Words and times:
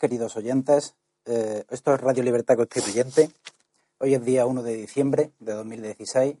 Queridos 0.00 0.34
oyentes. 0.36 0.96
Eh, 1.26 1.62
esto 1.68 1.94
es 1.94 2.00
Radio 2.00 2.22
Libertad 2.22 2.56
Constituyente. 2.56 3.30
Hoy 3.98 4.14
es 4.14 4.24
día 4.24 4.46
1 4.46 4.62
de 4.62 4.74
diciembre 4.74 5.32
de 5.38 5.52
2016. 5.52 6.36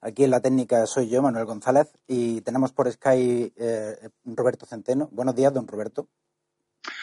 Aquí 0.00 0.24
en 0.24 0.30
la 0.30 0.40
técnica 0.40 0.86
soy 0.86 1.10
yo, 1.10 1.20
Manuel 1.20 1.44
González, 1.44 1.92
y 2.08 2.40
tenemos 2.40 2.72
por 2.72 2.90
Sky 2.90 3.52
eh, 3.54 4.08
Roberto 4.24 4.64
Centeno. 4.64 5.10
Buenos 5.12 5.36
días, 5.36 5.52
don 5.52 5.68
Roberto. 5.68 6.08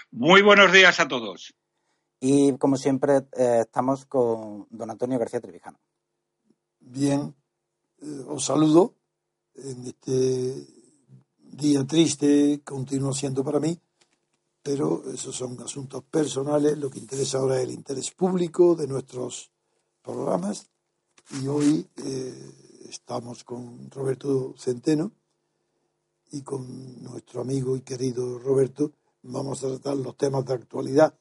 Muy 0.09 0.41
buenos 0.41 0.73
días 0.73 0.99
a 0.99 1.07
todos. 1.07 1.53
Y 2.19 2.57
como 2.57 2.75
siempre, 2.75 3.27
eh, 3.37 3.59
estamos 3.61 4.05
con 4.07 4.65
don 4.71 4.89
Antonio 4.89 5.19
García 5.19 5.39
Trevijano. 5.39 5.79
Bien, 6.79 7.35
os 8.27 8.45
saludo 8.45 8.95
en 9.53 9.85
este 9.85 10.65
día 11.37 11.85
triste, 11.85 12.61
continúa 12.65 13.13
siendo 13.13 13.43
para 13.43 13.59
mí 13.59 13.79
pero 14.61 15.03
esos 15.11 15.35
son 15.35 15.59
asuntos 15.61 16.03
personales. 16.03 16.77
Lo 16.77 16.89
que 16.89 16.99
interesa 16.99 17.39
ahora 17.39 17.57
es 17.57 17.63
el 17.63 17.71
interés 17.71 18.11
público 18.11 18.75
de 18.75 18.87
nuestros 18.87 19.51
programas. 20.01 20.67
Y 21.41 21.47
hoy 21.47 21.87
eh, 22.03 22.51
estamos 22.89 23.43
con 23.43 23.89
Roberto 23.91 24.53
Centeno 24.57 25.11
y 26.31 26.41
con 26.41 27.01
nuestro 27.03 27.41
amigo 27.41 27.77
y 27.77 27.81
querido 27.81 28.39
Roberto. 28.39 28.91
Vamos 29.23 29.63
a 29.63 29.67
tratar 29.67 29.97
los 29.97 30.17
temas 30.17 30.45
de 30.45 30.53
actualidad. 30.53 31.13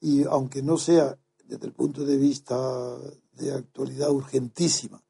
Y 0.00 0.24
aunque 0.24 0.62
no 0.62 0.76
sea 0.76 1.16
desde 1.44 1.66
el 1.66 1.72
punto 1.72 2.04
de 2.04 2.16
vista 2.16 2.56
de 3.32 3.52
actualidad 3.52 4.10
urgentísima, 4.10 5.02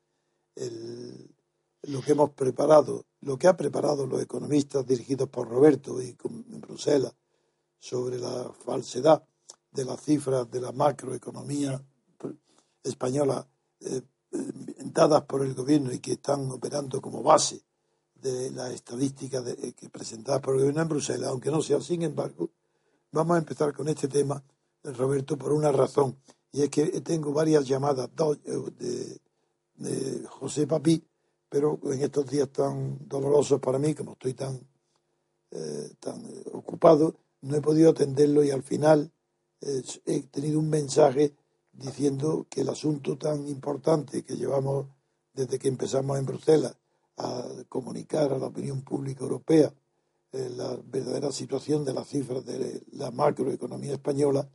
lo 1.83 2.01
que 2.01 2.13
hemos 2.13 2.31
preparado, 2.31 3.05
lo 3.21 3.37
que 3.37 3.49
ha 3.49 3.57
preparado 3.57 4.07
los 4.07 4.23
economistas 4.23 4.87
dirigidos 4.87 5.29
por 5.29 5.49
Roberto 5.49 6.01
y 6.01 6.17
en 6.25 6.61
Bruselas 6.61 7.15
sobre 7.85 8.19
la 8.19 8.51
falsedad 8.65 9.23
de 9.71 9.85
las 9.85 10.01
cifras 10.01 10.51
de 10.51 10.59
la 10.59 10.73
macroeconomía 10.73 11.79
española 12.83 13.47
eh, 13.81 14.01
dadas 14.79 15.25
por 15.25 15.45
el 15.45 15.53
gobierno 15.53 15.93
y 15.93 15.99
que 15.99 16.13
están 16.13 16.51
operando 16.51 17.03
como 17.03 17.23
base 17.23 17.61
de 18.15 18.51
las 18.53 18.73
estadísticas 18.73 19.45
de, 19.45 19.75
que 19.75 19.91
presentadas 19.91 20.41
por 20.41 20.55
el 20.55 20.61
gobierno 20.61 20.81
en 20.81 20.89
Bruselas, 20.89 21.29
aunque 21.29 21.51
no 21.51 21.61
sea 21.61 21.79
sin 21.83 22.01
embargo, 22.01 22.49
vamos 23.13 23.35
a 23.35 23.41
empezar 23.41 23.75
con 23.75 23.87
este 23.89 24.09
tema, 24.09 24.43
Roberto, 24.83 25.37
por 25.37 25.53
una 25.53 25.71
razón, 25.71 26.17
y 26.53 26.63
es 26.63 26.71
que 26.71 26.87
tengo 27.03 27.35
varias 27.35 27.67
llamadas 27.67 28.09
de, 28.17 29.21
de 29.75 30.27
José 30.27 30.67
Papí, 30.67 31.05
pero 31.51 31.79
en 31.85 32.01
estos 32.01 32.31
días 32.31 32.49
tan 32.49 33.07
dolorosos 33.07 33.61
para 33.61 33.79
mí, 33.79 33.95
como 33.95 34.13
estoy 34.13 34.33
tan, 34.33 34.59
eh, 35.51 35.93
tan 36.01 36.25
ocupado, 36.53 37.15
no 37.45 37.57
he 37.57 37.61
podido 37.61 37.91
atenderlo 37.91 38.43
y 38.43 38.51
al 38.51 38.63
final 38.63 39.13
eh, 39.61 39.83
he 40.07 40.23
tenido 40.23 40.59
un 40.59 40.71
mensaje 40.71 41.35
diciendo 41.73 42.47
que 42.49 42.63
el 42.63 42.71
asunto 42.71 43.19
tan 43.19 43.47
importante 43.49 44.25
que 44.25 44.37
llevamos 44.37 44.87
desde 45.35 45.59
que 45.59 45.69
empezamos 45.69 46.19
en 46.19 46.27
Bruselas 46.27 46.77
a 47.19 47.45
comunicar 47.69 48.33
a 48.33 48.39
la 48.39 48.47
opinión 48.47 48.83
pública 48.83 49.25
europea 49.25 49.73
eh, 50.33 50.51
la 50.57 50.77
verdadera 50.85 51.31
situación 51.31 51.85
de 51.85 51.93
las 51.93 52.09
cifras 52.09 52.45
de 52.47 52.83
la 52.93 53.11
macroeconomía 53.11 53.93
española, 53.93 54.49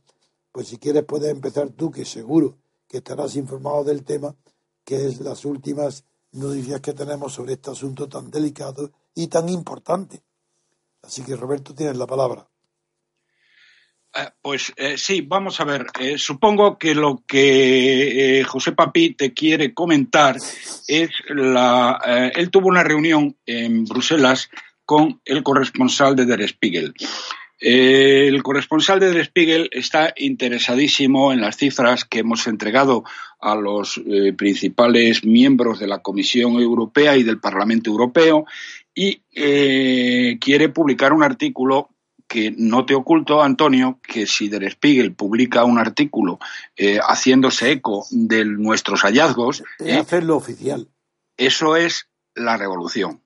pues 0.52 0.68
si 0.68 0.78
quieres 0.78 1.04
puedes 1.04 1.30
empezar 1.30 1.70
tú, 1.70 1.90
que 1.90 2.04
seguro 2.04 2.58
que 2.88 2.98
estarás 2.98 3.36
informado 3.36 3.84
del 3.84 4.04
tema, 4.04 4.36
que 4.84 5.06
es 5.06 5.20
las 5.20 5.44
últimas 5.44 6.04
noticias 6.32 6.80
que 6.80 6.92
tenemos 6.92 7.32
sobre 7.32 7.54
este 7.54 7.70
asunto 7.70 8.08
tan 8.08 8.30
delicado 8.30 8.90
y 9.14 9.28
tan 9.28 9.48
importante. 9.48 10.22
Así 11.02 11.22
que 11.22 11.36
Roberto, 11.36 11.74
tienes 11.74 11.96
la 11.96 12.06
palabra. 12.06 12.49
Eh, 14.12 14.28
pues 14.42 14.72
eh, 14.76 14.98
sí, 14.98 15.20
vamos 15.20 15.60
a 15.60 15.64
ver. 15.64 15.86
Eh, 16.00 16.18
supongo 16.18 16.78
que 16.78 16.94
lo 16.94 17.22
que 17.26 18.44
José 18.46 18.72
Papi 18.72 19.14
te 19.14 19.32
quiere 19.32 19.72
comentar 19.72 20.36
es 20.88 21.10
la. 21.28 22.30
él 22.34 22.50
tuvo 22.50 22.68
una 22.68 22.82
reunión 22.82 23.36
en 23.46 23.84
Bruselas 23.84 24.50
con 24.84 25.20
el 25.24 25.42
corresponsal 25.44 26.16
de 26.16 26.26
Der 26.26 26.42
Spiegel. 26.48 26.92
el 27.60 28.42
corresponsal 28.42 28.98
de 28.98 29.12
Der 29.12 29.26
Spiegel 29.26 29.68
está 29.70 30.12
interesadísimo 30.16 31.32
en 31.32 31.40
las 31.40 31.56
cifras 31.56 32.04
que 32.04 32.20
hemos 32.20 32.48
entregado 32.48 33.04
a 33.40 33.54
los 33.54 34.00
principales 34.36 35.24
miembros 35.24 35.78
de 35.78 35.86
la 35.86 36.02
Comisión 36.02 36.54
Europea 36.54 37.16
y 37.16 37.22
del 37.22 37.38
Parlamento 37.38 37.90
Europeo 37.90 38.46
y 38.92 39.22
quiere 40.40 40.68
publicar 40.70 41.12
un 41.12 41.22
artículo 41.22 41.90
que 42.30 42.54
no 42.56 42.86
te 42.86 42.94
oculto, 42.94 43.42
Antonio, 43.42 43.98
que 44.00 44.24
si 44.24 44.48
Der 44.48 44.70
Spiegel 44.70 45.14
publica 45.14 45.64
un 45.64 45.78
artículo 45.78 46.38
eh, 46.76 47.00
haciéndose 47.02 47.72
eco 47.72 48.06
de 48.12 48.44
nuestros 48.44 49.02
hallazgos. 49.02 49.64
Eh, 49.80 49.94
hacerlo 49.94 50.36
oficial. 50.36 50.86
Eso 51.36 51.74
es 51.74 52.08
la 52.36 52.56
revolución. 52.56 53.20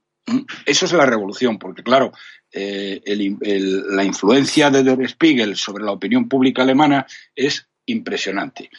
Eso 0.64 0.86
es 0.86 0.92
la 0.94 1.04
revolución, 1.04 1.58
porque 1.58 1.82
claro, 1.82 2.12
eh, 2.50 3.02
la 3.04 4.04
influencia 4.04 4.70
de 4.70 4.82
Der 4.82 5.06
Spiegel 5.06 5.56
sobre 5.56 5.84
la 5.84 5.92
opinión 5.92 6.26
pública 6.26 6.62
alemana 6.62 7.06
es 7.36 7.68
impresionante. 7.86 8.70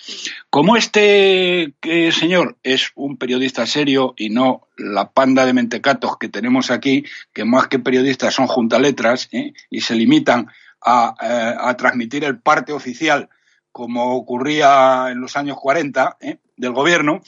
Como 0.50 0.78
este 0.78 1.74
señor 2.12 2.58
es 2.64 2.92
un 2.96 3.18
periodista 3.18 3.66
serio 3.66 4.14
y 4.18 4.30
no 4.30 4.68
la 4.78 5.12
panda 5.12 5.46
de 5.46 5.54
mentecatos 5.54 6.18
que 6.18 6.30
tenemos 6.30 6.72
aquí, 6.72 7.06
que 7.34 7.46
más 7.46 7.68
que 7.68 7.80
periodistas 7.80 8.34
son 8.34 8.48
juntaletras 8.48 9.30
¿eh? 9.32 9.54
y 9.70 9.82
se 9.82 9.96
limitan 9.96 10.48
a, 10.82 11.16
eh, 11.22 11.76
transmitir 11.76 12.24
el 12.24 12.40
parte 12.40 12.74
oficial 12.74 13.30
como 13.72 14.16
ocurría 14.16 15.08
en 15.12 15.20
los 15.20 15.36
años 15.36 15.58
40 15.60 16.18
¿eh? 16.22 16.38
del 16.56 16.72
gobierno, 16.72 17.22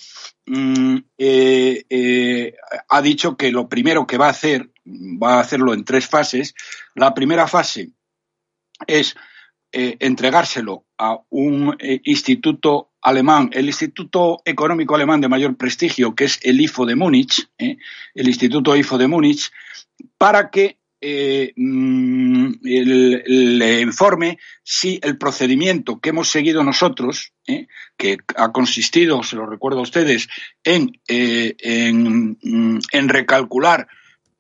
mm, 0.46 0.98
ha 2.88 3.02
dicho 3.02 3.36
que 3.36 3.52
lo 3.52 3.68
primero 3.68 4.08
que 4.08 4.18
va 4.18 4.28
a 4.28 4.32
hacer, 4.32 4.72
va 4.86 5.36
a 5.36 5.40
hacerlo 5.42 5.74
en 5.74 5.84
tres 5.84 6.08
fases. 6.08 6.56
La 6.96 7.14
primera 7.14 7.48
fase 7.48 7.90
es 8.88 9.18
eh, 9.72 9.97
entregárselo 9.99 10.85
a 10.97 11.19
un 11.29 11.75
eh, 11.79 11.99
instituto 12.05 12.91
alemán, 13.02 13.49
el 13.52 13.66
Instituto 13.66 14.41
Económico 14.46 14.96
Alemán 14.96 15.19
de 15.19 15.28
mayor 15.28 15.58
prestigio, 15.58 16.16
que 16.16 16.23
es 16.23 16.40
el 16.43 16.61
IFO 16.61 16.85
de 16.85 16.96
Múnich, 16.96 17.49
eh, 17.58 17.78
el 18.16 18.28
Instituto 18.29 18.78
IFO 18.78 18.97
de 18.97 19.08
Múnich, 19.08 19.52
para 20.17 20.49
que 20.49 20.78
mm, 21.02 22.53
le 22.64 23.81
informe 23.81 24.40
si 24.64 24.99
el 25.03 25.17
procedimiento 25.17 25.99
que 25.99 26.09
hemos 26.09 26.29
seguido 26.29 26.63
nosotros, 26.63 27.34
que 27.97 28.17
ha 28.37 28.52
consistido, 28.53 29.22
se 29.22 29.35
lo 29.35 29.46
recuerdo 29.46 29.79
a 29.79 29.84
ustedes, 29.84 30.29
en, 30.63 30.99
mm, 31.08 32.79
en 32.91 33.09
recalcular 33.09 33.87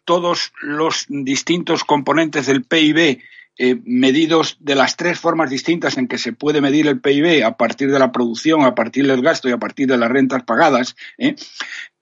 todos 0.05 0.53
los 0.61 1.05
distintos 1.09 1.83
componentes 1.83 2.45
del 2.45 2.63
PIB 2.63 3.19
eh, 3.57 3.79
medidos 3.85 4.57
de 4.59 4.75
las 4.75 4.95
tres 4.95 5.19
formas 5.19 5.49
distintas 5.49 5.97
en 5.97 6.07
que 6.07 6.17
se 6.17 6.33
puede 6.33 6.61
medir 6.61 6.87
el 6.87 6.99
PIB 6.99 7.43
a 7.43 7.57
partir 7.57 7.91
de 7.91 7.99
la 7.99 8.11
producción, 8.11 8.63
a 8.63 8.75
partir 8.75 9.07
del 9.07 9.21
gasto 9.21 9.49
y 9.49 9.51
a 9.51 9.57
partir 9.57 9.87
de 9.87 9.97
las 9.97 10.09
rentas 10.09 10.43
pagadas, 10.43 10.95
¿eh? 11.17 11.35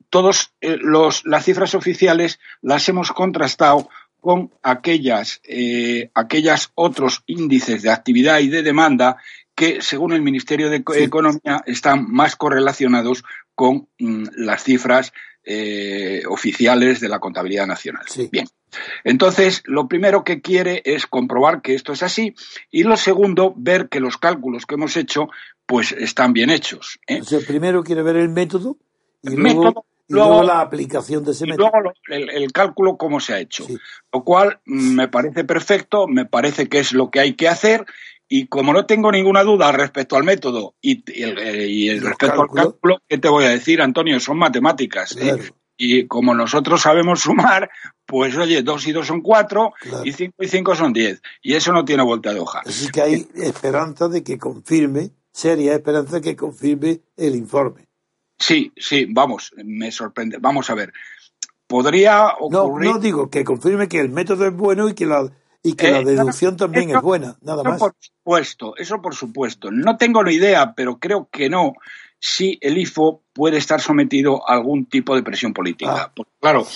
todas 0.09 0.53
eh, 0.61 0.77
las 1.25 1.43
cifras 1.43 1.75
oficiales 1.75 2.39
las 2.61 2.87
hemos 2.87 3.11
contrastado 3.11 3.89
con 4.21 4.49
aquellas, 4.63 5.41
eh, 5.43 6.09
aquellas 6.13 6.71
otros 6.73 7.23
índices 7.27 7.83
de 7.83 7.91
actividad 7.91 8.39
y 8.39 8.47
de 8.47 8.63
demanda 8.63 9.17
que, 9.53 9.81
según 9.81 10.13
el 10.13 10.21
Ministerio 10.21 10.69
de 10.69 10.83
Economía, 10.95 11.63
están 11.65 12.11
más 12.11 12.35
correlacionados 12.35 13.23
con 13.55 13.87
mm, 13.99 14.23
las 14.37 14.63
cifras 14.63 15.13
eh, 15.45 16.23
oficiales 16.27 16.99
de 16.99 17.09
la 17.09 17.19
contabilidad 17.19 17.67
nacional. 17.67 18.03
Bien. 18.31 18.47
Entonces, 19.03 19.61
lo 19.65 19.87
primero 19.87 20.23
que 20.23 20.41
quiere 20.41 20.81
es 20.85 21.07
comprobar 21.07 21.61
que 21.61 21.75
esto 21.75 21.93
es 21.93 22.03
así 22.03 22.33
y 22.71 22.83
lo 22.83 22.97
segundo, 22.97 23.53
ver 23.55 23.87
que 23.89 23.99
los 23.99 24.17
cálculos 24.17 24.65
que 24.65 24.75
hemos 24.75 24.97
hecho 24.97 25.29
pues 25.65 25.91
están 25.91 26.33
bien 26.33 26.49
hechos. 26.49 26.99
¿eh? 27.07 27.21
primero 27.47 27.83
quiere 27.83 28.01
ver 28.01 28.17
el 28.17 28.29
método 28.29 28.77
y 29.21 29.35
luego, 29.35 29.85
luego, 30.07 30.43
la 30.43 30.61
aplicación 30.61 31.23
de 31.23 31.31
ese 31.31 31.45
y 31.45 31.51
método. 31.51 31.71
Luego 31.73 31.93
el, 32.09 32.51
cálculo 32.51 32.97
cómo 32.97 33.19
se 33.19 33.33
ha 33.33 33.39
hecho. 33.39 33.65
Lo 34.11 34.23
cual 34.23 34.59
mm, 34.65 34.95
me 34.95 35.07
parece 35.07 35.43
perfecto, 35.43 36.07
me 36.07 36.25
parece 36.25 36.67
que 36.67 36.79
es 36.79 36.91
lo 36.91 37.09
que 37.09 37.19
hay 37.19 37.33
que 37.33 37.47
hacer 37.47 37.85
y 38.27 38.47
como 38.47 38.73
no 38.73 38.85
tengo 38.85 39.11
ninguna 39.11 39.43
duda 39.43 39.71
respecto 39.71 40.15
al 40.15 40.23
método 40.23 40.75
y, 40.81 41.03
el, 41.21 42.01
respecto 42.01 42.41
al 42.41 42.49
cálculo, 42.49 43.01
¿qué 43.07 43.17
te 43.17 43.29
voy 43.29 43.45
a 43.45 43.49
decir, 43.49 43.81
Antonio? 43.81 44.19
Son 44.19 44.37
matemáticas. 44.37 45.15
¿eh? 45.17 45.37
Y 45.77 46.07
como 46.07 46.33
nosotros 46.33 46.81
sabemos 46.81 47.21
sumar, 47.21 47.69
pues 48.05 48.35
oye, 48.37 48.63
dos 48.63 48.87
y 48.87 48.91
dos 48.91 49.07
son 49.07 49.21
cuatro 49.21 49.73
y 50.03 50.11
cinco 50.11 50.35
y 50.39 50.47
cinco 50.47 50.75
son 50.75 50.93
diez. 50.93 51.21
Y 51.41 51.53
eso 51.53 51.71
no 51.71 51.85
tiene 51.85 52.03
vuelta 52.03 52.33
de 52.33 52.39
hoja. 52.39 52.61
Así 52.65 52.89
que 52.89 53.01
hay 53.01 53.27
esperanza 53.35 54.07
de 54.07 54.23
que 54.23 54.37
confirme, 54.37 55.11
seria 55.31 55.73
esperanza 55.73 56.15
de 56.15 56.21
que 56.21 56.35
confirme 56.35 57.01
el 57.17 57.35
informe. 57.35 57.87
Sí, 58.37 58.73
sí, 58.75 59.05
vamos, 59.09 59.53
me 59.63 59.91
sorprende. 59.91 60.37
Vamos 60.39 60.69
a 60.69 60.75
ver. 60.75 60.93
Podría 61.67 62.27
ocurrir. 62.39 62.89
No, 62.89 62.95
no 62.95 62.99
digo 62.99 63.29
que 63.29 63.43
confirme 63.43 63.87
que 63.87 63.99
el 63.99 64.09
método 64.09 64.47
es 64.47 64.53
bueno 64.53 64.89
y 64.89 64.93
que 64.93 65.05
la 65.05 65.31
y 65.65 65.73
que 65.73 65.91
la 65.91 65.99
eh, 66.01 66.05
deducción 66.05 66.55
también 66.55 66.91
es 66.91 67.01
buena, 67.01 67.37
nada 67.41 67.63
más. 67.63 67.79
Por 67.79 67.95
supuesto, 67.99 68.75
eso 68.77 69.01
por 69.01 69.15
supuesto. 69.15 69.71
No 69.71 69.97
tengo 69.97 70.21
la 70.21 70.31
idea, 70.31 70.73
pero 70.75 70.99
creo 70.99 71.27
que 71.31 71.49
no, 71.49 71.73
si 72.19 72.59
el 72.61 72.77
IFO 72.77 73.23
puede 73.33 73.57
estar 73.57 73.81
sometido 73.81 74.47
a 74.47 74.53
algún 74.53 74.85
tipo 74.85 75.15
de 75.15 75.23
presión 75.23 75.53
política. 75.53 76.13
Ah. 76.15 76.23
claro, 76.39 76.67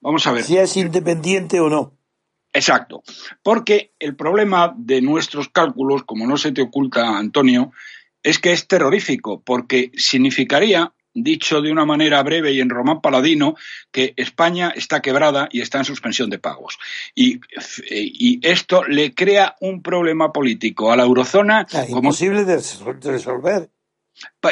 vamos 0.00 0.26
a 0.26 0.32
ver. 0.32 0.44
Si 0.44 0.58
es 0.58 0.76
independiente 0.76 1.58
o 1.58 1.70
no. 1.70 1.92
Exacto, 2.52 3.02
porque 3.42 3.94
el 3.98 4.14
problema 4.14 4.74
de 4.76 5.00
nuestros 5.00 5.48
cálculos, 5.48 6.04
como 6.04 6.26
no 6.26 6.36
se 6.36 6.52
te 6.52 6.62
oculta, 6.62 7.18
Antonio, 7.18 7.72
es 8.22 8.38
que 8.38 8.52
es 8.52 8.68
terrorífico, 8.68 9.40
porque 9.40 9.90
significaría 9.96 10.92
dicho 11.14 11.62
de 11.62 11.72
una 11.72 11.84
manera 11.84 12.22
breve 12.22 12.52
y 12.52 12.60
en 12.60 12.68
román 12.68 13.00
paladino, 13.00 13.56
que 13.90 14.12
España 14.16 14.72
está 14.74 15.00
quebrada 15.00 15.48
y 15.50 15.60
está 15.60 15.78
en 15.78 15.84
suspensión 15.84 16.28
de 16.28 16.38
pagos. 16.38 16.78
Y, 17.14 17.40
esto 18.42 18.84
le 18.84 19.14
crea 19.14 19.56
un 19.60 19.82
problema 19.82 20.32
político 20.32 20.92
a 20.92 20.96
la 20.96 21.04
eurozona. 21.04 21.66
Ah, 21.72 21.84
imposible 21.88 22.44
de 22.44 22.60
resolver. 23.02 23.70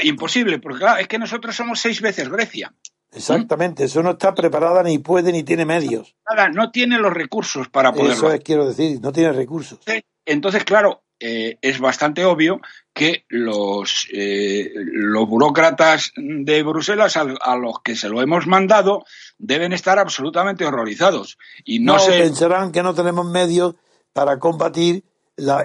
Imposible, 0.03 0.59
porque 0.59 0.85
es 1.00 1.09
que 1.09 1.19
nosotros 1.19 1.55
somos 1.55 1.81
seis 1.81 2.00
veces 2.00 2.29
Grecia. 2.29 2.73
Exactamente, 3.15 3.85
eso 3.85 4.03
no 4.03 4.12
está 4.12 4.35
preparada 4.35 4.82
ni 4.82 4.99
puede 4.99 5.32
ni 5.32 5.43
tiene 5.43 5.67
medios. 5.67 6.17
Nada, 6.29 6.49
no 6.49 6.70
tiene 6.70 6.99
los 6.99 7.12
recursos 7.12 7.69
para 7.69 7.93
poderlo. 7.93 8.15
Eso 8.15 8.32
es, 8.32 8.41
quiero 8.41 8.67
decir, 8.67 9.00
no 9.03 9.12
tiene 9.12 9.32
recursos. 9.32 9.81
Entonces, 10.25 10.65
claro, 10.65 11.03
eh, 11.24 11.58
es 11.62 11.78
bastante 11.78 12.24
obvio 12.24 12.60
que 12.92 13.24
los, 13.28 14.08
eh, 14.12 14.72
los 14.74 15.28
burócratas 15.28 16.12
de 16.16 16.64
Bruselas 16.64 17.16
a, 17.16 17.56
los 17.56 17.80
que 17.84 17.94
se 17.94 18.08
lo 18.08 18.20
hemos 18.20 18.48
mandado 18.48 19.04
deben 19.38 19.72
estar 19.72 20.00
absolutamente 20.00 20.64
horrorizados. 20.64 21.38
Y 21.64 21.78
no, 21.78 22.00
se... 22.00 22.19
pensarán 22.19 22.72
que 22.72 22.82
no 22.82 22.92
tenemos 22.92 23.24
medios 23.30 23.76
para 24.12 24.40
combatir 24.40 25.04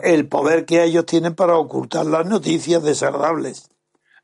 el 0.03 0.27
poder 0.27 0.65
que 0.65 0.83
ellos 0.83 1.07
tienen 1.07 1.33
para 1.33 1.55
ocultar 1.55 2.05
las 2.05 2.27
noticias 2.27 2.83
desagradables. 2.83 3.67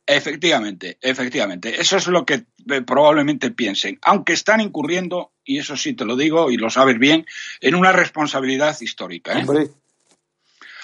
Efectivamente, 0.06 0.98
efectivamente. 1.02 1.82
Eso 1.82 1.98
es 1.98 2.08
lo 2.08 2.26
que 2.26 2.46
eh, 2.70 2.82
probablemente 2.82 3.50
piensen, 3.50 3.98
aunque 4.04 4.34
están 4.34 4.62
incurriendo, 4.62 5.32
y 5.44 5.58
eso 5.58 5.78
sí 5.78 5.94
te 5.94 6.06
lo 6.06 6.16
digo 6.16 6.52
y 6.52 6.58
lo 6.58 6.70
sabes 6.70 7.00
bien, 7.00 7.26
en 7.60 7.74
una 7.74 7.92
responsabilidad 7.92 8.80
histórica. 8.82 9.40
¿eh? 9.40 9.46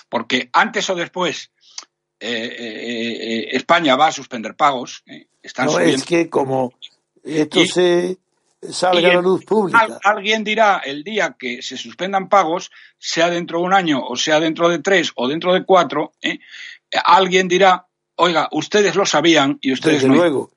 Porque 0.10 0.50
antes 0.52 0.90
o 0.90 0.96
después 0.96 1.52
eh, 2.20 2.28
eh, 2.30 3.18
eh, 3.22 3.50
España 3.54 3.96
va 3.96 4.08
a 4.08 4.12
suspender 4.12 4.56
pagos. 4.56 5.04
Están 5.42 5.68
no, 5.68 5.80
es 5.80 6.04
que 6.04 6.30
como 6.30 6.74
esto 7.24 7.66
se 7.66 8.18
salga 8.70 9.12
a 9.12 9.14
la 9.14 9.22
luz 9.22 9.46
pública. 9.46 10.00
alguien 10.04 10.44
dirá 10.44 10.82
el 10.84 11.04
día 11.04 11.38
que 11.40 11.62
se 11.62 11.78
suspendan 11.78 12.28
pagos, 12.28 12.72
sea 12.98 13.30
dentro 13.30 13.60
de 13.60 13.66
un 13.66 13.74
año 13.74 14.04
o 14.06 14.18
sea 14.18 14.42
dentro 14.42 14.68
de 14.68 14.80
tres 14.80 15.14
o 15.16 15.30
dentro 15.30 15.54
de 15.54 15.64
cuatro, 15.64 16.12
alguien 17.06 17.48
dirá, 17.48 17.86
oiga, 18.16 18.50
ustedes 18.52 18.96
lo 18.96 19.06
sabían 19.06 19.58
y 19.62 19.72
ustedes 19.72 20.02
Desde 20.02 20.14
luego. 20.14 20.52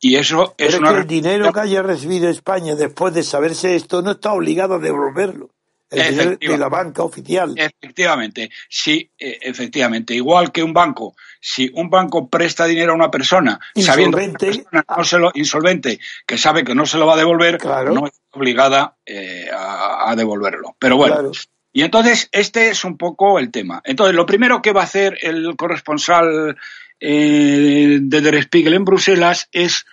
Y 0.00 0.16
eso 0.16 0.54
es, 0.58 0.78
que 0.78 0.88
el 0.88 1.06
dinero 1.06 1.52
que 1.52 1.60
haya 1.60 1.82
recibido 1.82 2.28
España 2.28 2.74
después 2.74 3.14
de 3.14 3.22
saberse 3.22 3.76
esto 3.76 4.02
no 4.02 4.12
está 4.12 4.32
obligado 4.32 4.74
a 4.74 4.78
devolverlo 4.78 5.53
de 5.94 6.58
la 6.58 6.68
banca 6.68 7.02
oficial. 7.02 7.54
Efectivamente, 7.56 8.50
sí, 8.68 9.10
e, 9.18 9.38
efectivamente. 9.42 10.14
Igual 10.14 10.52
que 10.52 10.62
un 10.62 10.72
banco, 10.72 11.14
si 11.40 11.70
un 11.74 11.90
banco 11.90 12.28
presta 12.28 12.66
dinero 12.66 12.92
a 12.92 12.96
una 12.96 13.10
persona 13.10 13.58
sabiendo 13.76 14.18
que 14.18 14.64
no 14.72 15.04
se 15.04 15.18
lo, 15.18 15.30
insolvente, 15.34 15.98
que 16.26 16.38
sabe 16.38 16.64
que 16.64 16.74
no 16.74 16.86
se 16.86 16.98
lo 16.98 17.06
va 17.06 17.14
a 17.14 17.18
devolver, 17.18 17.64
no 17.64 18.06
es 18.06 18.12
obligada 18.30 18.96
eh, 19.06 19.48
a, 19.52 20.14
devolverlo. 20.16 20.76
Pero 20.78 20.96
bueno. 20.96 21.32
Y 21.72 21.82
entonces, 21.82 22.28
este 22.30 22.68
es 22.68 22.84
un 22.84 22.96
poco 22.96 23.40
el 23.40 23.50
tema. 23.50 23.82
Entonces, 23.84 24.14
lo 24.14 24.26
primero 24.26 24.62
que 24.62 24.72
va 24.72 24.82
a 24.82 24.84
hacer 24.84 25.18
el 25.22 25.56
corresponsal 25.56 26.56
eh, 27.00 27.98
de 28.00 28.20
Der 28.20 28.40
Spiegel 28.44 28.74
en 28.74 28.84
Bruselas 28.84 29.48
es 29.50 29.84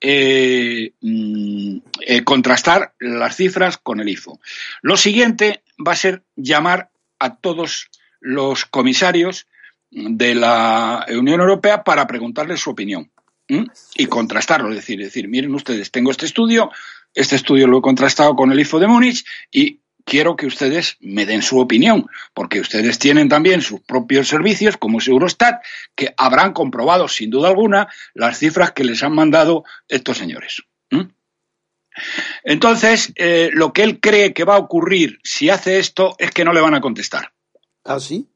eh, 0.00 0.92
mm, 1.00 1.78
eh, 2.00 2.24
contrastar 2.24 2.94
las 2.98 3.36
cifras 3.36 3.78
con 3.78 4.00
el 4.00 4.08
IFO. 4.08 4.40
Lo 4.82 4.96
siguiente 4.96 5.62
va 5.86 5.92
a 5.92 5.96
ser 5.96 6.24
llamar 6.36 6.90
a 7.18 7.36
todos 7.36 7.90
los 8.20 8.64
comisarios 8.64 9.46
de 9.90 10.34
la 10.34 11.04
Unión 11.10 11.40
Europea 11.40 11.84
para 11.84 12.06
preguntarles 12.06 12.60
su 12.60 12.70
opinión 12.70 13.10
y 13.96 14.06
contrastarlo. 14.06 14.70
Es 14.70 14.76
decir, 14.76 14.98
decir, 14.98 15.28
miren 15.28 15.54
ustedes, 15.54 15.90
tengo 15.90 16.12
este 16.12 16.26
estudio, 16.26 16.70
este 17.14 17.36
estudio 17.36 17.66
lo 17.66 17.78
he 17.78 17.82
contrastado 17.82 18.36
con 18.36 18.52
el 18.52 18.60
IFO 18.60 18.78
de 18.78 18.86
Múnich 18.86 19.24
y 19.50 19.80
quiero 20.04 20.36
que 20.36 20.46
ustedes 20.46 20.96
me 21.00 21.26
den 21.26 21.42
su 21.42 21.58
opinión, 21.58 22.06
porque 22.34 22.60
ustedes 22.60 22.98
tienen 22.98 23.28
también 23.28 23.62
sus 23.62 23.80
propios 23.80 24.28
servicios, 24.28 24.76
como 24.76 24.98
es 24.98 25.08
Eurostat, 25.08 25.62
que 25.94 26.14
habrán 26.16 26.52
comprobado 26.52 27.08
sin 27.08 27.30
duda 27.30 27.48
alguna 27.48 27.88
las 28.14 28.38
cifras 28.38 28.72
que 28.72 28.84
les 28.84 29.02
han 29.02 29.14
mandado 29.14 29.64
estos 29.88 30.18
señores. 30.18 30.62
Entonces, 32.44 33.12
eh, 33.16 33.50
lo 33.52 33.72
que 33.72 33.82
él 33.82 34.00
cree 34.00 34.32
que 34.32 34.44
va 34.44 34.54
a 34.54 34.60
ocurrir 34.60 35.18
si 35.22 35.50
hace 35.50 35.78
esto 35.78 36.14
es 36.18 36.30
que 36.30 36.44
no 36.44 36.52
le 36.52 36.60
van 36.60 36.74
a 36.74 36.80
contestar. 36.80 37.32
¿Ah, 37.84 38.00
sí? 38.00 38.26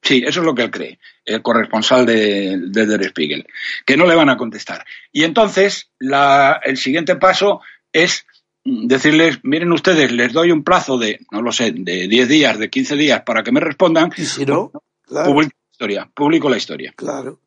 Sí, 0.00 0.22
eso 0.26 0.40
es 0.40 0.46
lo 0.46 0.54
que 0.54 0.62
él 0.62 0.70
cree, 0.70 0.98
el 1.24 1.42
corresponsal 1.42 2.04
de, 2.04 2.58
de 2.58 2.86
Der 2.86 3.04
Spiegel, 3.04 3.46
que 3.86 3.96
no 3.96 4.06
le 4.06 4.14
van 4.14 4.28
a 4.28 4.36
contestar. 4.36 4.84
Y 5.10 5.24
entonces, 5.24 5.90
el 5.98 6.76
siguiente 6.76 7.16
paso 7.16 7.62
es 7.90 8.26
decirles, 8.64 9.40
miren 9.42 9.72
ustedes, 9.72 10.10
les 10.10 10.32
doy 10.32 10.50
un 10.50 10.64
plazo 10.64 10.98
de, 10.98 11.20
no 11.30 11.42
lo 11.42 11.52
sé, 11.52 11.72
de 11.72 12.08
10 12.08 12.28
días, 12.28 12.58
de 12.58 12.70
15 12.70 12.96
días 12.96 13.22
para 13.22 13.42
que 13.42 13.52
me 13.52 13.60
respondan. 13.60 14.10
Y 14.16 14.24
si 14.24 14.46
no, 14.46 14.72
publico 15.06 15.52
la 15.52 15.70
historia, 15.70 16.10
publico 16.14 16.48
la 16.48 16.56
historia. 16.56 16.92
Claro. 16.96 17.40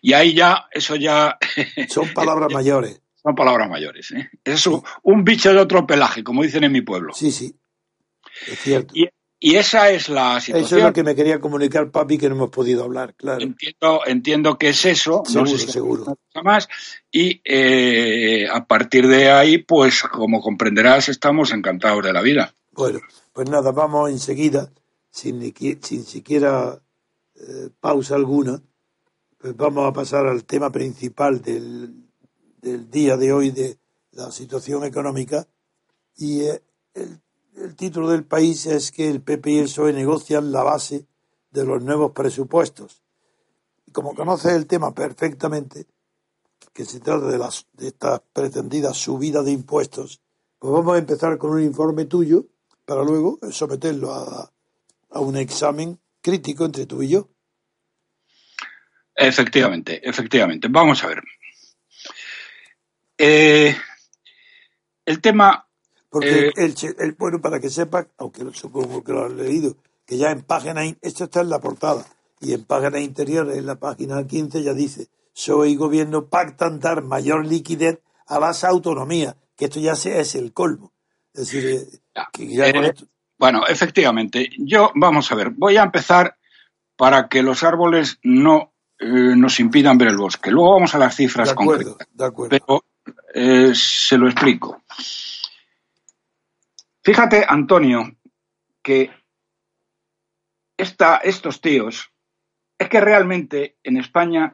Y 0.00 0.12
ahí 0.12 0.34
ya, 0.34 0.66
eso 0.70 0.96
ya... 0.96 1.36
Son 1.88 2.12
palabras 2.14 2.48
mayores. 2.52 3.00
Son 3.14 3.34
palabras 3.34 3.68
mayores. 3.68 4.12
¿eh? 4.12 4.30
Es 4.44 4.66
un, 4.66 5.24
bicho 5.24 5.52
de 5.52 5.58
otro 5.58 5.86
pelaje, 5.86 6.22
como 6.22 6.42
dicen 6.42 6.64
en 6.64 6.72
mi 6.72 6.82
pueblo. 6.82 7.12
Sí, 7.14 7.32
sí. 7.32 7.56
Es 8.46 8.58
cierto. 8.60 8.92
Y 8.94 9.08
esa 9.56 9.90
es 9.90 10.08
la 10.08 10.40
situación. 10.40 10.66
Eso 10.66 10.76
es 10.78 10.84
lo 10.84 10.92
que 10.94 11.02
me 11.02 11.14
quería 11.14 11.38
comunicar, 11.38 11.90
papi, 11.90 12.16
que 12.16 12.30
no 12.30 12.34
hemos 12.34 12.50
podido 12.50 12.82
hablar, 12.82 13.14
claro. 13.14 13.42
Entiendo, 13.42 14.00
entiendo 14.06 14.56
que 14.56 14.70
es 14.70 14.84
eso. 14.86 15.22
Seguro, 15.26 15.50
no 15.50 15.58
sé 15.58 15.70
seguro. 15.70 16.18
Más, 16.42 16.68
y 17.12 17.42
eh, 17.44 18.48
a 18.50 18.64
partir 18.64 19.06
de 19.06 19.30
ahí, 19.30 19.58
pues 19.58 20.02
como 20.02 20.40
comprenderás, 20.40 21.10
estamos 21.10 21.52
encantados 21.52 22.02
de 22.02 22.12
la 22.14 22.22
vida. 22.22 22.54
Bueno, 22.72 23.00
pues 23.34 23.50
nada, 23.50 23.70
vamos 23.70 24.10
enseguida, 24.10 24.72
sin, 25.10 25.54
sin 25.82 26.04
siquiera 26.04 26.80
eh, 27.36 27.68
pausa 27.80 28.14
alguna, 28.14 28.62
pues 29.36 29.54
vamos 29.56 29.86
a 29.86 29.92
pasar 29.92 30.26
al 30.26 30.44
tema 30.44 30.70
principal 30.72 31.42
del, 31.42 31.92
del 32.62 32.90
día 32.90 33.18
de 33.18 33.32
hoy, 33.32 33.50
de 33.50 33.76
la 34.12 34.30
situación 34.32 34.84
económica. 34.84 35.46
Y 36.16 36.42
eh, 36.42 36.62
el 36.94 37.20
el 37.56 37.76
título 37.76 38.10
del 38.10 38.24
país 38.24 38.66
es 38.66 38.90
que 38.90 39.08
el 39.08 39.22
PP 39.22 39.50
y 39.50 39.58
el 39.58 39.64
PSOE 39.64 39.92
negocian 39.92 40.52
la 40.52 40.62
base 40.62 41.06
de 41.50 41.64
los 41.64 41.82
nuevos 41.82 42.12
presupuestos. 42.12 43.02
Como 43.92 44.14
conoces 44.14 44.52
el 44.52 44.66
tema 44.66 44.92
perfectamente, 44.92 45.86
que 46.72 46.84
se 46.84 47.00
trata 47.00 47.26
de, 47.26 47.38
de 47.38 47.86
esta 47.86 48.22
pretendida 48.32 48.92
subida 48.92 49.42
de 49.42 49.52
impuestos, 49.52 50.20
pues 50.58 50.72
vamos 50.72 50.94
a 50.94 50.98
empezar 50.98 51.38
con 51.38 51.52
un 51.52 51.62
informe 51.62 52.06
tuyo 52.06 52.46
para 52.84 53.02
luego 53.02 53.38
someterlo 53.50 54.12
a, 54.12 54.50
a 55.10 55.20
un 55.20 55.36
examen 55.36 55.98
crítico 56.20 56.64
entre 56.64 56.86
tú 56.86 57.02
y 57.02 57.08
yo. 57.08 57.28
Efectivamente, 59.14 60.06
efectivamente. 60.08 60.66
Vamos 60.68 61.04
a 61.04 61.06
ver. 61.06 61.22
Eh, 63.16 63.76
el 65.06 65.20
tema. 65.20 65.63
Porque 66.14 66.46
eh, 66.46 66.52
el, 66.54 66.76
el, 67.00 67.12
bueno, 67.18 67.40
para 67.40 67.58
que 67.58 67.68
sepa, 67.68 68.06
aunque 68.18 68.44
supongo 68.52 69.02
que 69.02 69.10
lo 69.10 69.24
has 69.24 69.32
leído, 69.32 69.74
que 70.06 70.16
ya 70.16 70.30
en 70.30 70.42
página. 70.42 70.84
Esto 71.02 71.24
está 71.24 71.40
en 71.40 71.48
la 71.48 71.58
portada. 71.58 72.06
Y 72.40 72.52
en 72.52 72.62
página 72.62 73.00
interior, 73.00 73.50
en 73.50 73.66
la 73.66 73.74
página 73.80 74.24
15, 74.24 74.62
ya 74.62 74.74
dice: 74.74 75.08
PSOE 75.34 75.70
y 75.70 75.74
gobierno 75.74 76.26
pactan 76.26 76.78
dar 76.78 77.02
mayor 77.02 77.44
liquidez 77.44 77.98
a 78.28 78.38
las 78.38 78.62
autonomías. 78.62 79.34
Que 79.56 79.64
esto 79.64 79.80
ya 79.80 79.96
sea, 79.96 80.20
es 80.20 80.36
el 80.36 80.52
colmo. 80.52 80.92
Es 81.32 81.50
decir, 81.50 81.64
eh, 81.64 82.22
que 82.32 82.46
ya 82.46 82.68
eh, 82.68 82.72
esto... 82.86 83.06
Bueno, 83.36 83.66
efectivamente. 83.66 84.50
Yo, 84.56 84.92
vamos 84.94 85.32
a 85.32 85.34
ver, 85.34 85.50
voy 85.50 85.78
a 85.78 85.82
empezar 85.82 86.36
para 86.94 87.26
que 87.26 87.42
los 87.42 87.64
árboles 87.64 88.20
no 88.22 88.72
eh, 89.00 89.34
nos 89.34 89.58
impidan 89.58 89.98
ver 89.98 90.10
el 90.10 90.16
bosque. 90.16 90.52
Luego 90.52 90.74
vamos 90.74 90.94
a 90.94 90.98
las 90.98 91.16
cifras 91.16 91.48
de 91.48 91.52
acuerdo, 91.54 91.90
concretas. 91.90 92.16
De 92.16 92.24
acuerdo. 92.24 92.50
Pero 92.50 92.84
eh, 93.34 93.72
se 93.74 94.16
lo 94.16 94.28
explico. 94.28 94.82
Fíjate, 97.04 97.44
Antonio, 97.46 98.16
que 98.82 99.10
esta, 100.76 101.16
estos 101.18 101.60
tíos, 101.60 102.10
es 102.78 102.88
que 102.88 103.00
realmente 103.00 103.76
en 103.84 103.96
España 103.98 104.52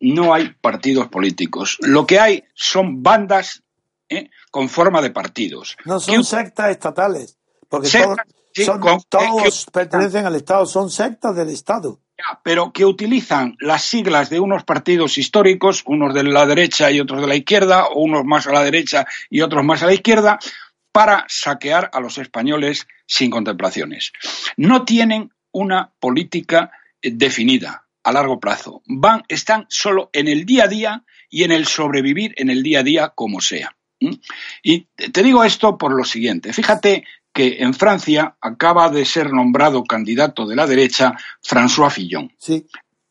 no 0.00 0.34
hay 0.34 0.50
partidos 0.60 1.08
políticos. 1.08 1.78
Lo 1.80 2.06
que 2.06 2.20
hay 2.20 2.44
son 2.54 3.02
bandas 3.02 3.62
¿eh? 4.08 4.30
con 4.50 4.68
forma 4.68 5.00
de 5.00 5.10
partidos. 5.10 5.76
No 5.84 5.98
son 6.00 6.16
¿Qué- 6.18 6.24
sectas 6.24 6.70
estatales, 6.70 7.38
porque 7.68 7.88
Sectas, 7.88 8.16
todos, 8.16 8.34
sí, 8.54 8.64
son- 8.64 8.80
con- 8.80 9.02
todos 9.08 9.66
pertenecen 9.72 10.26
al 10.26 10.36
Estado, 10.36 10.66
son 10.66 10.90
sectas 10.90 11.34
del 11.34 11.48
Estado. 11.48 12.00
Ya, 12.18 12.38
pero 12.44 12.72
que 12.72 12.84
utilizan 12.84 13.56
las 13.60 13.82
siglas 13.82 14.28
de 14.30 14.38
unos 14.38 14.64
partidos 14.64 15.18
históricos, 15.18 15.82
unos 15.86 16.14
de 16.14 16.22
la 16.24 16.46
derecha 16.46 16.90
y 16.90 17.00
otros 17.00 17.20
de 17.20 17.26
la 17.26 17.34
izquierda, 17.34 17.86
o 17.86 18.02
unos 18.02 18.24
más 18.24 18.46
a 18.46 18.52
la 18.52 18.62
derecha 18.62 19.06
y 19.30 19.40
otros 19.40 19.64
más 19.64 19.82
a 19.82 19.86
la 19.86 19.94
izquierda, 19.94 20.38
para 20.92 21.24
saquear 21.28 21.90
a 21.92 22.00
los 22.00 22.18
españoles 22.18 22.86
sin 23.06 23.30
contemplaciones. 23.30 24.12
No 24.56 24.84
tienen 24.84 25.32
una 25.50 25.92
política 25.98 26.70
eh, 27.00 27.10
definida 27.12 27.86
a 28.04 28.12
largo 28.12 28.38
plazo. 28.38 28.82
Van, 28.86 29.22
están 29.28 29.66
solo 29.68 30.10
en 30.12 30.28
el 30.28 30.44
día 30.44 30.64
a 30.64 30.68
día 30.68 31.04
y 31.30 31.44
en 31.44 31.52
el 31.52 31.66
sobrevivir 31.66 32.34
en 32.36 32.50
el 32.50 32.62
día 32.62 32.80
a 32.80 32.82
día 32.82 33.12
como 33.14 33.40
sea. 33.40 33.74
Y 34.62 34.80
te 34.80 35.22
digo 35.22 35.44
esto 35.44 35.78
por 35.78 35.94
lo 35.94 36.04
siguiente. 36.04 36.52
Fíjate 36.52 37.04
que 37.32 37.58
en 37.60 37.72
Francia 37.72 38.36
acaba 38.40 38.88
de 38.88 39.04
ser 39.04 39.32
nombrado 39.32 39.84
candidato 39.84 40.46
de 40.46 40.56
la 40.56 40.66
derecha 40.66 41.14
François 41.40 41.90
Fillon. 41.90 42.32
Sí, 42.36 42.66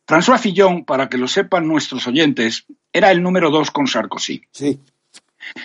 François 0.06 0.38
Fillon, 0.38 0.84
para 0.84 1.08
que 1.08 1.18
lo 1.18 1.28
sepan 1.28 1.68
nuestros 1.68 2.06
oyentes, 2.08 2.66
era 2.92 3.12
el 3.12 3.24
número 3.24 3.50
dos 3.50 3.72
con 3.72 3.88
Sarkozy. 3.88 4.42
sí. 4.52 4.80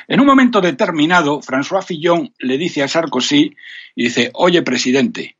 En 0.08 0.20
un 0.20 0.26
momento 0.26 0.60
determinado, 0.60 1.40
François 1.40 1.84
Fillon 1.84 2.32
le 2.38 2.58
dice 2.58 2.82
a 2.82 2.88
Sarkozy 2.88 3.54
y 3.94 4.04
dice, 4.04 4.30
oye, 4.34 4.62
presidente, 4.62 5.36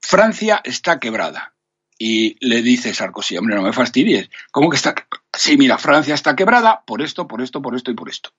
Francia 0.00 0.60
está 0.64 0.98
quebrada. 0.98 1.54
Y 1.98 2.36
le 2.46 2.62
dice 2.62 2.94
Sarkozy, 2.94 3.36
hombre, 3.36 3.56
no 3.56 3.62
me 3.62 3.72
fastidies. 3.72 4.30
¿Cómo 4.50 4.70
que 4.70 4.76
está? 4.76 4.94
Sí, 5.32 5.58
mira, 5.58 5.76
Francia 5.76 6.14
está 6.14 6.34
quebrada 6.34 6.82
por 6.86 7.02
esto, 7.02 7.28
por 7.28 7.42
esto, 7.42 7.60
por 7.60 7.76
esto 7.76 7.90
y 7.90 7.94
por 7.94 8.08
esto. 8.08 8.30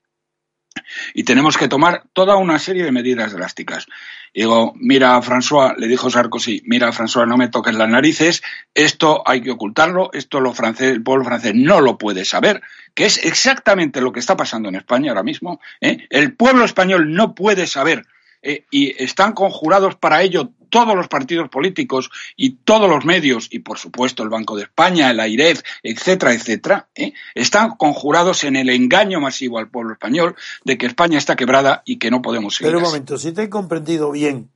Y 1.14 1.24
tenemos 1.24 1.58
que 1.58 1.68
tomar 1.68 2.04
toda 2.14 2.36
una 2.38 2.60
serie 2.60 2.84
de 2.84 2.92
medidas 2.92 3.34
drásticas. 3.34 3.88
Digo, 4.34 4.74
mira, 4.76 5.22
François, 5.22 5.76
le 5.78 5.88
dijo 5.88 6.10
Sarkozy, 6.10 6.64
mira, 6.66 6.92
François, 6.94 7.28
no 7.28 7.38
me 7.38 7.50
toques 7.50 7.76
las 7.76 7.90
narices, 7.90 8.42
esto 8.74 9.24
hay 9.26 9.42
que 9.42 9.52
ocultarlo, 9.52 10.10
esto 10.14 10.40
lo 10.40 10.54
francés, 10.54 10.92
el 10.92 11.04
pueblo 11.04 11.26
francés 11.26 11.54
no 11.56 11.82
lo 11.82 11.98
puede 11.98 12.24
saber, 12.24 12.62
que 12.94 13.06
es 13.06 13.18
exactamente 13.26 14.00
lo 14.00 14.14
que 14.14 14.22
está 14.22 14.38
pasando 14.38 14.70
en 14.70 14.76
España 14.76 15.12
ahora 15.12 15.24
mismo. 15.24 15.60
¿eh? 15.82 16.08
El 16.10 16.34
pueblo 16.34 16.64
español 16.64 17.12
no 17.14 17.36
puede 17.36 17.68
saber 17.68 18.06
eh, 18.42 18.66
y 18.72 19.02
están 19.04 19.34
conjurados 19.34 19.96
para 19.96 20.22
ello 20.22 20.52
todos 20.70 20.96
los 20.96 21.08
partidos 21.08 21.50
políticos 21.50 22.10
y 22.36 22.52
todos 22.64 22.90
los 22.90 23.06
medios, 23.06 23.48
y 23.52 23.60
por 23.60 23.78
supuesto 23.78 24.24
el 24.24 24.30
Banco 24.30 24.56
de 24.56 24.64
España, 24.64 25.12
el 25.12 25.20
AIREF, 25.20 25.62
etcétera, 25.84 26.34
etcétera, 26.34 26.90
¿eh? 26.96 27.14
están 27.36 27.76
conjurados 27.76 28.44
en 28.46 28.56
el 28.56 28.70
engaño 28.70 29.20
masivo 29.20 29.60
al 29.60 29.70
pueblo 29.70 29.94
español 29.94 30.36
de 30.64 30.78
que 30.78 30.86
España 30.88 31.18
está 31.18 31.36
quebrada 31.36 31.84
y 31.86 32.00
que 32.00 32.10
no 32.10 32.22
podemos 32.22 32.56
seguir 32.56 32.70
Pero 32.70 32.80
un 32.80 32.86
así. 32.86 32.92
momento, 32.94 33.18
si 33.18 33.32
te 33.34 33.44
he 33.44 33.50
comprendido 33.50 34.12
bien, 34.12 34.50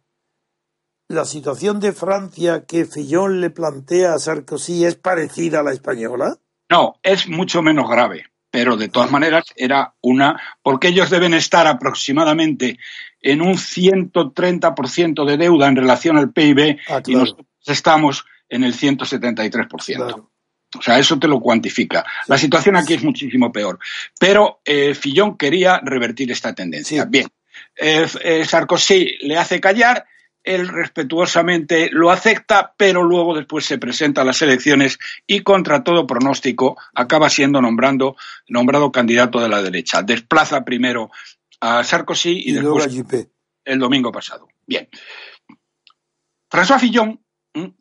la 1.08 1.25
situación 1.25 1.80
de 1.80 1.92
Francia 1.92 2.65
que 2.65 2.86
Fillon 2.86 3.42
le 3.42 3.51
plantea 3.51 4.13
a 4.15 4.20
Sarkozy 4.20 4.86
es 4.86 4.96
parecida 4.96 5.60
a 5.60 5.63
la 5.63 5.72
española. 5.72 6.38
No, 6.70 6.96
es 7.04 7.27
mucho 7.27 7.62
menos 7.62 7.88
grave, 7.88 8.25
pero 8.55 8.77
de 8.77 8.88
todas 8.88 9.12
maneras 9.12 9.43
era 9.57 9.95
una, 10.00 10.41
porque 10.63 10.88
ellos 10.88 11.09
deben 11.09 11.33
estar 11.33 11.67
aproximadamente 11.67 12.79
en 13.21 13.41
un 13.41 13.55
130% 13.55 15.25
de 15.25 15.35
deuda 15.35 15.67
en 15.67 15.75
relación 15.75 16.15
al 16.17 16.31
PIB 16.31 16.77
Ah, 16.88 17.01
y 17.05 17.15
nosotros 17.15 17.47
estamos 17.65 18.24
en 18.47 18.63
el 18.63 18.74
173%. 18.74 19.95
Claro. 19.97 20.31
O 20.79 20.81
sea, 20.81 20.97
eso 20.97 21.19
te 21.19 21.27
lo 21.27 21.41
cuantifica. 21.41 22.05
La 22.27 22.38
situación 22.38 22.77
aquí 22.77 22.93
es 22.93 23.03
muchísimo 23.03 23.51
peor. 23.51 23.77
Pero 24.17 24.62
eh, 24.63 24.95
Fillon 24.95 25.35
quería 25.35 25.81
revertir 25.83 26.31
esta 26.31 26.55
tendencia. 26.55 27.03
Sí. 27.03 27.09
Bien, 27.09 27.27
Eh, 27.75 28.07
eh, 28.24 28.45
Sarkozy 28.45 29.17
le 29.24 29.38
hace 29.38 29.59
callar, 29.59 30.05
él 30.45 30.67
respetuosamente 30.67 31.89
lo 31.91 32.11
acepta, 32.11 32.73
pero 32.77 33.03
luego 33.03 33.35
después 33.35 33.65
se 33.65 33.77
presenta 33.77 34.21
a 34.21 34.25
las 34.25 34.41
elecciones 34.41 34.99
y 35.27 35.41
contra 35.41 35.83
todo 35.83 36.07
pronóstico 36.07 36.77
acaba 36.93 37.29
siendo 37.29 37.61
nombrando, 37.61 38.15
nombrado 38.47 38.91
candidato 38.91 39.39
de 39.39 39.49
la 39.49 39.61
derecha. 39.61 40.03
Desplaza 40.03 40.63
primero 40.63 41.09
a 41.59 41.83
Sarkozy 41.83 42.31
y, 42.31 42.51
Y, 42.51 42.53
luego 42.53 42.77
después 42.77 42.95
a 42.95 43.01
Juppé. 43.01 43.29
el 43.65 43.79
domingo 43.79 44.11
pasado. 44.11 44.47
Bien. 44.65 44.87
François 46.49 46.79
Fillon, 46.79 47.19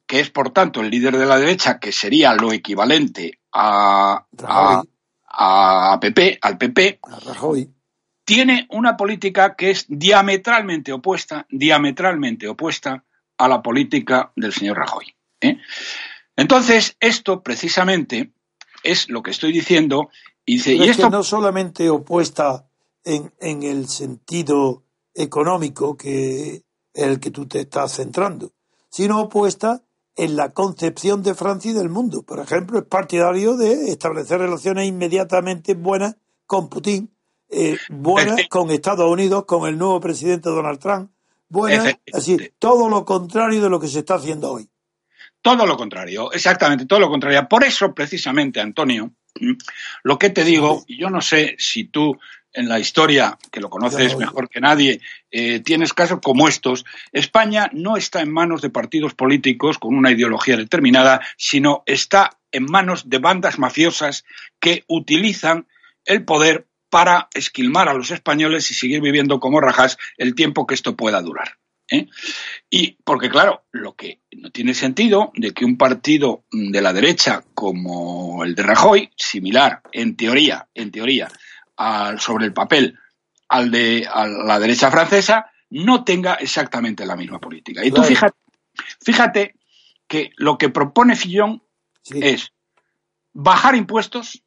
que 0.06 0.20
es 0.20 0.30
por 0.30 0.50
tanto 0.50 0.80
el 0.80 0.90
líder 0.90 1.16
de 1.16 1.26
la 1.26 1.38
derecha, 1.38 1.78
que 1.78 1.92
sería 1.92 2.34
lo 2.34 2.52
equivalente 2.52 3.40
a, 3.52 4.26
a, 4.42 4.82
a 5.28 6.00
PP, 6.00 6.38
al 6.40 6.58
PP, 6.58 7.00
a 7.02 7.20
Rajoy. 7.20 7.73
Tiene 8.24 8.66
una 8.70 8.96
política 8.96 9.54
que 9.54 9.70
es 9.70 9.86
diametralmente 9.88 10.92
opuesta, 10.92 11.46
diametralmente 11.50 12.48
opuesta 12.48 13.04
a 13.36 13.48
la 13.48 13.62
política 13.62 14.32
del 14.36 14.52
señor 14.52 14.78
Rajoy. 14.78 15.14
¿eh? 15.40 15.58
Entonces, 16.36 16.96
esto 17.00 17.42
precisamente 17.42 18.32
es 18.82 19.08
lo 19.08 19.22
que 19.22 19.30
estoy 19.30 19.52
diciendo. 19.52 20.10
Y, 20.46 20.56
dice, 20.56 20.72
Pero 20.72 20.84
y 20.84 20.88
es 20.88 20.90
esto 20.92 21.08
que 21.08 21.16
no 21.16 21.22
solamente 21.22 21.90
opuesta 21.90 22.66
en, 23.04 23.32
en 23.40 23.62
el 23.62 23.88
sentido 23.88 24.84
económico 25.14 25.96
que 25.96 26.62
el 26.92 27.20
que 27.20 27.30
tú 27.30 27.46
te 27.46 27.60
estás 27.60 27.96
centrando, 27.96 28.52
sino 28.88 29.20
opuesta 29.20 29.82
en 30.16 30.36
la 30.36 30.52
concepción 30.52 31.22
de 31.22 31.34
Francia 31.34 31.72
y 31.72 31.74
del 31.74 31.88
mundo. 31.88 32.22
Por 32.22 32.38
ejemplo, 32.38 32.78
es 32.78 32.84
partidario 32.84 33.56
de 33.56 33.90
establecer 33.90 34.38
relaciones 34.38 34.86
inmediatamente 34.86 35.74
buenas 35.74 36.16
con 36.46 36.68
Putin, 36.68 37.13
eh, 37.48 37.78
buenas 37.88 38.48
con 38.48 38.70
Estados 38.70 39.10
Unidos, 39.10 39.44
con 39.46 39.68
el 39.68 39.78
nuevo 39.78 40.00
presidente 40.00 40.48
Donald 40.48 40.78
Trump, 40.78 41.10
buenas, 41.48 41.86
Efectivamente. 41.86 42.18
así, 42.18 42.52
todo 42.58 42.88
lo 42.88 43.04
contrario 43.04 43.62
de 43.62 43.70
lo 43.70 43.80
que 43.80 43.88
se 43.88 44.00
está 44.00 44.14
haciendo 44.14 44.52
hoy. 44.52 44.68
Todo 45.40 45.66
lo 45.66 45.76
contrario, 45.76 46.32
exactamente 46.32 46.86
todo 46.86 47.00
lo 47.00 47.10
contrario. 47.10 47.46
Por 47.48 47.64
eso, 47.64 47.94
precisamente, 47.94 48.60
Antonio, 48.60 49.12
¿m? 49.34 49.56
lo 50.02 50.18
que 50.18 50.30
te 50.30 50.42
digo, 50.42 50.84
y 50.86 50.98
yo 50.98 51.10
no 51.10 51.20
sé 51.20 51.54
si 51.58 51.84
tú 51.84 52.18
en 52.54 52.68
la 52.68 52.78
historia, 52.78 53.36
que 53.50 53.60
lo 53.60 53.68
conoces 53.68 54.16
mejor 54.16 54.48
que 54.48 54.60
nadie, 54.60 55.00
eh, 55.30 55.60
tienes 55.60 55.92
casos 55.92 56.20
como 56.22 56.48
estos, 56.48 56.84
España 57.12 57.68
no 57.72 57.96
está 57.96 58.20
en 58.20 58.32
manos 58.32 58.62
de 58.62 58.70
partidos 58.70 59.14
políticos 59.14 59.78
con 59.78 59.94
una 59.96 60.12
ideología 60.12 60.56
determinada, 60.56 61.20
sino 61.36 61.82
está 61.84 62.38
en 62.52 62.66
manos 62.66 63.10
de 63.10 63.18
bandas 63.18 63.58
mafiosas 63.58 64.24
que 64.60 64.84
utilizan 64.86 65.66
el 66.04 66.24
poder 66.24 66.68
para 66.94 67.28
esquilmar 67.34 67.88
a 67.88 67.92
los 67.94 68.12
españoles 68.12 68.70
y 68.70 68.74
seguir 68.74 69.00
viviendo 69.00 69.40
como 69.40 69.60
rajas 69.60 69.98
el 70.16 70.36
tiempo 70.36 70.64
que 70.64 70.76
esto 70.76 70.94
pueda 70.94 71.20
durar. 71.22 71.58
¿eh? 71.90 72.06
Y 72.70 72.92
porque, 73.02 73.28
claro, 73.28 73.64
lo 73.72 73.96
que 73.96 74.20
no 74.30 74.50
tiene 74.50 74.74
sentido 74.74 75.32
de 75.34 75.50
que 75.50 75.64
un 75.64 75.76
partido 75.76 76.44
de 76.52 76.80
la 76.80 76.92
derecha 76.92 77.42
como 77.52 78.44
el 78.44 78.54
de 78.54 78.62
Rajoy, 78.62 79.10
similar 79.16 79.82
en 79.90 80.14
teoría, 80.14 80.68
en 80.72 80.92
teoría, 80.92 81.32
al- 81.76 82.20
sobre 82.20 82.44
el 82.44 82.52
papel 82.52 82.96
al 83.48 83.72
de 83.72 84.06
a 84.08 84.28
la 84.28 84.60
derecha 84.60 84.88
francesa, 84.92 85.50
no 85.70 86.04
tenga 86.04 86.34
exactamente 86.34 87.04
la 87.04 87.16
misma 87.16 87.40
política. 87.40 87.84
Y 87.84 87.90
tú 87.90 88.04
fíjate, 88.04 88.36
fíjate 89.04 89.54
que 90.06 90.30
lo 90.36 90.58
que 90.58 90.68
propone 90.68 91.16
Fillon 91.16 91.60
Sí. 92.02 92.20
es 92.22 92.52
bajar 93.32 93.74
impuestos 93.74 94.43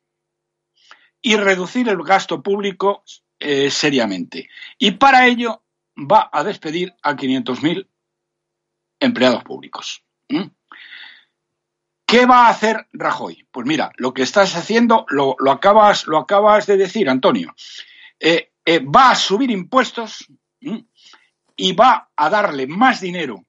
y 1.28 1.36
reducir 1.36 1.90
el 1.90 2.02
gasto 2.04 2.42
público 2.42 3.04
eh, 3.38 3.70
seriamente. 3.70 4.48
Y 4.78 4.92
para 4.92 5.28
ello 5.28 5.62
va 5.98 6.30
a 6.32 6.42
despedir 6.42 6.96
a 7.04 7.18
500.000 7.18 7.86
empleados 9.02 9.44
públicos. 9.44 10.06
¿Qué 12.06 12.26
va 12.26 12.46
a 12.46 12.50
hacer 12.50 12.88
Rajoy? 12.94 13.46
Pues 13.52 13.68
mira, 13.68 13.92
lo 13.98 14.14
que 14.14 14.22
estás 14.22 14.56
haciendo 14.56 15.06
lo, 15.10 15.36
acabas, 15.52 16.08
lo 16.08 16.18
acabas, 16.18 16.66
de 16.66 16.78
decir, 16.78 17.10
Antonio. 17.10 17.54
Eh, 18.22 18.54
eh, 18.66 18.80
va 18.80 19.12
a 19.12 19.16
subir 19.16 19.52
impuestos 19.52 20.28
y 20.62 21.74
va 21.74 22.10
a 22.16 22.30
darle 22.30 22.68
más 22.68 23.02
dinero 23.02 23.44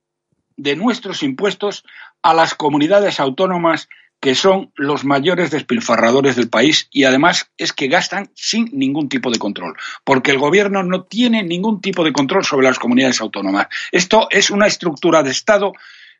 de 0.57 0.75
nuestros 0.75 1.23
impuestos 1.23 1.85
a 2.23 2.35
las 2.35 2.57
comunidades 2.57 3.21
autónomas 3.21 3.89
que 4.21 4.35
son 4.35 4.73
los 4.75 5.05
mayores 5.05 5.51
despilfarradores 5.51 6.37
del 6.37 6.49
país 6.49 6.89
y 6.91 7.05
además 7.05 7.51
es 7.57 7.73
que 7.73 7.89
gastan 7.89 8.31
sin 8.35 8.69
ningún 8.73 9.09
tipo 9.09 9.31
de 9.31 9.39
control, 9.39 9.77
porque 10.05 10.33
el 10.33 10.39
gobierno 10.39 10.83
no 10.83 11.05
tiene 11.05 11.43
ningún 11.43 11.81
tipo 11.81 12.05
de 12.05 12.13
control 12.13 12.45
sobre 12.45 12.67
las 12.67 12.79
comunidades 12.79 13.21
autónomas. 13.21 13.69
Esto 13.93 14.29
es 14.31 14.51
una 14.51 14.67
estructura 14.67 15.23
de 15.23 15.31
Estado 15.31 15.73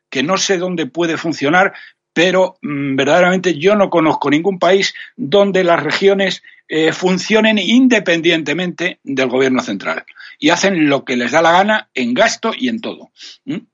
que 0.09 0.23
no 0.23 0.37
sé 0.37 0.57
dónde 0.57 0.85
puede 0.85 1.17
funcionar, 1.17 1.73
pero 2.13 2.57
mm, 2.61 2.95
verdaderamente 2.95 3.57
yo 3.57 3.75
no 3.75 3.89
conozco 3.89 4.29
ningún 4.29 4.59
país 4.59 4.93
donde 5.15 5.63
las 5.63 5.81
regiones 5.81 6.41
eh, 6.67 6.91
funcionen 6.91 7.57
independientemente 7.57 8.99
del 9.03 9.27
gobierno 9.27 9.61
central 9.61 10.05
y 10.37 10.49
hacen 10.49 10.87
lo 10.87 11.03
que 11.03 11.17
les 11.17 11.31
da 11.31 11.41
la 11.41 11.51
gana 11.51 11.89
en 11.93 12.13
gasto 12.13 12.51
y 12.57 12.69
en 12.69 12.79
todo. 12.79 13.09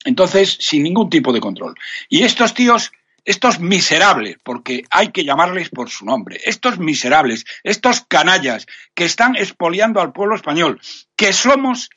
Entonces, 0.05 0.57
sin 0.59 0.83
ningún 0.83 1.09
tipo 1.09 1.33
de 1.33 1.41
control. 1.41 1.75
Y 2.09 2.23
estos 2.23 2.53
tíos, 2.53 2.91
estos 3.25 3.59
miserables, 3.59 4.37
porque 4.43 4.83
hay 4.91 5.11
que 5.11 5.25
llamarles 5.25 5.69
por 5.69 5.89
su 5.89 6.05
nombre, 6.05 6.39
estos 6.45 6.77
miserables, 6.77 7.43
estos 7.63 8.05
canallas 8.07 8.67
que 8.93 9.05
están 9.05 9.35
expoliando 9.35 9.99
al 9.99 10.13
pueblo 10.13 10.35
español, 10.35 10.79
que 11.15 11.33
somos 11.33 11.89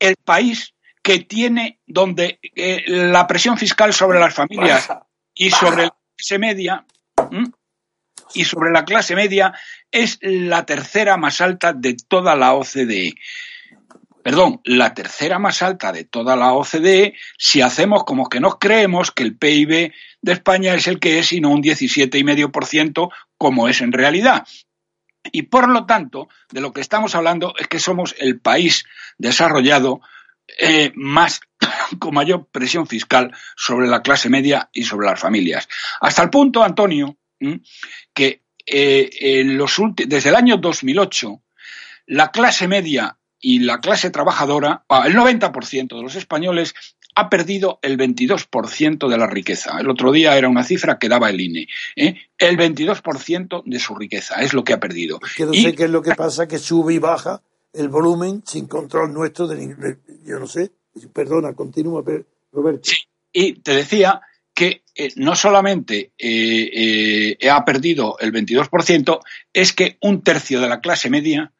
el 0.00 0.16
país 0.16 0.74
que 1.02 1.20
tiene 1.20 1.80
donde 1.86 2.38
eh, 2.54 2.82
la 2.86 3.26
presión 3.26 3.56
fiscal 3.56 3.94
sobre 3.94 4.18
las 4.18 4.34
familias 4.34 4.88
y 5.34 5.50
sobre 5.50 5.84
la 5.84 5.96
clase 6.16 6.38
media 6.38 6.84
y 8.34 8.44
sobre 8.44 8.70
la 8.70 8.84
clase 8.84 9.14
media 9.14 9.52
es 9.90 10.18
la 10.22 10.66
tercera 10.66 11.16
más 11.16 11.40
alta 11.40 11.72
de 11.72 11.96
toda 12.08 12.34
la 12.34 12.54
OCDE 12.54 13.14
perdón, 14.22 14.60
la 14.64 14.94
tercera 14.94 15.38
más 15.38 15.62
alta 15.62 15.92
de 15.92 16.04
toda 16.04 16.36
la 16.36 16.52
OCDE 16.52 17.14
si 17.38 17.60
hacemos 17.60 18.04
como 18.04 18.28
que 18.28 18.40
nos 18.40 18.58
creemos 18.58 19.10
que 19.10 19.22
el 19.22 19.36
PIB 19.36 19.92
de 20.20 20.32
España 20.32 20.74
es 20.74 20.86
el 20.86 20.98
que 20.98 21.18
es 21.18 21.32
y 21.32 21.40
no 21.40 21.50
un 21.50 21.62
17,5% 21.62 23.10
como 23.36 23.68
es 23.68 23.80
en 23.80 23.92
realidad. 23.92 24.46
Y 25.30 25.42
por 25.42 25.68
lo 25.68 25.86
tanto, 25.86 26.28
de 26.50 26.60
lo 26.60 26.72
que 26.72 26.80
estamos 26.80 27.14
hablando 27.14 27.54
es 27.58 27.68
que 27.68 27.78
somos 27.78 28.14
el 28.18 28.40
país 28.40 28.84
desarrollado 29.18 30.00
eh, 30.58 30.92
más 30.94 31.40
con 31.98 32.14
mayor 32.14 32.48
presión 32.50 32.86
fiscal 32.86 33.32
sobre 33.56 33.88
la 33.88 34.02
clase 34.02 34.28
media 34.28 34.68
y 34.72 34.84
sobre 34.84 35.06
las 35.06 35.20
familias. 35.20 35.68
Hasta 36.00 36.22
el 36.22 36.30
punto, 36.30 36.62
Antonio, 36.62 37.16
que 38.12 38.42
eh, 38.66 39.42
los 39.44 39.76
desde 39.96 40.28
el 40.28 40.36
año 40.36 40.56
2008 40.56 41.42
la 42.06 42.30
clase 42.30 42.68
media 42.68 43.16
y 43.42 43.58
la 43.58 43.80
clase 43.80 44.10
trabajadora, 44.10 44.84
ah, 44.88 45.02
el 45.06 45.14
90% 45.14 45.96
de 45.96 46.02
los 46.02 46.14
españoles 46.14 46.74
ha 47.14 47.28
perdido 47.28 47.78
el 47.82 47.98
22% 47.98 49.08
de 49.08 49.18
la 49.18 49.26
riqueza. 49.26 49.78
El 49.78 49.90
otro 49.90 50.12
día 50.12 50.38
era 50.38 50.48
una 50.48 50.64
cifra 50.64 50.98
que 50.98 51.08
daba 51.08 51.28
el 51.28 51.40
INE. 51.40 51.66
¿eh? 51.96 52.14
El 52.38 52.56
22% 52.56 53.64
de 53.66 53.78
su 53.78 53.94
riqueza 53.94 54.36
es 54.36 54.54
lo 54.54 54.64
que 54.64 54.72
ha 54.72 54.80
perdido. 54.80 55.18
Que 55.36 55.44
no 55.44 55.52
sé 55.52 55.74
qué 55.74 55.84
es 55.84 55.90
lo 55.90 56.00
que 56.00 56.14
pasa, 56.14 56.48
que 56.48 56.58
sube 56.58 56.94
y 56.94 56.98
baja 56.98 57.42
el 57.74 57.88
volumen 57.88 58.42
sin 58.46 58.66
control 58.66 59.12
nuestro. 59.12 59.46
De, 59.48 59.98
yo 60.24 60.38
no 60.38 60.46
sé. 60.46 60.70
Perdona, 61.12 61.52
continúa, 61.52 62.02
Roberto. 62.52 62.82
Sí, 62.84 62.96
y 63.32 63.54
te 63.54 63.74
decía 63.74 64.20
que 64.54 64.82
eh, 64.94 65.10
no 65.16 65.34
solamente 65.34 66.12
eh, 66.16 67.36
ha 67.50 67.64
perdido 67.64 68.16
el 68.20 68.32
22%, 68.32 69.20
es 69.52 69.72
que 69.72 69.96
un 70.02 70.22
tercio 70.22 70.60
de 70.60 70.68
la 70.68 70.80
clase 70.80 71.10
media 71.10 71.52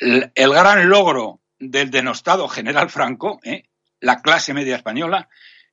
el, 0.00 0.30
gran 0.34 0.88
logro 0.88 1.40
del 1.58 1.90
denostado 1.90 2.48
general 2.48 2.90
Franco, 2.90 3.40
¿eh? 3.44 3.64
la 4.00 4.22
clase 4.22 4.54
media 4.54 4.76
española, 4.76 5.28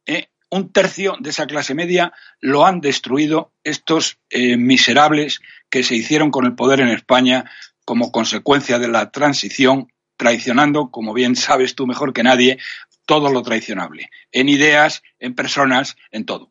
¿eh? 0.05 0.27
un 0.49 0.71
tercio 0.71 1.15
de 1.19 1.29
esa 1.29 1.47
clase 1.47 1.73
media 1.73 2.13
lo 2.39 2.65
han 2.65 2.81
destruido 2.81 3.53
estos 3.63 4.19
eh, 4.29 4.57
miserables 4.57 5.41
que 5.69 5.83
se 5.83 5.95
hicieron 5.95 6.31
con 6.31 6.45
el 6.45 6.55
poder 6.55 6.81
en 6.81 6.89
España 6.89 7.49
como 7.85 8.11
consecuencia 8.11 8.79
de 8.79 8.89
la 8.89 9.11
transición, 9.11 9.91
traicionando, 10.17 10.91
como 10.91 11.13
bien 11.13 11.35
sabes 11.35 11.75
tú 11.75 11.87
mejor 11.87 12.11
que 12.11 12.23
nadie, 12.23 12.59
todo 13.05 13.31
lo 13.31 13.41
traicionable, 13.43 14.09
en 14.31 14.49
ideas, 14.49 15.03
en 15.19 15.35
personas, 15.35 15.95
en 16.11 16.25
todo. 16.25 16.49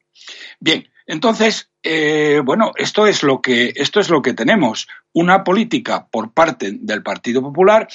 Bien, 0.61 0.89
entonces, 1.07 1.71
eh, 1.83 2.41
bueno, 2.45 2.73
esto 2.77 3.07
es 3.07 3.23
lo 3.23 3.41
que 3.41 3.73
esto 3.77 4.01
es 4.01 4.11
lo 4.11 4.23
que 4.23 4.35
tenemos, 4.35 4.89
una 5.13 5.45
política 5.45 6.07
por 6.09 6.33
parte 6.33 6.73
del 6.73 7.03
Partido 7.03 7.43
Popular 7.43 7.89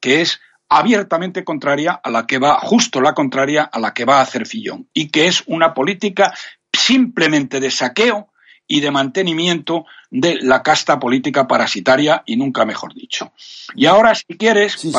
que 0.00 0.20
es 0.20 0.40
abiertamente 0.68 1.44
contraria 1.44 1.92
a 1.92 2.10
la 2.10 2.26
que 2.26 2.38
va, 2.38 2.60
justo 2.60 3.00
la 3.00 3.14
contraria 3.14 3.64
a 3.64 3.80
la 3.80 3.94
que 3.94 4.04
va 4.04 4.18
a 4.18 4.22
hacer 4.22 4.46
Fillón, 4.46 4.88
y 4.92 5.10
que 5.10 5.26
es 5.26 5.42
una 5.46 5.72
política 5.74 6.34
simplemente 6.72 7.60
de 7.60 7.70
saqueo 7.70 8.28
y 8.66 8.80
de 8.80 8.90
mantenimiento 8.90 9.86
de 10.10 10.36
la 10.42 10.62
casta 10.62 11.00
política 11.00 11.46
parasitaria 11.46 12.22
y 12.26 12.36
nunca 12.36 12.66
mejor 12.66 12.94
dicho. 12.94 13.32
Y 13.74 13.86
ahora, 13.86 14.14
si 14.14 14.36
quieres, 14.36 14.74
sí, 14.74 14.92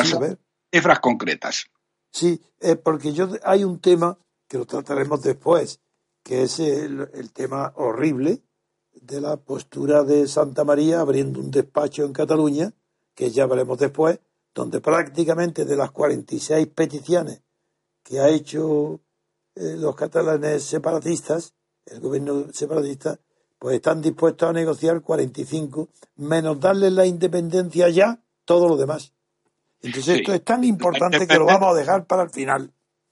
cifras 0.73 0.99
concretas. 0.99 1.67
Sí, 2.11 2.41
eh, 2.59 2.75
porque 2.75 3.13
yo 3.13 3.29
hay 3.43 3.63
un 3.63 3.79
tema 3.79 4.17
que 4.47 4.57
lo 4.57 4.65
trataremos 4.65 5.21
después, 5.21 5.79
que 6.23 6.43
es 6.43 6.59
el, 6.59 7.31
tema 7.33 7.73
horrible 7.75 8.41
de 8.93 9.21
la 9.21 9.37
postura 9.37 10.03
de 10.03 10.27
Santa 10.27 10.63
María 10.63 11.01
abriendo 11.01 11.39
un 11.39 11.51
despacho 11.51 12.05
en 12.05 12.13
Cataluña, 12.13 12.73
que 13.15 13.31
ya 13.31 13.45
veremos 13.45 13.77
después, 13.77 14.19
donde 14.53 14.81
prácticamente 14.81 15.65
de 15.65 15.75
las 15.75 15.91
46 15.91 16.67
peticiones 16.67 17.41
que 18.03 18.19
ha 18.19 18.29
hecho 18.29 19.01
eh, 19.55 19.75
los 19.77 19.95
catalanes 19.95 20.63
separatistas, 20.63 21.53
el 21.85 21.99
gobierno 21.99 22.51
separatista, 22.51 23.19
pues 23.57 23.75
están 23.75 24.01
dispuestos 24.01 24.49
a 24.49 24.53
negociar 24.53 25.01
45, 25.01 25.89
menos 26.15 26.59
darles 26.59 26.93
la 26.93 27.05
independencia 27.05 27.89
ya, 27.89 28.21
todo 28.45 28.69
lo 28.69 28.77
demás. 28.77 29.13
Entonces 29.81 30.19
esto 30.19 30.33
es 30.33 30.43
tan 30.43 30.63
importante 30.63 31.27
que 31.27 31.37
lo 31.37 31.45
vamos 31.45 31.73
a 31.73 31.77
dejar 31.77 32.05
para 32.05 32.23
el 32.23 32.29
final. 32.29 32.71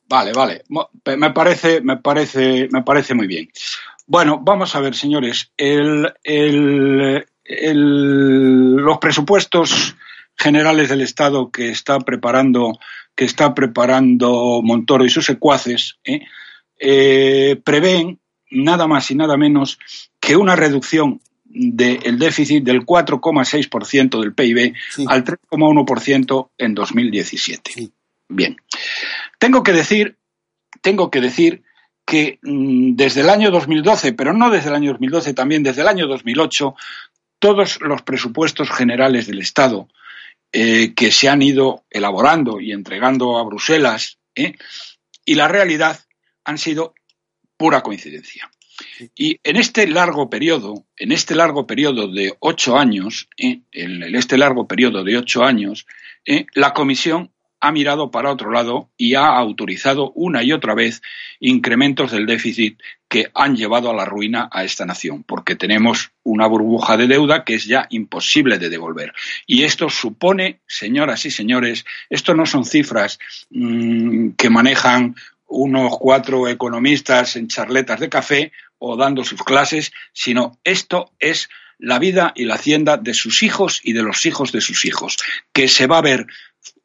Vale, 0.09 0.31
vale. 0.33 0.63
Me 1.17 1.31
parece, 1.31 1.81
me 1.81 1.97
parece, 1.97 2.69
me 2.71 2.83
parece 2.83 3.13
muy 3.13 3.27
bien. 3.27 3.49
Bueno, 4.05 4.39
vamos 4.41 4.73
a 4.75 4.79
ver, 4.79 4.95
señores. 4.95 5.51
El, 5.57 6.13
los 7.43 8.97
presupuestos 8.99 9.95
generales 10.37 10.89
del 10.89 11.01
Estado 11.01 11.51
que 11.51 11.69
está 11.69 11.99
preparando, 11.99 12.79
que 13.15 13.25
está 13.25 13.53
preparando 13.53 14.61
Montoro 14.63 15.03
y 15.03 15.09
sus 15.09 15.25
secuaces, 15.25 15.97
¿eh? 16.05 16.21
Eh, 16.79 17.59
prevén 17.63 18.19
nada 18.51 18.87
más 18.87 19.09
y 19.09 19.15
nada 19.15 19.35
menos 19.35 19.79
que 20.19 20.35
una 20.35 20.55
reducción 20.55 21.19
del 21.43 22.19
déficit 22.19 22.63
del 22.63 22.85
4,6% 22.85 24.21
del 24.21 24.33
PIB 24.33 24.73
al 25.07 25.23
3,1% 25.23 26.49
en 26.57 26.75
2017. 26.75 27.91
Bien. 28.29 28.57
Tengo 29.37 29.63
que 29.63 29.73
decir, 29.73 30.17
tengo 30.81 31.09
que 31.11 31.21
decir 31.21 31.63
que 32.05 32.39
mm, 32.41 32.95
desde 32.95 33.21
el 33.21 33.29
año 33.29 33.51
2012, 33.51 34.13
pero 34.13 34.33
no 34.33 34.49
desde 34.49 34.69
el 34.69 34.75
año 34.75 34.91
2012, 34.91 35.33
también 35.33 35.63
desde 35.63 35.81
el 35.81 35.87
año 35.87 36.07
2008, 36.07 36.75
todos 37.39 37.79
los 37.81 38.01
presupuestos 38.01 38.69
generales 38.71 39.27
del 39.27 39.39
Estado 39.39 39.87
eh, 40.53 40.93
que 40.95 41.11
se 41.11 41.27
han 41.29 41.41
ido 41.41 41.83
elaborando 41.89 42.59
y 42.61 42.71
entregando 42.71 43.37
a 43.37 43.43
Bruselas 43.43 44.17
¿eh? 44.33 44.55
y 45.25 45.35
la 45.35 45.47
realidad 45.47 45.99
han 46.45 46.57
sido 46.57 46.95
pura 47.57 47.81
coincidencia. 47.83 48.49
Y 49.15 49.39
en 49.43 49.57
este 49.57 49.87
largo 49.87 50.29
periodo, 50.29 50.85
en 50.95 51.11
este 51.11 51.35
largo 51.35 51.67
periodo 51.67 52.07
de 52.07 52.33
ocho 52.39 52.77
años, 52.77 53.27
¿eh? 53.37 53.59
en 53.71 54.15
este 54.15 54.37
largo 54.37 54.67
periodo 54.67 55.03
de 55.03 55.17
ocho 55.17 55.43
años, 55.43 55.85
la 56.53 56.73
Comisión 56.73 57.31
ha 57.59 57.71
mirado 57.71 58.11
para 58.11 58.31
otro 58.31 58.51
lado 58.51 58.89
y 58.97 59.15
ha 59.15 59.27
autorizado 59.27 60.11
una 60.15 60.43
y 60.43 60.51
otra 60.51 60.75
vez 60.75 61.01
incrementos 61.39 62.11
del 62.11 62.25
déficit 62.25 62.79
que 63.07 63.31
han 63.33 63.55
llevado 63.55 63.89
a 63.89 63.95
la 63.95 64.05
ruina 64.05 64.49
a 64.51 64.63
esta 64.63 64.85
nación, 64.85 65.23
porque 65.23 65.55
tenemos 65.55 66.11
una 66.23 66.45
burbuja 66.47 66.97
de 66.97 67.07
deuda 67.07 67.43
que 67.45 67.55
es 67.55 67.65
ya 67.65 67.87
imposible 67.89 68.59
de 68.59 68.69
devolver. 68.69 69.13
Y 69.45 69.63
esto 69.63 69.89
supone, 69.89 70.59
señoras 70.67 71.25
y 71.25 71.31
señores, 71.31 71.85
esto 72.09 72.35
no 72.35 72.45
son 72.45 72.65
cifras 72.65 73.17
mmm, 73.49 74.31
que 74.31 74.49
manejan 74.49 75.15
unos 75.47 75.97
cuatro 75.97 76.47
economistas 76.47 77.37
en 77.37 77.47
charletas 77.47 77.99
de 77.99 78.09
café 78.09 78.51
o 78.77 78.97
dando 78.97 79.23
sus 79.23 79.41
clases, 79.43 79.93
sino 80.11 80.59
esto 80.63 81.11
es 81.19 81.49
la 81.79 81.99
vida 81.99 82.33
y 82.35 82.45
la 82.45 82.55
hacienda 82.55 82.97
de 82.97 83.13
sus 83.13 83.43
hijos 83.43 83.79
y 83.83 83.93
de 83.93 84.03
los 84.03 84.25
hijos 84.25 84.51
de 84.51 84.61
sus 84.61 84.85
hijos, 84.85 85.17
que 85.53 85.67
se 85.67 85.87
va 85.87 85.99
a 85.99 86.01
ver 86.01 86.27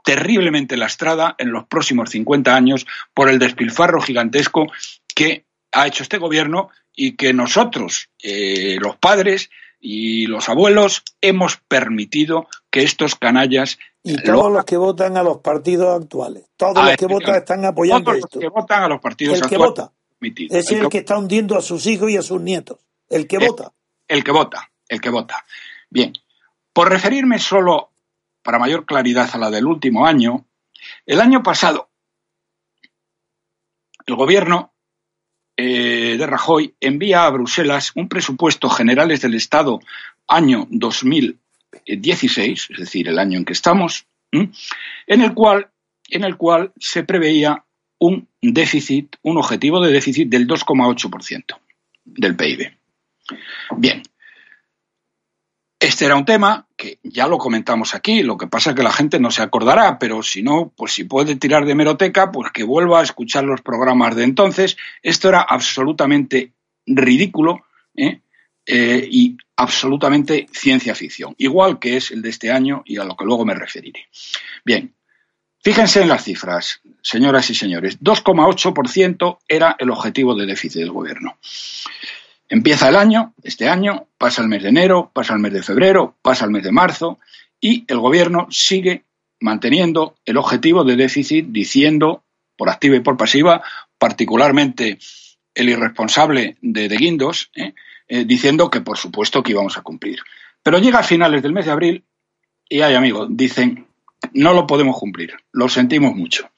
terriblemente 0.05 0.77
lastrada 0.77 1.35
en 1.39 1.53
los 1.53 1.65
próximos 1.67 2.11
50 2.11 2.55
años 2.55 2.87
por 3.15 3.29
el 3.29 3.39
despilfarro 3.39 4.01
gigantesco 4.01 4.67
que 5.15 5.45
ha 5.73 5.87
hecho 5.87 6.03
este 6.03 6.19
gobierno 6.19 6.71
y 6.95 7.17
que 7.17 7.33
nosotros, 7.33 8.11
eh, 8.23 8.77
los 8.81 8.97
padres 8.97 9.51
y 9.81 10.27
los 10.27 10.49
abuelos, 10.49 11.03
hemos 11.21 11.57
permitido 11.57 12.49
que 12.71 12.83
estos 12.83 13.15
canallas. 13.15 13.79
Y 14.03 14.17
todos 14.23 14.53
los 14.53 14.65
que 14.65 14.77
votan 14.77 15.17
a 15.17 15.23
los 15.23 15.39
partidos 15.39 16.03
actuales, 16.03 16.45
todos 16.57 16.85
los 16.85 16.97
que 16.97 17.07
votan 17.07 17.37
están 17.37 17.65
apoyando 17.65 18.05
todos 18.11 18.19
esto. 18.19 18.41
Los 18.41 18.43
que 18.43 18.61
votan 18.61 18.83
a 18.83 18.89
los 18.89 19.01
partidos 19.01 19.37
el 19.37 19.41
que 19.49 19.55
actuales. 19.55 19.71
vota. 19.77 19.93
permitido. 20.19 20.57
Es 20.59 20.71
el, 20.71 20.89
que 20.89 20.99
está 20.99 21.19
hundiendo 21.19 21.57
a 21.57 21.63
sus 21.63 21.87
hijos 21.87 22.11
y 22.11 22.17
a 22.17 22.23
sus 22.23 22.41
nietos. 22.41 22.79
El 23.09 23.27
que 23.27 23.37
El- 23.37 23.49
vota. 23.49 23.73
el 24.09 24.23
que 24.23 24.31
vota, 24.31 24.71
el 24.89 25.01
que 25.01 25.11
vota. 25.11 25.45
Bien, 25.91 26.13
por 26.73 26.89
referirme 26.89 27.39
solo 27.39 27.92
para 28.43 28.59
mayor 28.59 28.85
claridad 28.87 29.31
a 29.33 29.39
la 29.39 29.51
del 29.51 29.67
último 29.67 30.07
año, 30.07 30.47
el 31.07 31.21
año 31.21 31.43
pasado 31.43 31.91
el 34.07 34.15
gobierno 34.17 34.73
eh, 35.57 36.17
de 36.19 36.27
Rajoy 36.27 36.75
envía 36.81 37.25
a 37.25 37.31
Bruselas 37.31 37.93
un 37.95 38.09
presupuesto 38.09 38.69
generales 38.69 39.21
del 39.21 39.35
Estado 39.35 39.81
año 40.27 40.67
2016, 40.71 42.69
es 42.71 42.79
decir, 42.79 43.09
el 43.09 43.19
año 43.19 43.39
en 43.39 43.45
que 43.45 43.53
estamos, 43.53 44.07
en 44.33 44.53
el 45.07 45.35
cual 45.35 45.69
en 46.09 46.25
el 46.25 46.37
cual 46.37 46.73
se 46.79 47.05
preveía 47.05 47.65
un 47.99 48.29
déficit, 48.41 49.17
un 49.23 49.39
objetivo 49.39 49.81
de 49.81 49.93
déficit 49.93 50.29
del 50.29 50.47
2,8% 50.47 51.59
del 52.05 52.37
PIB. 52.37 52.77
Bien. 53.79 54.03
Este 55.83 56.05
era 56.05 56.15
un 56.15 56.25
tema 56.25 56.69
que 56.77 57.01
ya 57.03 57.27
lo 57.27 57.39
comentamos 57.39 57.97
aquí, 57.97 58.23
lo 58.23 58.39
que 58.39 58.47
pasa 58.47 58.71
es 58.71 58.77
que 58.77 58.85
la 58.85 58.93
gente 58.93 59.19
no 59.19 59.33
se 59.33 59.43
acordará, 59.43 59.99
pero 59.99 60.23
si 60.23 60.41
no, 60.41 60.73
pues 60.77 60.93
si 60.93 61.03
puede 61.03 61.35
tirar 61.35 61.67
de 61.67 61.75
meroteca, 61.75 62.31
pues 62.31 62.53
que 62.53 62.63
vuelva 62.63 63.01
a 63.01 63.03
escuchar 63.03 63.43
los 63.43 63.63
programas 63.63 64.15
de 64.15 64.23
entonces. 64.23 64.77
Esto 65.03 65.29
era 65.29 65.41
absolutamente 65.41 66.53
ridículo 66.87 67.65
¿eh? 67.97 68.21
Eh, 68.65 69.09
y 69.11 69.37
absolutamente 69.57 70.47
ciencia 70.53 70.95
ficción, 70.95 71.35
igual 71.37 71.81
que 71.81 71.97
es 71.97 72.13
el 72.13 72.23
de 72.23 72.31
este 72.31 72.53
año 72.53 72.85
y 72.87 72.99
a 72.99 73.05
lo 73.05 73.17
que 73.17 73.25
luego 73.25 73.45
me 73.45 73.55
referiré. 73.55 74.07
Bien, 74.65 74.95
fíjense 75.65 76.01
en 76.01 76.09
las 76.11 76.23
cifras, 76.23 76.81
señoras 77.03 77.51
y 77.51 77.57
señores. 77.57 77.99
2,8% 77.99 79.39
era 79.49 79.75
el 79.81 79.91
objetivo 79.91 80.37
de 80.37 80.47
déficit 80.47 80.79
del 80.83 80.93
gobierno. 80.93 81.39
Empieza 82.53 82.91
el 82.91 82.97
año, 82.97 83.33
este 83.43 83.67
año, 83.67 84.09
pasa 84.19 84.43
el 84.43 84.49
mes 84.49 84.63
de 84.63 84.69
enero, 84.69 85.11
pasa 85.15 85.33
el 85.33 85.39
mes 85.39 85.55
de 85.55 85.63
febrero, 85.63 86.17
pasa 86.21 86.45
el 86.45 86.51
mes 86.51 86.63
de 86.63 86.71
marzo 86.71 87.19
y 87.59 87.87
el 87.89 87.99
gobierno 87.99 88.47
sigue 88.51 89.05
manteniendo 89.41 90.17
el 90.27 90.37
objetivo 90.37 90.85
de 90.85 90.97
déficit 90.97 91.47
diciendo, 91.49 92.25
por 92.59 92.69
activa 92.69 92.95
y 92.97 93.01
por 93.01 93.17
pasiva, 93.17 93.63
particularmente 93.97 94.99
el 95.55 95.71
irresponsable 95.71 96.59
de, 96.61 96.91
de 96.91 96.97
Guindos, 96.99 97.51
¿eh? 97.55 97.73
Eh, 98.07 98.27
diciendo 98.27 98.69
que 98.69 98.83
por 98.83 98.99
supuesto 98.99 99.43
que 99.43 99.53
íbamos 99.53 99.79
a 99.79 99.83
cumplir. 99.83 100.19
Pero 100.63 100.77
llega 100.77 100.99
a 100.99 101.05
finales 101.05 101.43
del 101.43 101.55
mes 101.55 101.65
de 101.65 101.73
abril 101.73 102.05
y 102.69 102.83
hay 102.83 102.93
amigos, 102.95 103.29
dicen, 103.31 103.87
no 104.35 104.53
lo 104.53 104.67
podemos 104.67 104.99
cumplir, 104.99 105.33
lo 105.53 105.71
sentimos 105.71 106.15
mucho. 106.15 106.51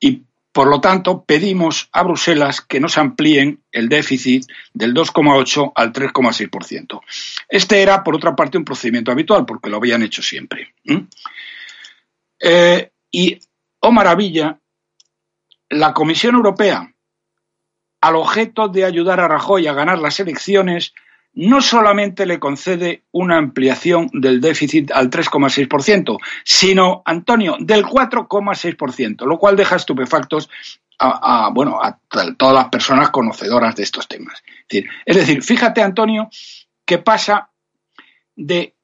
Y 0.00 0.24
por 0.52 0.68
lo 0.68 0.80
tanto, 0.82 1.24
pedimos 1.24 1.88
a 1.92 2.02
Bruselas 2.02 2.60
que 2.60 2.78
nos 2.78 2.98
amplíen 2.98 3.62
el 3.72 3.88
déficit 3.88 4.44
del 4.74 4.92
2,8 4.92 5.72
al 5.74 5.92
3,6%. 5.92 7.00
Este 7.48 7.80
era, 7.80 8.04
por 8.04 8.14
otra 8.14 8.36
parte, 8.36 8.58
un 8.58 8.64
procedimiento 8.64 9.10
habitual, 9.10 9.46
porque 9.46 9.70
lo 9.70 9.78
habían 9.78 10.02
hecho 10.02 10.22
siempre. 10.22 10.74
Eh, 12.38 12.90
y, 13.10 13.40
oh 13.80 13.92
maravilla, 13.92 14.58
la 15.70 15.94
Comisión 15.94 16.34
Europea, 16.34 16.92
al 18.02 18.16
objeto 18.16 18.68
de 18.68 18.84
ayudar 18.84 19.20
a 19.20 19.28
Rajoy 19.28 19.66
a 19.66 19.72
ganar 19.72 20.00
las 20.00 20.20
elecciones, 20.20 20.92
no 21.34 21.62
solamente 21.62 22.26
le 22.26 22.38
concede 22.38 23.04
una 23.10 23.38
ampliación 23.38 24.08
del 24.12 24.40
déficit 24.40 24.90
al 24.92 25.10
3,6%, 25.10 26.18
sino, 26.44 27.02
Antonio, 27.04 27.56
del 27.58 27.84
4,6%, 27.84 29.26
lo 29.26 29.38
cual 29.38 29.56
deja 29.56 29.76
estupefactos 29.76 30.50
a, 30.98 31.46
a, 31.46 31.50
bueno, 31.50 31.80
a 31.82 31.98
todas 32.36 32.54
las 32.54 32.68
personas 32.68 33.10
conocedoras 33.10 33.74
de 33.76 33.82
estos 33.82 34.06
temas. 34.08 34.42
Es 34.44 34.68
decir, 34.68 34.90
es 35.06 35.16
decir, 35.16 35.42
fíjate, 35.42 35.82
Antonio, 35.82 36.28
que 36.84 36.98
pasa 36.98 37.50
de 38.36 38.74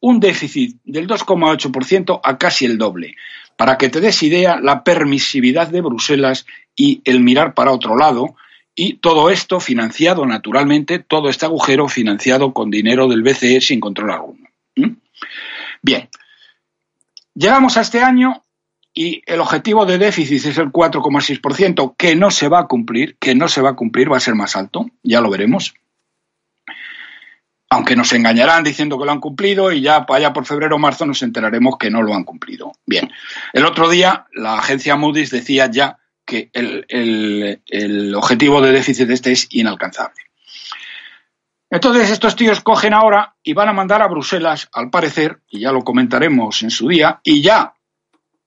un 0.00 0.20
déficit 0.20 0.78
del 0.84 1.06
2,8% 1.08 2.20
a 2.22 2.38
casi 2.38 2.64
el 2.64 2.78
doble. 2.78 3.16
Para 3.56 3.76
que 3.76 3.88
te 3.88 4.00
des 4.00 4.22
idea 4.22 4.60
la 4.60 4.84
permisividad 4.84 5.68
de 5.68 5.80
Bruselas 5.80 6.46
y 6.76 7.02
el 7.04 7.20
mirar 7.20 7.54
para 7.54 7.72
otro 7.72 7.96
lado, 7.96 8.36
y 8.80 8.92
todo 8.92 9.28
esto 9.28 9.58
financiado 9.58 10.24
naturalmente, 10.24 11.00
todo 11.00 11.28
este 11.28 11.46
agujero 11.46 11.88
financiado 11.88 12.52
con 12.52 12.70
dinero 12.70 13.08
del 13.08 13.22
BCE 13.22 13.60
sin 13.60 13.80
control 13.80 14.12
alguno. 14.12 14.48
Bien, 15.82 16.08
llegamos 17.34 17.76
a 17.76 17.80
este 17.80 18.02
año 18.02 18.44
y 18.94 19.20
el 19.26 19.40
objetivo 19.40 19.84
de 19.84 19.98
déficit 19.98 20.46
es 20.46 20.58
el 20.58 20.70
4,6%, 20.70 21.96
que 21.96 22.14
no 22.14 22.30
se 22.30 22.46
va 22.46 22.60
a 22.60 22.66
cumplir, 22.68 23.16
que 23.18 23.34
no 23.34 23.48
se 23.48 23.62
va 23.62 23.70
a 23.70 23.74
cumplir, 23.74 24.12
va 24.12 24.18
a 24.18 24.20
ser 24.20 24.36
más 24.36 24.54
alto, 24.54 24.88
ya 25.02 25.20
lo 25.20 25.28
veremos. 25.28 25.74
Aunque 27.70 27.96
nos 27.96 28.12
engañarán 28.12 28.62
diciendo 28.62 28.96
que 28.96 29.06
lo 29.06 29.10
han 29.10 29.20
cumplido 29.20 29.72
y 29.72 29.80
ya 29.80 30.06
allá 30.08 30.32
por 30.32 30.46
febrero 30.46 30.76
o 30.76 30.78
marzo 30.78 31.04
nos 31.04 31.22
enteraremos 31.22 31.78
que 31.78 31.90
no 31.90 32.00
lo 32.00 32.14
han 32.14 32.22
cumplido. 32.22 32.74
Bien, 32.86 33.10
el 33.52 33.66
otro 33.66 33.88
día 33.88 34.26
la 34.32 34.56
agencia 34.56 34.94
Moody's 34.94 35.30
decía 35.30 35.68
ya 35.68 35.98
que 36.28 36.50
el, 36.52 36.84
el, 37.66 38.14
objetivo 38.14 38.60
de 38.60 38.70
déficit 38.70 39.08
este 39.08 39.32
es 39.32 39.46
inalcanzable. 39.50 40.22
Entonces 41.70 42.10
estos 42.10 42.36
tíos 42.36 42.60
cogen 42.60 42.92
ahora 42.92 43.34
y 43.42 43.54
van 43.54 43.70
a 43.70 43.72
mandar 43.72 44.02
a 44.02 44.08
Bruselas, 44.08 44.68
al 44.72 44.90
parecer, 44.90 45.40
y 45.48 45.60
ya 45.60 45.72
lo 45.72 45.82
comentaremos 45.82 46.62
en 46.62 46.70
su 46.70 46.88
día, 46.88 47.20
y 47.24 47.40
ya 47.40 47.72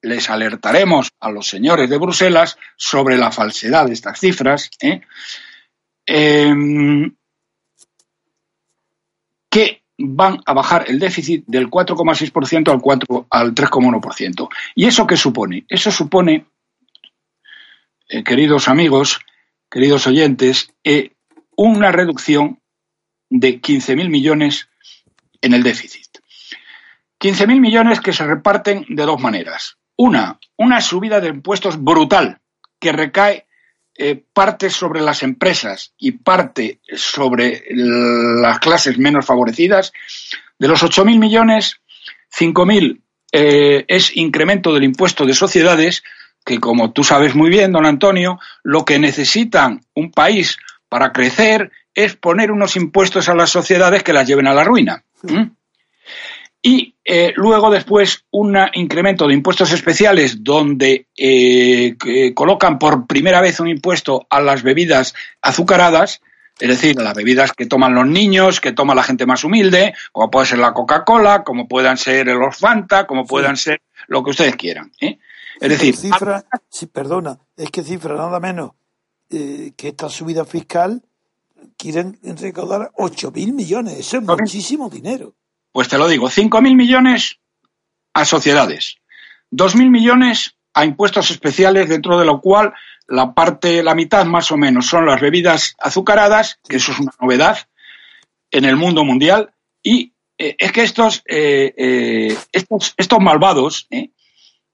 les 0.03 0.29
alertaremos 0.29 1.09
a 1.19 1.31
los 1.31 1.47
señores 1.47 1.89
de 1.89 1.97
Bruselas 1.97 2.57
sobre 2.77 3.17
la 3.17 3.31
falsedad 3.31 3.87
de 3.87 3.93
estas 3.93 4.19
cifras, 4.19 4.69
¿eh? 4.79 5.01
Eh, 6.05 6.53
que 9.49 9.81
van 9.97 10.39
a 10.45 10.53
bajar 10.53 10.85
el 10.87 10.99
déficit 10.99 11.45
del 11.47 11.69
4,6% 11.69 12.71
al, 12.71 12.79
4, 12.79 13.27
al 13.29 13.55
3,1%. 13.55 14.49
¿Y 14.75 14.85
eso 14.85 15.05
qué 15.05 15.17
supone? 15.17 15.65
Eso 15.67 15.91
supone 15.91 16.45
eh, 18.11 18.25
queridos 18.25 18.67
amigos, 18.67 19.21
queridos 19.69 20.05
oyentes, 20.05 20.73
eh, 20.83 21.11
una 21.55 21.93
reducción 21.93 22.59
de 23.29 23.61
15.000 23.61 24.09
millones 24.09 24.67
en 25.39 25.53
el 25.53 25.63
déficit. 25.63 26.17
15.000 27.21 27.61
millones 27.61 28.01
que 28.01 28.11
se 28.11 28.27
reparten 28.27 28.85
de 28.89 29.03
dos 29.03 29.21
maneras. 29.21 29.77
Una, 29.95 30.39
una 30.57 30.81
subida 30.81 31.21
de 31.21 31.29
impuestos 31.29 31.81
brutal 31.81 32.41
que 32.81 32.91
recae 32.91 33.47
eh, 33.97 34.21
parte 34.33 34.69
sobre 34.69 34.99
las 34.99 35.23
empresas 35.23 35.93
y 35.97 36.11
parte 36.11 36.81
sobre 36.93 37.63
las 37.69 38.59
clases 38.59 38.97
menos 38.97 39.25
favorecidas. 39.25 39.93
De 40.59 40.67
los 40.67 40.83
8.000 40.83 41.17
millones, 41.17 41.79
5.000 42.37 42.99
es 43.33 44.17
incremento 44.17 44.73
del 44.73 44.83
impuesto 44.83 45.25
de 45.25 45.33
sociedades 45.33 46.03
que 46.45 46.59
como 46.59 46.91
tú 46.91 47.03
sabes 47.03 47.35
muy 47.35 47.49
bien, 47.49 47.71
don 47.71 47.85
Antonio, 47.85 48.39
lo 48.63 48.85
que 48.85 48.99
necesitan 48.99 49.81
un 49.93 50.11
país 50.11 50.57
para 50.89 51.11
crecer 51.11 51.71
es 51.93 52.15
poner 52.15 52.51
unos 52.51 52.75
impuestos 52.75 53.29
a 53.29 53.35
las 53.35 53.49
sociedades 53.49 54.03
que 54.03 54.13
las 54.13 54.27
lleven 54.27 54.47
a 54.47 54.53
la 54.53 54.63
ruina. 54.63 55.03
¿Mm? 55.23 55.43
Y 56.63 56.95
eh, 57.03 57.33
luego 57.35 57.71
después 57.71 58.25
un 58.29 58.55
incremento 58.73 59.27
de 59.27 59.33
impuestos 59.33 59.71
especiales 59.71 60.43
donde 60.43 61.07
eh, 61.17 61.95
que 61.99 62.33
colocan 62.35 62.77
por 62.77 63.07
primera 63.07 63.41
vez 63.41 63.59
un 63.59 63.67
impuesto 63.67 64.27
a 64.29 64.39
las 64.41 64.61
bebidas 64.61 65.15
azucaradas, 65.41 66.21
es 66.59 66.69
decir, 66.69 66.99
a 66.99 67.03
las 67.03 67.15
bebidas 67.15 67.53
que 67.53 67.65
toman 67.65 67.95
los 67.95 68.05
niños, 68.05 68.61
que 68.61 68.73
toma 68.73 68.93
la 68.93 69.01
gente 69.01 69.25
más 69.25 69.43
humilde, 69.43 69.95
como 70.11 70.29
puede 70.29 70.45
ser 70.45 70.59
la 70.59 70.73
Coca-Cola, 70.73 71.43
como 71.43 71.67
puedan 71.67 71.97
ser 71.97 72.27
los 72.27 72.57
Fanta, 72.57 73.07
como 73.07 73.25
puedan 73.25 73.57
sí. 73.57 73.63
ser 73.63 73.81
lo 74.07 74.23
que 74.23 74.29
ustedes 74.29 74.55
quieran. 74.55 74.91
¿eh? 75.01 75.17
Es 75.61 75.69
decir, 75.69 75.95
cifra, 75.95 76.43
sí, 76.69 76.87
perdona, 76.87 77.37
es 77.55 77.69
que 77.69 77.83
cifra 77.83 78.15
nada 78.15 78.39
menos 78.39 78.71
eh, 79.29 79.73
que 79.77 79.89
esta 79.89 80.09
subida 80.09 80.43
fiscal 80.43 81.03
quieren 81.77 82.17
recaudar 82.23 82.91
8.000 82.97 83.53
millones. 83.53 83.99
Eso 83.99 84.17
es 84.17 84.23
muchísimo 84.23 84.89
dinero. 84.89 85.35
Pues 85.71 85.87
te 85.87 85.99
lo 85.99 86.07
digo, 86.07 86.29
5.000 86.29 86.75
millones 86.75 87.37
a 88.15 88.25
sociedades, 88.25 88.95
2.000 89.51 89.91
millones 89.91 90.55
a 90.73 90.83
impuestos 90.83 91.29
especiales, 91.29 91.87
dentro 91.87 92.17
de 92.17 92.25
lo 92.25 92.41
cual 92.41 92.73
la 93.07 93.35
parte, 93.35 93.83
la 93.83 93.93
mitad 93.93 94.25
más 94.25 94.51
o 94.51 94.57
menos 94.57 94.87
son 94.87 95.05
las 95.05 95.21
bebidas 95.21 95.75
azucaradas, 95.77 96.59
que 96.67 96.77
eso 96.77 96.91
es 96.91 96.99
una 96.99 97.13
novedad 97.21 97.59
en 98.49 98.65
el 98.65 98.77
mundo 98.77 99.05
mundial, 99.05 99.53
y 99.83 100.13
eh, 100.39 100.55
es 100.57 100.71
que 100.71 100.81
estos, 100.81 101.21
eh, 101.27 102.35
estos, 102.51 102.95
estos 102.97 103.19
malvados, 103.19 103.87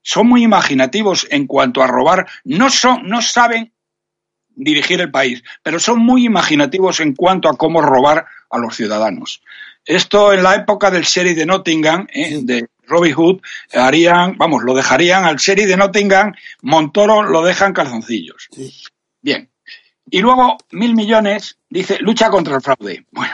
son 0.07 0.29
muy 0.29 0.41
imaginativos 0.41 1.27
en 1.31 1.47
cuanto 1.47 1.83
a 1.83 1.87
robar, 1.87 2.27
no 2.45 2.69
son, 2.69 3.09
no 3.09 3.21
saben 3.21 3.73
dirigir 4.55 5.01
el 5.01 5.11
país, 5.11 5.43
pero 5.61 5.79
son 5.79 5.99
muy 5.99 6.25
imaginativos 6.25 7.01
en 7.01 7.13
cuanto 7.13 7.49
a 7.49 7.57
cómo 7.57 7.81
robar 7.81 8.25
a 8.49 8.57
los 8.57 8.73
ciudadanos. 8.73 9.41
Esto 9.83 10.31
en 10.31 10.43
la 10.43 10.55
época 10.55 10.91
del 10.91 11.03
sheriff 11.03 11.35
de 11.35 11.45
Nottingham, 11.45 12.07
¿eh? 12.13 12.39
de 12.41 12.69
Robin 12.83 13.13
Hood, 13.15 13.41
harían, 13.73 14.37
vamos, 14.37 14.63
lo 14.63 14.73
dejarían 14.73 15.25
al 15.25 15.35
sheriff 15.35 15.67
de 15.67 15.75
Nottingham, 15.75 16.33
Montoro 16.61 17.23
lo 17.23 17.43
dejan 17.43 17.73
calzoncillos. 17.73 18.47
Bien. 19.21 19.49
Y 20.09 20.21
luego, 20.21 20.57
mil 20.71 20.95
millones, 20.95 21.57
dice, 21.69 21.97
lucha 21.99 22.29
contra 22.29 22.55
el 22.55 22.61
fraude. 22.61 23.05
Bueno, 23.11 23.33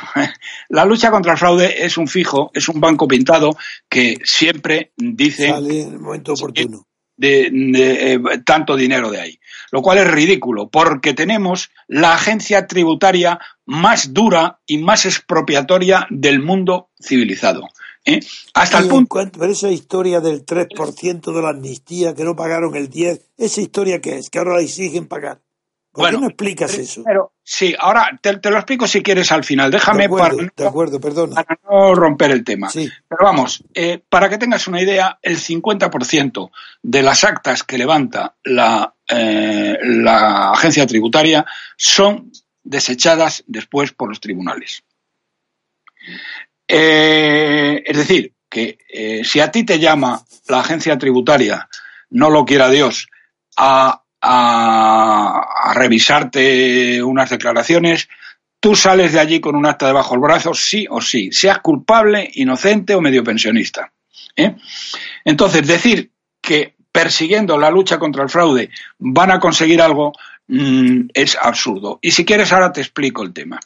la 0.70 0.86
lucha 0.86 1.12
contra 1.12 1.34
el 1.34 1.38
fraude 1.38 1.86
es 1.86 1.98
un 1.98 2.08
fijo, 2.08 2.52
es 2.54 2.68
un 2.68 2.80
banco 2.80 3.08
pintado 3.08 3.56
que 3.90 4.18
siempre 4.24 4.92
dice... 4.98 5.50
Sale 5.50 5.82
en 5.82 5.94
el 5.94 6.00
momento 6.00 6.34
oportuno. 6.34 6.88
De, 7.16 7.50
de, 7.52 8.14
eh, 8.14 8.20
tanto 8.44 8.76
dinero 8.76 9.12
de 9.12 9.22
ahí. 9.22 9.40
Lo 9.72 9.84
cual 9.84 10.00
es 10.00 10.10
ridículo, 10.10 10.70
porque 10.70 11.14
tenemos 11.14 11.70
la 11.88 12.16
agencia 12.16 12.66
tributaria 12.66 13.40
más 13.66 14.14
dura 14.14 14.60
y 14.66 14.80
más 14.80 15.06
expropiatoria 15.06 16.08
del 16.10 16.40
mundo 16.42 16.90
civilizado. 17.00 17.68
¿eh? 18.06 18.20
Hasta 18.56 18.80
el 18.80 18.88
punto. 18.88 19.10
Cuanto, 19.10 19.40
pero 19.40 19.52
esa 19.52 19.70
historia 19.70 20.22
del 20.22 20.44
3% 20.44 21.34
de 21.34 21.42
la 21.42 21.50
amnistía, 21.50 22.16
que 22.16 22.24
no 22.24 22.36
pagaron 22.36 22.76
el 22.76 22.90
10%, 22.90 23.22
¿esa 23.38 23.62
historia 23.62 24.02
qué 24.02 24.18
es? 24.18 24.30
Que 24.32 24.40
ahora 24.40 24.56
la 24.56 24.62
exigen 24.62 25.08
pagar. 25.08 25.43
¿Por 25.94 26.06
Bueno, 26.06 26.18
qué 26.18 26.22
no 26.22 26.28
explicas 26.28 26.74
eso? 26.74 27.04
Pero, 27.06 27.34
sí, 27.44 27.76
ahora 27.78 28.20
te, 28.20 28.38
te 28.38 28.50
lo 28.50 28.58
explico 28.58 28.88
si 28.88 29.04
quieres 29.04 29.32
al 29.32 29.44
final. 29.44 29.70
Déjame 29.70 30.00
de 30.00 30.06
acuerdo, 30.06 30.38
para, 30.38 30.52
de 30.58 30.68
acuerdo, 30.68 31.00
perdona. 31.00 31.36
para 31.36 31.60
no 31.70 31.94
romper 31.94 32.32
el 32.32 32.44
tema. 32.44 32.70
Sí. 32.70 32.90
Pero 33.08 33.24
vamos, 33.24 33.64
eh, 33.76 34.02
para 34.10 34.28
que 34.28 34.40
tengas 34.40 34.68
una 34.68 34.82
idea, 34.82 35.20
el 35.22 35.38
50% 35.38 36.50
de 36.82 37.04
las 37.04 37.24
actas 37.24 37.64
que 37.64 37.78
levanta 37.78 38.36
la, 38.44 38.96
eh, 39.08 39.78
la 39.84 40.52
agencia 40.52 40.88
tributaria 40.88 41.46
son 41.78 42.32
desechadas 42.64 43.44
después 43.46 43.92
por 43.92 44.10
los 44.10 44.20
tribunales. 44.20 44.84
Eh, 46.68 47.84
es 47.86 47.98
decir, 47.98 48.34
que 48.50 48.78
eh, 48.90 49.24
si 49.24 49.40
a 49.40 49.52
ti 49.52 49.64
te 49.64 49.80
llama 49.80 50.24
la 50.48 50.60
agencia 50.60 50.98
tributaria, 50.98 51.68
no 52.10 52.30
lo 52.30 52.46
quiera 52.46 52.70
Dios, 52.70 53.08
a, 53.58 54.03
a, 54.24 55.46
a 55.66 55.74
revisarte 55.74 57.04
unas 57.04 57.30
declaraciones, 57.30 58.08
tú 58.64 58.76
sales 58.76 59.12
de 59.12 59.20
allí 59.20 59.42
con 59.42 59.58
un 59.58 59.66
acta 59.66 59.88
debajo 59.88 60.14
del 60.14 60.22
brazo, 60.22 60.54
sí 60.54 60.88
o 60.90 61.02
sí, 61.02 61.30
seas 61.34 61.60
culpable, 61.60 62.30
inocente 62.36 62.96
o 62.96 63.02
medio 63.02 63.22
pensionista. 63.22 63.92
¿eh? 64.38 64.56
Entonces, 65.26 65.68
decir 65.68 66.12
que 66.42 66.76
persiguiendo 66.90 67.58
la 67.58 67.70
lucha 67.70 68.00
contra 68.00 68.24
el 68.24 68.30
fraude 68.30 68.70
van 69.00 69.32
a 69.32 69.40
conseguir 69.40 69.82
algo 69.82 70.14
mm, 70.48 71.08
es 71.14 71.38
absurdo. 71.42 72.00
Y 72.02 72.12
si 72.12 72.24
quieres, 72.24 72.54
ahora 72.54 72.72
te 72.72 72.80
explico 72.80 73.24
el 73.24 73.34
tema. 73.34 73.60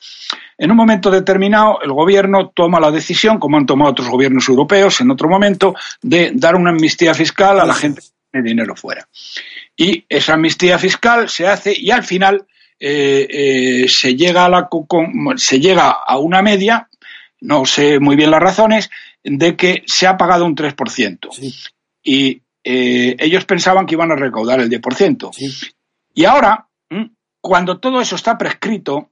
En 0.58 0.72
un 0.72 0.78
momento 0.78 1.12
determinado, 1.12 1.80
el 1.84 1.92
gobierno 1.92 2.50
toma 2.50 2.80
la 2.80 2.90
decisión, 2.90 3.38
como 3.38 3.58
han 3.58 3.68
tomado 3.68 3.92
otros 3.92 4.10
gobiernos 4.10 4.50
europeos 4.50 5.00
en 5.02 5.12
otro 5.12 5.30
momento, 5.30 5.76
de 6.02 6.32
dar 6.34 6.56
una 6.56 6.72
amnistía 6.72 7.14
fiscal 7.14 7.60
a 7.60 7.66
la 7.66 7.76
gente 7.76 8.02
que 8.02 8.08
tiene 8.32 8.50
dinero 8.50 8.76
fuera. 8.76 9.08
Y 9.78 10.06
esa 10.10 10.34
amnistía 10.34 10.80
fiscal 10.80 11.30
se 11.30 11.48
hace 11.48 11.74
y 11.78 11.92
al 11.92 12.04
final 12.04 12.48
eh, 12.80 13.28
eh, 13.30 13.88
se, 13.88 14.16
llega 14.16 14.46
a 14.46 14.50
la, 14.50 14.68
se 15.38 15.60
llega 15.60 15.92
a 15.92 16.18
una 16.18 16.42
media, 16.42 16.90
no 17.42 17.66
sé 17.66 18.00
muy 18.00 18.16
bien 18.16 18.32
las 18.32 18.42
razones, 18.42 18.90
de 19.24 19.56
que 19.56 19.84
se 19.86 20.08
ha 20.08 20.18
pagado 20.18 20.46
un 20.46 20.56
3%. 20.56 21.30
Sí. 21.32 21.54
Y 22.04 22.42
eh, 22.64 23.16
ellos 23.20 23.46
pensaban 23.46 23.86
que 23.86 23.94
iban 23.94 24.12
a 24.12 24.16
recaudar 24.16 24.60
el 24.60 24.70
10%. 24.70 25.32
Sí. 25.32 25.68
Y 26.16 26.26
ahora, 26.26 26.68
cuando 27.40 27.80
todo 27.80 28.02
eso 28.02 28.16
está 28.16 28.36
prescrito, 28.38 29.12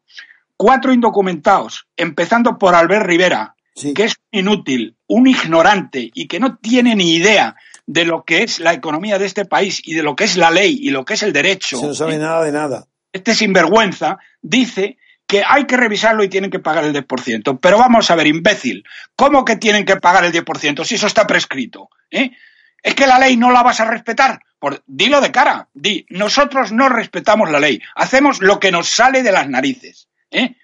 cuatro 0.58 0.92
indocumentados, 0.92 1.86
empezando 1.96 2.58
por 2.58 2.74
Albert 2.74 3.06
Rivera, 3.06 3.52
Sí. 3.78 3.94
que 3.94 4.06
es 4.06 4.16
inútil, 4.32 4.96
un 5.08 5.28
ignorante 5.28 6.10
y 6.14 6.28
que 6.28 6.40
no 6.40 6.56
tiene 6.56 6.96
ni 6.96 7.16
idea 7.16 7.58
de 7.88 8.06
lo 8.06 8.24
que 8.24 8.44
es 8.44 8.60
la 8.60 8.74
economía 8.74 9.20
de 9.20 9.26
este 9.26 9.46
país 9.46 9.82
y 9.86 9.94
de 9.94 10.04
lo 10.04 10.16
que 10.16 10.24
es 10.24 10.38
la 10.38 10.52
ley 10.52 10.78
y 10.82 10.90
lo 10.90 11.06
que 11.06 11.14
es 11.16 11.24
el 11.24 11.34
derecho. 11.34 11.78
Se 11.78 11.88
no 11.88 11.94
sabe 11.94 12.18
nada 12.18 12.44
de 12.44 12.52
nada. 12.52 12.88
Este 13.14 13.34
sinvergüenza 13.36 14.18
dice 14.42 14.98
que 15.28 15.44
hay 15.48 15.66
que 15.66 15.78
revisarlo 15.78 16.24
y 16.24 16.30
tienen 16.30 16.52
que 16.52 16.60
pagar 16.60 16.84
el 16.84 16.94
10%. 16.94 17.60
Pero 17.62 17.78
vamos 17.78 18.12
a 18.12 18.16
ver, 18.16 18.28
imbécil, 18.28 18.84
¿cómo 19.16 19.46
que 19.46 19.56
tienen 19.56 19.86
que 19.86 19.96
pagar 19.98 20.26
el 20.26 20.32
10% 20.32 20.84
si 20.84 20.96
eso 20.96 21.08
está 21.08 21.26
prescrito? 21.26 21.90
¿Eh? 22.12 22.32
Es 22.82 22.94
que 22.94 23.08
la 23.08 23.18
ley 23.18 23.36
no 23.38 23.52
la 23.52 23.64
vas 23.64 23.80
a 23.80 23.86
respetar. 23.86 24.40
Por, 24.60 24.84
dilo 24.86 25.22
de 25.22 25.32
cara, 25.32 25.68
di, 25.74 26.06
nosotros 26.10 26.72
no 26.72 26.90
respetamos 26.90 27.50
la 27.50 27.60
ley, 27.60 27.82
hacemos 27.96 28.42
lo 28.42 28.60
que 28.60 28.72
nos 28.72 28.90
sale 28.90 29.22
de 29.24 29.32
las 29.32 29.50
narices. 29.50 30.08
¿eh? 30.32 30.56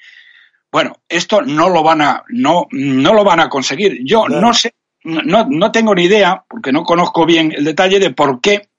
Bueno, 0.72 1.02
esto 1.10 1.42
no 1.42 1.70
lo 1.70 1.84
van 1.84 2.02
a, 2.02 2.24
no, 2.30 2.68
no 2.72 3.14
lo 3.14 3.24
van 3.24 3.40
a 3.42 3.50
conseguir. 3.50 4.00
Yo 4.04 4.24
Claro. 4.26 4.42
no 4.42 4.54
sé, 4.54 4.74
no, 5.04 5.46
no 5.50 5.72
tengo 5.72 5.96
ni 5.96 6.04
idea, 6.06 6.44
porque 6.48 6.72
no 6.72 6.84
conozco 6.84 7.26
bien 7.26 7.52
el 7.56 7.64
detalle 7.66 8.00
de 8.00 8.12
por 8.12 8.40
qué, 8.42 8.70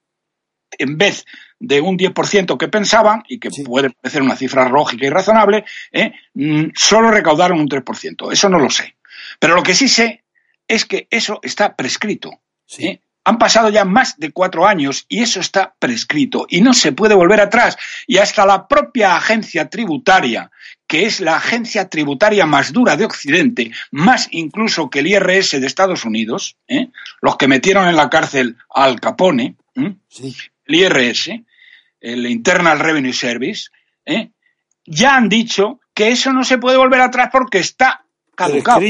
en 0.79 0.97
vez 0.99 1.25
de 1.59 1.81
un 1.81 1.97
10% 1.97 2.57
que 2.59 2.69
pensaban, 2.69 3.23
y 3.29 3.39
que 3.39 3.51
Sí. 3.51 3.63
puede 3.63 3.91
parecer 3.91 4.23
una 4.23 4.37
cifra 4.37 4.69
lógica 4.69 5.07
y 5.07 5.11
razonable, 5.11 5.65
¿eh? 5.93 6.13
Mm, 6.35 6.71
solo 6.75 7.11
recaudaron 7.11 7.61
un 7.61 7.69
3%. 7.69 8.33
Eso 8.33 8.49
no 8.49 8.59
lo 8.59 8.71
sé. 8.71 8.97
Pero 9.39 9.55
lo 9.55 9.63
que 9.63 9.75
sí 9.75 9.89
sé 9.89 10.25
es 10.67 10.85
que 10.85 11.07
eso 11.11 11.39
está 11.43 11.77
prescrito. 11.77 12.31
Sí. 12.67 12.87
¿eh? 12.87 13.01
Han 13.25 13.39
pasado 13.39 13.69
ya 13.69 13.85
más 13.85 14.19
de 14.19 14.33
cuatro 14.33 14.67
años 14.67 15.05
y 15.09 15.23
eso 15.23 15.39
está 15.39 15.75
prescrito 15.79 16.47
y 16.49 16.61
no 16.61 16.75
se 16.75 16.91
puede 16.91 17.15
volver 17.15 17.41
atrás. 17.41 17.77
Y 18.09 18.19
hasta 18.19 18.45
la 18.45 18.67
propia 18.67 19.15
agencia 19.15 19.69
tributaria, 19.69 20.51
que 20.93 21.07
es 21.07 21.21
la 21.21 21.37
agencia 21.37 21.89
tributaria 21.89 22.45
más 22.45 22.71
dura 22.71 22.99
de 22.99 23.07
Occidente, 23.07 23.71
más 23.93 24.29
incluso 24.31 24.91
que 24.91 24.99
el 24.99 25.07
IRS 25.07 25.59
de 25.59 25.67
Estados 25.67 26.05
Unidos, 26.05 26.59
¿eh? 26.69 26.91
los 27.23 27.39
que 27.39 27.49
metieron 27.49 27.89
en 27.89 27.97
la 27.97 28.11
cárcel 28.11 28.59
a 28.69 28.85
Al 28.85 29.01
Capone, 29.01 29.57
¿eh? 29.75 29.95
Sí. 30.11 30.37
el 30.67 30.75
IRS, 30.75 31.31
el 31.99 32.27
Internal 32.27 32.79
Revenue 32.79 33.15
Service, 33.15 33.71
¿eh? 34.05 34.33
ya 34.85 35.17
han 35.17 35.31
dicho 35.31 35.81
que 35.95 36.11
eso 36.11 36.31
no 36.35 36.45
se 36.45 36.59
puede 36.59 36.77
volver 36.77 37.01
atrás 37.01 37.31
porque 37.33 37.61
está 37.61 38.05
caducado. 38.35 38.83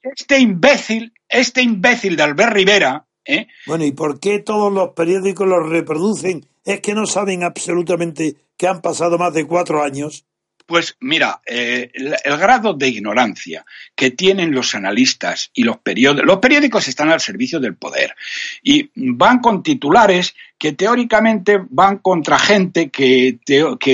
Este 0.00 0.38
imbécil, 0.38 1.12
este 1.28 1.60
imbécil 1.60 2.16
de 2.16 2.22
Albert 2.22 2.54
Rivera, 2.54 3.04
¿eh? 3.26 3.48
Bueno, 3.66 3.84
¿y 3.84 3.92
por 3.92 4.18
qué 4.18 4.38
todos 4.38 4.72
los 4.72 4.94
periódicos 4.94 5.46
los 5.46 5.68
reproducen? 5.68 6.46
Es 6.64 6.80
que 6.80 6.94
no 6.94 7.04
saben 7.04 7.42
absolutamente 7.44 8.36
que 8.56 8.66
han 8.66 8.80
pasado 8.80 9.18
más 9.18 9.34
de 9.34 9.46
cuatro 9.46 9.82
años. 9.82 10.24
Pues 10.70 10.96
mira, 11.00 11.40
eh, 11.46 11.90
el, 11.94 12.36
grado 12.36 12.74
de 12.74 12.86
ignorancia 12.86 13.66
que 13.96 14.12
tienen 14.12 14.54
los 14.54 14.76
analistas 14.76 15.50
y 15.52 15.64
los 15.64 15.78
periódicos, 15.78 16.24
los 16.24 16.38
periódicos 16.38 16.86
están 16.86 17.10
al 17.10 17.20
servicio 17.20 17.58
del 17.58 17.74
poder 17.74 18.14
y 18.62 18.88
van 18.94 19.40
con 19.40 19.64
titulares 19.64 20.36
que 20.56 20.74
teóricamente 20.74 21.60
van 21.70 21.98
contra 21.98 22.38
gente 22.38 22.88
que, 22.88 23.40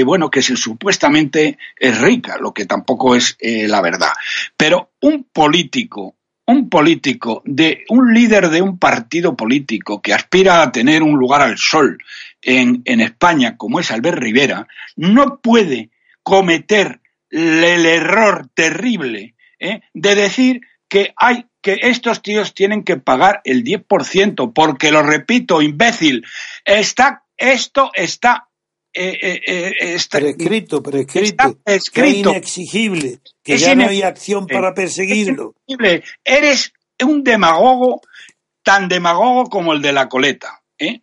bueno, 0.05 0.31
que 0.31 0.43
supuestamente 0.43 1.57
es 1.79 1.99
rica, 1.99 2.37
lo 2.39 2.53
que 2.53 2.67
tampoco 2.67 3.17
es 3.17 3.39
eh, 3.41 3.67
la 3.67 3.81
verdad. 3.81 4.13
Pero 4.55 4.91
un 5.01 5.25
político, 5.33 6.17
un 6.45 6.69
político 6.69 7.41
de 7.47 7.87
un 7.89 8.13
líder 8.13 8.51
de 8.51 8.61
un 8.61 8.79
partido 8.79 9.35
político 9.35 10.03
que 10.03 10.13
aspira 10.13 10.61
a 10.61 10.73
tener 10.73 11.03
un 11.03 11.19
lugar 11.19 11.41
al 11.41 11.57
sol 11.57 11.97
en, 12.43 12.83
en 12.85 13.01
España, 13.01 13.57
como 13.57 13.81
es 13.81 13.91
Albert 13.91 14.19
Rivera, 14.19 14.69
no 14.97 15.39
puede 15.39 15.89
cometer 16.27 17.01
el 17.31 17.87
error 17.87 18.49
terrible 18.53 19.37
¿eh? 19.61 19.81
de 19.95 20.15
decir 20.17 20.61
que 20.89 21.15
hay 21.17 21.47
que 21.63 21.79
estos 21.83 22.21
tíos 22.21 22.53
tienen 22.53 22.83
que 22.83 22.97
pagar 22.97 23.41
el 23.45 23.63
10%, 23.63 24.53
porque 24.53 24.91
lo 24.91 25.03
repito, 25.03 25.63
imbécil, 25.63 26.25
está, 26.65 27.25
esto 27.37 27.91
está, 27.95 28.49
eh, 28.93 29.19
eh, 29.21 29.41
eh, 29.47 29.75
está 29.95 30.19
Prescrito, 30.19 30.83
prescrito. 30.83 31.27
Está 31.27 31.45
Que 31.65 31.75
es 31.75 31.91
prescrito. 31.91 32.31
inexigible. 32.31 33.21
Que 33.45 33.55
Es 33.55 33.61
ya 33.61 33.75
no 33.77 33.89
hay 33.89 34.03
acción 34.03 34.47
para 34.49 34.75
perseguirlo. 34.75 35.55
Eres 36.25 36.73
un 37.05 37.23
demagogo 37.23 38.01
tan 38.65 38.89
demagogo 38.89 39.49
como 39.49 39.73
el 39.73 39.83
de 39.83 39.93
la 39.93 40.09
coleta, 40.09 40.63
¿eh? 40.79 41.03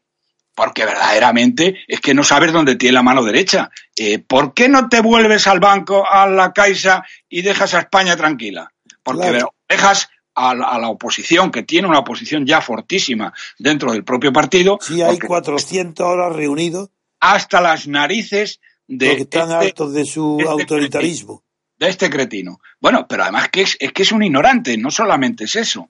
Porque 0.56 0.86
verdaderamente 0.86 1.78
es 1.88 2.00
que 2.00 2.14
no 2.14 2.24
sabes 2.24 2.52
dónde 2.52 2.76
tiene 2.76 2.94
la 2.94 3.04
mano 3.04 3.24
derecha. 3.24 3.72
Eh, 3.96 4.20
¿Por 4.20 4.54
qué 4.54 4.70
no 4.70 4.88
te 4.90 5.02
vuelves 5.02 5.48
al 5.48 5.60
banco, 5.60 6.06
a 6.10 6.28
la 6.28 6.54
Caixa 6.54 7.04
y 7.28 7.42
dejas 7.42 7.74
a 7.74 7.80
España 7.80 8.16
tranquila? 8.16 8.72
Porque 9.02 9.30
Claro. 9.30 9.56
dejas 9.68 10.10
a 10.36 10.54
la, 10.56 10.68
a 10.68 10.80
la 10.80 10.90
oposición, 10.90 11.52
que 11.52 11.64
tiene 11.64 11.88
una 11.88 12.00
oposición 12.00 12.46
ya 12.46 12.62
fortísima 12.62 13.34
dentro 13.60 13.92
del 13.92 14.04
propio 14.04 14.32
partido, 14.34 14.78
Sí, 14.82 15.02
hay 15.02 15.12
porque 15.16 15.28
400 15.28 16.06
horas 16.06 16.36
reunidos 16.36 16.90
hasta 17.20 17.62
las 17.62 17.88
narices 17.88 18.60
de 18.88 19.08
porque 19.08 19.22
están 19.24 19.52
este- 19.52 19.66
hartos 19.68 19.94
de 19.94 20.06
su 20.06 20.38
este 20.40 20.52
autoritarismo. 20.52 21.44
de 21.78 21.90
este 21.90 22.10
cretino. 22.10 22.60
Bueno, 22.80 23.08
pero 23.08 23.24
además 23.24 23.50
que 23.50 23.62
es, 23.62 23.76
es 23.80 23.92
que 23.92 24.04
es 24.04 24.12
un 24.12 24.24
ignorante, 24.24 24.78
no 24.78 24.90
solamente 24.92 25.44
es 25.46 25.56
eso. 25.56 25.90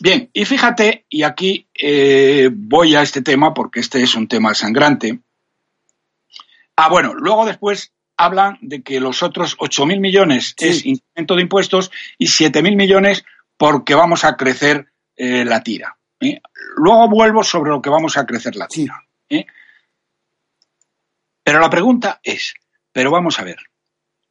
Bien, 0.00 0.30
y 0.32 0.44
fíjate, 0.44 1.06
y 1.08 1.22
aquí 1.22 1.68
eh, 1.74 2.50
voy 2.52 2.96
a 2.96 3.02
este 3.02 3.22
tema 3.22 3.54
porque 3.54 3.80
este 3.80 4.02
es 4.02 4.14
un 4.14 4.26
tema 4.26 4.54
sangrante. 4.54 5.20
Ah, 6.76 6.88
bueno, 6.88 7.14
luego 7.14 7.46
después 7.46 7.92
hablan 8.16 8.58
de 8.60 8.82
que 8.82 9.00
los 9.00 9.22
otros 9.22 9.56
8.000 9.58 10.00
millones 10.00 10.54
es 10.58 10.84
incremento 10.84 11.36
de 11.36 11.42
impuestos 11.42 11.90
y 12.18 12.26
7.000 12.26 12.76
millones 12.76 13.24
porque 13.56 13.94
vamos 13.94 14.24
a 14.24 14.36
crecer 14.36 14.92
eh, 15.16 15.44
la 15.44 15.62
tira. 15.62 15.96
¿eh? 16.20 16.40
Luego 16.76 17.08
vuelvo 17.08 17.44
sobre 17.44 17.70
lo 17.70 17.80
que 17.80 17.90
vamos 17.90 18.16
a 18.16 18.26
crecer 18.26 18.56
la 18.56 18.66
tira. 18.66 19.00
Pero 21.44 21.60
la 21.60 21.70
pregunta 21.70 22.20
es, 22.22 22.54
pero 22.90 23.10
vamos 23.10 23.38
a 23.38 23.44
ver, 23.44 23.58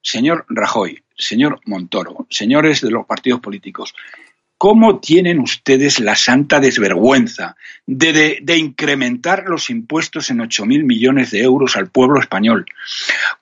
señor 0.02 0.46
Rajoy, 0.50 1.04
señor 1.16 1.62
Montoro, 1.66 2.26
señores 2.30 2.82
de 2.82 2.90
los 2.90 3.06
partidos 3.06 3.40
políticos, 3.40 3.94
¿Cómo 4.64 5.02
tienen 5.02 5.40
ustedes 5.40 6.00
la 6.00 6.16
santa 6.16 6.62
desvergüenza 6.62 7.58
de, 7.86 8.42
incrementar 8.56 9.44
los 9.50 9.70
impuestos 9.70 10.30
en 10.30 10.40
8.000 10.40 10.86
millones 10.86 11.32
de 11.32 11.42
euros 11.42 11.76
al 11.76 11.90
pueblo 11.90 12.22
español? 12.22 12.66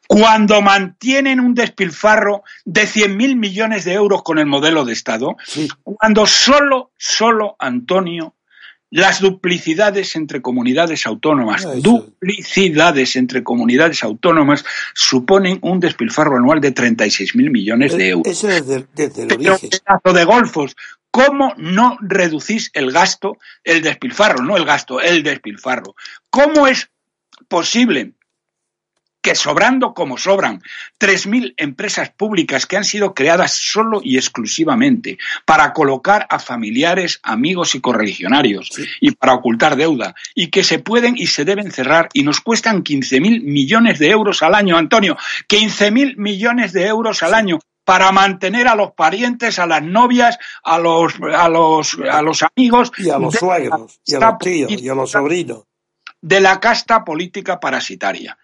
Cuando 0.07 0.63
mantienen 0.63 1.39
un 1.39 1.53
despilfarro 1.53 2.41
de 2.65 2.87
100.000 2.87 3.35
millones 3.35 3.85
de 3.85 3.93
euros 3.93 4.23
con 4.23 4.39
el 4.39 4.47
modelo 4.47 4.83
de 4.83 4.93
Estado, 4.93 5.37
cuando 5.83 6.25
solo, 6.25 6.89
solo 6.97 7.55
Antonio 7.59 8.33
las 8.89 9.21
duplicidades 9.21 10.17
entre 10.17 10.41
comunidades 10.41 11.05
autónomas, 11.05 11.65
duplicidades 11.81 13.15
entre 13.15 13.41
comunidades 13.41 14.03
autónomas 14.03 14.65
suponen 14.93 15.59
un 15.61 15.79
despilfarro 15.79 16.35
anual 16.35 16.59
de 16.59 16.73
36.000 16.75 17.51
millones 17.51 17.95
de 17.95 18.09
euros. 18.09 18.27
Eso 18.27 18.49
es 18.49 18.67
desde, 18.67 19.23
el 19.23 19.49
origen. 19.49 19.69
de 20.13 20.25
golfos. 20.25 20.75
¿Cómo 21.11 21.53
no 21.57 21.97
reducís 22.01 22.71
el 22.73 22.91
gasto, 22.91 23.37
el 23.63 23.81
despilfarro, 23.81 24.43
no 24.43 24.55
el 24.55 24.65
gasto, 24.65 25.01
el 25.01 25.23
despilfarro? 25.23 25.95
¿Cómo 26.29 26.67
es 26.67 26.89
posible 27.49 28.13
que 29.21 29.35
sobrando 29.35 29.93
como 29.93 30.17
sobran 30.17 30.61
3.000 30.99 31.53
empresas 31.57 32.09
públicas 32.09 32.65
que 32.65 32.77
han 32.77 32.83
sido 32.83 33.13
creadas 33.13 33.53
solo 33.53 34.01
y 34.03 34.17
exclusivamente 34.17 35.17
para 35.45 35.73
colocar 35.73 36.25
a 36.29 36.39
familiares, 36.39 37.19
amigos 37.23 37.75
y 37.75 37.81
correligionarios 37.81 38.71
y 38.99 39.11
para 39.11 39.33
ocultar 39.33 39.75
deuda 39.75 40.15
y 40.33 40.47
que 40.47 40.63
se 40.63 40.79
pueden 40.79 41.15
y 41.17 41.27
se 41.27 41.45
deben 41.45 41.71
cerrar 41.71 42.09
y 42.13 42.23
nos 42.23 42.41
cuestan 42.41 42.83
15.000 42.83 43.43
millones 43.43 43.99
de 43.99 44.09
euros 44.09 44.41
al 44.41 44.55
año, 44.55 44.77
Antonio, 44.77 45.17
15.000 45.47 46.17
millones 46.17 46.73
de 46.73 46.87
euros 46.87 47.21
al 47.21 47.33
año 47.35 47.59
para 47.91 48.13
mantener 48.13 48.69
a 48.69 48.75
los 48.75 48.93
parientes, 48.93 49.59
a 49.59 49.67
las 49.67 49.83
novias, 49.83 50.39
a 50.63 50.79
los, 50.79 51.13
a 51.35 51.49
los, 51.49 51.97
a 52.09 52.21
los 52.21 52.41
amigos. 52.41 52.89
Y 52.97 53.09
a 53.09 53.19
los 53.19 53.35
suegros, 53.35 53.99
y 54.05 54.15
a 54.15 54.19
los 54.19 54.37
tíos, 54.39 54.71
y 54.81 54.87
a 54.87 54.95
los 54.95 55.11
sobrinos. 55.11 55.65
De 56.21 56.39
la 56.39 56.61
casta 56.61 57.03
política 57.03 57.59
parasitaria. 57.59 58.37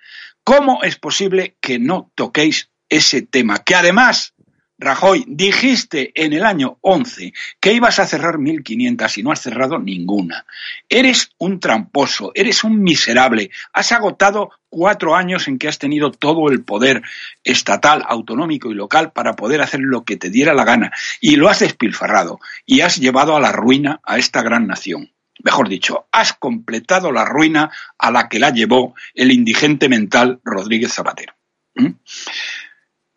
¿Cómo 0.44 0.84
es 0.84 0.98
posible 0.98 1.56
que 1.62 1.80
no 1.80 2.12
toquéis 2.14 2.72
ese 2.90 3.22
tema? 3.22 3.60
Que 3.60 3.76
además, 3.76 4.34
Rajoy, 4.80 5.26
dijiste 5.28 6.12
en 6.14 6.34
el 6.34 6.46
año 6.46 6.78
11 6.82 7.34
que 7.60 7.74
ibas 7.74 7.98
a 7.98 8.06
cerrar 8.06 8.36
1.500 8.36 9.18
y 9.18 9.24
no 9.24 9.32
has 9.32 9.42
cerrado 9.42 9.80
ninguna. 9.80 10.46
Eres 10.88 11.32
un 11.40 11.60
tramposo, 11.60 12.32
eres 12.36 12.64
un 12.64 12.84
miserable. 12.84 13.50
Has 13.74 13.92
agotado 13.92 14.52
cuatro 14.70 15.16
años 15.16 15.48
en 15.48 15.58
que 15.58 15.68
has 15.68 15.80
tenido 15.80 16.12
todo 16.12 16.50
el 16.52 16.64
poder 16.64 17.02
estatal, 17.44 18.04
autonómico 18.08 18.70
y 18.72 18.76
local 18.76 19.12
para 19.14 19.36
poder 19.36 19.62
hacer 19.62 19.80
lo 19.80 20.04
que 20.04 20.18
te 20.18 20.30
diera 20.30 20.54
la 20.54 20.64
gana. 20.64 20.92
Y 21.22 21.38
lo 21.38 21.50
has 21.50 21.60
despilfarrado 21.60 22.40
y 22.66 22.82
has 22.82 22.98
llevado 22.98 23.36
a 23.36 23.40
la 23.40 23.52
ruina 23.52 24.00
a 24.04 24.20
esta 24.20 24.44
gran 24.44 24.68
nación 24.68 25.12
mejor 25.44 25.70
dicho, 25.70 26.08
has 26.12 26.34
completado 26.34 27.12
la 27.12 27.24
ruina 27.24 27.72
a 27.98 28.12
la 28.12 28.28
que 28.28 28.40
la 28.40 28.50
llevó 28.50 28.96
el 29.14 29.32
indigente 29.32 29.88
mental 29.88 30.42
Rodríguez 30.44 30.92
Zapatero. 30.92 31.34
¿Mm? 31.76 31.92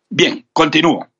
Bien, 0.09 0.45
continúo. 0.53 1.10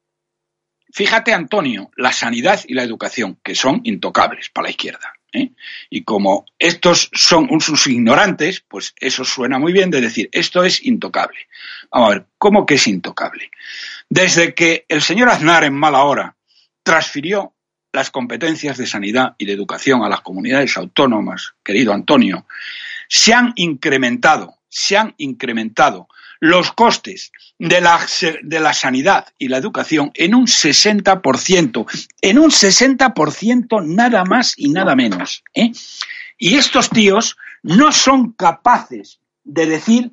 Fíjate, 0.93 1.33
Antonio, 1.33 1.91
la 1.95 2.11
sanidad 2.11 2.61
y 2.67 2.73
la 2.73 2.83
educación, 2.83 3.37
que 3.43 3.55
son 3.55 3.81
intocables 3.83 4.49
para 4.49 4.65
la 4.65 4.71
izquierda. 4.71 5.13
¿eh? 5.33 5.51
Y 5.89 6.03
como 6.03 6.45
estos 6.59 7.09
son 7.13 7.47
sus 7.61 7.87
ignorantes, 7.87 8.61
pues 8.61 8.93
eso 8.99 9.23
suena 9.23 9.57
muy 9.57 9.73
bien 9.73 9.89
de 9.89 10.01
decir, 10.01 10.29
esto 10.31 10.63
es 10.63 10.83
intocable. 10.85 11.47
Vamos 11.91 12.07
a 12.07 12.13
ver, 12.13 12.25
¿cómo 12.37 12.65
que 12.65 12.75
es 12.75 12.87
intocable? 12.87 13.51
Desde 14.09 14.53
que 14.53 14.85
el 14.87 15.01
señor 15.01 15.29
Aznar 15.29 15.63
en 15.63 15.73
mala 15.73 16.03
hora 16.03 16.35
transfirió 16.83 17.53
las 17.93 18.09
competencias 18.09 18.77
de 18.77 18.87
sanidad 18.87 19.35
y 19.37 19.45
de 19.45 19.53
educación 19.53 20.03
a 20.03 20.09
las 20.09 20.21
comunidades 20.21 20.77
autónomas, 20.77 21.53
querido 21.63 21.93
Antonio, 21.93 22.45
se 23.07 23.33
han 23.33 23.53
incrementado, 23.55 24.59
se 24.69 24.97
han 24.97 25.13
incrementado 25.17 26.07
los 26.41 26.71
costes 26.73 27.31
de 27.59 27.79
la, 27.79 27.99
de 28.41 28.59
la 28.59 28.73
sanidad 28.73 29.27
y 29.37 29.47
la 29.47 29.57
educación 29.57 30.11
en 30.15 30.33
un 30.35 30.47
60%, 30.47 31.85
en 32.21 32.39
un 32.39 32.49
60% 32.49 33.85
nada 33.85 34.25
más 34.25 34.55
y 34.57 34.69
nada 34.69 34.95
menos. 34.95 35.43
¿eh? 35.53 35.71
Y 36.39 36.55
estos 36.55 36.89
tíos 36.89 37.37
no 37.61 37.91
son 37.91 38.33
capaces 38.33 39.19
de 39.43 39.67
decir 39.67 40.11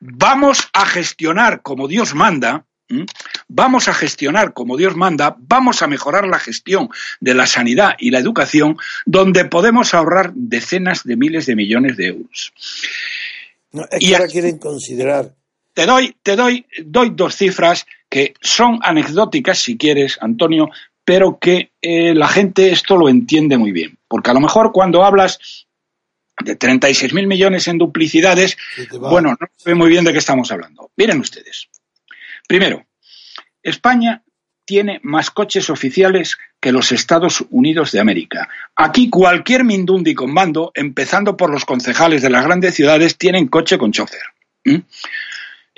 vamos 0.00 0.68
a 0.72 0.84
gestionar 0.84 1.62
como 1.62 1.88
Dios 1.88 2.14
manda. 2.14 2.64
Vamos 3.48 3.86
a 3.88 3.92
gestionar 3.92 4.54
como 4.54 4.78
Dios 4.78 4.96
manda, 4.96 5.36
vamos 5.38 5.82
a 5.82 5.86
mejorar 5.86 6.26
la 6.26 6.38
gestión 6.38 6.88
de 7.20 7.34
la 7.34 7.46
sanidad 7.46 7.90
y 7.98 8.10
la 8.10 8.18
educación, 8.18 8.78
donde 9.04 9.44
podemos 9.44 9.92
ahorrar 9.92 10.32
decenas 10.34 11.04
de 11.04 11.16
miles 11.16 11.44
de 11.44 11.54
millones 11.54 11.98
de 11.98 12.06
euros. 12.06 12.54
y 14.00 14.14
ahora 14.14 14.26
quieren 14.26 14.56
considerar. 14.56 15.34
Te 15.78 15.86
doy, 15.86 16.16
te 16.24 16.34
doy, 16.34 16.66
doy 16.84 17.12
dos 17.14 17.36
cifras 17.36 17.86
que 18.10 18.34
son 18.40 18.80
anecdóticas, 18.82 19.60
si 19.60 19.78
quieres, 19.78 20.18
Antonio, 20.20 20.70
pero 21.04 21.38
que 21.38 21.70
eh, 21.80 22.16
la 22.16 22.26
gente 22.26 22.72
esto 22.72 22.96
lo 22.96 23.08
entiende 23.08 23.56
muy 23.56 23.70
bien. 23.70 23.96
Porque 24.08 24.32
a 24.32 24.34
lo 24.34 24.40
mejor 24.40 24.72
cuando 24.72 25.04
hablas 25.04 25.68
de 26.42 26.58
36.000 26.58 27.28
millones 27.28 27.68
en 27.68 27.78
duplicidades, 27.78 28.56
bueno, 28.98 29.36
no 29.40 29.46
sé 29.56 29.76
muy 29.76 29.88
bien 29.88 30.02
de 30.02 30.10
qué 30.10 30.18
estamos 30.18 30.50
hablando. 30.50 30.90
Miren 30.96 31.20
ustedes. 31.20 31.68
Primero, 32.48 32.84
España 33.62 34.24
tiene 34.64 34.98
más 35.04 35.30
coches 35.30 35.70
oficiales 35.70 36.38
que 36.60 36.72
los 36.72 36.90
Estados 36.90 37.44
Unidos 37.50 37.92
de 37.92 38.00
América. 38.00 38.48
Aquí 38.74 39.08
cualquier 39.10 39.62
mindundi 39.62 40.12
con 40.12 40.34
mando, 40.34 40.72
empezando 40.74 41.36
por 41.36 41.50
los 41.52 41.64
concejales 41.64 42.20
de 42.20 42.30
las 42.30 42.44
grandes 42.44 42.74
ciudades, 42.74 43.16
tienen 43.16 43.46
coche 43.46 43.78
con 43.78 43.92
chofer. 43.92 44.22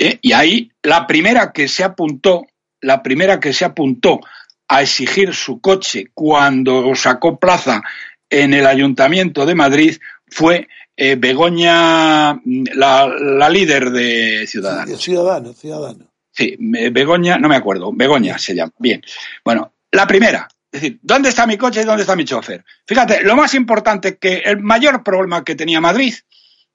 Eh, 0.03 0.19
y 0.23 0.33
ahí 0.33 0.73
la 0.83 1.07
primera 1.07 1.53
que 1.53 1.69
se 1.69 1.85
apuntó, 1.85 2.47
la 2.81 3.03
primera 3.03 3.39
que 3.39 3.53
se 3.53 3.67
apuntó 3.67 4.21
a 4.67 4.81
exigir 4.81 5.35
su 5.35 5.61
coche 5.61 6.07
cuando 6.15 6.95
sacó 6.95 7.39
plaza 7.39 7.83
en 8.31 8.55
el 8.55 8.67
Ayuntamiento 8.67 9.45
de 9.45 9.55
Madrid 9.55 9.99
fue 10.27 10.69
eh, 10.97 11.17
Begoña, 11.17 12.41
la, 12.45 13.51
líder 13.51 13.91
de 13.91 14.47
Ciudadanos. 14.47 15.03
ciudadano, 15.03 15.53
ciudadano. 15.53 16.07
Sí, 16.33 16.57
Begoña, 16.59 17.37
no 17.37 17.49
me 17.49 17.57
acuerdo, 17.57 17.93
Begoña 17.93 18.39
se 18.39 18.55
llama. 18.55 18.73
Bien. 18.79 19.03
Bueno, 19.45 19.75
la 19.91 20.07
primera, 20.07 20.49
es 20.73 20.81
decir, 20.81 20.99
¿dónde 21.03 21.29
está 21.29 21.47
mi 21.47 21.59
coche 21.59 21.83
y 21.83 21.85
dónde 21.85 22.05
está 22.05 22.17
mi 22.17 22.25
chofer? 22.25 22.65
Fíjate, 22.87 23.23
lo 23.23 23.37
más 23.37 23.53
importante 23.53 24.17
que 24.17 24.39
el 24.39 24.61
mayor 24.61 25.03
problema 25.03 25.45
que 25.45 25.57
tenía 25.57 25.79
Madrid 25.79 26.15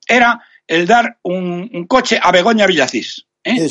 era 0.07 0.43
el 0.67 0.87
dar 0.87 1.19
un, 1.23 1.85
coche 1.87 2.19
a 2.21 2.31
Begoña 2.31 2.67
Villacís. 2.67 3.27
¿eh? 3.43 3.67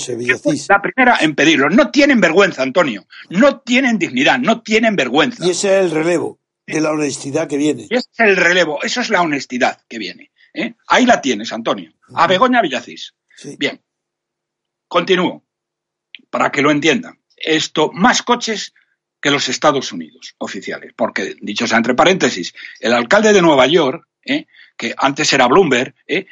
La 0.68 0.82
primera 0.82 1.18
en 1.20 1.34
pedirlo. 1.34 1.68
No 1.70 1.90
tienen 1.90 2.20
vergüenza, 2.20 2.62
Antonio. 2.62 3.06
No 3.30 3.60
tienen 3.60 3.98
dignidad, 3.98 4.38
no 4.38 4.62
tienen 4.62 4.96
vergüenza. 4.96 5.44
Y 5.44 5.50
ese 5.50 5.78
es 5.78 5.84
el 5.84 5.90
relevo 5.90 6.38
de 6.66 6.80
la 6.80 6.92
honestidad 6.92 7.48
que 7.48 7.56
viene. 7.56 7.84
ese 7.90 7.96
es 7.96 8.20
el 8.20 8.36
relevo, 8.36 8.82
eso 8.82 9.00
es 9.00 9.10
la 9.10 9.22
honestidad 9.22 9.80
que 9.88 9.98
viene. 9.98 10.30
¿eh? 10.52 10.74
Ahí 10.86 11.06
la 11.06 11.20
tienes, 11.20 11.52
Antonio. 11.52 11.92
A 12.14 12.26
Begoña 12.26 12.62
Villacís. 12.62 13.14
Bien. 13.58 13.80
Continúo 14.88 15.44
para 16.30 16.50
que 16.50 16.62
lo 16.62 16.70
entiendan. 16.70 17.18
Esto, 17.36 17.90
más 17.92 18.22
coches 18.22 18.74
que 19.20 19.30
los 19.30 19.48
Estados 19.48 19.92
Unidos 19.92 20.34
oficiales. 20.38 20.92
Porque, 20.94 21.34
dicho 21.40 21.66
sea 21.66 21.78
entre 21.78 21.94
paréntesis, 21.94 22.54
el 22.80 22.92
alcalde 22.92 23.32
de 23.32 23.42
Nueva 23.42 23.66
York, 23.66 24.06
¿eh? 24.24 24.46
que 24.76 24.94
antes 24.96 25.32
era 25.32 25.46
Bloomberg, 25.46 25.94
¿eh? 26.06 26.26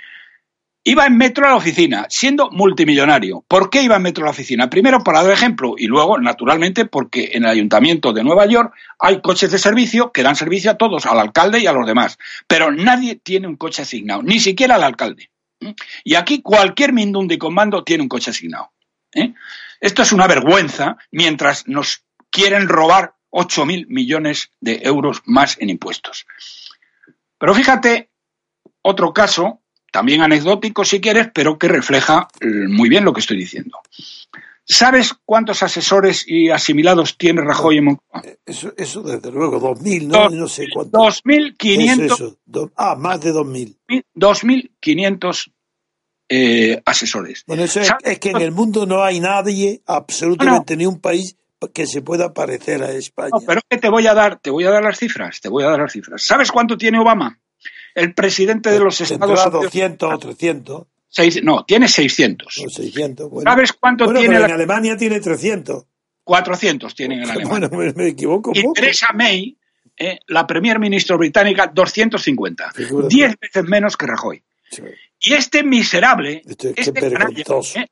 Iba 0.85 1.07
en 1.07 1.17
metro 1.17 1.47
a 1.47 1.51
la 1.51 1.57
oficina, 1.57 2.07
siendo 2.09 2.51
multimillonario. 2.51 3.45
¿Por 3.47 3.71
qué 3.71 3.83
iba 3.83 3.97
en 3.97 4.03
metro 4.03 4.25
a 4.25 4.27
la 4.27 4.31
oficina? 4.33 4.69
Primero, 4.69 5.03
para 5.05 5.23
dar 5.23 5.33
ejemplo, 5.33 5.75
y 5.79 5.87
luego, 5.87 6.19
naturalmente, 6.19 6.87
porque 6.87 7.31
en 7.35 7.45
el 7.45 7.51
ayuntamiento 7.51 8.13
de 8.13 8.25
Nueva 8.25 8.47
York 8.47 8.75
hay 8.99 9.21
coches 9.21 9.51
de 9.51 9.59
servicio 9.59 10.13
que 10.13 10.23
dan 10.23 10.37
servicio 10.37 10.71
a 10.71 10.79
todos, 10.79 11.07
al 11.07 11.19
alcalde 11.19 11.61
y 11.61 11.67
a 11.67 11.73
los 11.73 11.87
demás. 11.87 12.19
Pero 12.47 12.73
nadie 12.73 13.17
tiene 13.17 13.47
un 13.47 13.57
coche 13.57 13.83
asignado, 13.83 14.23
ni 14.23 14.41
siquiera 14.41 14.75
al 14.75 14.83
alcalde. 14.83 15.31
Y 16.03 16.17
aquí 16.17 16.43
cualquier 16.43 16.93
Mindundi 16.93 17.39
con 17.39 17.55
mando 17.55 17.85
tiene 17.85 18.03
un 18.03 18.09
coche 18.09 18.31
asignado. 18.31 18.73
¿eh? 19.15 19.33
Esto 19.81 20.03
es 20.03 20.13
una 20.13 20.27
vergüenza 20.27 20.97
mientras 21.13 21.69
nos 21.69 22.05
quieren 22.31 22.69
robar 22.69 23.15
8.000 23.31 23.87
millones 23.89 24.51
de 24.61 24.81
euros 24.83 25.23
más 25.25 25.57
en 25.61 25.71
impuestos. 25.71 26.27
Pero 27.39 27.55
fíjate, 27.55 28.11
otro 28.83 29.13
caso, 29.13 29.62
también 29.93 30.23
anecdótico 30.23 30.85
si 30.85 31.01
quieres, 31.01 31.29
pero 31.33 31.59
que 31.59 31.69
refleja 31.69 32.27
eh, 32.41 32.47
muy 32.69 32.89
bien 32.89 33.05
lo 33.05 33.13
que 33.13 33.21
estoy 33.21 33.37
diciendo. 33.37 33.79
¿Sabes 34.65 35.15
cuántos 35.25 35.63
asesores 35.63 36.25
y 36.27 36.49
asimilados 36.49 37.19
tiene 37.19 37.43
Rajoy 37.43 37.79
en 37.79 37.85
Moncloa? 37.85 38.23
Eh, 38.25 38.39
eso, 38.47 38.73
eso 38.77 39.03
desde 39.03 39.31
luego, 39.31 39.61
2.000, 39.61 40.07
¿no? 40.07 40.29
no 40.31 40.49
sé 40.49 40.67
cuánto. 40.73 40.99
2.500. 40.99 42.39
ah, 42.77 42.97
más 42.97 43.21
de 43.21 43.33
2.000. 43.33 43.77
2.500 44.17 45.53
eh, 46.29 46.83
asesores. 46.87 47.45
Bueno, 47.47 47.65
eso 47.65 47.81
es, 47.81 47.93
es, 48.03 48.19
que 48.19 48.31
en 48.31 48.41
el 48.41 48.53
mundo 48.53 48.87
no 48.87 49.03
hay 49.03 49.21
nadie, 49.21 49.83
absolutamente 49.87 50.75
no. 50.75 50.79
ni 50.79 50.87
un 50.87 51.01
país 51.01 51.37
que 51.75 51.87
se 51.87 52.01
pueda 52.01 52.33
parecer 52.33 52.83
a 52.83 52.93
España. 52.93 53.31
No, 53.33 53.41
pero 53.47 53.61
que 53.69 53.77
te 53.77 53.91
voy 53.91 54.07
a 54.07 54.15
dar, 54.15 54.41
te 54.41 54.51
voy 54.51 54.65
a 54.65 54.71
dar 54.71 54.83
las 54.83 54.99
cifras, 54.99 55.41
te 55.41 55.49
voy 55.49 55.65
a 55.65 55.69
dar 55.69 55.81
las 55.81 55.93
cifras. 55.93 56.25
¿Sabes 56.25 56.51
cuánto 56.51 56.79
tiene 56.79 56.99
Obama? 56.99 57.39
El 57.95 58.15
presidente 58.15 58.71
de 58.71 58.81
los 58.81 59.01
Estados 59.01 59.45
Unidos. 59.45 59.63
200 59.65 60.15
o 60.15 60.19
300. 60.19 60.83
Seis, 61.09 61.43
no, 61.43 61.65
tiene 61.65 61.89
600. 61.89 62.63
No, 62.63 62.71
600 62.71 63.31
bueno. 63.31 63.51
¿Sabes 63.51 63.73
cuánto 63.75 64.05
bueno, 64.05 64.21
tiene? 64.21 64.35
Pero 64.37 64.47
la... 64.47 64.49
en 64.49 64.55
Alemania 64.55 64.97
tiene 64.97 65.21
300. 65.21 65.85
400 66.25 66.95
tienen 66.95 67.23
en 67.23 67.25
Alemania. 67.31 67.69
Bueno, 67.69 67.93
me, 67.95 68.09
equivoco. 68.09 68.53
Y 68.55 68.63
poco. 68.63 68.75
Theresa 68.75 69.09
May, 69.15 69.57
eh, 69.99 70.19
la 70.29 70.47
premier 70.47 70.79
ministra 70.79 71.17
británica, 71.17 71.71
250. 71.73 72.73
Figúrate. 72.73 73.15
10 73.15 73.35
veces 73.39 73.65
menos 73.65 73.97
que 73.97 74.07
Rajoy. 74.07 74.43
Sí. 74.71 74.83
Y 75.21 75.35
este 75.35 75.63
miserable, 75.63 76.43
Esto 76.45 76.69
es 76.69 76.75
que 76.75 76.81
este 76.81 77.13
canalla, 77.13 77.45
eh, 77.77 77.87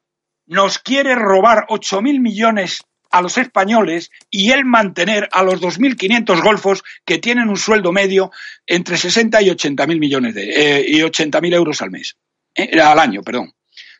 nos 0.46 0.78
quiere 0.78 1.14
robar 1.14 1.66
8.000 1.68 2.20
millones 2.20 2.82
a 3.10 3.22
los 3.22 3.36
españoles 3.38 4.10
y 4.30 4.50
él 4.52 4.64
mantener 4.64 5.28
a 5.32 5.42
los 5.42 5.60
2.500 5.60 6.42
golfos 6.42 6.82
que 7.04 7.18
tienen 7.18 7.48
un 7.48 7.56
sueldo 7.56 7.92
medio 7.92 8.30
entre 8.66 8.96
60 8.96 9.42
y 9.42 9.48
80.000 9.50 9.98
millones 9.98 10.34
de 10.34 10.78
eh, 10.78 10.84
y 10.88 11.00
80.000 11.00 11.54
euros 11.54 11.82
al 11.82 11.90
mes, 11.90 12.16
eh, 12.54 12.80
al 12.80 12.98
año, 12.98 13.22
perdón. 13.22 13.52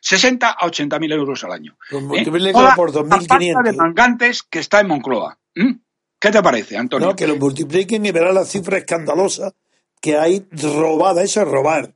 60 0.03 0.49
a 0.49 0.67
80.000 0.67 1.13
euros 1.13 1.43
al 1.43 1.51
año. 1.51 1.77
Pues 1.89 2.27
¿eh? 2.27 2.51
Toda 2.53 2.75
por 2.75 2.93
la 2.95 3.03
pasta 3.07 3.37
de 3.37 3.53
2.500. 3.53 3.75
mangantes 3.75 4.43
que 4.43 4.59
está 4.59 4.79
en 4.79 4.87
Moncloa. 4.87 5.37
¿Mm? 5.55 5.73
¿Qué 6.19 6.31
te 6.31 6.41
parece, 6.41 6.77
Antonio? 6.77 7.07
No, 7.09 7.15
que 7.15 7.27
lo 7.27 7.35
multipliquen 7.35 8.05
y 8.05 8.11
verán 8.11 8.35
la 8.35 8.45
cifra 8.45 8.77
escandalosa 8.77 9.53
que 9.99 10.17
hay 10.17 10.45
robada. 10.51 11.21
Eso 11.23 11.41
es 11.41 11.47
robar. 11.47 11.93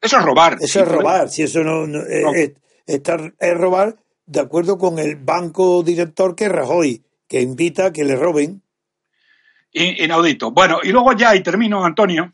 Eso 0.00 0.18
es 0.18 0.24
robar. 0.24 0.58
Eso 0.60 0.80
es 0.82 0.88
robar. 0.88 1.28
Si 1.30 1.42
eso 1.42 1.64
no, 1.64 1.86
no- 1.86 2.00
eh, 2.02 2.22
No. 2.22 2.34
eh, 2.34 2.54
es 2.86 3.54
robar 3.56 3.96
de 4.26 4.40
acuerdo 4.40 4.78
con 4.78 4.98
el 4.98 5.16
banco 5.16 5.82
director 5.82 6.34
que 6.34 6.44
es 6.44 6.52
Rajoy, 6.52 7.02
que 7.28 7.40
invita 7.40 7.86
a 7.86 7.92
que 7.92 8.04
le 8.04 8.16
roben. 8.16 8.62
Inaudito. 9.72 10.52
Bueno, 10.52 10.78
y 10.82 10.90
luego 10.90 11.12
ya, 11.14 11.34
y 11.34 11.42
termino, 11.42 11.84
Antonio. 11.84 12.32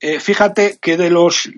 eh, 0.00 0.20
fíjate 0.20 0.78
que 0.80 0.96
de 0.96 1.10
los. 1.10 1.50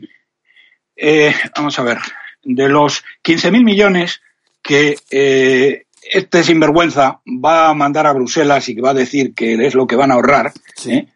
eh, 0.97 1.35
vamos 1.57 1.79
a 1.79 1.83
ver. 1.83 1.99
De 2.43 2.69
los 2.69 3.05
15.000 3.25 3.65
millones 3.65 4.21
que 4.63 4.97
eh, 5.11 5.85
este 6.13 6.43
sinvergüenza 6.43 7.21
va 7.27 7.69
a 7.69 7.75
mandar 7.75 8.07
a 8.07 8.13
Bruselas 8.13 8.69
y 8.69 8.75
que 8.75 8.81
va 8.83 8.91
a 8.91 8.95
decir 8.95 9.35
que 9.35 9.55
es 9.67 9.75
lo 9.75 9.87
que 9.87 9.97
van 9.97 10.11
a 10.11 10.15
ahorrar. 10.15 10.53
Sí. 10.75 10.93
¿eh? 10.93 11.09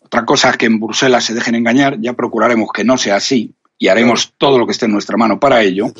Otra 0.00 0.24
cosa 0.24 0.50
es 0.50 0.56
que 0.56 0.66
en 0.66 0.80
Bruselas 0.80 1.24
se 1.24 1.34
dejen 1.34 1.54
engañar. 1.54 2.00
Ya 2.00 2.14
procuraremos 2.14 2.70
que 2.72 2.84
no 2.84 2.96
sea 2.96 3.16
así 3.16 3.54
y 3.76 3.88
haremos 3.88 4.32
todo 4.38 4.58
lo 4.58 4.66
que 4.66 4.72
esté 4.72 4.86
en 4.86 4.92
nuestra 4.92 5.16
mano 5.16 5.38
para 5.38 5.62
ello. 5.62 5.92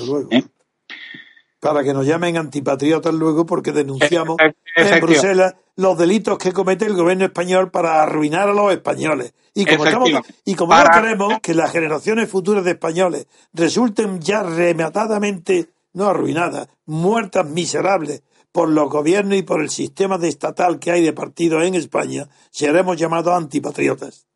¿Eh? 1.59 1.61
Para 1.61 1.82
que 1.82 1.92
nos 1.92 2.06
llamen 2.06 2.36
antipatriotas 2.36 3.12
luego 3.14 3.44
porque 3.46 3.72
denunciamos 3.72 4.36
Efe- 4.38 4.54
en 4.76 4.86
efectivo. 4.86 5.06
Bruselas 5.09 5.54
los 5.76 5.96
delitos 5.98 6.38
que 6.38 6.52
comete 6.52 6.86
el 6.86 6.94
gobierno 6.94 7.24
español 7.26 7.70
para 7.70 8.02
arruinar 8.02 8.48
a 8.48 8.52
los 8.52 8.72
españoles. 8.72 9.32
Y 9.54 9.64
como, 9.64 9.84
estamos- 9.86 10.11
y 10.44 10.54
como 10.54 10.70
Para- 10.70 10.96
no 10.96 11.02
queremos 11.02 11.34
que 11.40 11.54
las 11.54 11.70
generaciones 11.72 12.28
futuras 12.28 12.64
de 12.64 12.72
españoles 12.72 13.26
resulten 13.52 14.20
ya 14.20 14.42
rematadamente, 14.42 15.68
no 15.92 16.09
arruinadas, 16.09 16.68
muertas 16.86 17.46
miserables 17.48 18.22
por 18.52 18.68
los 18.68 18.88
gobiernos 18.90 19.36
y 19.38 19.42
por 19.42 19.61
el 19.61 19.68
sistema 19.70 20.18
de 20.18 20.28
estatal 20.28 20.78
que 20.78 20.90
hay 20.90 21.02
de 21.04 21.12
partidos 21.12 21.62
en 21.64 21.74
España, 21.74 22.28
seremos 22.50 22.96
llamados 22.96 23.34
antipatriotas. 23.34 24.26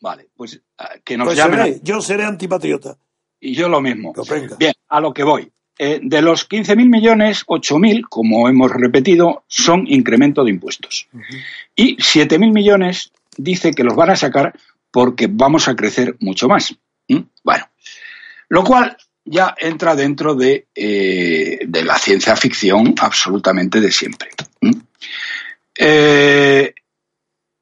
Vale, 0.00 0.28
pues 0.36 0.60
ah, 0.78 0.90
que 1.04 1.16
nos 1.16 1.26
Pues 1.28 1.38
llamen. 1.38 1.60
seré, 1.64 1.80
yo 1.82 2.00
seré 2.00 2.24
antipatriota. 2.24 2.96
Y 3.40 3.54
yo 3.54 3.68
lo 3.68 3.80
mismo. 3.80 4.12
Pues. 4.12 4.58
Bien, 4.58 4.72
a 4.88 5.00
lo 5.00 5.12
que 5.14 5.22
voy. 5.22 5.50
Eh, 5.78 6.00
de 6.02 6.22
los 6.22 6.48
15.000 6.48 6.88
millones, 6.88 7.44
8.000, 7.46 8.02
como 8.08 8.48
hemos 8.48 8.70
repetido, 8.70 9.44
son 9.48 9.86
incremento 9.88 10.44
de 10.44 10.50
impuestos. 10.50 11.08
Y 11.74 11.96
7.000 11.96 12.52
millones 12.52 13.10
dice 13.36 13.72
que 13.72 13.84
los 13.84 13.96
van 13.96 14.10
a 14.10 14.16
sacar 14.16 14.54
porque 14.90 15.28
vamos 15.30 15.68
a 15.68 15.74
crecer 15.74 16.16
mucho 16.20 16.48
más. 16.48 16.74
¿Mm? 17.08 17.20
Bueno, 17.42 17.64
lo 18.48 18.62
cual 18.62 18.96
ya 19.24 19.54
entra 19.58 19.96
dentro 19.96 20.34
de, 20.34 20.66
eh, 20.74 21.60
de 21.66 21.84
la 21.84 21.98
ciencia 21.98 22.36
ficción 22.36 22.94
absolutamente 23.00 23.80
de 23.80 23.90
siempre. 23.90 24.28
¿Mm? 24.60 24.72
Eh, 25.74 26.74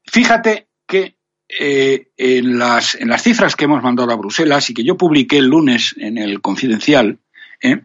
fíjate 0.04 0.66
que 0.86 1.14
eh, 1.48 2.08
en, 2.16 2.58
las, 2.58 2.94
en 2.94 3.08
las 3.08 3.22
cifras 3.22 3.56
que 3.56 3.64
hemos 3.64 3.82
mandado 3.82 4.12
a 4.12 4.16
Bruselas 4.16 4.68
y 4.70 4.74
que 4.74 4.84
yo 4.84 4.96
publiqué 4.96 5.38
el 5.38 5.46
lunes 5.46 5.94
en 5.98 6.18
el 6.18 6.40
Confidencial, 6.40 7.18
¿eh? 7.60 7.82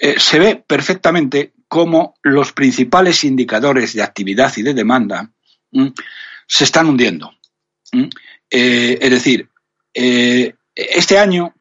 Eh, 0.00 0.18
se 0.18 0.38
ve 0.38 0.56
perfectamente 0.56 1.52
cómo 1.68 2.14
los 2.22 2.52
principales 2.52 3.22
indicadores 3.22 3.92
de 3.92 4.02
actividad 4.02 4.52
y 4.56 4.62
de 4.62 4.72
demanda 4.72 5.30
¿m? 5.72 5.92
se 6.46 6.64
están 6.64 6.88
hundiendo. 6.88 7.32
¿m? 7.92 8.08
Eh, 8.50 8.98
es 9.00 9.10
decir, 9.10 9.48
eh, 9.92 10.54
este 10.74 11.18
año, 11.18 11.54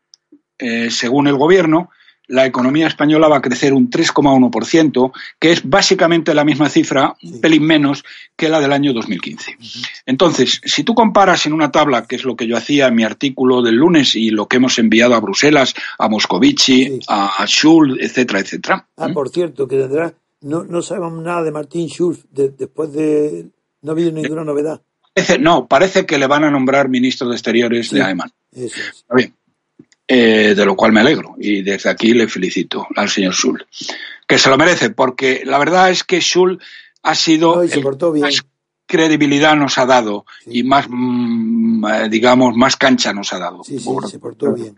según 0.89 1.27
el 1.27 1.35
gobierno, 1.35 1.89
la 2.29 2.45
economía 2.45 2.87
española 2.87 3.27
va 3.27 3.37
a 3.37 3.41
crecer 3.41 3.73
un 3.73 3.89
3,1%, 3.89 5.11
que 5.39 5.51
es 5.51 5.67
básicamente 5.67 6.33
la 6.33 6.45
misma 6.45 6.69
cifra, 6.69 7.15
un 7.21 7.41
pelín 7.41 7.63
menos 7.63 8.03
que 8.37 8.49
la 8.49 8.59
del 8.61 8.71
año 8.71 8.93
2015. 8.93 9.57
Entonces, 10.05 10.61
si 10.63 10.83
tú 10.83 10.93
comparas 10.95 11.45
en 11.45 11.53
una 11.53 11.71
tabla, 11.71 12.05
que 12.05 12.15
es 12.15 12.23
lo 12.23 12.35
que 12.35 12.47
yo 12.47 12.55
hacía 12.57 12.87
en 12.87 12.95
mi 12.95 13.03
artículo 13.03 13.61
del 13.61 13.75
lunes 13.75 14.15
y 14.15 14.29
lo 14.29 14.47
que 14.47 14.57
hemos 14.57 14.79
enviado 14.79 15.15
a 15.15 15.19
Bruselas, 15.19 15.73
a 15.97 16.07
Moscovici, 16.07 16.85
Sí. 16.85 16.99
a 17.07 17.45
Schulz, 17.45 17.97
etcétera, 17.99 18.39
etcétera. 18.39 18.87
Ah, 18.97 19.09
por 19.13 19.29
cierto, 19.29 19.67
que 19.67 19.77
tendrá, 19.77 20.13
no, 20.41 20.63
no 20.63 20.81
sabemos 20.81 21.23
nada 21.23 21.43
de 21.43 21.51
Martín 21.51 21.87
Schulz 21.89 22.25
de- 22.31 22.49
después 22.49 22.93
de... 22.93 23.47
No 23.81 23.91
ha 23.91 23.93
habido 23.93 24.11
ninguna 24.11 24.43
novedad. 24.43 24.81
Parece- 25.13 25.39
no, 25.39 25.67
parece 25.67 26.05
que 26.05 26.17
le 26.17 26.27
van 26.27 26.43
a 26.43 26.51
nombrar 26.51 26.89
ministro 26.89 27.27
de 27.27 27.35
Exteriores 27.35 27.87
Sí. 27.89 27.95
de 27.95 28.03
Alemania. 28.03 28.33
Eso 28.51 28.65
es. 28.67 28.97
Está 28.97 29.15
bien. 29.15 29.33
Eh, 30.11 30.55
de 30.55 30.65
lo 30.65 30.75
cual 30.75 30.91
me 30.91 31.01
alegro 31.01 31.35
y 31.39 31.61
desde 31.61 31.87
aquí 31.91 32.13
le 32.15 32.27
felicito 32.27 32.87
al 32.95 33.09
señor 33.09 33.31
Schulz, 33.35 33.63
que 34.27 34.39
se 34.39 34.49
lo 34.49 34.57
merece, 34.57 34.89
porque 34.89 35.43
la 35.45 35.59
verdad 35.59 35.91
es 35.91 36.03
que 36.03 36.19
Schulz 36.19 36.57
ha 37.03 37.13
sido 37.13 37.57
No, 37.57 37.61
el 37.61 37.69
bien. 38.13 38.21
más 38.21 38.43
credibilidad 38.87 39.55
nos 39.55 39.77
ha 39.77 39.85
dado 39.85 40.25
Sí. 40.45 40.61
y 40.61 40.63
más, 40.63 40.87
mm, 40.89 41.85
eh, 41.85 42.09
digamos, 42.09 42.55
más 42.57 42.75
cancha 42.75 43.13
nos 43.13 43.31
ha 43.33 43.37
dado. 43.37 43.63
Sí, 43.63 43.77
sí, 43.77 43.85
Por- 43.85 44.09
se 44.09 44.17
portó 44.17 44.51
bien. 44.51 44.73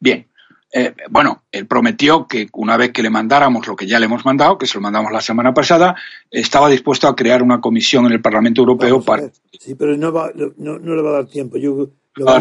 Bien. 0.00 0.26
Eh, 0.72 0.94
bueno, 1.10 1.44
él 1.52 1.66
prometió 1.66 2.26
que 2.26 2.48
una 2.54 2.76
vez 2.78 2.90
que 2.92 3.02
le 3.02 3.08
mandáramos 3.10 3.66
lo 3.66 3.76
que 3.76 3.86
ya 3.86 3.98
le 3.98 4.06
hemos 4.06 4.24
mandado, 4.24 4.58
que 4.58 4.66
se 4.66 4.74
lo 4.74 4.80
mandamos 4.82 5.12
la 5.12 5.20
semana 5.20 5.54
pasada, 5.54 5.94
estaba 6.30 6.68
dispuesto 6.68 7.06
a 7.06 7.14
crear 7.16 7.42
una 7.42 7.60
comisión 7.60 8.06
en 8.06 8.12
el 8.12 8.20
Parlamento 8.20 8.60
Europeo 8.62 9.02
para. 9.02 9.30
Sí, 9.60 9.74
pero 9.74 9.96
no, 9.96 10.12
va, 10.12 10.30
no, 10.34 10.78
no 10.78 10.94
le 10.96 11.02
va 11.02 11.10
a 11.10 11.12
dar 11.22 11.26
tiempo. 11.26 11.56
Yo, 11.56 11.88
lo, 12.16 12.30
a 12.30 12.38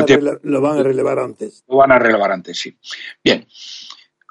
van 0.61 0.79
a 0.79 0.83
relevar 0.83 1.19
antes. 1.19 1.63
lo 1.67 1.77
van 1.77 1.91
a 1.91 1.99
relevar 1.99 2.31
antes, 2.31 2.57
sí. 2.57 2.75
Bien, 3.23 3.45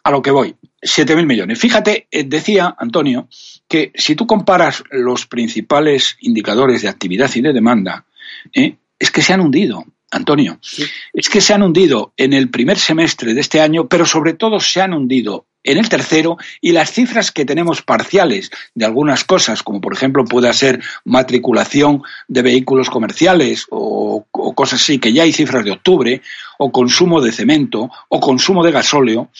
a 0.02 0.10
lo 0.10 0.20
que 0.20 0.30
voy, 0.30 0.54
7.000 0.82 1.26
millones. 1.26 1.58
Fíjate, 1.58 2.08
eh, 2.10 2.24
decía 2.24 2.74
Antonio, 2.78 3.28
que 3.68 3.92
si 3.94 4.14
tú 4.14 4.26
comparas 4.26 4.82
los 4.90 5.26
principales 5.26 6.16
indicadores 6.20 6.82
de 6.82 6.88
actividad 6.88 7.30
y 7.34 7.40
de 7.40 7.52
demanda, 7.52 8.04
¿eh? 8.52 8.76
es 8.98 9.10
que 9.10 9.22
se 9.22 9.32
han 9.32 9.40
hundido, 9.40 9.84
Antonio. 10.14 10.58
Sí. 10.62 10.84
Es 11.12 11.28
que 11.28 11.40
se 11.40 11.54
han 11.54 11.62
hundido 11.62 12.12
en 12.16 12.32
el 12.32 12.50
primer 12.50 12.78
semestre 12.78 13.34
de 13.34 13.40
este 13.40 13.60
año, 13.60 13.88
pero 13.88 14.06
sobre 14.06 14.34
todo 14.34 14.60
se 14.60 14.80
han 14.80 14.94
hundido 14.94 15.46
en 15.64 15.78
el 15.78 15.88
tercero 15.88 16.36
y 16.60 16.72
las 16.72 16.92
cifras 16.92 17.32
que 17.32 17.46
tenemos 17.46 17.82
parciales 17.82 18.50
de 18.74 18.84
algunas 18.84 19.24
cosas, 19.24 19.62
como 19.62 19.80
por 19.80 19.94
ejemplo 19.94 20.24
pueda 20.24 20.52
ser 20.52 20.80
matriculación 21.04 22.02
de 22.28 22.42
vehículos 22.42 22.90
comerciales 22.90 23.66
o, 23.70 24.26
o 24.30 24.54
cosas 24.54 24.82
así, 24.82 24.98
que 24.98 25.12
ya 25.12 25.22
hay 25.22 25.32
cifras 25.32 25.64
de 25.64 25.72
octubre, 25.72 26.22
o 26.58 26.70
consumo 26.70 27.20
de 27.20 27.32
cemento, 27.32 27.90
o 28.08 28.20
consumo 28.20 28.62
de 28.62 28.72
gasóleo, 28.72 29.30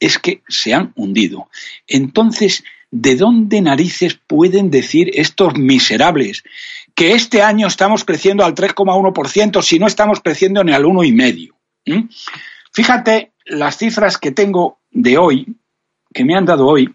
es 0.00 0.18
que 0.18 0.42
se 0.48 0.74
han 0.74 0.92
hundido. 0.96 1.50
Entonces, 1.86 2.64
¿de 2.90 3.16
dónde 3.16 3.60
narices 3.60 4.18
pueden 4.26 4.70
decir 4.70 5.10
estos 5.14 5.54
miserables 5.58 6.42
que 6.98 7.12
este 7.12 7.42
año 7.42 7.68
estamos 7.68 8.04
creciendo 8.04 8.44
al 8.44 8.56
3,1% 8.56 9.62
si 9.62 9.78
no 9.78 9.86
estamos 9.86 10.18
creciendo 10.20 10.64
ni 10.64 10.72
al 10.72 10.82
1,5%? 10.82 11.54
¿Mm? 11.86 12.08
Fíjate 12.72 13.30
las 13.46 13.76
cifras 13.76 14.18
que 14.18 14.32
tengo 14.32 14.80
de 14.90 15.16
hoy, 15.16 15.46
que 16.12 16.24
me 16.24 16.34
han 16.34 16.44
dado 16.44 16.66
hoy, 16.66 16.92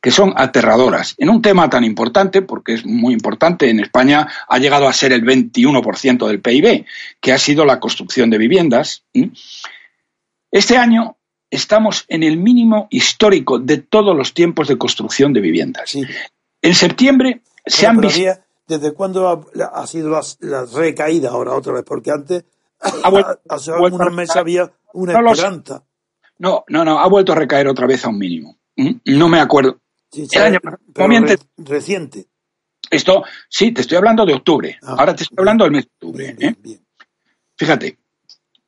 que 0.00 0.12
son 0.12 0.32
aterradoras. 0.36 1.16
En 1.18 1.28
un 1.28 1.42
tema 1.42 1.68
tan 1.68 1.82
importante, 1.82 2.40
porque 2.40 2.74
es 2.74 2.86
muy 2.86 3.12
importante, 3.12 3.68
en 3.68 3.80
España 3.80 4.28
ha 4.48 4.58
llegado 4.58 4.86
a 4.86 4.92
ser 4.92 5.12
el 5.12 5.24
21% 5.24 6.24
del 6.28 6.40
PIB, 6.40 6.86
que 7.20 7.32
ha 7.32 7.38
sido 7.38 7.64
la 7.64 7.80
construcción 7.80 8.30
de 8.30 8.38
viviendas. 8.38 9.02
Este 10.52 10.76
año 10.76 11.16
estamos 11.50 12.04
en 12.06 12.22
el 12.22 12.36
mínimo 12.36 12.86
histórico 12.90 13.58
de 13.58 13.78
todos 13.78 14.16
los 14.16 14.34
tiempos 14.34 14.68
de 14.68 14.78
construcción 14.78 15.32
de 15.32 15.40
viviendas. 15.40 15.96
En 16.62 16.74
septiembre 16.76 17.40
se 17.66 17.88
han 17.88 18.00
visto... 18.00 18.20
¿Desde 18.66 18.92
cuándo 18.92 19.44
ha, 19.72 19.86
sido 19.86 20.10
la, 20.40 20.64
recaída 20.66 21.30
ahora 21.30 21.54
otra 21.54 21.72
vez? 21.72 21.84
Porque 21.84 22.10
antes, 22.10 22.44
hace 23.48 23.72
algunos 23.72 24.12
meses 24.12 24.36
había 24.36 24.72
una 24.92 25.20
no 25.20 25.32
esperanza. 25.32 25.84
No, 26.38 26.64
no, 26.68 26.84
no, 26.84 26.98
ha 26.98 27.08
vuelto 27.08 27.32
a 27.32 27.36
recaer 27.36 27.68
otra 27.68 27.86
vez 27.86 28.04
a 28.04 28.08
un 28.08 28.18
mínimo. 28.18 28.56
No 29.04 29.28
me 29.28 29.40
acuerdo. 29.40 29.80
el 30.12 30.42
año, 30.42 30.58
reciente. 31.56 32.26
Esto, 32.90 33.24
sí, 33.48 33.72
te 33.72 33.80
estoy 33.80 33.96
hablando 33.96 34.26
de 34.26 34.34
octubre. 34.34 34.78
Ah, 34.82 34.96
ahora 34.98 35.14
te 35.14 35.22
estoy 35.22 35.36
hablando 35.38 35.64
del 35.64 35.72
mes 35.72 35.84
de 35.84 35.90
octubre. 35.90 36.36
¿eh? 36.38 36.54
Fíjate, 37.56 37.98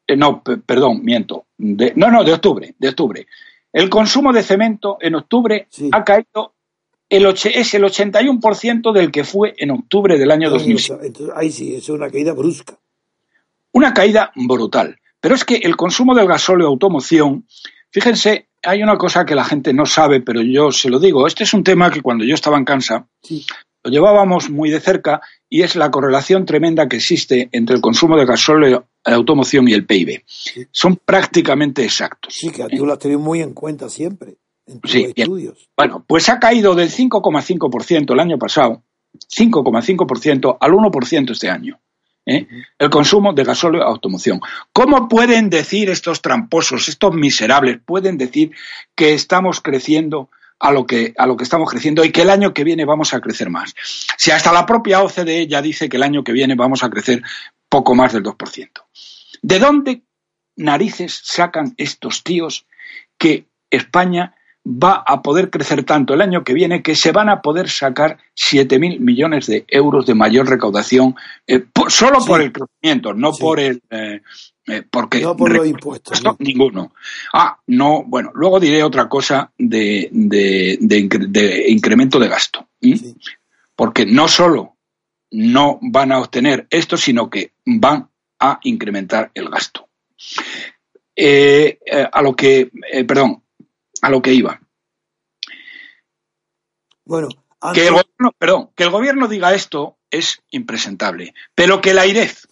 eh, 0.06 0.16
no, 0.16 0.42
perdón, 0.42 1.02
miento. 1.02 1.46
no, 1.58 2.10
no, 2.10 2.24
de 2.24 2.32
octubre, 2.32 2.74
de 2.78 2.88
octubre. 2.88 3.26
El 3.72 3.90
consumo 3.90 4.32
de 4.32 4.42
cemento 4.42 4.98
en 5.00 5.16
octubre 5.16 5.68
ha 5.92 6.04
caído, 6.04 6.54
el 7.08 7.26
es 7.26 7.74
el 7.74 7.84
81% 7.84 8.92
del 8.92 9.10
que 9.10 9.24
fue 9.24 9.54
en 9.58 9.70
octubre 9.70 10.18
del 10.18 10.30
año 10.30 10.50
2007. 10.50 11.24
ahí 11.34 11.50
sí, 11.52 11.74
es 11.74 11.88
una 11.88 12.10
caída 12.10 12.32
brusca. 12.32 12.78
Una 13.72 13.92
caída 13.92 14.32
brutal. 14.34 14.98
Pero 15.20 15.34
es 15.34 15.44
que 15.44 15.56
el 15.56 15.76
consumo 15.76 16.14
del 16.14 16.28
gasóleo 16.28 16.66
automoción, 16.66 17.46
fíjense, 17.90 18.48
hay 18.62 18.82
una 18.82 18.96
cosa 18.96 19.24
que 19.24 19.34
la 19.34 19.44
gente 19.44 19.72
no 19.72 19.86
sabe, 19.86 20.20
pero 20.20 20.42
yo 20.42 20.70
se 20.70 20.90
lo 20.90 20.98
digo. 20.98 21.26
Este 21.26 21.44
es 21.44 21.54
un 21.54 21.64
tema 21.64 21.90
que 21.90 22.02
cuando 22.02 22.24
yo 22.24 22.34
estaba 22.34 22.56
en 22.56 22.64
Cansa, 22.64 23.06
lo 23.82 23.90
llevábamos 23.90 24.50
muy 24.50 24.70
de 24.70 24.80
cerca 24.80 25.20
y 25.48 25.62
es 25.62 25.76
la 25.76 25.90
correlación 25.90 26.46
tremenda 26.46 26.88
que 26.88 26.96
existe 26.96 27.48
entre 27.52 27.76
el 27.76 27.82
consumo 27.82 28.16
de 28.16 28.26
gasóleo 28.26 28.86
automoción 29.04 29.68
y 29.68 29.74
el 29.74 29.86
PIB. 29.86 30.22
Son 30.70 30.96
prácticamente 30.96 31.84
exactos. 31.84 32.34
Sí, 32.34 32.50
que 32.50 32.64
tú 32.74 32.86
lo 32.86 32.94
has 32.94 32.98
tenido 32.98 33.20
muy 33.20 33.42
en 33.42 33.52
cuenta 33.52 33.88
siempre 33.88 34.36
en 34.66 34.80
tus 34.80 34.94
estudios. 34.94 35.68
Bueno, 35.76 36.04
pues 36.06 36.28
ha 36.28 36.38
caído 36.38 36.74
del 36.74 36.90
5,5% 36.90 38.12
el 38.12 38.20
año 38.20 38.38
pasado, 38.38 38.82
5,5% 39.14 40.56
al 40.60 40.72
1% 40.72 41.30
este 41.30 41.50
año. 41.50 41.80
¿eh? 42.26 42.46
El 42.78 42.90
consumo 42.90 43.32
de 43.32 43.44
gasóleo 43.44 43.82
a 43.82 43.86
automoción. 43.86 44.40
¿Cómo 44.72 45.08
pueden 45.08 45.50
decir 45.50 45.90
estos 45.90 46.22
tramposos, 46.22 46.88
estos 46.88 47.14
miserables, 47.14 47.78
pueden 47.84 48.18
decir 48.18 48.52
que 48.94 49.14
estamos 49.14 49.60
creciendo 49.60 50.30
a 50.58 50.70
lo 50.70 50.86
que, 50.86 51.12
a 51.18 51.26
lo 51.26 51.36
que 51.36 51.44
estamos 51.44 51.70
creciendo 51.70 52.04
y 52.04 52.12
que 52.12 52.22
el 52.22 52.30
año 52.30 52.54
que 52.54 52.64
viene 52.64 52.84
vamos 52.84 53.12
a 53.12 53.20
crecer 53.20 53.50
más? 53.50 53.74
Si 54.16 54.30
hasta 54.30 54.52
la 54.52 54.66
propia 54.66 55.02
OCDE 55.02 55.46
ya 55.46 55.60
dice 55.60 55.88
que 55.88 55.96
el 55.96 56.02
año 56.02 56.24
que 56.24 56.32
viene 56.32 56.54
vamos 56.54 56.82
a 56.82 56.90
crecer 56.90 57.22
poco 57.68 57.94
más 57.94 58.12
del 58.12 58.22
2%. 58.22 58.70
¿De 59.42 59.58
dónde 59.58 60.02
narices 60.56 61.20
sacan 61.24 61.74
estos 61.76 62.22
tíos 62.22 62.66
que 63.18 63.46
España 63.70 64.34
va 64.66 65.04
a 65.06 65.20
poder 65.22 65.50
crecer 65.50 65.84
tanto 65.84 66.14
el 66.14 66.22
año 66.22 66.42
que 66.42 66.54
viene 66.54 66.82
que 66.82 66.94
se 66.94 67.12
van 67.12 67.28
a 67.28 67.42
poder 67.42 67.68
sacar 67.68 68.18
7.000 68.34 68.98
millones 68.98 69.46
de 69.46 69.64
euros 69.68 70.06
de 70.06 70.14
mayor 70.14 70.48
recaudación 70.48 71.14
eh, 71.46 71.66
solo 71.88 72.24
por 72.24 72.40
el 72.40 72.52
crecimiento, 72.52 73.12
no 73.14 73.32
por 73.32 73.60
el... 73.60 73.82
Eh, 73.90 74.20
eh, 74.66 74.82
porque 74.90 75.20
no 75.20 75.36
por 75.36 75.54
los 75.54 75.66
impuestos. 75.66 76.22
Ninguno. 76.38 76.94
Ah, 77.34 77.58
no, 77.66 78.02
bueno, 78.04 78.32
luego 78.34 78.58
diré 78.58 78.82
otra 78.82 79.10
cosa 79.10 79.52
de, 79.58 80.08
incremento 81.68 82.18
de 82.18 82.28
gasto. 82.28 82.68
Porque 83.76 84.06
no 84.06 84.26
solo 84.26 84.76
no 85.32 85.78
van 85.82 86.12
a 86.12 86.18
obtener 86.18 86.66
esto, 86.70 86.96
sino 86.96 87.28
que 87.28 87.52
van 87.66 88.08
a 88.40 88.58
incrementar 88.62 89.30
el 89.34 89.50
gasto. 89.50 89.88
Eh, 91.14 91.78
eh, 91.84 92.08
a 92.10 92.22
lo 92.22 92.34
que, 92.34 92.70
perdón, 93.06 93.43
a 94.04 94.10
lo 94.10 94.20
que 94.20 94.34
iba. 94.34 94.60
Bueno, 97.06 97.28
que 97.72 97.86
el 97.86 97.94
gobierno, 97.94 98.32
perdón, 98.38 98.70
que 98.76 98.82
el 98.82 98.90
gobierno 98.90 99.28
diga 99.28 99.54
esto 99.54 99.96
es 100.10 100.42
impresentable, 100.50 101.32
pero 101.54 101.80
que 101.80 101.94
la 101.94 102.06
IREF, 102.06 102.44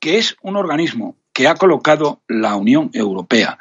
que 0.00 0.18
es 0.18 0.36
un 0.42 0.56
organismo 0.56 1.16
que 1.32 1.46
ha 1.46 1.54
colocado 1.54 2.22
la 2.26 2.56
Unión 2.56 2.90
Europea, 2.92 3.60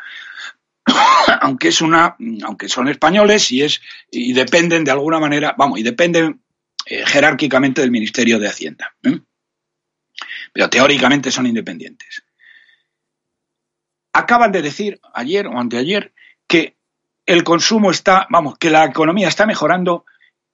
aunque 1.41 1.67
es 1.67 1.81
una, 1.81 2.17
aunque 2.43 2.69
son 2.69 2.87
españoles 2.87 3.51
y 3.51 3.61
es 3.61 3.81
y 4.09 4.33
dependen 4.33 4.83
de 4.83 4.91
alguna 4.91 5.19
manera, 5.19 5.53
vamos, 5.55 5.79
y 5.79 5.83
dependen 5.83 6.41
eh, 6.87 7.05
jerárquicamente 7.05 7.81
del 7.81 7.91
Ministerio 7.91 8.39
de 8.39 8.47
Hacienda. 8.47 8.95
¿eh? 9.03 9.19
Pero 10.53 10.71
teóricamente 10.71 11.29
son 11.29 11.45
independientes. 11.45 12.23
Acaban 14.11 14.51
de 14.51 14.63
decir 14.63 14.99
ayer 15.13 15.45
o 15.45 15.59
anteayer 15.59 16.11
que 16.47 16.76
el 17.27 17.43
consumo 17.43 17.91
está, 17.91 18.25
vamos, 18.29 18.57
que 18.57 18.71
la 18.71 18.85
economía 18.85 19.27
está 19.27 19.45
mejorando 19.45 20.05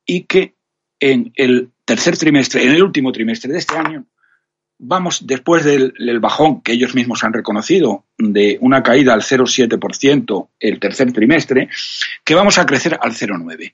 y 0.05 0.23
que 0.23 0.55
en 0.99 1.31
el 1.35 1.71
tercer 1.85 2.17
trimestre, 2.17 2.63
en 2.63 2.71
el 2.71 2.83
último 2.83 3.11
trimestre 3.11 3.53
de 3.53 3.59
este 3.59 3.77
año, 3.77 4.05
vamos, 4.83 5.25
después 5.25 5.63
del, 5.63 5.93
bajón 6.19 6.61
que 6.61 6.73
ellos 6.73 6.93
mismos 6.93 7.23
han 7.23 7.33
reconocido 7.33 8.05
de 8.17 8.57
una 8.61 8.83
caída 8.83 9.13
al 9.13 9.21
0,7% 9.21 10.49
el 10.59 10.79
tercer 10.79 11.11
trimestre, 11.11 11.69
que 12.23 12.35
vamos 12.35 12.57
a 12.57 12.65
crecer 12.65 12.99
al 13.01 13.13
0,9%. 13.13 13.73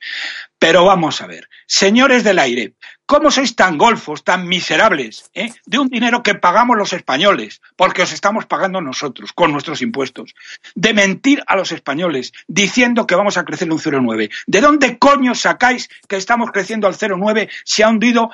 Pero 0.58 0.86
vamos 0.86 1.22
a 1.22 1.28
ver, 1.28 1.50
señores 1.68 2.24
del 2.24 2.38
aire, 2.38 2.74
¿cómo 3.06 3.32
sois 3.32 3.56
tan 3.56 3.78
golfos, 3.78 4.24
tan 4.24 4.48
miserables, 4.48 5.30
eh, 5.34 5.52
de 5.66 5.80
un 5.80 5.88
dinero 5.88 6.22
que 6.22 6.36
pagamos 6.36 6.78
los 6.78 6.92
españoles, 6.94 7.62
porque 7.76 8.02
os 8.02 8.12
estamos 8.12 8.46
pagando 8.46 8.82
nosotros, 8.82 9.32
con 9.34 9.52
nuestros 9.52 9.82
impuestos, 9.82 10.36
de 10.76 10.94
mentir 10.94 11.42
a 11.48 11.56
los 11.56 11.72
españoles 11.72 12.34
diciendo 12.48 13.08
que 13.08 13.16
vamos 13.16 13.38
a 13.38 13.46
crecer 13.46 13.72
un 13.72 13.80
0,9%? 13.80 14.30
¿De 14.48 14.62
dónde 14.62 14.98
coño 14.98 15.34
sacáis 15.34 15.90
que 16.08 16.18
estamos 16.18 16.52
creciendo 16.52 16.88
al 16.88 16.96
0,9% 16.96 17.50
si 17.64 17.82
ha 17.82 17.90
hundido 17.90 18.32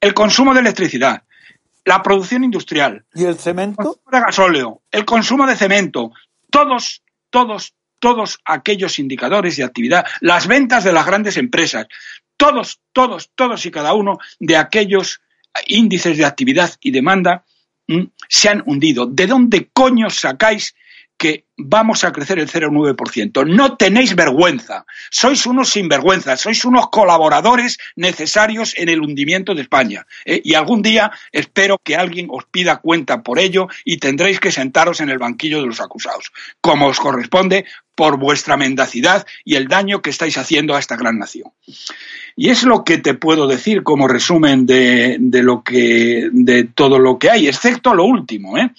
el 0.00 0.14
consumo 0.14 0.54
de 0.54 0.60
electricidad, 0.60 1.24
la 1.90 2.04
producción 2.04 2.44
industrial. 2.44 3.04
¿Y 3.12 3.24
el 3.24 3.36
cemento? 3.36 4.00
El 4.06 4.12
de 4.12 4.24
gasóleo, 4.24 4.82
el 4.92 5.04
consumo 5.04 5.44
de 5.44 5.56
cemento, 5.56 6.12
todos, 6.48 7.02
todos, 7.30 7.74
todos 7.98 8.38
aquellos 8.44 9.00
indicadores 9.00 9.56
de 9.56 9.64
actividad, 9.64 10.06
las 10.20 10.46
ventas 10.46 10.84
de 10.84 10.92
las 10.92 11.04
grandes 11.04 11.36
empresas, 11.36 11.88
todos, 12.36 12.78
todos, 12.92 13.32
todos 13.34 13.66
y 13.66 13.72
cada 13.72 13.94
uno 13.94 14.20
de 14.38 14.56
aquellos 14.56 15.20
índices 15.66 16.16
de 16.16 16.24
actividad 16.24 16.70
y 16.80 16.92
demanda 16.92 17.44
se 18.28 18.48
han 18.48 18.62
hundido. 18.66 19.06
¿De 19.06 19.26
dónde 19.26 19.68
coño 19.72 20.10
sacáis 20.10 20.76
que 21.20 21.44
vamos 21.58 22.02
a 22.02 22.12
crecer 22.12 22.38
el 22.38 22.48
0,9%. 22.48 23.46
No 23.46 23.76
tenéis 23.76 24.16
vergüenza. 24.16 24.86
Sois 25.10 25.44
unos 25.44 25.68
sinvergüenzas, 25.68 26.40
sois 26.40 26.64
unos 26.64 26.88
colaboradores 26.88 27.76
necesarios 27.94 28.72
en 28.78 28.88
el 28.88 29.02
hundimiento 29.02 29.54
de 29.54 29.60
España. 29.60 30.06
¿eh? 30.24 30.40
Y 30.42 30.54
algún 30.54 30.80
día 30.80 31.12
espero 31.30 31.76
que 31.84 31.94
alguien 31.94 32.28
os 32.30 32.46
pida 32.46 32.78
cuenta 32.78 33.22
por 33.22 33.38
ello 33.38 33.68
y 33.84 33.98
tendréis 33.98 34.40
que 34.40 34.50
sentaros 34.50 35.02
en 35.02 35.10
el 35.10 35.18
banquillo 35.18 35.60
de 35.60 35.66
los 35.66 35.82
acusados, 35.82 36.32
como 36.62 36.86
os 36.86 36.98
corresponde 36.98 37.66
por 37.94 38.18
vuestra 38.18 38.56
mendacidad 38.56 39.26
y 39.44 39.56
el 39.56 39.68
daño 39.68 40.00
que 40.00 40.08
estáis 40.08 40.38
haciendo 40.38 40.74
a 40.74 40.78
esta 40.78 40.96
gran 40.96 41.18
nación. 41.18 41.52
Y 42.34 42.48
es 42.48 42.62
lo 42.62 42.82
que 42.82 42.96
te 42.96 43.12
puedo 43.12 43.46
decir 43.46 43.82
como 43.82 44.08
resumen 44.08 44.64
de, 44.64 45.18
lo 45.20 45.62
que 45.62 46.30
de 46.32 46.64
todo 46.64 46.98
lo 46.98 47.18
que 47.18 47.28
hay, 47.28 47.46
excepto 47.46 47.92
lo 47.92 48.04
último, 48.04 48.56
¿eh? 48.56 48.70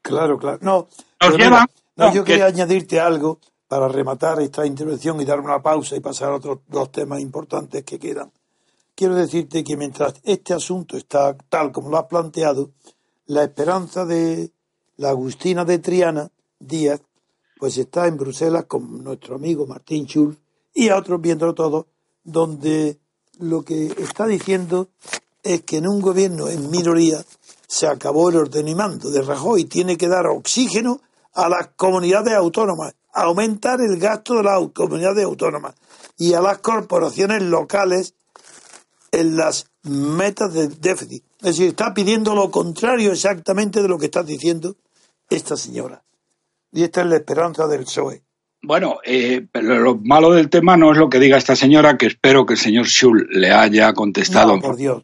Claro, 0.00 0.38
claro. 0.38 0.58
No, 0.62 0.88
nos 1.20 1.36
llevan 1.36 1.66
no, 1.96 2.12
yo 2.12 2.24
quería 2.24 2.46
añadirte 2.46 3.00
algo 3.00 3.38
para 3.68 3.88
rematar 3.88 4.40
esta 4.40 4.66
intervención 4.66 5.20
y 5.20 5.24
dar 5.24 5.40
una 5.40 5.62
pausa 5.62 5.96
y 5.96 6.00
pasar 6.00 6.30
a 6.30 6.36
otros 6.36 6.60
dos 6.68 6.92
temas 6.92 7.20
importantes 7.20 7.84
que 7.84 7.98
quedan. 7.98 8.30
Quiero 8.94 9.14
decirte 9.14 9.64
que 9.64 9.76
mientras 9.76 10.14
este 10.24 10.52
asunto 10.52 10.96
está 10.96 11.34
tal 11.48 11.72
como 11.72 11.88
lo 11.88 11.98
has 11.98 12.04
planteado, 12.04 12.70
la 13.26 13.44
esperanza 13.44 14.04
de 14.04 14.52
la 14.96 15.10
Agustina 15.10 15.64
de 15.64 15.78
Triana 15.78 16.30
Díaz, 16.58 17.00
pues 17.58 17.78
está 17.78 18.06
en 18.06 18.16
Bruselas 18.16 18.66
con 18.66 19.02
nuestro 19.02 19.36
amigo 19.36 19.66
Martín 19.66 20.06
Schulz 20.06 20.36
y 20.74 20.88
a 20.88 20.98
otros 20.98 21.20
viéndolo 21.20 21.54
todo, 21.54 21.86
donde 22.24 22.98
lo 23.38 23.62
que 23.62 23.86
está 23.86 24.26
diciendo 24.26 24.88
es 25.42 25.62
que 25.62 25.78
en 25.78 25.88
un 25.88 26.00
gobierno 26.00 26.48
en 26.48 26.70
minoría 26.70 27.24
se 27.66 27.86
acabó 27.86 28.28
el 28.28 28.36
ordenamiento 28.36 29.10
de 29.10 29.22
Rajoy, 29.22 29.64
tiene 29.64 29.96
que 29.96 30.08
dar 30.08 30.26
oxígeno 30.26 31.00
a 31.34 31.48
las 31.48 31.68
comunidades 31.76 32.34
autónomas, 32.34 32.94
aumentar 33.12 33.80
el 33.80 33.98
gasto 33.98 34.34
de 34.34 34.42
las 34.44 34.68
comunidades 34.72 35.24
autónomas 35.24 35.74
y 36.18 36.34
a 36.34 36.40
las 36.40 36.58
corporaciones 36.58 37.42
locales 37.42 38.14
en 39.10 39.36
las 39.36 39.70
metas 39.82 40.52
de 40.54 40.68
déficit. 40.68 41.24
Es 41.40 41.56
decir, 41.56 41.68
está 41.68 41.92
pidiendo 41.92 42.34
lo 42.34 42.50
contrario 42.50 43.12
exactamente 43.12 43.82
de 43.82 43.88
lo 43.88 43.98
que 43.98 44.06
está 44.06 44.22
diciendo 44.22 44.76
esta 45.28 45.56
señora. 45.56 46.02
Y 46.72 46.84
esta 46.84 47.02
es 47.02 47.08
la 47.08 47.16
esperanza 47.16 47.66
del 47.66 47.84
PSOE. 47.84 48.22
Bueno, 48.62 48.98
eh, 49.04 49.44
pero 49.50 49.80
lo 49.80 49.96
malo 49.96 50.30
del 50.30 50.48
tema 50.48 50.76
no 50.76 50.92
es 50.92 50.98
lo 50.98 51.10
que 51.10 51.18
diga 51.18 51.36
esta 51.36 51.56
señora, 51.56 51.98
que 51.98 52.06
espero 52.06 52.46
que 52.46 52.54
el 52.54 52.60
señor 52.60 52.86
Schul 52.86 53.28
le 53.32 53.50
haya 53.50 53.92
contestado. 53.92 54.54
No, 54.56 54.62
por 54.62 54.76
Dios. 54.76 55.02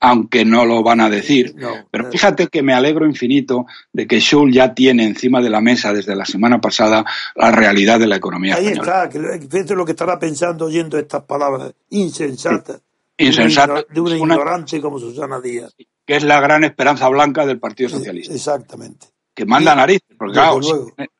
Aunque 0.00 0.44
no 0.44 0.64
lo 0.64 0.82
van 0.82 1.00
a 1.00 1.10
decir. 1.10 1.54
No, 1.56 1.70
pero 1.90 2.10
fíjate 2.10 2.46
que 2.46 2.62
me 2.62 2.72
alegro 2.72 3.04
infinito 3.04 3.66
de 3.92 4.06
que 4.06 4.20
Schul 4.20 4.52
ya 4.52 4.72
tiene 4.72 5.04
encima 5.04 5.40
de 5.40 5.50
la 5.50 5.60
mesa 5.60 5.92
desde 5.92 6.14
la 6.14 6.24
semana 6.24 6.60
pasada 6.60 7.04
la 7.34 7.50
realidad 7.50 7.98
de 7.98 8.06
la 8.06 8.16
economía 8.16 8.54
Ahí 8.54 8.68
española. 8.68 9.04
está, 9.04 9.40
que 9.40 9.48
fíjate 9.48 9.74
lo 9.74 9.84
que 9.84 9.92
estará 9.92 10.18
pensando 10.18 10.66
oyendo 10.66 10.98
estas 10.98 11.24
palabras 11.24 11.72
insensatas. 11.90 12.80
Insensata. 13.16 13.84
De 13.90 14.00
una, 14.00 14.16
ignorante 14.16 14.80
como 14.80 15.00
Susana 15.00 15.40
Díaz. 15.40 15.74
Que 16.06 16.16
es 16.16 16.22
la 16.22 16.40
gran 16.40 16.62
esperanza 16.62 17.08
blanca 17.08 17.44
del 17.44 17.58
Partido 17.58 17.90
Socialista. 17.90 18.32
Exactamente. 18.32 19.08
Que 19.38 19.46
manda 19.46 19.74
narices, 19.74 20.16
porque 20.18 20.32
claro, 20.34 20.60
si, 20.62 20.72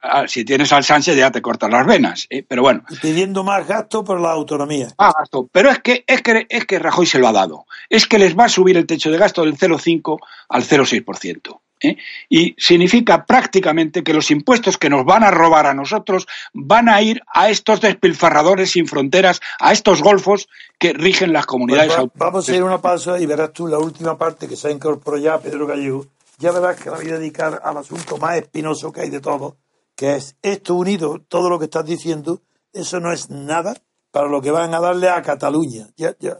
ah, 0.03 0.25
si 0.27 0.45
tienes 0.45 0.73
al 0.73 0.83
Sánchez 0.83 1.17
ya 1.17 1.31
te 1.31 1.41
cortan 1.41 1.71
las 1.71 1.87
venas. 1.87 2.27
¿eh? 2.31 2.45
Pero 2.47 2.63
bueno, 2.63 2.83
Y 2.91 2.97
pidiendo 2.97 3.45
más 3.45 3.67
gasto 3.67 4.03
por 4.03 4.21
la 4.21 4.33
autonomía. 4.33 4.89
Ah, 4.99 5.13
gasto. 5.19 5.49
Pero 5.53 5.71
es 5.71 5.79
que, 5.79 6.05
es, 6.07 6.21
que, 6.23 6.47
es 6.49 6.65
que 6.67 6.79
Rajoy 6.81 7.07
se 7.07 7.19
lo 7.21 7.29
ha 7.29 7.33
dado. 7.33 7.65
Es 7.89 8.07
que 8.07 8.19
les 8.19 8.37
va 8.37 8.47
a 8.47 8.49
subir 8.49 8.77
el 8.77 8.87
techo 8.87 9.11
de 9.13 9.19
gasto 9.19 9.43
del 9.45 9.57
0,5 9.57 10.19
al 10.49 10.63
0,6%. 10.65 11.61
¿eh? 11.81 11.97
Y 12.29 12.57
significa 12.59 13.25
prácticamente 13.25 14.03
que 14.03 14.13
los 14.13 14.33
impuestos 14.33 14.79
que 14.79 14.91
nos 14.91 15.05
van 15.05 15.23
a 15.23 15.31
robar 15.31 15.67
a 15.67 15.75
nosotros 15.75 16.27
van 16.53 16.89
a 16.89 17.01
ir 17.03 17.23
a 17.33 17.51
estos 17.51 17.81
despilfarradores 17.81 18.73
sin 18.73 18.89
fronteras, 18.89 19.41
a 19.61 19.73
estos 19.73 20.03
golfos 20.03 20.49
que 20.79 20.93
rigen 20.93 21.33
las 21.33 21.47
comunidades 21.47 21.87
Pues 21.89 21.99
va- 21.99 22.01
autónomas. 22.03 22.33
vamos 22.33 22.49
a 22.49 22.55
ir 22.57 22.63
a 22.63 22.65
una 22.65 22.81
pausa 22.81 23.21
y 23.21 23.27
verás 23.27 23.53
tú 23.53 23.69
la 23.69 23.79
última 23.79 24.19
parte 24.19 24.49
que 24.49 24.57
se 24.57 24.67
ha 24.67 24.71
incorporado 24.73 25.23
ya 25.23 25.39
Pedro 25.39 25.69
Gallego. 25.69 26.05
Ya 26.39 26.53
verás 26.53 26.81
que 26.81 26.91
la 26.91 26.97
voy 26.97 27.11
a 27.11 27.19
dedicar 27.19 27.61
al 27.63 27.77
asunto 27.77 28.17
más 28.17 28.37
espinoso 28.37 28.93
que 28.93 29.01
hay 29.03 29.11
de 29.11 29.21
todo, 29.21 29.57
que 29.97 30.15
es 30.17 30.37
esto 30.43 30.75
unido, 30.75 31.21
todo 31.29 31.51
lo 31.51 31.59
que 31.59 31.65
estás 31.67 31.85
diciendo, 31.85 32.43
eso 32.73 33.01
no 33.01 33.13
es 33.13 33.29
nada 33.31 33.75
para 34.13 34.29
lo 34.29 34.41
que 34.41 34.51
van 34.53 34.73
a 34.75 34.81
darle 34.81 35.09
a 35.09 35.21
Cataluña. 35.23 35.89
Ya, 35.97 36.15
ya, 36.21 36.39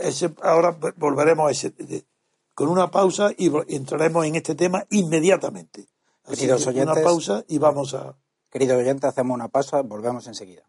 ese- 0.00 0.34
ahora 0.42 0.76
volveremos 0.96 1.48
a 1.48 1.52
ese, 1.52 1.70
de- 1.70 2.04
con 2.54 2.68
una 2.68 2.90
pausa 2.90 3.30
y 3.36 3.50
entraremos 3.74 4.26
en 4.26 4.34
este 4.34 4.54
tema 4.54 4.84
inmediatamente. 4.90 5.86
Así 6.24 6.36
Queridos 6.40 6.64
que 6.64 6.70
oyentes. 6.70 6.96
una 6.96 7.04
pausa 7.04 7.44
y 7.48 7.58
vamos 7.58 7.94
a... 7.94 8.16
Querido 8.50 8.76
oyente, 8.78 9.06
hacemos 9.06 9.34
una 9.34 9.48
pausa, 9.48 9.82
volvemos 9.82 10.26
enseguida. 10.26 10.62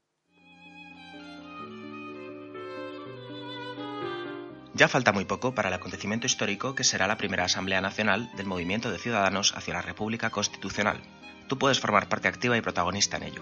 Ya 4.78 4.88
falta 4.88 5.12
muy 5.12 5.26
poco 5.26 5.56
para 5.56 5.70
el 5.70 5.74
acontecimiento 5.74 6.28
histórico 6.28 6.76
que 6.76 6.84
será 6.84 7.08
la 7.08 7.18
primera 7.18 7.46
Asamblea 7.46 7.82
Nacional 7.82 8.30
del 8.36 8.46
Movimiento 8.46 8.92
de 8.92 9.00
Ciudadanos 9.00 9.56
hacia 9.58 9.74
la 9.74 9.82
República 9.82 10.30
Constitucional. 10.30 11.02
Tú 11.48 11.58
puedes 11.58 11.80
formar 11.80 12.08
parte 12.08 12.28
activa 12.28 12.56
y 12.56 12.62
protagonista 12.62 13.18
en 13.18 13.24
ello. 13.24 13.42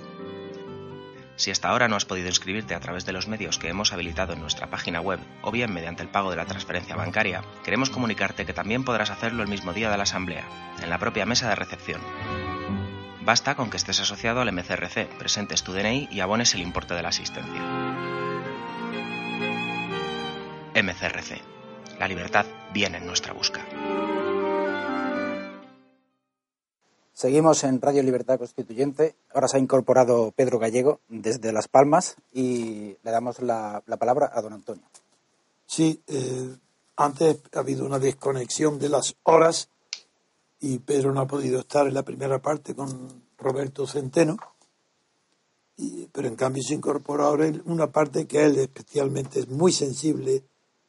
Si 1.35 1.51
hasta 1.51 1.67
ahora 1.67 1.89
no 1.89 1.97
has 1.97 2.05
podido 2.05 2.29
inscribirte 2.29 2.73
a 2.73 2.79
través 2.79 3.05
de 3.05 3.11
los 3.11 3.27
medios 3.27 3.57
que 3.57 3.67
hemos 3.67 3.91
habilitado 3.91 4.31
en 4.31 4.39
nuestra 4.39 4.69
página 4.69 5.01
web 5.01 5.19
o 5.41 5.51
bien 5.51 5.73
mediante 5.73 6.03
el 6.03 6.07
pago 6.07 6.31
de 6.31 6.37
la 6.37 6.45
transferencia 6.45 6.95
bancaria, 6.95 7.43
queremos 7.65 7.89
comunicarte 7.89 8.45
que 8.45 8.53
también 8.53 8.85
podrás 8.85 9.09
hacerlo 9.09 9.43
el 9.43 9.49
mismo 9.49 9.73
día 9.73 9.91
de 9.91 9.97
la 9.97 10.03
Asamblea, 10.03 10.47
en 10.81 10.89
la 10.89 10.99
propia 10.99 11.25
mesa 11.25 11.49
de 11.49 11.55
recepción. 11.55 11.99
Basta 13.23 13.55
con 13.55 13.69
que 13.69 13.75
estés 13.75 13.99
asociado 13.99 14.39
al 14.39 14.53
MCRC, 14.53 15.17
presentes 15.17 15.63
tu 15.63 15.73
DNI 15.73 16.07
y 16.09 16.21
abones 16.21 16.53
el 16.53 16.61
importe 16.61 16.93
de 16.93 17.01
la 17.01 17.09
asistencia. 17.09 17.95
MCRC. 20.75 21.41
La 21.99 22.07
libertad 22.07 22.45
viene 22.73 22.97
en 22.97 23.05
nuestra 23.07 23.33
busca. 23.33 23.65
Seguimos 27.13 27.63
en 27.63 27.81
Radio 27.81 28.03
Libertad 28.03 28.37
Constituyente. 28.37 29.15
Ahora 29.33 29.47
se 29.47 29.55
ha 29.57 29.59
incorporado 29.61 30.31
Pedro 30.35 30.59
Gallego 30.59 30.99
desde 31.07 31.53
Las 31.53 31.69
Palmas 31.69 32.17
y 32.33 32.97
le 33.01 33.11
damos 33.11 33.41
la, 33.41 33.81
la 33.85 33.97
palabra 33.97 34.29
a 34.33 34.41
don 34.41 34.51
Antonio. 34.53 34.83
Sí, 35.65 36.01
eh, 36.07 36.55
antes 36.97 37.37
ha 37.53 37.59
habido 37.59 37.85
una 37.85 37.99
desconexión 37.99 38.77
de 38.79 38.89
las 38.89 39.15
horas 39.23 39.69
y 40.59 40.79
Pedro 40.79 41.13
no 41.13 41.21
ha 41.21 41.27
podido 41.27 41.61
estar 41.61 41.87
en 41.87 41.93
la 41.93 42.03
primera 42.03 42.39
parte 42.41 42.75
con 42.75 43.23
Roberto 43.37 43.87
Centeno, 43.87 44.37
y- 45.77 46.07
pero 46.11 46.27
en 46.27 46.35
cambio 46.35 46.63
se 46.63 46.73
incorpora 46.73 47.25
ahora 47.25 47.47
en 47.47 47.61
una 47.65 47.87
parte 47.91 48.27
que 48.27 48.43
él 48.43 48.57
especialmente 48.57 49.39
es 49.39 49.47
muy 49.49 49.71
sensible 49.71 50.43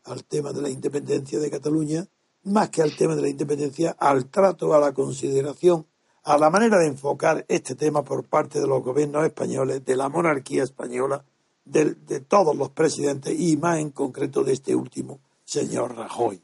al 0.06 0.24
tema 0.24 0.52
de 0.52 0.62
la 0.62 0.70
independencia 0.70 1.38
de 1.38 1.50
Cataluña, 1.50 2.06
más 2.44 2.70
que 2.70 2.82
al 2.82 2.96
tema 2.96 3.14
de 3.14 3.22
la 3.22 3.28
independencia, 3.28 3.96
al 3.98 4.26
trato, 4.30 4.72
a 4.74 4.80
la 4.80 4.92
consideración, 4.92 5.86
a 6.22 6.38
la 6.38 6.50
manera 6.50 6.78
de 6.78 6.86
enfocar 6.86 7.44
este 7.48 7.74
tema 7.74 8.02
por 8.02 8.24
parte 8.28 8.60
de 8.60 8.66
los 8.66 8.82
gobiernos 8.82 9.24
españoles, 9.24 9.84
de 9.84 9.96
la 9.96 10.08
monarquía 10.08 10.64
española, 10.64 11.24
de, 11.64 11.94
todos 12.20 12.56
los 12.56 12.70
presidentes 12.70 13.38
y 13.38 13.56
más 13.56 13.78
en 13.78 13.90
concreto 13.90 14.44
de 14.44 14.52
este 14.52 14.74
último, 14.74 15.20
señor 15.44 15.96
Rajoy. 15.96 16.42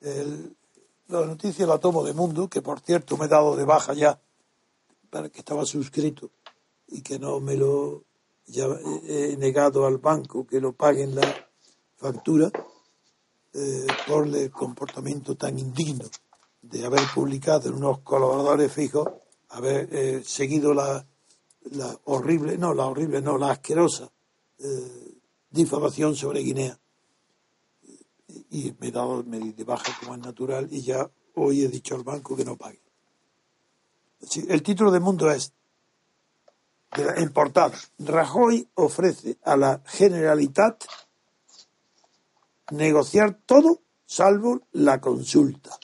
El- 0.00 0.54
la 1.08 1.26
noticia 1.26 1.66
la 1.66 1.78
tomo 1.78 2.04
de 2.04 2.12
Mundo, 2.12 2.48
que 2.48 2.62
por 2.62 2.80
cierto 2.80 3.16
me 3.16 3.24
he 3.24 3.28
dado 3.28 3.56
de 3.56 3.64
baja 3.64 3.94
ya, 3.94 4.20
para 5.10 5.28
que 5.28 5.40
estaba 5.40 5.64
suscrito 5.64 6.30
y 6.86 7.02
que 7.02 7.18
no 7.18 7.40
me 7.40 7.56
lo 7.56 8.04
he 8.46 9.36
negado 9.36 9.86
al 9.86 9.98
banco 9.98 10.46
que 10.46 10.60
lo 10.60 10.72
paguen 10.72 11.14
la 11.14 11.22
factura 11.96 12.50
eh, 13.52 13.86
por 14.06 14.28
el 14.28 14.50
comportamiento 14.50 15.36
tan 15.36 15.58
indigno 15.58 16.04
de 16.62 16.84
haber 16.84 17.02
publicado 17.14 17.68
en 17.68 17.74
unos 17.74 18.00
colaboradores 18.00 18.72
fijos, 18.72 19.08
haber 19.48 19.88
eh, 19.92 20.22
seguido 20.24 20.72
la, 20.72 21.04
horrible, 22.04 22.56
no, 22.58 22.74
la 22.74 22.86
horrible, 22.86 23.20
no, 23.20 23.38
la 23.38 23.52
asquerosa 23.52 24.10
eh, 24.58 25.14
difamación 25.50 26.14
sobre 26.14 26.40
Guinea. 26.40 26.78
Y 28.50 28.72
me 28.78 28.88
he 28.88 28.92
dado 28.92 29.24
me 29.24 29.38
de 29.40 29.64
baja 29.64 29.96
como 29.98 30.14
es 30.14 30.20
natural 30.20 30.68
y 30.70 30.82
ya 30.82 31.10
hoy 31.34 31.64
he 31.64 31.68
dicho 31.68 31.96
al 31.96 32.04
banco 32.04 32.36
que 32.36 32.44
no 32.44 32.56
pague. 32.56 32.80
El 34.48 34.62
título 34.62 34.90
del 34.90 35.00
mundo 35.00 35.30
es, 35.30 35.52
en 36.92 37.32
portada, 37.32 37.76
Rajoy 37.98 38.68
ofrece 38.74 39.38
a 39.44 39.56
la 39.56 39.82
Generalitat 39.86 40.84
negociar 42.70 43.38
todo 43.46 43.80
salvo 44.06 44.62
la 44.72 45.00
consulta. 45.00 45.78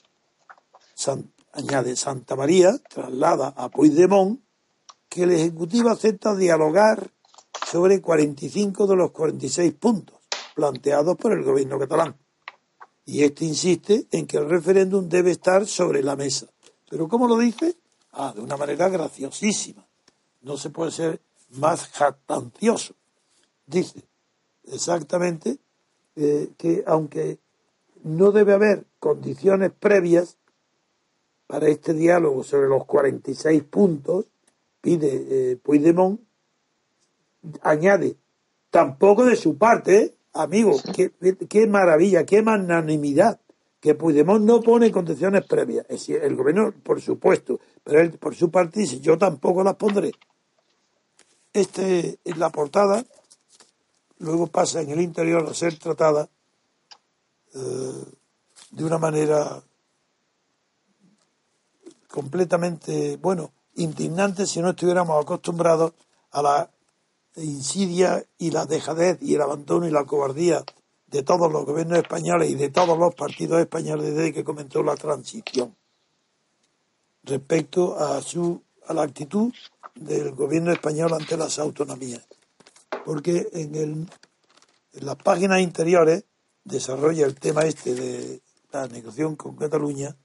Añade 1.53 1.97
Santa 1.97 2.37
María, 2.37 2.77
traslada 2.79 3.49
a 3.57 3.71
Puigdemont 3.71 4.41
que 5.09 5.23
el 5.23 5.33
Ejecutivo 5.33 5.89
acepta 5.89 6.35
dialogar 6.35 7.11
sobre 7.67 8.03
45 8.03 8.87
de 8.87 8.97
los 8.97 9.11
46 9.13 9.73
puntos 9.75 10.19
planteados 10.55 11.17
por 11.17 11.33
el 11.33 11.43
gobierno 11.43 11.79
catalán. 11.79 12.17
Y 13.07 13.23
este 13.23 13.45
insiste 13.45 14.07
en 14.11 14.27
que 14.27 14.37
el 14.37 14.51
referéndum 14.51 15.09
debe 15.09 15.31
estar 15.31 15.67
sobre 15.67 16.03
la 16.03 16.17
mesa. 16.17 16.47
¿Pero 16.91 17.09
cómo 17.09 17.27
lo 17.27 17.39
dice? 17.39 17.77
Ah, 18.13 18.33
de 18.35 18.43
una 18.43 18.57
manera 18.57 18.89
graciosísima. 18.89 19.87
No 20.43 20.57
se 20.57 20.71
puede 20.71 20.91
ser 20.91 21.23
más 21.51 21.89
jactancioso. 21.89 22.95
Dice 23.67 24.03
exactamente 24.65 25.59
eh, 26.17 26.49
que 26.57 26.83
aunque 26.87 27.39
no 28.03 28.33
debe 28.33 28.55
haber 28.55 28.85
condiciones 28.99 29.71
previas 29.71 30.39
para 31.47 31.69
este 31.69 31.95
diálogo 31.95 32.43
sobre 32.43 32.69
los 32.69 32.85
46 32.85 33.63
puntos, 33.65 34.27
pide 34.81 35.27
eh, 35.53 35.57
Puigdemont, 35.57 36.21
añade, 37.63 38.17
tampoco 38.71 39.25
de 39.25 39.37
su 39.37 39.57
parte, 39.57 39.99
¿eh? 39.99 40.15
amigo, 40.33 40.77
qué, 40.95 41.13
qué 41.49 41.67
maravilla, 41.67 42.25
qué 42.25 42.43
magnanimidad, 42.43 43.41
que 43.81 43.95
Puigdemont 43.95 44.45
no 44.45 44.61
pone 44.61 44.91
condiciones 44.91 45.45
previas. 45.47 45.85
Es 45.89 46.01
decir, 46.01 46.21
el 46.23 46.35
gobierno, 46.35 46.73
por 46.83 47.01
supuesto, 47.01 47.61
pero 47.85 48.01
él 48.01 48.13
por 48.13 48.35
su 48.35 48.51
parte 48.51 48.81
dice, 48.81 49.01
yo 49.01 49.17
tampoco 49.19 49.63
las 49.63 49.77
pondré. 49.77 50.13
Este 51.53 52.19
es 52.25 52.37
la 52.37 52.51
portada, 52.51 53.05
luego 54.19 54.47
pasa 54.47 54.81
en 54.81 54.91
el 54.91 55.01
interior 55.01 55.47
a 55.49 55.55
ser 55.55 55.79
tratada 55.79 56.29
eh, 57.55 58.05
de 58.71 58.85
una 58.85 58.99
manera 58.99 59.63
completamente, 62.09 63.17
bueno, 63.17 63.53
indignante 63.77 64.47
si 64.47 64.61
no 64.61 64.71
estuviéramos 64.71 65.23
acostumbrados 65.23 65.93
a 66.33 66.43
la 66.43 66.71
insidia 67.37 68.25
y 68.39 68.51
la 68.51 68.65
dejadez 68.65 69.19
y 69.21 69.35
el 69.35 69.43
abandono 69.43 69.87
y 69.87 69.91
la 69.91 70.05
cobardía 70.05 70.65
de 71.07 71.23
todos 71.23 71.53
los 71.53 71.65
gobiernos 71.65 71.99
españoles 71.99 72.51
y 72.51 72.55
de 72.55 72.71
todos 72.71 72.99
los 72.99 73.15
partidos 73.15 73.61
españoles 73.61 74.15
desde 74.15 74.33
que 74.33 74.45
comenzó 74.45 74.83
la 74.83 74.97
transición 74.97 75.77
respecto 77.23 77.99
a 77.99 78.23
su 78.23 78.63
a 78.87 78.95
la 78.95 79.03
actitud 79.03 79.53
del 79.95 80.33
gobierno 80.33 80.73
español 80.73 81.13
ante 81.13 81.37
las 81.37 81.59
autonomías 81.59 82.27
porque 83.07 83.49
en, 83.53 83.75
el, 83.77 83.91
en 84.95 85.07
las 85.07 85.15
páginas 85.17 85.61
interiores 85.61 86.25
desarrolla 86.65 87.25
el 87.25 87.37
tema 87.37 87.63
este 87.63 87.95
de 87.95 88.41
la 88.73 88.89
negociación 88.89 89.37
con 89.37 89.55
Cataluña 89.55 90.17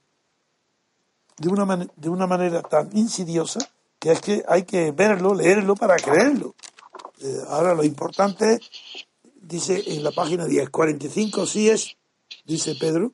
de 1.38 1.48
una, 1.48 1.64
man- 1.64 1.90
de 1.96 2.08
una 2.08 2.26
manera 2.26 2.60
tan 2.62 2.90
insidiosa 2.96 3.60
que 4.00 4.10
es 4.10 4.20
que 4.20 4.42
hay 4.48 4.64
que 4.64 4.90
verlo, 4.90 5.32
leerlo 5.32 5.76
para 5.76 5.94
creerlo. 5.96 6.56
Eh, 7.20 7.38
ahora 7.48 7.72
lo 7.74 7.84
importante 7.84 8.54
es, 8.54 8.60
dice 9.40 9.80
en 9.86 10.02
la 10.02 10.10
página 10.10 10.44
10, 10.44 10.70
45 10.70 11.46
sí 11.46 11.70
es, 11.70 11.96
dice 12.44 12.74
Pedro, 12.80 13.12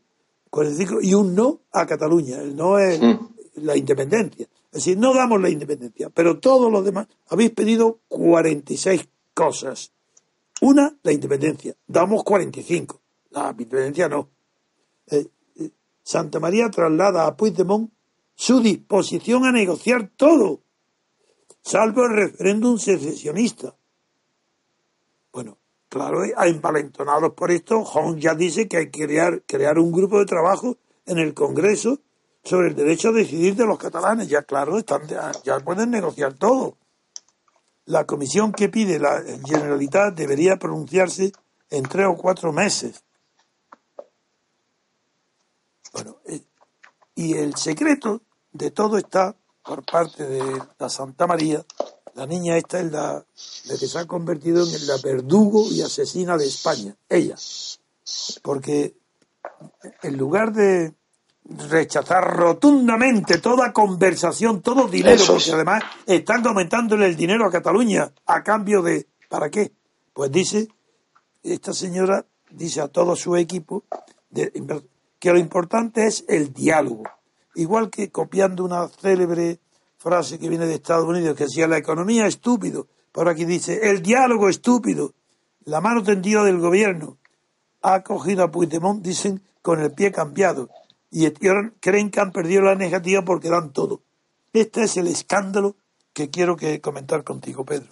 45 0.49 1.01
y 1.03 1.13
un 1.13 1.35
no 1.35 1.61
a 1.73 1.85
Cataluña. 1.85 2.39
El 2.41 2.57
no 2.57 2.79
es 2.79 2.99
Mm. 3.03 3.19
la 3.57 3.77
independencia. 3.77 4.47
Es 4.73 4.85
decir, 4.85 4.97
no 4.97 5.13
damos 5.13 5.43
la 5.43 5.51
independencia, 5.51 6.09
pero 6.09 6.39
todos 6.39 6.73
los 6.73 6.83
demás 6.87 7.07
habéis 7.29 7.51
pedido 7.51 7.99
46 8.09 9.07
cosas. 9.39 9.93
Una, 10.63 10.99
la 11.05 11.13
independencia. 11.13 11.73
Damos 11.87 12.25
45. 12.25 13.01
La 13.31 13.51
independencia 13.51 14.09
no. 14.09 14.31
Eh, 15.07 15.29
eh, 15.61 15.71
Santa 16.03 16.41
María 16.41 16.69
traslada 16.71 17.25
a 17.25 17.37
Puigdemont 17.37 17.89
su 18.35 18.61
disposición 18.61 19.45
a 19.45 19.53
negociar 19.53 20.11
todo, 20.17 20.61
salvo 21.61 22.05
el 22.07 22.15
referéndum 22.15 22.79
secesionista. 22.79 23.75
Bueno, 25.33 25.59
claro, 25.89 26.25
eh, 26.25 26.35
envalentonados 26.37 27.33
por 27.35 27.53
esto, 27.53 27.85
Hong 27.85 28.17
ya 28.17 28.35
dice 28.35 28.67
que 28.67 28.77
hay 28.77 28.91
que 28.91 29.07
crear, 29.07 29.43
crear 29.43 29.79
un 29.79 29.93
grupo 29.93 30.19
de 30.19 30.27
trabajo 30.27 30.79
en 31.07 31.19
el 31.19 31.35
Congreso 31.35 32.01
sobre 32.43 32.69
el 32.69 32.75
derecho 32.75 33.11
a 33.11 33.13
decidir 33.13 33.55
de 33.55 33.67
los 33.67 33.79
catalanes. 33.79 34.29
Ya, 34.29 34.43
claro, 34.43 34.79
están, 34.79 35.03
ya 35.45 35.61
pueden 35.61 35.91
negociar 35.91 36.35
todo. 36.35 36.78
La 37.89 38.05
comisión 38.05 38.53
que 38.53 38.69
pide 38.69 38.99
la 38.99 39.23
Generalitat 39.47 40.15
debería 40.15 40.59
pronunciarse 40.59 41.33
en 41.71 41.85
tres 41.85 42.07
o 42.07 42.17
cuatro 42.17 42.53
meses. 42.53 43.03
Bueno, 45.95 46.19
eh, 46.27 46.43
y 47.15 47.33
el 47.33 47.57
secreto 47.57 48.21
de 48.53 48.71
todo 48.73 48.99
está 48.99 49.35
por 49.65 49.87
parte 49.87 50.27
de 50.27 50.63
la 50.79 50.91
Santa 50.91 51.27
María. 51.27 51.65
La 52.15 52.27
niña 52.27 52.59
esta 52.59 52.79
es 52.79 52.93
la, 52.93 53.25
que 53.67 53.89
se 53.89 53.99
ha 53.99 54.07
convertido 54.07 54.67
en 54.67 54.87
la 54.87 54.99
verdugo 55.03 55.65
y 55.71 55.81
asesina 55.81 56.37
de 56.37 56.47
España, 56.47 56.95
ella. 57.09 57.37
Porque 58.43 58.99
en 60.03 60.19
lugar 60.19 60.53
de 60.53 60.93
rechazar 61.49 62.37
rotundamente 62.37 63.39
toda 63.39 63.73
conversación, 63.73 64.61
todo 64.61 64.87
dinero, 64.87 65.15
Eso 65.15 65.37
es. 65.37 65.45
porque 65.45 65.55
además 65.55 65.83
están 66.07 66.47
aumentándole 66.47 67.07
el 67.07 67.17
dinero 67.17 67.47
a 67.47 67.51
Cataluña 67.51 68.13
a 68.27 68.43
cambio 68.43 68.83
de 68.83 69.07
¿para 69.29 69.51
qué? 69.51 69.73
Pues 70.13 70.31
dice 70.31 70.69
esta 71.43 71.73
señora 71.73 72.27
dice 72.51 72.81
a 72.81 72.89
todo 72.89 73.17
su 73.17 73.37
equipo 73.37 73.85
de- 74.31 74.53
que 75.19 75.33
lo 75.33 75.39
importante 75.39 76.07
es 76.07 76.25
el 76.29 76.53
diálogo. 76.53 77.05
Igual 77.55 77.91
que 77.91 78.11
copiando 78.11 78.65
una 78.65 78.87
célebre 78.89 79.59
frase 79.97 80.39
que 80.39 80.49
viene 80.49 80.67
de 80.67 80.75
Estados 80.75 81.07
Unidos, 81.07 81.37
que 81.37 81.45
decía 81.45 81.67
la 81.67 81.79
economía 81.79 82.27
estúpido, 82.27 82.87
por 83.11 83.29
aquí 83.29 83.45
dice 83.45 83.91
el 83.91 84.01
diálogo 84.03 84.49
estúpido, 84.49 85.13
la 85.65 85.81
mano 85.81 86.03
tendida 86.03 86.45
del 86.45 86.59
gobierno 86.59 87.17
ha 87.83 88.03
cogido 88.03 88.45
a 88.45 88.51
Puigdemont, 88.51 89.03
dicen, 89.03 89.43
con 89.63 89.81
el 89.81 89.93
pie 89.93 90.13
cambiado. 90.13 90.69
Y 91.11 91.31
creen 91.31 92.11
que 92.11 92.21
han 92.21 92.33
perdido 92.33 92.63
la 92.63 92.75
negativa 92.75 93.23
porque 93.23 93.49
dan 93.49 93.73
todo. 93.73 94.01
Este 94.53 94.83
es 94.83 94.97
el 94.97 95.07
escándalo 95.07 95.77
que 96.13 96.31
quiero 96.31 96.57
que 96.57 96.81
comentar 96.81 97.25
contigo, 97.25 97.65
Pedro. 97.65 97.87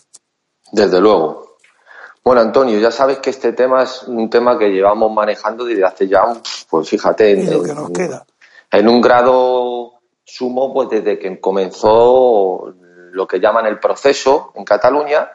Desde 0.72 1.00
luego. 1.00 1.56
Bueno, 2.24 2.40
Antonio, 2.40 2.78
ya 2.80 2.90
sabes 2.90 3.18
que 3.18 3.30
este 3.30 3.52
tema 3.52 3.84
es 3.84 4.02
un 4.02 4.28
tema 4.28 4.58
que 4.58 4.68
llevamos 4.68 5.12
manejando 5.12 5.64
desde 5.64 5.84
hace 5.84 6.08
ya, 6.08 6.24
un- 6.24 6.42
pues 6.68 6.88
fíjate, 6.88 7.30
Y 7.30 7.32
en, 7.40 7.50
lo 7.52 7.62
que 7.62 7.72
nos 7.72 7.90
queda. 7.90 8.26
en 8.72 8.88
un 8.88 9.00
grado 9.00 9.92
sumo, 10.24 10.74
pues 10.74 10.88
desde 10.90 11.18
que 11.20 11.40
comenzó 11.40 12.74
lo 13.12 13.26
que 13.28 13.38
llaman 13.38 13.66
el 13.66 13.78
proceso 13.78 14.50
en 14.56 14.64
Cataluña 14.64 15.30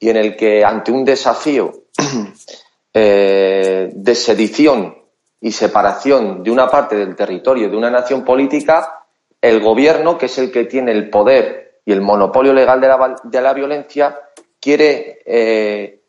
y 0.00 0.08
en 0.10 0.16
el 0.16 0.36
que 0.36 0.64
ante 0.64 0.90
un 0.90 1.04
desafío 1.04 1.84
eh, 2.92 3.90
de 3.94 4.14
sedición 4.14 4.96
y 5.40 5.52
separación 5.52 6.42
de 6.42 6.50
una 6.50 6.68
parte 6.68 6.96
del 6.96 7.14
territorio 7.14 7.68
de 7.68 7.76
una 7.76 7.90
nación 7.90 8.24
política, 8.24 9.06
el 9.40 9.60
gobierno, 9.60 10.18
que 10.18 10.26
es 10.26 10.38
el 10.38 10.50
que 10.50 10.64
tiene 10.64 10.92
el 10.92 11.10
poder 11.10 11.80
y 11.84 11.92
el 11.92 12.00
monopolio 12.00 12.52
legal 12.52 12.80
de 12.80 12.88
la, 12.88 13.16
de 13.22 13.40
la 13.40 13.52
violencia, 13.52 14.18
quiere 14.60 15.20
eh, 15.24 16.02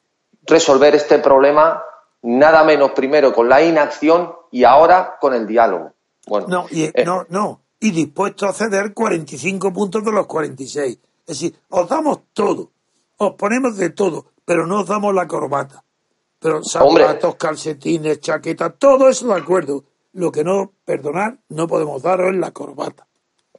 resolver 0.43 0.95
este 0.95 1.19
problema 1.19 1.83
nada 2.23 2.63
menos 2.63 2.91
primero 2.91 3.33
con 3.33 3.47
la 3.47 3.61
inacción 3.61 4.33
y 4.51 4.63
ahora 4.63 5.17
con 5.19 5.33
el 5.33 5.45
diálogo. 5.45 5.93
Bueno, 6.25 6.47
No, 6.47 6.65
y, 6.71 6.83
eh, 6.85 7.03
no, 7.05 7.25
no. 7.29 7.61
Y 7.79 7.91
dispuesto 7.91 8.47
a 8.47 8.53
ceder 8.53 8.93
45 8.93 9.71
puntos 9.71 10.03
de 10.03 10.11
los 10.11 10.25
46. 10.25 10.97
Es 10.97 11.25
decir, 11.25 11.59
os 11.69 11.87
damos 11.87 12.21
todo. 12.33 12.71
Os 13.17 13.35
ponemos 13.35 13.77
de 13.77 13.91
todo, 13.91 14.25
pero 14.45 14.65
no 14.65 14.81
os 14.81 14.87
damos 14.87 15.13
la 15.13 15.27
corbata. 15.27 15.83
Zapatos, 17.07 17.35
calcetines, 17.35 18.19
chaquetas, 18.19 18.73
todo 18.77 19.09
eso 19.09 19.27
de 19.27 19.39
acuerdo. 19.39 19.83
Lo 20.13 20.31
que 20.31 20.43
no, 20.43 20.71
perdonar, 20.83 21.37
no 21.49 21.67
podemos 21.67 22.01
daros 22.01 22.31
es 22.33 22.37
la 22.39 22.51
corbata. 22.51 23.05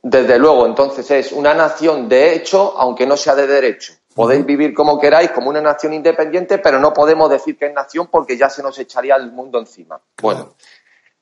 Desde 0.03 0.39
luego, 0.39 0.67
entonces 0.67 1.11
es 1.11 1.33
una 1.33 1.55
nación 1.55 2.09
de 2.09 2.35
hecho, 2.35 2.75
aunque 2.79 3.07
no 3.07 3.17
sea 3.17 3.35
de 3.35 3.47
derecho. 3.47 3.93
Podéis 4.15 4.45
vivir 4.45 4.75
como 4.75 4.99
queráis, 4.99 5.31
como 5.31 5.51
una 5.51 5.61
nación 5.61 5.93
independiente, 5.93 6.59
pero 6.59 6.81
no 6.81 6.93
podemos 6.93 7.31
decir 7.31 7.57
que 7.57 7.67
es 7.67 7.73
nación 7.75 8.09
porque 8.11 8.37
ya 8.37 8.51
se 8.51 8.63
nos 8.63 8.77
echaría 8.79 9.15
el 9.17 9.31
mundo 9.31 9.59
encima. 9.61 10.01
Bueno, 10.21 10.55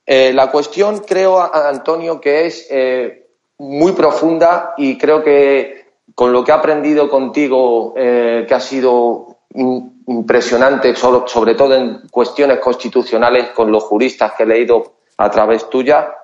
eh, 0.07 0.33
la 0.33 0.51
cuestión 0.51 1.01
creo, 1.01 1.39
a- 1.41 1.69
Antonio, 1.69 2.21
que 2.21 2.47
es 2.47 2.67
eh, 2.71 3.29
muy 3.59 3.93
profunda 3.93 4.73
y 4.79 4.97
creo 4.97 5.23
que 5.23 5.87
con 6.15 6.33
lo 6.33 6.43
que 6.45 6.53
he 6.53 6.55
aprendido 6.55 7.11
contigo, 7.11 7.93
eh, 7.97 8.47
que 8.49 8.55
ha 8.55 8.61
sido 8.61 9.37
in- 9.55 9.96
impresionante, 10.07 10.95
sobre, 10.95 11.29
sobre 11.29 11.55
todo 11.55 11.75
en 11.75 12.09
cuestiones 12.11 12.61
constitucionales 12.61 13.51
con 13.51 13.71
los 13.71 13.85
juristas 13.85 14.33
que 14.37 14.45
he 14.45 14.47
leído 14.47 14.95
a 15.17 15.31
través 15.31 15.69
tuya, 15.69 16.15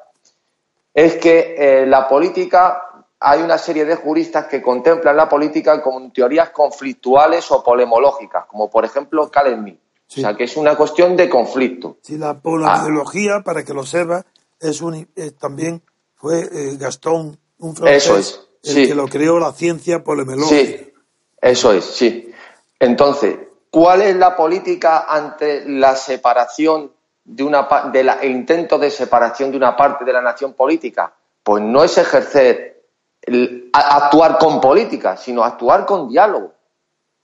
es 0.95 1.17
que 1.17 1.55
eh, 1.59 1.87
la 1.87 2.07
política, 2.09 2.83
hay 3.19 3.43
una 3.43 3.59
serie 3.59 3.85
de 3.85 3.97
juristas 3.97 4.47
que 4.47 4.63
contemplan 4.63 5.17
la 5.17 5.29
política 5.29 5.83
como 5.83 6.13
teorías 6.13 6.51
conflictuales 6.51 7.51
o 7.51 7.63
polemológicas, 7.63 8.47
como 8.47 8.71
por 8.71 8.85
ejemplo 8.85 9.31
Calemi. 9.31 9.79
Sí. 10.07 10.21
O 10.21 10.25
sea, 10.25 10.37
que 10.37 10.45
es 10.45 10.57
una 10.57 10.77
cuestión 10.77 11.17
de 11.17 11.29
conflicto. 11.31 11.97
Si 12.03 12.19
la 12.19 12.39
polariología, 12.39 13.41
para 13.43 13.65
que 13.65 13.73
lo 13.73 13.85
sepa, 13.85 14.27
es 14.61 14.83
un, 14.83 15.09
también 15.41 15.83
fue 16.15 16.41
eh, 16.41 16.77
Gastón, 16.79 17.39
un 17.59 17.75
francés, 17.75 18.05
Eso 18.05 18.19
es, 18.19 18.49
el 18.63 18.75
sí. 18.75 18.89
que 18.89 18.95
lo 18.95 19.09
creó 19.09 19.39
la 19.39 19.53
ciencia 19.53 20.05
polemológica. 20.05 20.55
Sí, 20.55 20.93
eso 21.41 21.73
es, 21.73 21.85
sí. 21.85 22.31
Entonces, 22.79 23.39
¿cuál 23.73 24.03
es 24.03 24.15
la 24.15 24.37
política 24.37 25.07
ante 25.09 25.65
la 25.69 25.97
separación 25.97 26.93
de 27.25 27.43
una 27.43 27.67
de 27.93 28.05
la, 28.05 28.13
el 28.15 28.31
intento 28.33 28.79
de 28.79 28.91
separación 28.91 29.51
de 29.51 29.57
una 29.57 29.75
parte 29.77 30.05
de 30.05 30.13
la 30.13 30.21
nación 30.21 30.53
política? 30.53 31.13
Pues 31.43 31.61
no 31.65 31.83
es 31.83 31.97
ejercer 31.99 32.83
el- 33.23 33.71
actuar 33.73 34.39
con 34.39 34.61
política, 34.61 35.17
sino 35.17 35.43
actuar 35.43 35.85
con 35.87 36.09
diálogo. 36.09 36.53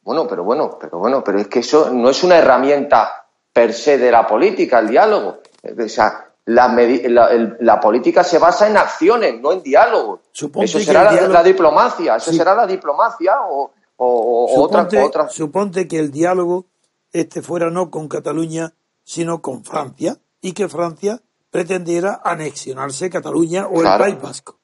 Bueno, 0.03 0.27
pero 0.27 0.43
bueno, 0.43 0.79
pero 0.81 0.99
bueno, 0.99 1.23
pero 1.23 1.39
es 1.39 1.49
que 1.49 1.59
eso 1.61 1.91
no 1.91 2.09
es 2.09 2.25
una 2.25 2.39
herramienta 2.39 3.27
per 3.53 3.73
se 3.75 3.99
de 3.99 4.11
la 4.11 4.27
política, 4.27 4.79
el 4.79 4.89
diálogo. 4.89 5.39
O 5.85 5.89
sea, 5.89 6.25
la, 6.47 6.69
la- 6.69 7.57
la 7.61 7.79
política 7.81 8.25
se 8.25 8.39
basa 8.39 8.67
en 8.69 8.77
acciones, 8.79 9.39
no 9.41 9.53
en 9.53 9.63
diálogos. 9.63 10.21
Suponte 10.33 10.65
Eso 10.65 10.81
será 10.81 11.05
la, 11.05 11.11
diálogo- 11.13 11.33
la 11.35 11.43
diplomacia, 11.43 12.17
eso 12.17 12.31
Sí. 12.31 12.39
será 12.39 12.55
la 12.55 12.67
diplomacia 12.67 13.43
o, 13.43 13.71
o- 13.99 14.47
o 14.47 14.63
otra, 14.63 14.81
Suponte, 14.85 15.03
otra. 15.03 15.29
suponte 15.29 15.89
que 15.89 15.99
el 15.99 16.11
diálogo 16.11 16.67
este 17.13 17.43
fuera 17.43 17.71
no 17.71 17.91
con 17.91 18.09
Cataluña, 18.09 18.75
sino 19.05 19.41
con 19.43 19.65
Francia, 19.65 20.19
y 20.41 20.53
que 20.53 20.69
Francia 20.69 21.21
pretendiera 21.51 22.21
anexionarse 22.25 23.09
Cataluña 23.11 23.67
o 23.67 23.81
Claro. 23.81 24.05
el 24.05 24.13
País 24.13 24.23
Vasco. 24.23 24.59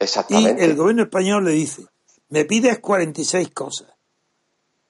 Y 0.00 0.04
Exactamente. 0.04 0.64
el 0.64 0.76
gobierno 0.76 1.02
español 1.02 1.44
le 1.44 1.50
dice, 1.52 1.86
me 2.30 2.44
pides 2.44 2.78
46 2.78 3.50
cosas, 3.50 3.88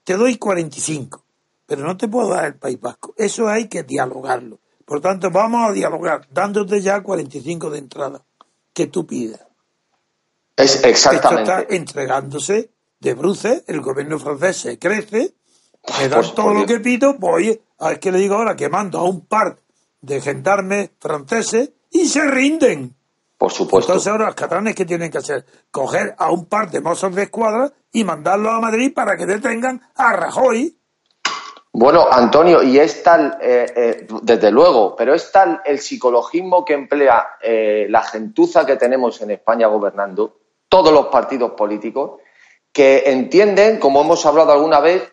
te 0.03 0.15
doy 0.15 0.37
45, 0.37 1.23
pero 1.65 1.83
no 1.83 1.97
te 1.97 2.07
puedo 2.07 2.29
dar 2.29 2.45
el 2.45 2.55
País 2.55 2.79
Vasco. 2.79 3.13
Eso 3.17 3.47
hay 3.47 3.67
que 3.67 3.83
dialogarlo. 3.83 4.59
Por 4.85 5.01
tanto, 5.01 5.29
vamos 5.31 5.69
a 5.69 5.73
dialogar, 5.73 6.27
dándote 6.31 6.81
ya 6.81 7.01
45 7.01 7.69
de 7.71 7.79
entrada 7.79 8.23
que 8.73 8.87
tú 8.87 9.05
pides. 9.05 9.39
Es 10.55 10.75
Esto 10.75 10.87
está 10.89 11.11
exactamente. 11.13 11.75
entregándose 11.75 12.69
de 12.99 13.13
bruces, 13.13 13.63
el 13.67 13.81
gobierno 13.81 14.19
francés 14.19 14.57
se 14.57 14.79
crece, 14.79 15.33
me 15.99 16.09
dan 16.09 16.21
Pues, 16.21 16.35
todo 16.35 16.53
lo 16.53 16.65
que 16.65 16.79
pido, 16.79 17.15
voy, 17.15 17.59
a 17.79 17.89
ver 17.89 17.99
qué 17.99 18.11
le 18.11 18.19
digo 18.19 18.35
ahora, 18.35 18.55
que 18.55 18.69
mando 18.69 18.99
a 18.99 19.03
un 19.03 19.25
par 19.25 19.57
de 20.01 20.21
gendarmes 20.21 20.91
franceses 20.99 21.71
y 21.91 22.05
se 22.07 22.25
rinden. 22.25 22.95
Por 23.37 23.51
supuesto. 23.51 23.93
Entonces 23.93 24.11
ahora 24.11 24.25
los 24.25 24.35
catalanes 24.35 24.75
que 24.75 24.85
tienen 24.85 25.09
que 25.09 25.17
hacer, 25.17 25.45
coger 25.71 26.13
a 26.17 26.29
un 26.29 26.45
par 26.45 26.69
de 26.69 26.81
mozos 26.81 27.15
de 27.15 27.23
escuadra 27.23 27.71
y 27.91 28.03
mandarlos 28.03 28.53
a 28.53 28.59
Madrid 28.59 28.93
para 28.93 29.15
que 29.15 29.25
detengan 29.25 29.81
a 29.95 30.13
Rajoy. 30.13 30.75
Bueno, 31.71 32.05
Antonio, 32.11 32.61
y 32.63 32.79
es 32.79 33.03
tal, 33.03 33.37
eh, 33.41 33.65
eh, 33.75 34.07
desde 34.23 34.51
luego, 34.51 34.95
pero 34.95 35.13
es 35.13 35.31
tal 35.31 35.61
el 35.63 35.79
psicologismo 35.79 36.65
que 36.65 36.73
emplea 36.73 37.37
eh, 37.41 37.85
la 37.89 38.03
gentuza 38.03 38.65
que 38.65 38.75
tenemos 38.75 39.21
en 39.21 39.31
España 39.31 39.67
gobernando, 39.67 40.39
todos 40.67 40.91
los 40.91 41.07
partidos 41.07 41.51
políticos, 41.51 42.18
que 42.71 43.03
entienden, 43.07 43.79
como 43.79 44.01
hemos 44.01 44.25
hablado 44.25 44.51
alguna 44.51 44.79
vez, 44.79 45.11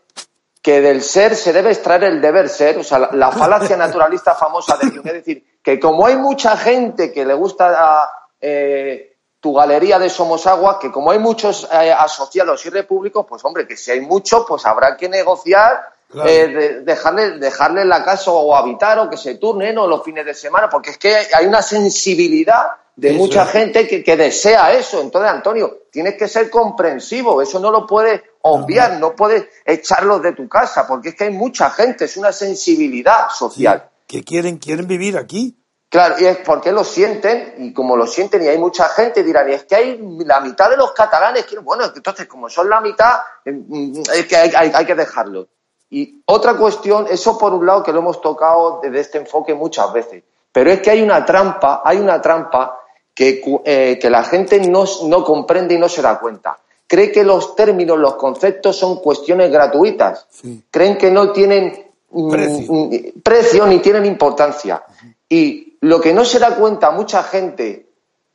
que 0.63 0.81
del 0.81 1.03
ser 1.03 1.37
se 1.37 1.53
debe 1.53 1.71
extraer 1.71 2.05
el 2.05 2.21
deber 2.21 2.49
ser, 2.49 2.77
o 2.79 2.85
sea, 2.85 2.99
la, 2.99 3.11
la 3.13 3.31
falacia 3.33 3.77
naturalista 3.77 4.35
famosa 4.35 4.77
de 4.77 4.89
Jung, 4.91 5.07
es 5.07 5.13
decir, 5.13 5.59
que 5.63 5.79
como 5.81 6.07
hay 6.07 6.17
mucha 6.17 6.57
gente 6.57 7.13
que 7.13 7.25
le 7.25 7.35
gusta 7.35 8.11
eh, 8.41 9.17
tu 9.41 9.55
galería 9.55 9.99
de 9.99 10.11
Somos 10.11 10.47
Agua, 10.47 10.79
que 10.79 10.91
como 10.91 11.11
hay 11.13 11.19
muchos 11.19 11.69
eh, 11.73 11.93
asociados 11.93 12.65
y 12.67 12.71
repúblicos, 12.71 13.25
pues 13.29 13.45
hombre, 13.45 13.67
que 13.67 13.77
si 13.77 13.91
hay 13.93 14.01
muchos, 14.01 14.45
pues 14.47 14.65
habrá 14.67 14.97
que 14.97 15.09
negociar, 15.09 15.95
Claro. 16.09 16.29
eh, 16.31 16.47
de- 16.49 16.81
dejarle, 16.83 17.31
dejarle 17.39 17.85
la 17.85 18.05
casa 18.05 18.31
o 18.31 18.55
habitar 18.55 18.97
o 19.01 19.11
que 19.11 19.17
se 19.17 19.35
turnen 19.39 19.77
o 19.77 19.89
los 19.89 20.05
fines 20.05 20.25
de 20.25 20.35
semana, 20.35 20.69
porque 20.69 20.91
es 20.91 20.99
que 20.99 21.17
hay 21.33 21.47
una 21.47 21.63
sensibilidad 21.63 22.69
de 22.97 23.11
Eso 23.11 23.19
mucha 23.19 23.43
es. 23.45 23.51
gente 23.51 23.87
que, 23.87 24.03
que 24.03 24.17
desea 24.17 24.73
eso. 24.73 25.01
Entonces, 25.01 25.31
Antonio, 25.31 25.83
tienes 25.93 26.15
que 26.17 26.27
ser 26.29 26.49
comprensivo, 26.51 27.41
eso 27.43 27.61
no 27.61 27.71
lo 27.71 27.87
puedes 27.87 28.23
obviar, 28.43 28.99
no 28.99 29.15
puedes 29.15 29.47
echarlos 29.65 30.23
de 30.23 30.33
tu 30.33 30.49
casa, 30.49 30.87
porque 30.87 31.11
es 31.11 31.15
que 31.15 31.25
hay 31.25 31.31
mucha 31.33 31.69
gente, 31.71 32.07
es 32.07 32.17
una 32.17 32.33
sensibilidad 32.33 33.29
social. 33.31 33.91
que 34.07 34.23
quieren, 34.23 34.59
quieren 34.59 34.87
vivir 34.87 35.19
aquí. 35.19 35.57
Claro, 35.89 36.17
y 36.19 36.25
es 36.27 36.39
porque 36.39 36.73
lo 36.73 36.85
sienten, 36.85 37.55
y 37.59 37.73
como 37.73 37.97
lo 37.97 38.07
sienten, 38.07 38.43
y 38.43 38.49
hay 38.49 38.59
mucha 38.59 38.89
gente, 38.89 39.23
dirán, 39.23 39.49
y 39.51 39.55
es 39.55 39.65
que 39.65 39.77
hay 39.77 40.01
la 40.25 40.41
mitad 40.41 40.69
de 40.71 40.77
los 40.77 40.93
catalanes, 40.93 41.45
que, 41.47 41.59
bueno, 41.59 41.85
entonces 41.95 42.27
como 42.27 42.49
son 42.49 42.69
la 42.69 42.81
mitad, 42.81 43.21
eh, 43.45 43.53
mm, 43.53 44.03
es 44.15 44.27
que 44.27 44.37
hay, 44.37 44.51
hay- 44.57 44.73
hay 44.75 44.85
que 44.87 44.95
dejarlo. 44.95 45.49
Y 45.91 46.23
otra 46.27 46.55
cuestión, 46.55 47.07
eso 47.09 47.39
por 47.39 47.53
un 47.55 47.65
lado 47.67 47.83
que 47.85 47.93
lo 47.93 47.99
hemos 48.01 48.21
tocado 48.21 48.81
desde 48.83 49.01
este 49.01 49.19
enfoque 49.19 49.55
muchas 49.55 49.93
veces, 49.93 50.25
pero 50.53 50.71
es 50.71 50.81
que 50.81 50.91
hay 50.91 51.03
una 51.03 51.25
trampa, 51.25 51.83
hay 51.85 51.99
una 51.99 52.21
trampa 52.21 52.79
que, 53.17 53.43
eh, 53.65 53.99
que 54.01 54.11
la 54.11 54.23
gente 54.23 54.61
no, 54.61 54.85
no 55.07 55.25
comprende 55.25 55.75
y 55.75 55.79
no 55.79 55.89
se 55.89 56.03
da 56.03 56.21
cuenta. 56.21 56.59
Cree 56.87 57.11
que 57.11 57.25
los 57.25 57.57
términos, 57.57 57.99
los 57.99 58.15
conceptos 58.15 58.77
son 58.77 59.01
cuestiones 59.01 59.51
gratuitas. 59.51 60.27
Sí. 60.31 60.63
Creen 60.71 60.97
que 60.97 61.11
no 61.11 61.33
tienen 61.33 61.87
mm, 62.11 62.31
Precio. 62.31 62.73
mm, 62.73 62.91
precio 63.25 63.67
ni 63.67 63.81
tienen 63.81 64.07
importancia. 64.07 64.85
Y 65.29 65.79
lo 65.81 66.01
que 66.01 66.13
no 66.13 66.25
se 66.25 66.39
da 66.39 66.55
cuenta 66.55 66.93
mucha 66.93 67.25
gente 67.25 67.87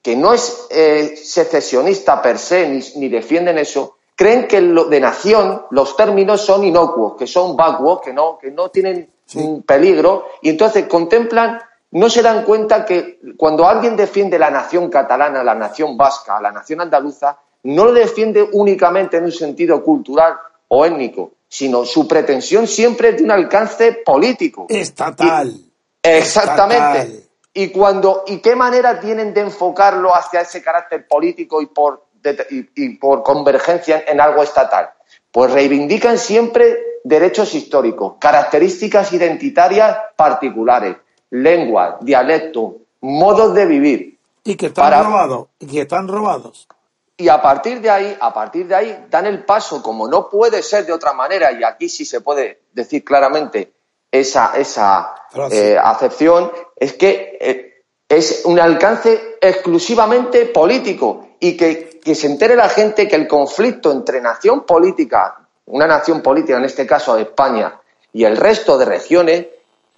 que 0.01 0.15
no 0.15 0.33
es 0.33 0.67
eh, 0.71 1.15
secesionista 1.15 2.21
per 2.21 2.39
se 2.39 2.67
ni, 2.67 2.81
ni 2.95 3.07
defienden 3.07 3.57
eso, 3.59 3.97
creen 4.15 4.47
que 4.47 4.61
lo 4.61 4.85
de 4.85 4.99
nación 4.99 5.63
los 5.71 5.95
términos 5.95 6.41
son 6.41 6.63
inocuos, 6.63 7.15
que 7.17 7.27
son 7.27 7.55
vacuos, 7.55 8.01
que 8.01 8.13
no, 8.13 8.37
que 8.39 8.51
no 8.51 8.69
tienen 8.69 9.09
mm, 9.33 9.59
peligro, 9.59 10.27
y 10.41 10.49
entonces 10.49 10.87
contemplan, 10.87 11.59
no 11.91 12.09
se 12.09 12.21
dan 12.21 12.43
cuenta 12.43 12.85
que 12.85 13.19
cuando 13.37 13.67
alguien 13.67 13.95
defiende 13.95 14.39
la 14.39 14.49
nación 14.49 14.89
catalana, 14.89 15.43
la 15.43 15.55
nación 15.55 15.97
vasca, 15.97 16.39
la 16.41 16.51
nación 16.51 16.81
andaluza, 16.81 17.37
no 17.63 17.85
lo 17.85 17.93
defiende 17.93 18.47
únicamente 18.53 19.17
en 19.17 19.25
un 19.25 19.31
sentido 19.31 19.83
cultural 19.83 20.35
o 20.69 20.85
étnico, 20.85 21.31
sino 21.47 21.83
su 21.85 22.07
pretensión 22.07 22.65
siempre 22.67 23.09
es 23.09 23.17
de 23.17 23.23
un 23.23 23.31
alcance 23.31 24.01
político. 24.05 24.67
Estatal. 24.69 25.53
Exactamente. 26.01 26.99
Estatal. 26.99 27.23
Y 27.53 27.67
cuando 27.69 28.23
y 28.27 28.37
qué 28.37 28.55
manera 28.55 28.99
tienen 28.99 29.33
de 29.33 29.41
enfocarlo 29.41 30.15
hacia 30.15 30.41
ese 30.41 30.63
carácter 30.63 31.05
político 31.05 31.61
y 31.61 31.65
por 31.65 32.05
de- 32.23 32.47
y, 32.49 32.85
y 32.85 32.89
por 32.97 33.23
convergencia 33.23 34.05
en 34.07 34.21
algo 34.21 34.41
estatal. 34.43 34.91
Pues 35.29 35.51
reivindican 35.51 36.17
siempre 36.17 36.77
derechos 37.03 37.53
históricos, 37.53 38.15
características 38.19 39.11
identitarias 39.11 39.97
particulares, 40.15 40.95
lengua, 41.31 41.97
dialecto, 42.01 42.77
modos 43.01 43.53
de 43.55 43.65
vivir. 43.65 44.19
Y 44.43 44.55
que 44.55 44.67
están 44.67 44.85
Para- 44.85 45.03
robados. 45.03 45.47
Y 45.59 45.67
que 45.67 45.81
están 45.81 46.07
robados. 46.07 46.67
Y 47.17 47.29
a 47.29 47.41
partir 47.41 47.81
de 47.81 47.89
ahí, 47.89 48.17
a 48.19 48.33
partir 48.33 48.67
de 48.67 48.75
ahí, 48.75 49.05
dan 49.09 49.25
el 49.27 49.43
paso, 49.45 49.83
como 49.83 50.07
no 50.07 50.27
puede 50.29 50.63
ser 50.63 50.85
de 50.85 50.93
otra 50.93 51.13
manera, 51.13 51.51
y 51.51 51.63
aquí 51.63 51.87
sí 51.87 52.03
se 52.05 52.21
puede 52.21 52.61
decir 52.73 53.03
claramente 53.03 53.73
esa, 54.11 54.53
esa 54.55 55.13
eh, 55.51 55.77
acepción, 55.81 56.51
es 56.75 56.93
que 56.93 57.37
eh, 57.39 57.83
es 58.09 58.41
un 58.45 58.59
alcance 58.59 59.37
exclusivamente 59.39 60.45
político 60.47 61.27
y 61.39 61.55
que, 61.55 61.99
que 62.03 62.15
se 62.15 62.27
entere 62.27 62.55
la 62.55 62.69
gente 62.69 63.07
que 63.07 63.15
el 63.15 63.27
conflicto 63.27 63.91
entre 63.91 64.19
nación 64.19 64.65
política, 64.65 65.47
una 65.67 65.85
nación 65.85 66.21
política, 66.21 66.57
en 66.57 66.65
este 66.65 66.87
caso 66.87 67.17
España, 67.17 67.79
y 68.11 68.23
el 68.25 68.35
resto 68.35 68.77
de 68.79 68.85
regiones, 68.85 69.45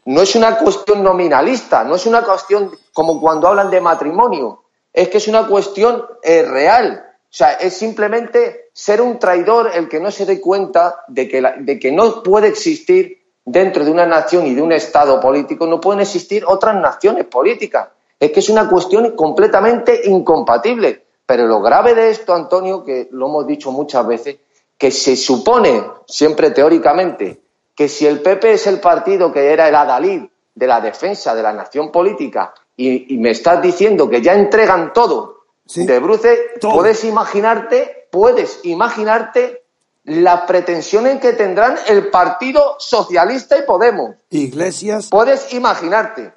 no 0.06 0.22
es 0.22 0.36
una 0.36 0.58
cuestión 0.58 1.04
nominalista, 1.04 1.84
no 1.84 1.96
es 1.96 2.06
una 2.06 2.24
cuestión 2.24 2.72
como 2.94 3.20
cuando 3.20 3.48
hablan 3.48 3.70
de 3.70 3.82
matrimonio, 3.82 4.64
es 4.92 5.10
que 5.10 5.18
es 5.18 5.28
una 5.28 5.48
cuestión 5.48 6.06
eh, 6.22 6.44
real. 6.44 7.06
O 7.08 7.36
sea, 7.36 7.54
es 7.54 7.76
simplemente 7.76 8.70
ser 8.74 9.02
un 9.02 9.18
traidor 9.18 9.72
el 9.74 9.90
que 9.90 10.00
no 10.00 10.12
se 10.12 10.26
dé 10.26 10.40
cuenta 10.40 11.04
de 11.08 11.28
que, 11.28 11.42
de 11.60 11.80
que 11.80 11.92
no 11.92 12.22
puede 12.22 12.50
existir 12.50 13.24
dentro 13.46 13.84
de 13.84 13.92
una 13.92 14.06
nación 14.06 14.46
y 14.46 14.54
de 14.54 14.62
un 14.62 14.72
Estado 14.72 15.20
político, 15.20 15.66
no 15.66 15.82
pueden 15.82 16.02
existir 16.02 16.46
otras 16.46 16.76
naciones 16.76 17.26
políticas. 17.26 17.90
Es 18.20 18.32
que 18.32 18.40
es 18.40 18.50
una 18.50 18.70
cuestión 18.70 19.16
completamente 19.16 20.02
incompatible. 20.06 21.04
Pero 21.26 21.48
lo 21.48 21.62
grave 21.62 21.96
de 21.96 22.12
esto, 22.12 22.34
Antonio, 22.34 22.84
que 22.84 23.08
lo 23.12 23.28
hemos 23.28 23.48
dicho 23.48 23.72
muchas 23.72 24.06
veces, 24.06 24.38
que 24.78 24.92
se 24.92 25.16
supone, 25.16 25.84
siempre 26.06 26.52
teóricamente, 26.52 27.43
que 27.76 27.90
si 27.90 28.06
el 28.06 28.22
PP 28.22 28.54
es 28.54 28.68
el 28.68 28.80
partido 28.80 29.32
que 29.34 29.52
era 29.52 29.68
el 29.68 29.76
adalid 29.76 30.24
de 30.56 30.68
la 30.68 30.80
defensa 30.82 31.34
de 31.34 31.42
la 31.44 31.54
nación 31.54 31.92
política 31.92 32.54
y, 32.78 33.14
y 33.14 33.18
me 33.18 33.32
estás 33.32 33.62
diciendo 33.62 34.10
que 34.10 34.22
ya 34.22 34.34
entregan 34.34 34.94
todo 34.94 35.32
Sí. 35.66 35.86
de 35.86 35.98
bruces, 36.00 36.38
Todo. 36.60 36.74
puedes 36.74 37.06
imaginarte, 37.06 38.10
puedes 38.12 38.60
imaginarte 38.64 39.64
las 40.04 40.42
pretensiones 40.42 41.22
que 41.22 41.32
tendrán 41.32 41.78
el 41.88 42.10
Partido 42.10 42.76
Socialista 42.80 43.58
y 43.58 43.62
Podemos. 43.62 44.16
Iglesias, 44.30 45.08
Puedes 45.10 45.54
imaginarte. 45.54 46.34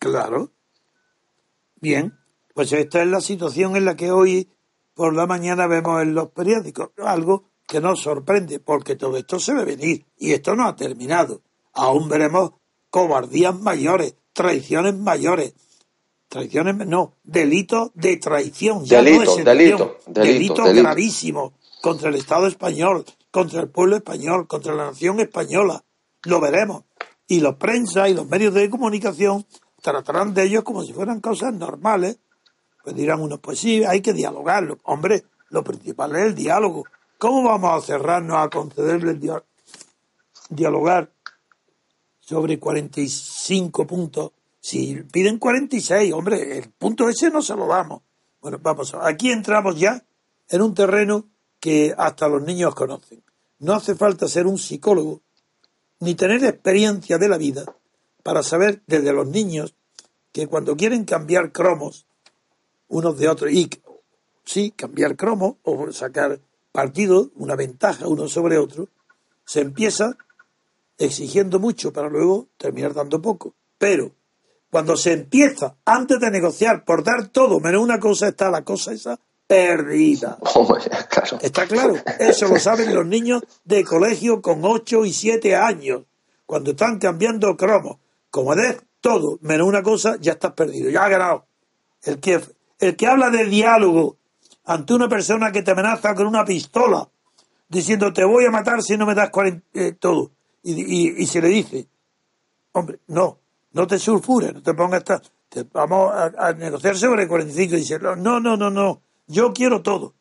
claro. 0.00 0.50
Bien, 1.80 2.18
pues 2.54 2.72
esta 2.72 3.02
es 3.02 3.06
la 3.06 3.20
situación 3.20 3.76
en 3.76 3.84
la 3.84 3.94
que 3.96 4.10
hoy 4.10 4.50
por 4.94 5.14
la 5.14 5.26
mañana 5.26 5.66
vemos 5.66 6.02
en 6.02 6.14
los 6.14 6.30
periódicos. 6.30 6.90
Algo 6.98 7.44
que 7.66 7.80
nos 7.80 8.00
sorprende, 8.00 8.60
porque 8.60 8.96
todo 8.96 9.16
esto 9.16 9.40
se 9.40 9.54
ve 9.54 9.64
venir 9.64 10.06
y 10.18 10.32
esto 10.32 10.54
no 10.54 10.66
ha 10.66 10.76
terminado. 10.76 11.42
Aún 11.72 12.08
veremos 12.08 12.52
cobardías 12.90 13.58
mayores, 13.58 14.14
traiciones 14.32 14.94
mayores. 14.94 15.54
Traiciones, 16.28 16.74
no, 16.86 17.14
delitos 17.22 17.90
de 17.94 18.16
traición. 18.16 18.84
Ya 18.84 19.00
Delito, 19.00 19.16
no 19.16 19.20
de 19.20 19.26
sedición, 19.26 19.44
delito, 19.44 19.98
delito, 20.06 20.20
delitos 20.20 20.66
delito. 20.66 20.82
gravísimos 20.82 21.52
contra 21.80 22.08
el 22.08 22.16
Estado 22.16 22.46
español, 22.48 23.04
contra 23.30 23.60
el 23.60 23.68
pueblo 23.68 23.96
español, 23.96 24.48
contra 24.48 24.74
la 24.74 24.86
nación 24.86 25.20
española. 25.20 25.84
Lo 26.24 26.40
veremos. 26.40 26.82
Y 27.28 27.40
los 27.40 27.56
prensa 27.56 28.08
y 28.08 28.14
los 28.14 28.26
medios 28.28 28.54
de 28.54 28.68
comunicación 28.68 29.46
tratarán 29.82 30.34
de 30.34 30.44
ellos 30.44 30.64
como 30.64 30.82
si 30.82 30.92
fueran 30.92 31.20
cosas 31.20 31.54
normales. 31.54 32.18
Pues 32.82 32.96
dirán 32.96 33.20
unos, 33.20 33.38
pues 33.40 33.58
sí, 33.60 33.84
hay 33.84 34.00
que 34.00 34.12
dialogarlo. 34.12 34.78
Hombre, 34.82 35.24
lo 35.50 35.62
principal 35.62 36.14
es 36.16 36.26
el 36.26 36.34
diálogo. 36.34 36.84
¿Cómo 37.18 37.42
vamos 37.48 37.72
a 37.82 37.86
cerrarnos 37.86 38.36
a 38.38 38.48
concederle 38.50 39.14
dia- 39.14 39.42
dialogar 40.50 41.12
sobre 42.20 42.58
45 42.58 43.86
puntos? 43.86 44.32
Si 44.60 44.96
piden 45.12 45.38
46, 45.38 46.12
hombre, 46.12 46.58
el 46.58 46.70
punto 46.70 47.08
ese 47.08 47.30
no 47.30 47.40
se 47.40 47.54
lo 47.54 47.66
damos. 47.66 48.02
Bueno, 48.40 48.58
vamos, 48.60 48.94
aquí 49.00 49.30
entramos 49.30 49.78
ya 49.78 50.04
en 50.48 50.62
un 50.62 50.74
terreno 50.74 51.28
que 51.60 51.94
hasta 51.96 52.28
los 52.28 52.42
niños 52.42 52.74
conocen. 52.74 53.22
No 53.58 53.72
hace 53.74 53.94
falta 53.94 54.28
ser 54.28 54.46
un 54.46 54.58
psicólogo 54.58 55.22
ni 56.00 56.14
tener 56.14 56.44
experiencia 56.44 57.16
de 57.16 57.28
la 57.28 57.38
vida 57.38 57.64
para 58.22 58.42
saber 58.42 58.82
desde 58.86 59.12
los 59.12 59.26
niños 59.28 59.74
que 60.32 60.46
cuando 60.46 60.76
quieren 60.76 61.04
cambiar 61.04 61.52
cromos 61.52 62.06
unos 62.88 63.16
de 63.18 63.28
otros 63.28 63.50
y 63.52 63.70
sí, 64.44 64.72
cambiar 64.72 65.16
cromos 65.16 65.56
o 65.62 65.90
sacar 65.92 66.40
partido, 66.76 67.30
una 67.36 67.56
ventaja 67.56 68.06
uno 68.06 68.28
sobre 68.28 68.58
otro, 68.58 68.88
se 69.46 69.62
empieza 69.62 70.14
exigiendo 70.98 71.58
mucho 71.58 71.90
para 71.90 72.10
luego 72.10 72.48
terminar 72.58 72.92
dando 72.92 73.22
poco. 73.22 73.54
Pero 73.78 74.12
cuando 74.70 74.94
se 74.94 75.14
empieza, 75.14 75.76
antes 75.86 76.20
de 76.20 76.30
negociar, 76.30 76.84
por 76.84 77.02
dar 77.02 77.28
todo 77.28 77.60
menos 77.60 77.82
una 77.82 77.98
cosa, 77.98 78.28
está 78.28 78.50
la 78.50 78.62
cosa 78.62 78.92
esa 78.92 79.18
perdida. 79.46 80.36
Claro. 81.08 81.38
Está 81.40 81.66
claro, 81.66 81.94
eso 82.18 82.46
lo 82.46 82.60
saben 82.60 82.94
los 82.94 83.06
niños 83.06 83.42
de 83.64 83.82
colegio 83.82 84.42
con 84.42 84.62
8 84.62 85.06
y 85.06 85.14
7 85.14 85.56
años, 85.56 86.02
cuando 86.44 86.72
están 86.72 86.98
cambiando 86.98 87.56
cromos. 87.56 87.96
Como 88.28 88.54
des 88.54 88.76
todo 89.00 89.38
menos 89.40 89.66
una 89.66 89.82
cosa, 89.82 90.18
ya 90.20 90.32
estás 90.32 90.52
perdido, 90.52 90.90
ya 90.90 91.04
has 91.04 91.10
ganado. 91.10 91.46
El 92.02 92.20
que, 92.20 92.38
el 92.80 92.96
que 92.96 93.06
habla 93.06 93.30
de 93.30 93.46
diálogo 93.46 94.18
ante 94.66 94.94
una 94.94 95.08
persona 95.08 95.50
que 95.52 95.62
te 95.62 95.70
amenaza 95.70 96.14
con 96.14 96.26
una 96.26 96.44
pistola, 96.44 97.08
diciendo 97.68 98.12
te 98.12 98.24
voy 98.24 98.44
a 98.44 98.50
matar 98.50 98.82
si 98.82 98.96
no 98.96 99.06
me 99.06 99.14
das 99.14 99.30
eh, 99.74 99.92
todo, 99.92 100.32
y, 100.62 100.72
y- 100.74 101.14
y 101.22 101.26
se 101.26 101.40
le 101.40 101.48
dice, 101.48 101.88
hombre, 102.72 103.00
no, 103.08 103.38
no 103.72 103.86
te 103.86 103.98
sulfures, 103.98 104.52
no 104.54 104.62
te 104.62 104.74
pongas 104.74 105.04
te- 105.04 105.62
vamos 105.72 106.12
a, 106.14 106.52
negociar 106.52 106.96
sobre 106.96 107.26
45 107.28 107.74
y 107.74 107.78
dice, 107.78 107.98
no, 107.98 108.16
no, 108.16 108.40
no, 108.40 108.70
no, 108.70 109.00
yo 109.26 109.52
quiero 109.52 109.82
todo. 109.82 110.14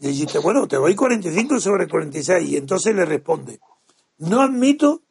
Y 0.00 0.08
dice, 0.08 0.38
bueno, 0.40 0.66
te 0.66 0.76
doy 0.76 0.94
45 0.96 1.60
sobre 1.60 1.86
46. 1.86 2.48
Y 2.48 2.56
entonces 2.56 2.94
le 2.94 3.04
responde, 3.04 3.60
no 4.18 4.40
admito 4.42 5.02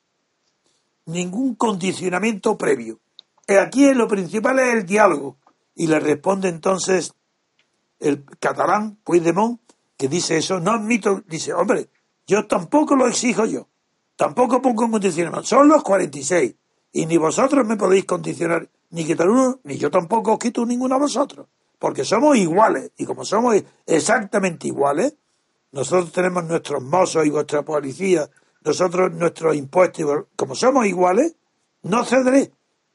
ningún 1.06 1.56
condicionamiento 1.56 2.58
previo. 2.58 3.00
Aquí 3.48 3.94
lo 3.94 4.08
principal 4.08 4.60
es 4.60 4.74
el 4.74 4.86
diálogo. 4.86 5.38
Y 5.76 5.88
le 5.88 6.00
responde 6.00 6.50
entonces 6.50 7.14
el 8.02 8.26
catalán 8.39 8.97
Puigdemont, 9.04 9.62
que 9.95 10.08
dice 10.08 10.38
eso, 10.38 10.60
no 10.60 10.72
admito, 10.72 11.24
dice, 11.28 11.54
hombre, 11.54 11.89
yo 12.26 12.47
tampoco 12.47 12.95
lo 12.95 13.08
exijo 13.08 13.45
yo, 13.45 13.68
tampoco 14.16 14.62
pongo 14.62 14.86
un 14.86 14.91
condicionamiento, 14.91 15.47
son 15.47 15.70
los 15.70 15.84
46, 15.84 16.56
y 16.93 17.06
ni 17.06 17.18
vosotros 17.18 17.66
me 17.66 17.78
podéis 17.78 18.06
condicionar, 18.06 18.68
ni 18.89 19.06
quitar 19.06 19.30
uno, 19.30 19.60
ni 19.64 19.78
yo 19.78 19.89
tampoco 19.89 20.34
os 20.34 20.39
quito 20.39 20.66
ninguno 20.66 20.95
a 20.95 20.99
vosotros, 20.99 21.47
porque 21.78 22.04
somos 22.04 22.36
iguales, 22.38 22.91
y 22.97 23.06
como 23.06 23.24
somos 23.24 23.56
exactamente 23.86 24.68
iguales, 24.68 25.16
nosotros 25.72 26.12
tenemos 26.12 26.43
nuestros 26.45 26.84
mozos 26.84 27.26
y 27.26 27.30
vuestra 27.30 27.64
policía, 27.64 28.30
nosotros 28.64 29.14
nuestros 29.14 29.56
impuestos, 29.56 30.26
como 30.36 30.56
somos 30.56 30.86
iguales, 30.86 31.36
no 31.84 32.04
cederé. 32.04 32.52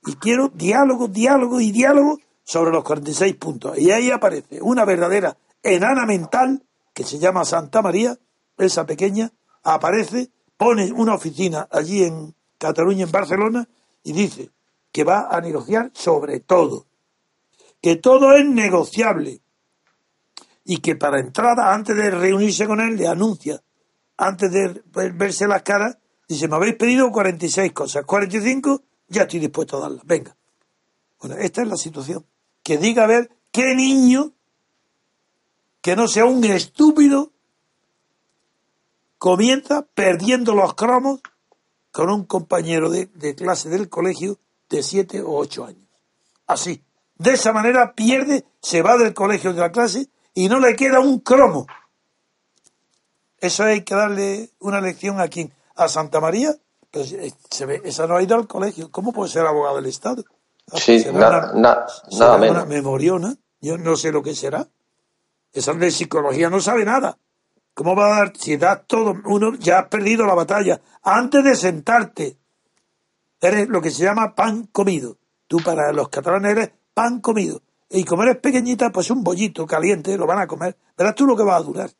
Y 0.06 0.14
quiero 0.16 0.48
diálogo, 0.48 1.08
diálogo 1.08 1.60
y 1.60 1.72
diálogo 1.72 2.18
sobre 2.46 2.70
los 2.70 2.84
46 2.84 3.34
puntos. 3.34 3.76
Y 3.76 3.90
ahí 3.90 4.10
aparece 4.10 4.62
una 4.62 4.84
verdadera 4.84 5.36
enana 5.62 6.06
mental 6.06 6.62
que 6.94 7.02
se 7.02 7.18
llama 7.18 7.44
Santa 7.44 7.82
María, 7.82 8.16
esa 8.56 8.86
pequeña, 8.86 9.32
aparece, 9.64 10.30
pone 10.56 10.92
una 10.92 11.14
oficina 11.14 11.66
allí 11.70 12.04
en 12.04 12.34
Cataluña, 12.56 13.04
en 13.04 13.10
Barcelona, 13.10 13.68
y 14.04 14.12
dice 14.12 14.50
que 14.92 15.02
va 15.02 15.28
a 15.28 15.40
negociar 15.40 15.90
sobre 15.92 16.38
todo, 16.38 16.86
que 17.82 17.96
todo 17.96 18.32
es 18.32 18.46
negociable 18.46 19.40
y 20.64 20.78
que 20.78 20.94
para 20.94 21.18
entrada, 21.18 21.74
antes 21.74 21.96
de 21.96 22.10
reunirse 22.12 22.66
con 22.66 22.80
él, 22.80 22.96
le 22.96 23.08
anuncia, 23.08 23.60
antes 24.16 24.52
de 24.52 24.82
verse 24.94 25.48
las 25.48 25.62
caras, 25.62 25.98
dice, 26.28 26.46
me 26.46 26.56
habéis 26.56 26.76
pedido 26.76 27.10
46 27.10 27.72
cosas, 27.72 28.04
45, 28.04 28.82
ya 29.08 29.22
estoy 29.22 29.40
dispuesto 29.40 29.78
a 29.78 29.80
darlas, 29.80 30.06
venga. 30.06 30.34
Bueno, 31.20 31.36
esta 31.36 31.62
es 31.62 31.68
la 31.68 31.76
situación 31.76 32.24
que 32.66 32.78
diga 32.78 33.04
a 33.04 33.06
ver 33.06 33.30
qué 33.52 33.76
niño 33.76 34.32
que 35.80 35.94
no 35.94 36.08
sea 36.08 36.24
un 36.24 36.44
estúpido 36.44 37.30
comienza 39.18 39.82
perdiendo 39.94 40.52
los 40.52 40.74
cromos 40.74 41.20
con 41.92 42.10
un 42.10 42.24
compañero 42.24 42.90
de, 42.90 43.08
clase 43.36 43.68
del 43.68 43.88
colegio 43.88 44.40
de 44.68 44.82
siete 44.82 45.22
o 45.22 45.36
ocho 45.36 45.64
años. 45.64 45.86
Así. 46.48 46.82
De 47.14 47.34
esa 47.34 47.52
manera 47.52 47.94
pierde, 47.94 48.44
se 48.60 48.82
va 48.82 48.96
del 48.96 49.14
colegio 49.14 49.52
de 49.52 49.60
la 49.60 49.70
clase 49.70 50.08
y 50.34 50.48
no 50.48 50.58
le 50.58 50.74
queda 50.74 50.98
un 50.98 51.20
cromo. 51.20 51.68
Eso 53.38 53.62
hay 53.62 53.82
que 53.82 53.94
darle 53.94 54.50
una 54.58 54.80
lección 54.80 55.20
a 55.20 55.28
quien, 55.28 55.52
a 55.76 55.86
Santa 55.86 56.18
María, 56.18 56.52
pues, 56.90 57.12
eh, 57.12 57.32
se 57.48 57.64
ve, 57.64 57.80
esa 57.84 58.08
no 58.08 58.16
ha 58.16 58.22
ido 58.24 58.34
al 58.34 58.48
colegio. 58.48 58.90
¿Cómo 58.90 59.12
puede 59.12 59.30
ser 59.30 59.46
abogado 59.46 59.76
del 59.76 59.86
Estado? 59.86 60.24
Sí, 60.74 61.04
nada 61.12 61.52
menos. 62.38 62.56
Una 62.56 62.64
memoriona, 62.64 63.34
yo 63.60 63.78
no 63.78 63.96
sé 63.96 64.10
lo 64.10 64.22
que 64.22 64.34
será. 64.34 64.66
Esa 65.52 65.72
de 65.74 65.90
psicología 65.90 66.50
no 66.50 66.60
sabe 66.60 66.84
nada. 66.84 67.16
¿Cómo 67.72 67.94
va 67.94 68.06
a 68.06 68.18
dar? 68.18 68.32
Si 68.36 68.56
das 68.56 68.82
todo, 68.86 69.14
uno 69.26 69.54
ya 69.58 69.80
has 69.80 69.88
perdido 69.88 70.26
la 70.26 70.34
batalla. 70.34 70.80
Antes 71.02 71.44
de 71.44 71.54
sentarte, 71.54 72.36
eres 73.40 73.68
lo 73.68 73.80
que 73.80 73.90
se 73.90 74.04
llama 74.04 74.34
pan 74.34 74.66
comido. 74.72 75.18
Tú 75.46 75.58
para 75.58 75.92
los 75.92 76.08
catalanes 76.08 76.52
eres 76.52 76.70
pan 76.92 77.20
comido. 77.20 77.60
Y 77.88 78.04
como 78.04 78.24
eres 78.24 78.38
pequeñita, 78.38 78.90
pues 78.90 79.10
un 79.10 79.22
bollito 79.22 79.66
caliente 79.66 80.16
lo 80.16 80.26
van 80.26 80.40
a 80.40 80.46
comer. 80.46 80.76
Verás 80.96 81.14
tú 81.14 81.26
lo 81.26 81.36
que 81.36 81.44
va 81.44 81.56
a 81.56 81.62
durar. 81.62 81.90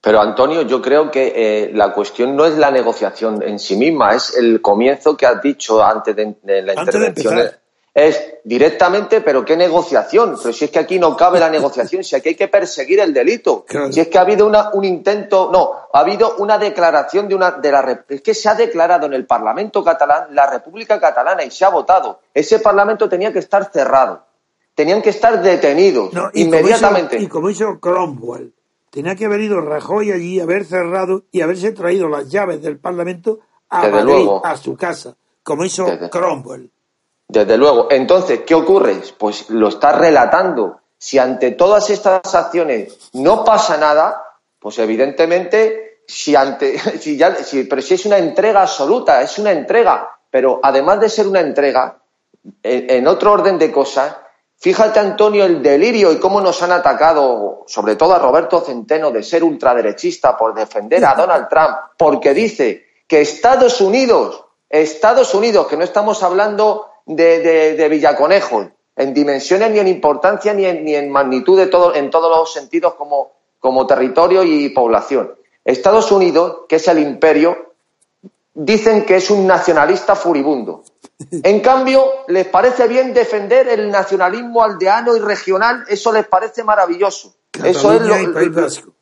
Pero 0.00 0.20
Antonio, 0.20 0.62
yo 0.62 0.80
creo 0.80 1.10
que 1.10 1.32
eh, 1.34 1.70
la 1.74 1.92
cuestión 1.92 2.36
no 2.36 2.46
es 2.46 2.56
la 2.56 2.70
negociación 2.70 3.42
en 3.42 3.58
sí 3.58 3.76
misma, 3.76 4.14
es 4.14 4.36
el 4.36 4.62
comienzo 4.62 5.16
que 5.16 5.26
has 5.26 5.42
dicho 5.42 5.82
antes 5.82 6.14
de, 6.14 6.62
la 6.62 6.74
intervención 6.74 7.50
es 7.96 8.34
directamente, 8.44 9.22
pero 9.22 9.42
qué 9.42 9.56
negociación. 9.56 10.36
Pero 10.42 10.52
si 10.52 10.66
es 10.66 10.70
que 10.70 10.78
aquí 10.78 10.98
no 10.98 11.16
cabe 11.16 11.40
la 11.40 11.48
negociación, 11.48 12.04
si 12.04 12.14
aquí 12.14 12.28
hay 12.28 12.34
que 12.34 12.46
perseguir 12.46 13.00
el 13.00 13.14
delito. 13.14 13.64
Si 13.90 14.00
es 14.00 14.08
que 14.08 14.18
ha 14.18 14.20
habido 14.20 14.46
una, 14.46 14.70
un 14.74 14.84
intento, 14.84 15.48
no, 15.50 15.72
ha 15.90 16.00
habido 16.00 16.36
una 16.36 16.58
declaración 16.58 17.26
de 17.26 17.34
una, 17.34 17.52
de 17.52 17.72
la, 17.72 18.04
es 18.06 18.20
que 18.20 18.34
se 18.34 18.50
ha 18.50 18.54
declarado 18.54 19.06
en 19.06 19.14
el 19.14 19.24
Parlamento 19.24 19.82
catalán 19.82 20.26
la 20.32 20.46
República 20.46 21.00
Catalana 21.00 21.42
y 21.42 21.50
se 21.50 21.64
ha 21.64 21.70
votado. 21.70 22.20
Ese 22.34 22.58
Parlamento 22.58 23.08
tenía 23.08 23.32
que 23.32 23.38
estar 23.38 23.72
cerrado. 23.72 24.26
Tenían 24.74 25.00
que 25.00 25.08
estar 25.08 25.40
detenidos 25.40 26.10
inmediatamente. 26.34 27.18
y 27.18 27.28
como 27.28 27.48
hizo 27.48 27.80
Cromwell, 27.80 28.52
tenía 28.90 29.16
que 29.16 29.24
haber 29.24 29.40
ido 29.40 29.62
Rajoy 29.62 30.12
allí, 30.12 30.38
haber 30.38 30.66
cerrado 30.66 31.22
y 31.32 31.40
haberse 31.40 31.72
traído 31.72 32.08
las 32.08 32.28
llaves 32.28 32.60
del 32.60 32.78
Parlamento 32.78 33.38
a 33.70 33.88
Madrid, 33.88 34.28
a 34.44 34.54
su 34.58 34.76
casa, 34.76 35.16
como 35.42 35.64
hizo 35.64 35.86
Cromwell. 36.10 36.70
Desde 37.28 37.56
luego. 37.56 37.88
Entonces, 37.90 38.40
¿qué 38.46 38.54
ocurre? 38.54 39.00
Pues 39.18 39.50
lo 39.50 39.68
está 39.68 39.92
relatando. 39.92 40.80
Si 40.98 41.18
ante 41.18 41.52
todas 41.52 41.90
estas 41.90 42.34
acciones 42.34 43.10
no 43.12 43.44
pasa 43.44 43.76
nada, 43.76 44.22
pues 44.58 44.78
evidentemente, 44.78 46.02
si 46.06 46.34
ante, 46.34 46.78
si 47.00 47.16
ya, 47.16 47.34
si, 47.36 47.64
pero 47.64 47.82
si 47.82 47.94
es 47.94 48.06
una 48.06 48.18
entrega 48.18 48.62
absoluta, 48.62 49.20
es 49.22 49.38
una 49.38 49.52
entrega. 49.52 50.18
Pero 50.30 50.60
además 50.62 51.00
de 51.00 51.08
ser 51.08 51.26
una 51.26 51.40
entrega, 51.40 51.98
en, 52.62 53.06
otro 53.06 53.32
orden 53.32 53.58
de 53.58 53.72
cosas, 53.72 54.16
fíjate 54.58 55.00
Antonio 55.00 55.44
el 55.44 55.62
delirio 55.62 56.12
y 56.12 56.18
cómo 56.18 56.40
nos 56.40 56.62
han 56.62 56.72
atacado, 56.72 57.64
sobre 57.66 57.96
todo 57.96 58.14
a 58.14 58.18
Roberto 58.18 58.60
Centeno, 58.60 59.10
de 59.10 59.22
ser 59.22 59.42
ultraderechista 59.44 60.36
por 60.36 60.54
defender 60.54 61.04
a 61.04 61.14
Donald 61.14 61.48
Trump, 61.48 61.76
porque 61.96 62.34
dice 62.34 62.86
que 63.06 63.20
Estados 63.20 63.80
Unidos, 63.80 64.44
Estados 64.68 65.34
Unidos, 65.34 65.66
que 65.66 65.76
no 65.76 65.84
estamos 65.84 66.22
hablando 66.22 66.88
de, 67.06 67.74
de, 67.76 67.88
Villaconejo, 67.88 68.68
en 68.96 69.14
dimensiones 69.14 69.70
ni 69.70 69.78
en 69.78 69.88
importancia 69.88 70.52
ni 70.52 70.66
en, 70.66 70.84
ni 70.84 70.94
en 70.94 71.10
magnitud 71.10 71.56
de 71.56 71.68
todo, 71.68 71.94
en 71.94 72.10
todos 72.10 72.36
los 72.36 72.52
sentidos 72.52 72.94
como, 72.94 73.32
como 73.58 73.86
territorio 73.86 74.42
y 74.42 74.68
población. 74.70 75.34
Estados 75.64 76.12
Unidos, 76.12 76.58
que 76.68 76.76
es 76.76 76.88
el 76.88 76.98
imperio, 76.98 77.72
dicen 78.54 79.04
que 79.04 79.16
es 79.16 79.30
un 79.30 79.46
nacionalista 79.46 80.14
furibundo. 80.16 80.84
En 81.30 81.60
cambio, 81.60 82.04
les 82.28 82.46
parece 82.46 82.88
bien 82.88 83.14
defender 83.14 83.68
el 83.68 83.90
nacionalismo 83.90 84.62
aldeano 84.62 85.16
y 85.16 85.20
regional, 85.20 85.84
eso 85.88 86.12
les 86.12 86.26
parece 86.26 86.62
maravilloso. 86.62 87.34
eso 87.64 87.92
es 87.92 88.02
lo, 88.02 88.18
y 88.20 88.26
País 88.28 88.54
Vasco. 88.54 88.92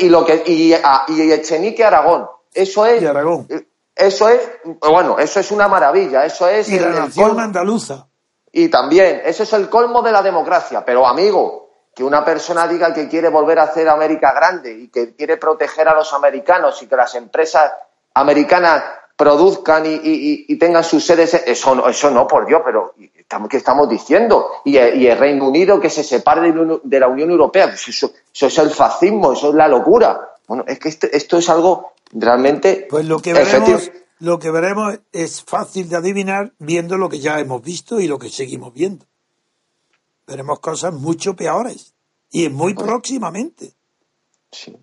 Y, 0.00 0.06
y, 0.06 0.08
lo 0.08 0.24
que 0.24 0.42
y, 0.46 0.72
y 0.72 1.32
Echenique 1.32 1.84
Aragón. 1.84 2.26
Eso 2.54 2.86
es. 2.86 3.02
Aragón. 3.04 3.46
Eso 3.94 4.28
es, 4.28 4.40
bueno, 4.80 5.18
eso 5.18 5.40
es 5.40 5.50
una 5.50 5.68
maravilla, 5.68 6.24
eso 6.24 6.48
es... 6.48 6.68
Y 6.68 6.78
la 6.78 6.90
nación 6.90 7.38
andaluza. 7.38 8.06
Y 8.50 8.68
también, 8.68 9.22
eso 9.24 9.42
es 9.42 9.52
el 9.52 9.68
colmo 9.68 10.02
de 10.02 10.12
la 10.12 10.22
democracia. 10.22 10.84
Pero, 10.84 11.06
amigo, 11.06 11.70
que 11.94 12.04
una 12.04 12.24
persona 12.24 12.66
diga 12.66 12.92
que 12.92 13.08
quiere 13.08 13.28
volver 13.28 13.58
a 13.58 13.64
hacer 13.64 13.88
América 13.88 14.32
grande 14.32 14.72
y 14.72 14.88
que 14.88 15.14
quiere 15.14 15.36
proteger 15.36 15.88
a 15.88 15.94
los 15.94 16.12
americanos 16.12 16.82
y 16.82 16.86
que 16.86 16.96
las 16.96 17.14
empresas 17.14 17.72
americanas 18.14 18.82
produzcan 19.16 19.84
y, 19.86 20.56
tengan 20.56 20.82
sus 20.82 21.04
sedes, 21.04 21.34
eso 21.34 21.74
no, 21.74 21.88
eso 21.88 22.10
no, 22.10 22.26
por 22.26 22.46
Dios, 22.46 22.62
pero 22.64 22.94
¿qué 23.48 23.56
estamos 23.56 23.88
diciendo? 23.88 24.50
Y, 24.64 24.76
el 24.76 25.18
Reino 25.18 25.48
Unido 25.48 25.78
que 25.78 25.90
se 25.90 26.02
separe 26.02 26.52
de, 26.82 27.00
la 27.00 27.08
Unión 27.08 27.30
Europea, 27.30 27.66
pues 27.66 27.88
eso, 27.88 28.10
eso, 28.34 28.46
es 28.46 28.58
el 28.58 28.70
fascismo, 28.70 29.32
eso 29.32 29.50
es 29.50 29.54
la 29.54 29.68
locura. 29.68 30.30
Bueno, 30.48 30.64
es 30.66 30.78
que 30.78 30.88
esto 30.88 31.38
es 31.38 31.48
algo 31.48 31.92
realmente. 32.12 32.86
Pues 32.88 33.06
lo 33.06 33.18
que 33.20 33.32
veremos, 33.32 33.90
lo 34.18 34.38
que 34.38 34.50
veremos 34.50 35.00
es 35.12 35.42
fácil 35.42 35.88
de 35.88 35.96
adivinar 35.96 36.52
viendo 36.58 36.96
lo 36.96 37.08
que 37.08 37.18
ya 37.18 37.40
hemos 37.40 37.62
visto 37.62 38.00
y 38.00 38.06
lo 38.06 38.18
que 38.18 38.28
seguimos 38.28 38.72
viendo. 38.72 39.06
Veremos 40.26 40.60
cosas 40.60 40.94
mucho 40.94 41.34
peores 41.34 41.94
y 42.30 42.48
muy 42.48 42.74
próximamente. 42.74 43.72
Sí, 44.50 44.76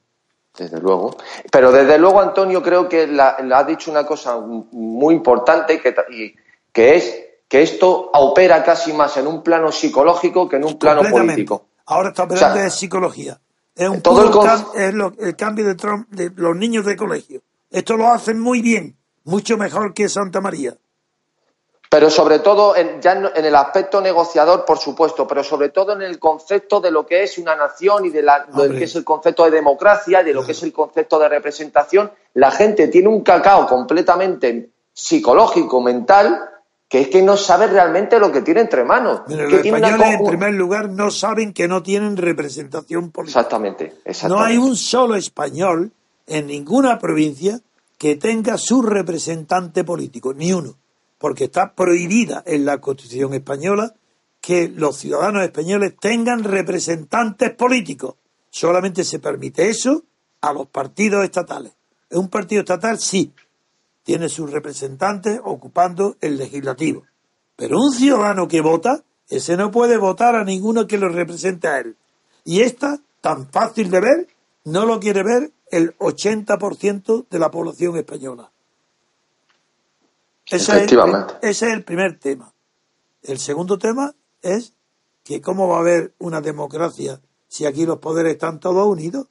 desde 0.57 0.79
luego. 0.79 1.15
Pero 1.51 1.71
desde 1.71 1.97
luego, 1.97 2.19
Antonio, 2.19 2.61
creo 2.61 2.89
que 2.89 3.07
la, 3.07 3.37
ha 3.37 3.63
dicho 3.63 3.89
una 3.89 4.05
cosa 4.05 4.37
muy 4.39 5.13
importante 5.13 5.79
que, 5.79 5.95
y, 6.11 6.35
que 6.71 6.95
es 6.95 7.25
que 7.47 7.63
esto 7.63 8.11
opera 8.13 8.63
casi 8.63 8.93
más 8.93 9.17
en 9.17 9.27
un 9.27 9.41
plano 9.41 9.71
psicológico 9.71 10.47
que 10.47 10.57
en 10.57 10.65
un 10.65 10.77
plano 10.77 11.01
político. 11.09 11.65
Ahora 11.85 12.09
está 12.09 12.23
operando 12.23 12.59
de 12.59 12.69
psicología. 12.69 13.39
Es 13.79 13.87
un 13.87 14.01
todo 14.01 14.23
el, 14.75 15.35
cambio 15.37 15.65
de, 15.65 15.75
Trump, 15.75 16.09
de 16.09 16.29
los 16.35 16.53
niños 16.53 16.85
de 16.85 16.97
colegio. 16.97 17.41
Esto 17.71 17.95
lo 17.95 18.09
hacen 18.09 18.37
muy 18.37 18.61
bien, 18.61 18.97
mucho 19.23 19.55
mejor 19.55 19.93
que 19.93 20.09
Santa 20.09 20.41
María. 20.41 20.75
Pero 21.89 22.09
sobre 22.09 22.39
todo, 22.39 22.75
en, 22.75 23.01
ya 23.01 23.13
en, 23.13 23.45
el 23.45 23.55
aspecto 23.55 24.01
negociador, 24.01 24.65
por 24.65 24.79
supuesto, 24.79 25.25
pero 25.25 25.45
sobre 25.45 25.69
todo 25.69 25.93
en 25.93 26.01
el 26.01 26.19
concepto 26.19 26.81
de 26.81 26.91
lo 26.91 27.05
que 27.05 27.23
es 27.23 27.37
una 27.37 27.55
nación 27.55 28.05
y 28.05 28.09
de, 28.09 28.21
lo 28.21 28.69
que 28.69 28.83
es 28.83 28.95
el 28.97 29.05
concepto 29.05 29.45
de 29.45 29.51
democracia 29.51 30.21
y 30.21 30.25
de 30.25 30.33
lo 30.33 30.45
que 30.45 30.51
es 30.51 30.61
el 30.61 30.73
concepto 30.73 31.17
de 31.17 31.29
representación, 31.29 32.11
la 32.33 32.51
gente 32.51 32.89
tiene 32.89 33.07
un 33.07 33.21
cacao 33.21 33.65
completamente 33.65 34.71
psicológico, 34.91 35.79
mental, 35.79 36.49
que 36.89 37.01
es 37.01 37.07
que 37.09 37.21
no 37.21 37.37
sabe 37.37 37.67
realmente 37.67 38.19
lo 38.19 38.31
que 38.31 38.41
tiene 38.41 38.61
entre 38.61 38.83
manos. 38.83 39.21
Que 39.27 39.35
los 39.35 39.61
tiene 39.61 39.77
una 39.77 39.89
españoles, 39.89 40.19
en 40.19 40.25
primer 40.25 40.53
lugar, 40.55 40.89
no 40.89 41.11
saben 41.11 41.53
que 41.53 41.67
no 41.67 41.83
tienen 41.83 42.17
representación 42.17 43.11
política. 43.11 43.39
Exactamente, 43.39 43.93
No 43.93 44.01
exactamente. 44.11 44.51
hay 44.51 44.57
un 44.57 44.75
solo 44.75 45.15
español 45.15 45.91
en 46.25 46.47
ninguna 46.47 46.97
provincia 46.97 47.61
que 47.99 48.15
tenga 48.15 48.57
su 48.57 48.81
representante 48.81 49.83
político, 49.83 50.33
ni 50.33 50.51
uno, 50.51 50.77
porque 51.19 51.43
está 51.45 51.73
prohibida 51.73 52.41
en 52.47 52.65
la 52.65 52.79
Constitución 52.79 53.35
española 53.35 53.93
que 54.41 54.67
los 54.67 54.97
ciudadanos 54.97 55.43
españoles 55.43 55.93
tengan 55.99 56.43
representantes 56.43 57.51
políticos. 57.51 58.15
Solamente 58.49 59.03
se 59.03 59.19
permite 59.19 59.69
eso 59.69 60.03
a 60.41 60.53
los 60.53 60.67
partidos 60.67 61.23
estatales. 61.23 61.73
En 62.09 62.19
un 62.19 62.29
partido 62.29 62.61
estatal 62.61 62.99
sí, 62.99 63.31
tiene 64.09 64.27
sus 64.27 64.49
representantes 64.49 65.39
ocupando 65.43 66.17
el 66.19 66.35
legislativo. 66.35 67.03
Pero 67.55 67.77
un 67.77 67.91
ciudadano 67.91 68.47
que 68.47 68.59
vota, 68.59 69.03
ese 69.27 69.55
no 69.55 69.69
puede 69.69 69.97
votar 69.97 70.35
a 70.35 70.43
ninguno 70.43 70.87
que 70.87 70.97
lo 70.97 71.09
represente 71.09 71.67
a 71.67 71.79
él. 71.79 71.95
Y 72.43 72.61
esta, 72.61 72.99
tan 73.21 73.51
fácil 73.51 73.91
de 73.91 73.99
ver, 73.99 74.27
no 74.63 74.87
lo 74.87 74.99
quiere 74.99 75.21
ver 75.21 75.51
el 75.69 75.95
80% 75.99 77.27
de 77.29 77.37
la 77.37 77.51
población 77.51 77.97
española. 77.97 78.49
Ese 80.47 80.85
es, 80.85 80.91
ese 81.43 81.67
es 81.67 81.71
el 81.71 81.83
primer 81.83 82.17
tema. 82.17 82.51
El 83.21 83.37
segundo 83.37 83.77
tema 83.77 84.15
es 84.41 84.73
que 85.23 85.39
cómo 85.39 85.67
va 85.67 85.77
a 85.77 85.81
haber 85.81 86.15
una 86.17 86.41
democracia 86.41 87.21
si 87.47 87.67
aquí 87.67 87.85
los 87.85 87.99
poderes 87.99 88.31
están 88.31 88.59
todos 88.59 88.87
unidos. 88.87 89.27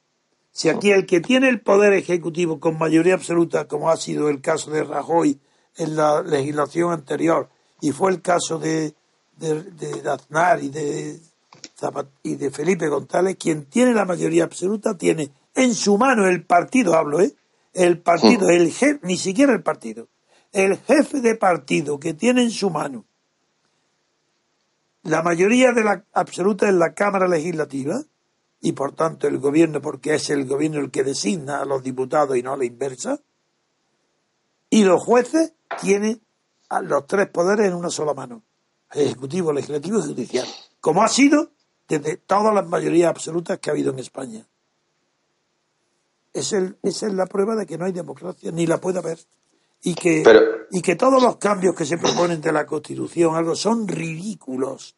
Si 0.59 0.67
aquí 0.67 0.91
el 0.91 1.05
que 1.05 1.21
tiene 1.21 1.47
el 1.47 1.61
poder 1.61 1.93
ejecutivo 1.93 2.59
con 2.59 2.77
mayoría 2.77 3.13
absoluta, 3.13 3.69
como 3.69 3.89
ha 3.89 3.95
sido 3.95 4.27
el 4.27 4.41
caso 4.41 4.71
de 4.71 4.83
Rajoy 4.83 5.39
en 5.77 5.95
la 5.95 6.21
legislación 6.21 6.91
anterior, 6.91 7.47
y 7.79 7.93
fue 7.93 8.11
el 8.11 8.21
caso 8.21 8.59
de, 8.59 8.93
de, 9.37 9.63
de 9.63 10.09
Aznar 10.09 10.61
y 10.61 10.67
de, 10.67 11.17
Zapat- 11.79 12.09
y 12.23 12.35
de 12.35 12.51
Felipe 12.51 12.89
González, 12.89 13.37
quien 13.39 13.67
tiene 13.67 13.93
la 13.93 14.03
mayoría 14.03 14.43
absoluta 14.43 14.97
tiene 14.97 15.31
en 15.55 15.73
su 15.73 15.97
mano 15.97 16.27
el 16.27 16.43
partido, 16.43 16.95
hablo, 16.95 17.21
¿eh? 17.21 17.33
El 17.73 17.99
partido, 17.99 18.49
el 18.49 18.69
jefe, 18.73 18.99
ni 19.03 19.15
siquiera 19.15 19.53
el 19.53 19.63
partido, 19.63 20.09
el 20.51 20.77
jefe 20.77 21.21
de 21.21 21.35
partido 21.35 22.01
que 22.01 22.13
tiene 22.13 22.41
en 22.43 22.51
su 22.51 22.69
mano 22.69 23.05
la 25.03 25.23
mayoría 25.23 25.71
de 25.71 25.85
la 25.85 26.03
absoluta 26.11 26.67
en 26.67 26.79
la 26.79 26.93
Cámara 26.93 27.29
Legislativa 27.29 28.03
y 28.61 28.73
por 28.73 28.93
tanto 28.93 29.27
el 29.27 29.37
gobierno, 29.37 29.81
porque 29.81 30.15
es 30.15 30.29
el 30.29 30.45
gobierno 30.45 30.79
el 30.79 30.91
que 30.91 31.03
designa 31.03 31.61
a 31.61 31.65
los 31.65 31.81
diputados 31.83 32.35
y 32.37 32.43
no 32.43 32.53
a 32.53 32.57
la 32.57 32.65
inversa, 32.65 33.19
y 34.69 34.83
los 34.83 35.03
jueces 35.03 35.53
tienen 35.81 36.21
a 36.69 36.81
los 36.81 37.07
tres 37.07 37.27
poderes 37.29 37.67
en 37.67 37.73
una 37.73 37.89
sola 37.89 38.13
mano, 38.13 38.43
ejecutivo, 38.91 39.51
legislativo 39.53 39.99
y 39.99 40.03
judicial, 40.03 40.47
como 40.81 41.03
ha 41.03 41.07
sido 41.07 41.51
desde 41.87 42.17
todas 42.17 42.53
las 42.53 42.67
mayorías 42.67 43.09
absolutas 43.09 43.59
que 43.59 43.69
ha 43.69 43.73
habido 43.73 43.91
en 43.91 43.99
España. 43.99 44.45
Es 46.33 46.53
el- 46.53 46.77
esa 46.83 47.07
es 47.07 47.13
la 47.13 47.25
prueba 47.25 47.55
de 47.55 47.65
que 47.65 47.77
no 47.77 47.85
hay 47.85 47.91
democracia, 47.91 48.51
ni 48.51 48.67
la 48.67 48.79
puede 48.79 48.99
haber. 48.99 49.19
Y 49.81 49.95
que, 49.95 50.21
Pero- 50.23 50.41
y 50.69 50.81
que 50.81 50.95
todos 50.95 51.23
los 51.23 51.37
cambios 51.37 51.73
que 51.75 51.85
se 51.85 51.97
proponen 51.97 52.41
de 52.41 52.51
la 52.51 52.65
Constitución, 52.65 53.35
algo, 53.35 53.55
son 53.55 53.87
ridículos. 53.87 54.95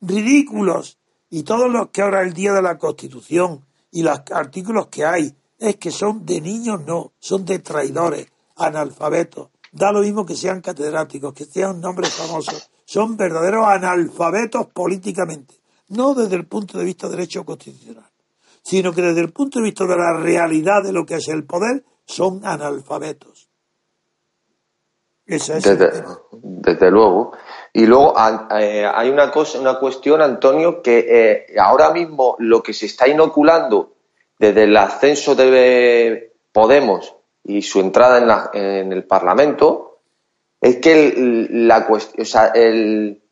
Ridículos. 0.00 0.98
Y 1.30 1.42
todos 1.42 1.70
los 1.70 1.88
que 1.88 2.02
ahora 2.02 2.22
el 2.22 2.32
día 2.32 2.52
de 2.52 2.62
la 2.62 2.78
Constitución 2.78 3.64
y 3.90 4.02
los 4.02 4.20
artículos 4.32 4.88
que 4.88 5.04
hay, 5.04 5.34
es 5.58 5.76
que 5.76 5.90
son 5.90 6.24
de 6.26 6.40
niños, 6.40 6.84
no, 6.86 7.12
son 7.18 7.44
de 7.44 7.58
traidores, 7.60 8.26
analfabetos. 8.56 9.48
Da 9.72 9.92
lo 9.92 10.00
mismo 10.00 10.24
que 10.24 10.36
sean 10.36 10.60
catedráticos, 10.60 11.34
que 11.34 11.44
sean 11.44 11.80
nombres 11.80 12.14
famosos. 12.14 12.70
Son 12.84 13.16
verdaderos 13.16 13.66
analfabetos 13.66 14.66
políticamente. 14.68 15.54
No 15.88 16.14
desde 16.14 16.36
el 16.36 16.46
punto 16.46 16.78
de 16.78 16.84
vista 16.84 17.08
de 17.08 17.16
derecho 17.16 17.44
constitucional, 17.44 18.10
sino 18.62 18.92
que 18.92 19.02
desde 19.02 19.20
el 19.20 19.32
punto 19.32 19.58
de 19.58 19.64
vista 19.64 19.86
de 19.86 19.96
la 19.96 20.14
realidad 20.14 20.82
de 20.82 20.92
lo 20.92 21.06
que 21.06 21.16
es 21.16 21.28
el 21.28 21.44
poder, 21.44 21.84
son 22.04 22.44
analfabetos. 22.44 23.48
Esa 25.26 25.58
es 25.58 25.64
Desde, 25.64 26.04
desde 26.32 26.90
luego. 26.90 27.32
Y 27.76 27.84
luego 27.84 28.14
eh, 28.58 28.86
hay 28.90 29.10
una 29.10 29.30
cosa, 29.30 29.60
una 29.60 29.78
cuestión, 29.78 30.22
Antonio, 30.22 30.80
que 30.80 31.06
eh, 31.50 31.58
ahora 31.60 31.90
mismo 31.90 32.34
lo 32.38 32.62
que 32.62 32.72
se 32.72 32.86
está 32.86 33.06
inoculando 33.06 33.92
desde 34.38 34.64
el 34.64 34.74
ascenso 34.78 35.34
de 35.34 36.32
Podemos 36.52 37.14
y 37.44 37.60
su 37.60 37.80
entrada 37.80 38.16
en, 38.16 38.28
la- 38.28 38.50
en 38.54 38.92
el 38.94 39.04
Parlamento 39.04 39.98
es 40.58 40.76
que 40.76 41.08
el, 41.08 41.68
la 41.68 41.86
o 41.90 42.24
sea, 42.24 42.46
el, 42.54 43.22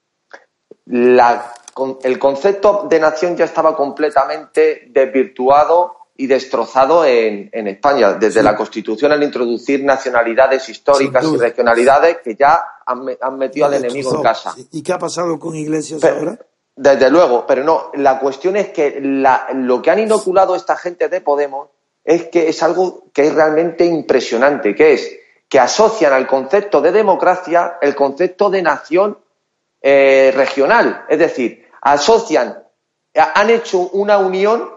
la- 0.88 1.55
el 2.03 2.18
concepto 2.18 2.86
de 2.86 3.01
nación 3.01 3.36
ya 3.38 3.47
estaba 3.47 3.74
completamente 3.74 4.88
desvirtuado 4.90 5.97
y 6.16 6.26
destrozado 6.28 7.04
en, 7.04 7.50
en 7.52 7.66
España, 7.66 8.12
desde 8.14 8.42
la 8.42 8.54
Constitución 8.54 9.10
al 9.12 9.22
introducir 9.22 9.82
nacionalidades 9.82 10.68
históricas 10.68 11.24
y 11.24 11.36
regionalidades 11.36 12.18
que 12.22 12.36
ya 12.36 12.62
han, 12.86 13.00
han 13.20 13.36
metido 13.38 13.66
al 13.66 13.74
enemigo 13.74 14.14
en 14.16 14.22
casa. 14.22 14.54
¿Y 14.70 14.82
qué 14.82 14.92
ha 14.92 14.98
pasado 14.98 15.38
con 15.38 15.54
Iglesias 15.56 16.00
Pero- 16.00 16.16
ahora? 16.18 16.38
desde 16.76 17.08
luego, 17.10 17.46
pero 17.46 17.62
no, 17.64 17.90
la 17.94 18.18
cuestión 18.18 18.56
es 18.56 18.68
que 18.70 18.98
la- 19.00 19.46
lo 19.54 19.80
que 19.82 19.90
han 19.90 19.98
inoculado 20.00 20.54
esta 20.56 20.76
gente 20.76 21.08
de 21.08 21.20
Podemos 21.20 21.68
es 22.04 22.24
que 22.28 22.48
es 22.48 22.62
algo 22.62 23.04
que 23.12 23.26
es 23.28 23.34
realmente 23.34 23.84
impresionante, 23.84 24.74
que 24.74 24.92
es 24.94 25.16
que 25.48 25.58
asocian 25.60 26.12
al 26.12 26.26
concepto 26.26 26.80
de 26.80 26.90
democracia 26.92 27.78
el 27.80 27.94
concepto 27.94 28.50
de 28.50 28.62
nación 28.62 29.18
eh, 29.82 30.32
regional. 30.34 31.04
Es 31.08 31.18
decir, 31.18 31.66
asocian, 31.82 32.62
ha- 33.16 33.40
han 33.40 33.50
hecho 33.50 33.78
una 33.92 34.18
unión 34.18 34.74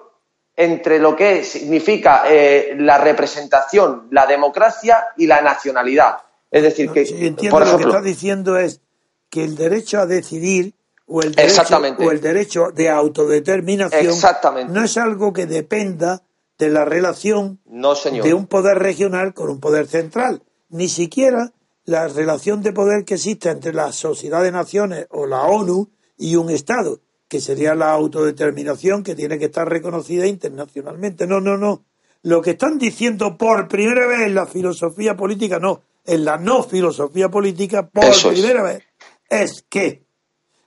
entre 0.57 0.97
lo 0.97 1.15
que 1.15 1.43
significa 1.43 2.23
eh, 2.27 2.75
la 2.79 2.97
representación, 2.97 4.07
la 4.09 4.25
democracia 4.25 5.05
y 5.15 5.27
la 5.27 5.39
nacionalidad. 5.41 6.17
Es 6.49 6.63
decir, 6.63 6.89
que, 6.91 7.01
entiendo 7.01 7.51
por 7.51 7.67
lo 7.67 7.77
que 7.77 7.83
estás 7.83 8.03
diciendo 8.03 8.57
es 8.57 8.81
que 9.29 9.43
el 9.43 9.55
derecho 9.55 9.99
a 9.99 10.07
decidir 10.07 10.73
o 11.05 11.21
el 11.21 11.35
derecho, 11.35 11.61
Exactamente. 11.61 12.05
o 12.05 12.11
el 12.11 12.19
derecho 12.19 12.71
de 12.73 12.89
autodeterminación 12.89 14.07
Exactamente. 14.07 14.73
no 14.73 14.83
es 14.83 14.97
algo 14.97 15.31
que 15.31 15.45
dependa 15.45 16.23
de 16.57 16.69
la 16.69 16.85
relación 16.85 17.59
no 17.65 17.93
señor. 17.93 18.25
de 18.25 18.33
un 18.33 18.47
poder 18.47 18.79
regional 18.79 19.35
con 19.35 19.49
un 19.49 19.59
poder 19.59 19.87
central. 19.87 20.41
Ni 20.69 20.89
siquiera 20.89 21.53
la 21.85 22.07
relación 22.07 22.63
de 22.63 22.73
poder 22.73 23.05
que 23.05 23.13
existe 23.13 23.49
entre 23.49 23.73
la 23.73 23.91
Sociedad 23.91 24.41
de 24.41 24.51
Naciones 24.51 25.05
o 25.11 25.27
la 25.27 25.43
ONU 25.43 25.89
y 26.17 26.35
un 26.35 26.49
Estado, 26.49 26.99
que 27.27 27.41
sería 27.41 27.75
la 27.75 27.91
autodeterminación 27.91 29.03
que 29.03 29.15
tiene 29.15 29.37
que 29.37 29.45
estar 29.45 29.67
reconocida 29.67 30.25
internacionalmente. 30.25 31.27
No, 31.27 31.41
no, 31.41 31.57
no. 31.57 31.85
Lo 32.23 32.41
que 32.41 32.51
están 32.51 32.77
diciendo 32.77 33.37
por 33.37 33.67
primera 33.67 34.07
vez 34.07 34.21
en 34.21 34.35
la 34.35 34.45
filosofía 34.45 35.15
política, 35.15 35.59
no, 35.59 35.81
en 36.05 36.25
la 36.25 36.37
no 36.37 36.63
filosofía 36.63 37.29
política, 37.29 37.87
por 37.87 38.05
Eso 38.05 38.31
es. 38.31 38.39
primera 38.39 38.63
vez, 38.63 38.83
es 39.29 39.65
que 39.69 40.05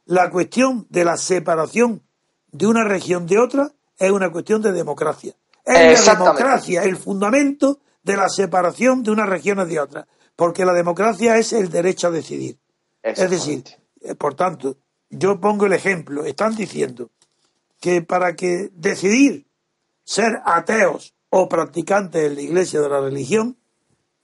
la 0.06 0.30
cuestión 0.30 0.86
de 0.90 1.05
la 1.05 1.16
separación 1.16 2.02
de 2.52 2.66
una 2.66 2.85
región 2.85 3.26
de 3.26 3.39
otra 3.39 3.72
es 3.98 4.10
una 4.10 4.30
cuestión 4.30 4.62
de 4.62 4.72
democracia. 4.72 5.35
Es 5.64 6.06
la 6.06 6.14
democracia 6.14 6.82
el 6.82 6.97
fundamento 6.97 7.78
de 8.02 8.16
la 8.16 8.28
separación 8.28 9.02
de 9.02 9.10
unas 9.10 9.28
regiones 9.28 9.68
de 9.68 9.78
otras, 9.78 10.06
porque 10.36 10.64
la 10.64 10.72
democracia 10.72 11.36
es 11.36 11.52
el 11.52 11.70
derecho 11.70 12.09
a 12.09 12.10
decidir. 12.10 12.59
Es 13.02 13.30
decir, 13.30 13.64
eh, 14.01 14.14
por 14.14 14.35
tanto, 14.35 14.76
yo 15.11 15.41
pongo 15.41 15.66
el 15.66 15.73
ejemplo, 15.73 16.24
están 16.24 16.57
diciendo 16.57 17.11
que 17.81 18.03
para 18.03 18.37
que 18.37 18.70
decidir 18.74 19.47
ser 20.05 20.41
ateos 20.45 21.15
o 21.28 21.49
practicantes 21.49 22.24
en 22.24 22.35
la 22.35 22.43
iglesia 22.43 22.81
de 22.81 22.89
la 22.89 23.01
religión, 23.01 23.57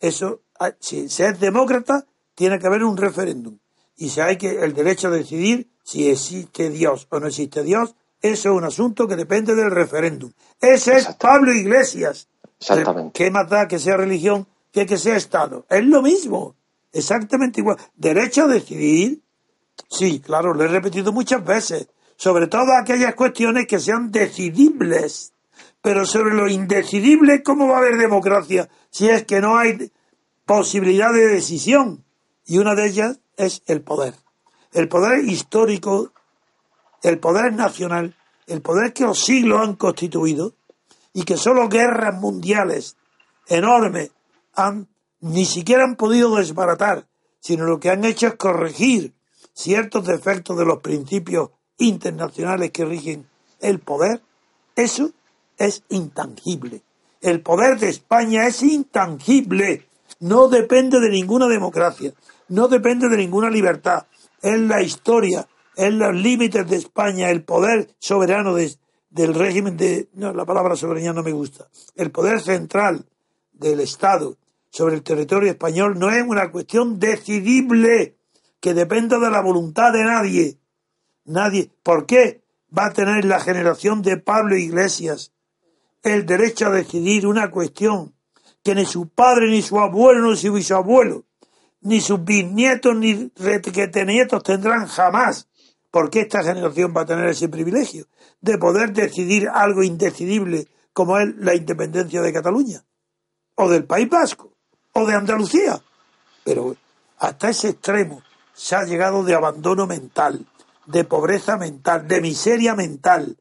eso, 0.01 0.43
ah, 0.59 0.73
si 0.81 1.09
se 1.09 1.29
es 1.29 1.41
demócrata, 1.41 2.07
tiene 2.35 2.59
que 2.59 2.67
haber 2.67 2.85
un 2.85 2.97
referéndum. 2.97 3.59
Y 3.97 4.11
si 4.11 4.21
hay 4.21 4.37
que 4.37 4.65
el 4.65 4.75
derecho 4.75 5.09
a 5.09 5.11
decidir 5.11 5.71
si 5.83 6.11
existe 6.11 6.71
Dios 6.71 7.07
o 7.11 7.21
no 7.21 7.29
existe 7.29 7.63
Dios, 7.63 7.95
eso 8.21 8.51
es 8.51 8.57
un 8.57 8.65
asunto 8.65 9.07
que 9.07 9.17
depende 9.17 9.55
del 9.55 9.71
referéndum. 9.71 10.33
Ese 10.61 10.97
es. 10.97 11.07
Pablo 11.15 11.53
Iglesias. 11.53 12.29
Exactamente. 12.59 13.13
¿Qué 13.13 13.31
más 13.31 13.49
da 13.49 13.69
que 13.69 13.79
sea 13.79 13.97
religión 13.97 14.47
que 14.73 14.87
que 14.87 14.99
sea 14.99 15.17
Estado? 15.17 15.67
Es 15.69 15.85
lo 15.85 16.03
mismo. 16.03 16.57
Exactamente 16.93 17.61
igual. 17.61 17.77
Derecho 17.95 18.45
a 18.45 18.49
decidir, 18.49 19.23
sí, 19.89 20.20
claro, 20.20 20.55
lo 20.55 20.65
he 20.65 20.69
repetido 20.69 21.12
muchas 21.12 21.44
veces. 21.44 21.89
Sobre 22.16 22.47
todo 22.47 22.73
aquellas 22.73 23.15
cuestiones 23.15 23.66
que 23.66 23.78
sean 23.78 24.11
decidibles. 24.11 25.32
Pero 25.82 26.05
sobre 26.05 26.35
lo 26.35 26.48
indecidible, 26.48 27.43
¿cómo 27.43 27.69
va 27.69 27.77
a 27.77 27.78
haber 27.78 27.97
democracia 27.97 28.69
si 28.90 29.09
es 29.09 29.24
que 29.24 29.40
no 29.40 29.57
hay 29.57 29.93
posibilidad 30.44 31.12
de 31.12 31.28
decisión? 31.28 32.05
Y 32.47 32.59
una 32.59 32.74
de 32.74 32.86
ellas 32.86 33.20
es 33.36 33.62
el 33.66 33.82
poder. 33.82 34.15
El 34.73 34.89
poder 34.89 35.24
histórico, 35.24 36.12
el 37.03 37.19
poder 37.19 37.53
nacional, 37.53 38.15
el 38.47 38.62
poder 38.62 38.93
que 38.93 39.05
los 39.05 39.24
siglos 39.24 39.61
han 39.61 39.77
constituido 39.77 40.55
y 41.12 41.23
que 41.24 41.36
solo 41.36 41.69
guerras 41.69 42.15
mundiales 42.20 42.97
enormes 43.48 44.11
han, 44.55 44.89
ni 45.20 45.44
siquiera 45.44 45.85
han 45.85 45.97
podido 45.97 46.36
desbaratar, 46.36 47.07
sino 47.40 47.65
lo 47.65 47.78
que 47.78 47.90
han 47.90 48.05
hecho 48.05 48.27
es 48.27 48.35
corregir 48.35 49.15
ciertos 49.57 50.07
defectos 50.07 50.57
de 50.59 50.66
los 50.66 50.81
principios 50.81 51.51
internacionales 51.78 52.70
que 52.70 52.85
rigen 52.85 53.27
el 53.61 53.81
poder, 53.81 54.20
eso 54.77 55.11
es 55.57 55.83
intangible. 55.89 56.83
El 57.23 57.41
poder 57.41 57.78
de 57.78 57.89
España 57.89 58.47
es 58.47 58.62
intangible, 58.62 59.89
no 60.20 60.49
depende 60.49 61.01
de 61.01 61.09
ninguna 61.09 61.49
democracia, 61.49 62.12
no 62.49 62.69
depende 62.69 63.09
de 63.09 63.16
ninguna 63.16 63.51
libertad. 63.51 64.07
Es 64.43 64.61
la 64.61 64.83
historia, 64.83 65.49
es 65.74 65.93
los 65.93 66.15
límites 66.15 66.69
de 66.69 66.77
España, 66.77 67.31
el 67.31 67.43
poder 67.43 67.89
soberano 67.99 68.55
del 68.55 69.35
régimen 69.35 69.77
de... 69.77 70.09
No, 70.15 70.35
la 70.35 70.45
palabra 70.45 70.77
soberanía 70.77 71.15
no 71.15 71.23
me 71.23 71.33
gusta. 71.33 71.66
El 71.97 72.11
poder 72.11 72.41
central 72.41 73.07
del 73.55 73.81
Estado 73.81 74.37
sobre 74.70 74.95
el 74.95 75.03
territorio 75.03 75.51
español 75.51 75.99
no 75.99 76.11
es 76.11 76.23
una 76.23 76.51
cuestión 76.51 77.01
decidible 77.01 78.15
que 78.66 78.74
dependa 78.74 79.20
de 79.20 79.30
la 79.30 79.43
voluntad 79.43 79.93
de 79.93 80.02
nadie. 80.02 80.59
Nadie. 81.24 81.70
¿Por 81.84 82.05
qué 82.05 82.43
va 82.76 82.86
a 82.86 82.93
tener 82.93 83.24
la 83.24 83.38
generación 83.38 84.02
de 84.02 84.16
Pablo 84.16 84.56
Iglesias 84.56 85.30
el 86.02 86.26
derecho 86.26 86.66
a 86.66 86.70
decidir 86.70 87.28
una 87.28 87.48
cuestión 87.52 88.16
que 88.64 88.74
ni 88.74 88.84
su 88.84 89.09
padre, 89.09 89.48
ni 89.51 89.62
su 89.62 89.78
abuelo, 89.78 90.32
ni 90.32 90.36
su 90.36 90.52
bisabuelo, 90.52 91.26
ni 91.82 92.01
sus 92.01 92.24
bisnietos, 92.24 92.97
ni 92.97 93.30
nietos 94.05 94.43
tendrán 94.43 94.88
jamás. 94.88 95.47
¿Por 95.93 96.10
qué 96.10 96.22
esta 96.22 96.43
generación 96.43 96.93
va 96.93 97.02
a 97.02 97.06
tener 97.06 97.28
ese 97.28 97.48
privilegio 97.48 98.06
de 98.40 98.59
poder 98.59 98.93
decidir 98.93 99.48
algo 99.48 99.84
indecidible 99.84 100.66
como 100.93 101.20
es 101.20 101.36
la 101.36 101.55
independencia 101.55 102.20
de 102.20 102.32
Cataluña? 102.32 102.84
O 103.55 103.68
del 103.68 103.84
País 103.84 104.09
Vasco, 104.09 104.55
o 104.93 105.06
de 105.06 105.14
Andalucía. 105.14 105.80
Pero 106.43 106.74
hasta 107.18 107.51
ese 107.51 107.68
extremo 107.68 108.24
se 108.57 108.74
ha 108.74 108.85
llegado 108.85 109.23
de 109.23 109.35
abandono 109.35 109.87
mental, 109.87 110.47
de 110.87 111.05
pobreza 111.05 111.59
mental, 111.59 112.09
de 112.09 112.23
miseria 112.23 112.74
mental, 112.74 113.37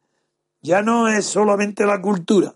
ya 0.62 0.82
no 0.82 1.08
es 1.08 1.26
solamente 1.26 1.86
la 1.86 2.02
cultura, 2.02 2.54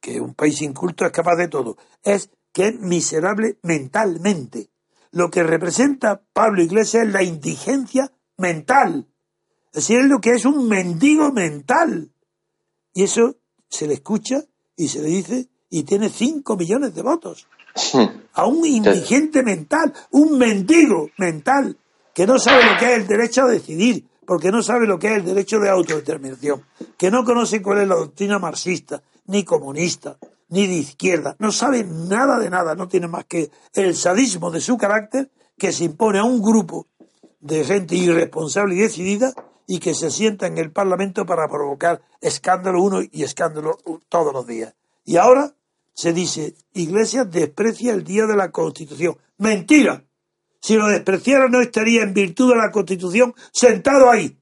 que 0.00 0.20
un 0.20 0.34
país 0.34 0.62
inculto 0.62 1.04
es 1.04 1.12
capaz 1.12 1.36
de 1.36 1.48
todo, 1.48 1.76
es 2.02 2.30
que 2.52 2.68
es 2.68 2.80
miserable 2.80 3.58
mentalmente. 3.62 4.70
Lo 5.12 5.30
que 5.30 5.42
representa 5.42 6.22
Pablo 6.32 6.62
Iglesias 6.62 7.06
es 7.06 7.12
la 7.12 7.22
indigencia 7.22 8.10
mental. 8.38 9.06
Es 9.66 9.86
decir, 9.86 10.00
es 10.00 10.06
lo 10.06 10.20
que 10.20 10.30
es 10.30 10.46
un 10.46 10.68
mendigo 10.68 11.32
mental. 11.32 12.12
Y 12.94 13.02
eso 13.02 13.36
se 13.68 13.86
le 13.86 13.94
escucha 13.94 14.44
y 14.74 14.88
se 14.88 15.02
le 15.02 15.08
dice 15.08 15.48
y 15.68 15.82
tiene 15.82 16.08
5 16.08 16.56
millones 16.56 16.94
de 16.94 17.02
votos. 17.02 17.46
A 18.34 18.46
un 18.46 18.64
indigente 18.64 19.42
mental, 19.42 19.92
un 20.12 20.38
mendigo 20.38 21.10
mental, 21.18 21.76
que 22.14 22.26
no 22.26 22.38
sabe 22.38 22.64
lo 22.64 22.78
que 22.78 22.92
es 22.92 23.00
el 23.00 23.06
derecho 23.06 23.42
a 23.42 23.48
decidir, 23.48 24.06
porque 24.24 24.52
no 24.52 24.62
sabe 24.62 24.86
lo 24.86 24.98
que 24.98 25.08
es 25.08 25.14
el 25.14 25.24
derecho 25.24 25.58
de 25.58 25.68
autodeterminación, 25.68 26.64
que 26.96 27.10
no 27.10 27.24
conoce 27.24 27.60
cuál 27.60 27.80
es 27.80 27.88
la 27.88 27.96
doctrina 27.96 28.38
marxista, 28.38 29.02
ni 29.26 29.44
comunista, 29.44 30.16
ni 30.48 30.66
de 30.66 30.74
izquierda, 30.74 31.36
no 31.38 31.52
sabe 31.52 31.84
nada 31.84 32.38
de 32.38 32.50
nada, 32.50 32.74
no 32.74 32.88
tiene 32.88 33.08
más 33.08 33.24
que 33.24 33.50
el 33.74 33.94
sadismo 33.94 34.50
de 34.50 34.60
su 34.60 34.76
carácter 34.76 35.30
que 35.58 35.72
se 35.72 35.84
impone 35.84 36.18
a 36.18 36.24
un 36.24 36.40
grupo 36.40 36.86
de 37.40 37.64
gente 37.64 37.94
irresponsable 37.94 38.74
y 38.74 38.78
decidida 38.78 39.32
y 39.66 39.78
que 39.78 39.94
se 39.94 40.10
sienta 40.10 40.46
en 40.46 40.58
el 40.58 40.72
Parlamento 40.72 41.24
para 41.24 41.48
provocar 41.48 42.02
escándalo 42.20 42.82
uno 42.82 43.02
y 43.02 43.22
escándalo 43.22 43.78
todos 44.08 44.32
los 44.32 44.46
días. 44.46 44.74
Y 45.04 45.16
ahora 45.16 45.54
se 46.00 46.14
dice, 46.14 46.54
Iglesias 46.72 47.30
desprecia 47.30 47.92
el 47.92 48.04
día 48.04 48.24
de 48.24 48.34
la 48.34 48.50
Constitución. 48.50 49.18
Mentira. 49.36 50.02
Si 50.58 50.74
lo 50.74 50.86
despreciara 50.86 51.50
no 51.50 51.60
estaría 51.60 52.02
en 52.02 52.14
virtud 52.14 52.48
de 52.48 52.56
la 52.56 52.70
Constitución 52.70 53.34
sentado 53.52 54.10
ahí. 54.10 54.38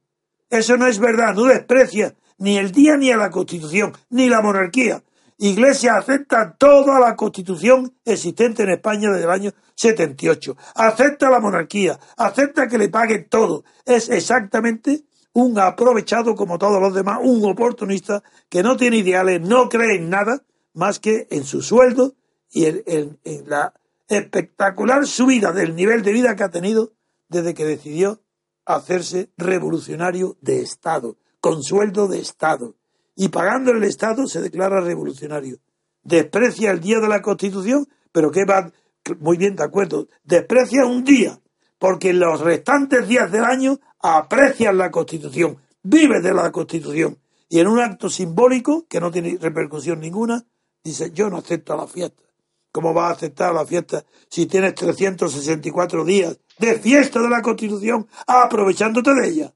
Eso 0.49 0.77
no 0.77 0.87
es 0.87 1.01
verdad, 1.01 1.35
no 1.35 1.47
desprecia 1.47 2.15
ni 2.39 2.59
el 2.59 2.71
día 2.71 2.97
ni 2.97 3.11
a 3.11 3.17
la 3.17 3.33
Constitución, 3.33 3.93
ni 4.09 4.29
la 4.29 4.41
monarquía. 4.41 5.03
Iglesia 5.37 5.97
acepta 5.97 6.55
toda 6.57 7.01
la 7.01 7.17
Constitución 7.17 7.93
existente 8.05 8.63
en 8.63 8.71
España 8.71 9.11
desde 9.11 9.25
el 9.25 9.31
año 9.31 9.51
78. 9.75 10.57
Acepta 10.77 11.29
la 11.29 11.41
monarquía, 11.41 11.99
acepta 12.19 12.69
que 12.69 12.79
le 12.79 12.89
pague 12.89 13.19
todo. 13.19 13.65
Es 13.85 14.09
exactamente 14.11 15.03
un 15.33 15.59
aprovechado 15.59 16.37
como 16.37 16.57
todos 16.57 16.81
los 16.81 16.95
demás, 16.95 17.19
un 17.21 17.45
oportunista 17.51 18.23
que 18.49 18.63
no 18.63 18.77
tiene 18.77 18.99
ideales, 18.99 19.41
no 19.41 19.69
cree 19.69 19.97
en 19.97 20.09
nada 20.09 20.45
más 20.75 20.99
que 20.99 21.27
en 21.31 21.45
su 21.45 21.63
sueldo 21.63 22.15
y 22.51 22.67
en 22.67 23.19
la 23.47 23.75
espectacular 24.09 25.07
subida 25.07 25.53
del 25.53 25.77
nivel 25.77 26.03
de 26.03 26.13
vida 26.13 26.35
que 26.35 26.45
ha 26.45 26.51
tenido 26.51 26.93
desde 27.29 27.55
que 27.55 27.65
decidió 27.65 28.21
hacerse 28.65 29.31
revolucionario 29.37 30.37
de 30.41 30.61
Estado, 30.61 31.17
con 31.41 31.63
sueldo 31.63 32.09
de 32.09 32.21
Estado. 32.21 32.75
Y 33.15 33.29
pagando 33.29 33.73
el 33.73 33.83
Estado 33.85 34.27
se 34.27 34.41
declara 34.41 34.81
revolucionario. 34.81 35.59
Desprecia 36.03 36.71
el 36.71 36.81
día 36.81 37.01
de 37.01 37.09
la 37.09 37.23
Constitución, 37.23 37.89
pero 38.13 38.31
que 38.31 38.45
va, 38.45 38.71
muy 39.21 39.37
bien, 39.37 39.57
de 39.57 39.65
acuerdo, 39.65 40.09
desprecia 40.25 40.87
un 40.87 41.05
día, 41.05 41.41
porque 41.79 42.13
los 42.13 42.41
restantes 42.41 43.09
días 43.09 43.31
del 43.31 43.45
año 43.45 43.79
aprecian 44.01 44.79
la 44.79 44.91
Constitución, 44.91 45.59
vive 45.83 46.21
de 46.21 46.33
la 46.33 46.51
Constitución. 46.53 47.19
Y 47.49 47.61
en 47.61 47.67
un 47.67 47.81
acto 47.81 48.11
simbólico, 48.11 48.87
que 48.89 49.01
no 49.01 49.11
tiene 49.11 49.39
repercusión 49.41 50.01
ninguna, 50.01 50.45
dice, 50.89 51.11
yo 51.13 51.31
no 51.31 51.39
acepto 51.39 51.77
la 51.77 51.87
fiesta. 51.87 52.23
¿Cómo 52.71 52.93
vas 52.93 53.11
a 53.11 53.15
aceptar 53.15 53.55
la 53.55 53.65
fiesta 53.65 54.05
si 54.29 54.47
tienes 54.47 54.75
364 54.75 56.05
días 56.05 56.39
de 56.59 56.79
fiesta 56.79 57.21
de 57.21 57.31
la 57.31 57.41
Constitución 57.41 58.07
aprovechándote 58.27 59.15
de 59.15 59.29
ella? 59.29 59.53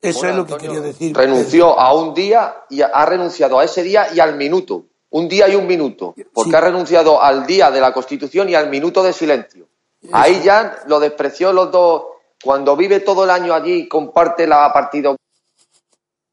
Eso 0.00 0.26
es 0.28 0.36
lo 0.36 0.46
que 0.46 0.56
quería 0.56 0.80
decir. 0.80 1.16
Renunció 1.16 1.78
a 1.78 1.94
un 1.94 2.14
día 2.14 2.64
y 2.70 2.82
ha 2.82 3.04
renunciado 3.04 3.58
a 3.58 3.64
ese 3.64 3.82
día 3.82 4.12
y 4.14 4.20
al 4.20 4.36
minuto. 4.36 4.84
Un 5.10 5.28
día 5.28 5.48
y 5.48 5.54
un 5.54 5.66
minuto. 5.66 6.14
Porque 6.32 6.56
ha 6.56 6.60
renunciado 6.60 7.20
al 7.22 7.46
día 7.46 7.70
de 7.70 7.80
la 7.80 7.92
Constitución 7.92 8.48
y 8.48 8.54
al 8.54 8.68
minuto 8.70 9.02
de 9.02 9.12
silencio. 9.12 9.68
Ahí 10.12 10.42
ya 10.44 10.80
lo 10.86 11.00
despreció 11.00 11.52
los 11.52 11.72
dos. 11.72 12.04
Cuando 12.42 12.76
vive 12.76 13.00
todo 13.00 13.24
el 13.24 13.30
año 13.30 13.52
allí, 13.52 13.88
comparte 13.88 14.46
la 14.46 14.72
partido. 14.72 15.16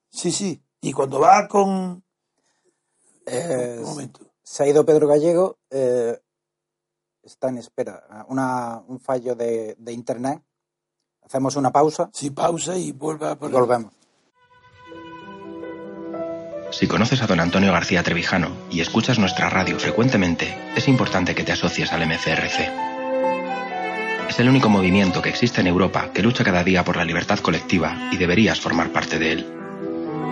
Sí, 0.09 0.31
sí. 0.31 0.61
Y 0.81 0.93
cuando 0.93 1.19
va 1.19 1.47
con. 1.47 2.03
Un 3.27 3.83
momento 3.83 4.35
se 4.45 4.63
ha 4.63 4.67
ido 4.67 4.85
Pedro 4.85 5.07
Gallego, 5.07 5.57
eh, 5.71 6.17
está 7.23 7.49
en 7.49 7.57
espera, 7.57 8.03
un 8.29 8.99
fallo 8.99 9.35
de, 9.35 9.75
internet. 9.87 10.41
Hacemos 11.23 11.55
una 11.55 11.71
pausa. 11.71 12.09
Sí, 12.13 12.29
pausa 12.29 12.77
y 12.77 12.91
Volvemos. 12.91 13.91
Si 16.69 16.87
conoces 16.87 17.21
a 17.23 17.27
don 17.27 17.39
Antonio 17.39 17.71
García 17.71 18.03
Trevijano 18.03 18.49
y 18.69 18.81
escuchas 18.81 19.17
nuestra 19.17 19.49
radio 19.49 19.79
frecuentemente, 19.79 20.55
es 20.75 20.87
importante 20.87 21.33
que 21.33 21.43
te 21.43 21.53
asocies 21.53 21.91
al 21.91 22.05
MCRC. 22.05 22.69
Es 24.29 24.39
el 24.39 24.49
único 24.49 24.69
movimiento 24.69 25.21
que 25.21 25.29
existe 25.29 25.61
en 25.61 25.67
Europa 25.67 26.11
que 26.13 26.21
lucha 26.21 26.43
cada 26.43 26.63
día 26.63 26.83
por 26.83 26.97
la 26.97 27.05
libertad 27.05 27.39
colectiva 27.39 28.09
y 28.11 28.17
deberías 28.17 28.59
formar 28.59 28.91
parte 28.91 29.17
de 29.17 29.31
él. 29.31 29.54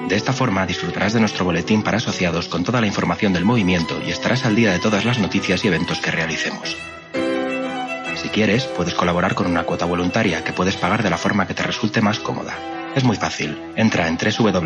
De 0.08 0.16
esta 0.16 0.34
forma 0.34 0.66
disfrutarás 0.66 1.14
de 1.14 1.20
nuestro 1.20 1.46
boletín 1.46 1.84
para 1.84 1.98
asociados 1.98 2.48
con 2.48 2.64
toda 2.64 2.82
la 2.82 2.88
información 2.88 3.34
del 3.34 3.46
movimiento 3.46 4.00
y 4.06 4.12
estarás 4.12 4.46
al 4.46 4.56
día 4.56 4.72
de 4.72 4.80
todas 4.80 5.06
las 5.06 5.20
noticias 5.20 5.64
y 5.64 5.68
eventos 5.68 6.00
que 6.00 6.12
realicemos. 6.12 6.78
Si 8.16 8.30
quieres, 8.30 8.66
puedes 8.66 8.94
colaborar 8.94 9.36
con 9.36 9.48
una 9.48 9.64
cuota 9.64 9.86
voluntaria 9.86 10.44
que 10.44 10.54
puedes 10.54 10.78
pagar 10.78 11.04
de 11.04 11.10
la 11.10 11.18
forma 11.18 11.48
que 11.48 11.54
te 11.54 11.64
resulte 11.64 12.02
más 12.02 12.20
cómoda. 12.20 12.54
Es 12.96 13.04
muy 13.04 13.18
fácil. 13.18 13.58
Entra 13.76 14.08
en 14.08 14.18
www.mcrc.es 14.18 14.64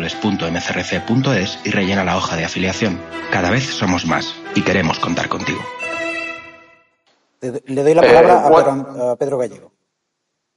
y 1.64 1.70
rellena 1.70 2.04
la 2.04 2.16
hoja 2.16 2.36
de 2.36 2.44
afiliación. 2.44 3.00
Cada 3.32 3.50
vez 3.50 3.64
somos 3.64 4.06
más 4.06 4.34
y 4.54 4.62
queremos 4.62 4.98
contar 4.98 5.28
contigo. 5.28 5.60
Le 7.40 7.82
doy 7.82 7.94
la 7.94 8.02
palabra 8.02 8.46
a 9.12 9.16
Pedro 9.16 9.38
Gallego. 9.38 9.77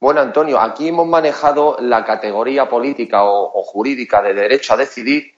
Bueno, 0.02 0.20
Antonio, 0.20 0.58
aquí 0.58 0.88
hemos 0.88 1.06
manejado 1.06 1.76
la 1.78 2.04
categoría 2.04 2.68
política 2.68 3.22
o, 3.22 3.62
jurídica 3.62 4.20
de 4.20 4.34
derecho 4.34 4.74
a 4.74 4.76
decidir 4.76 5.32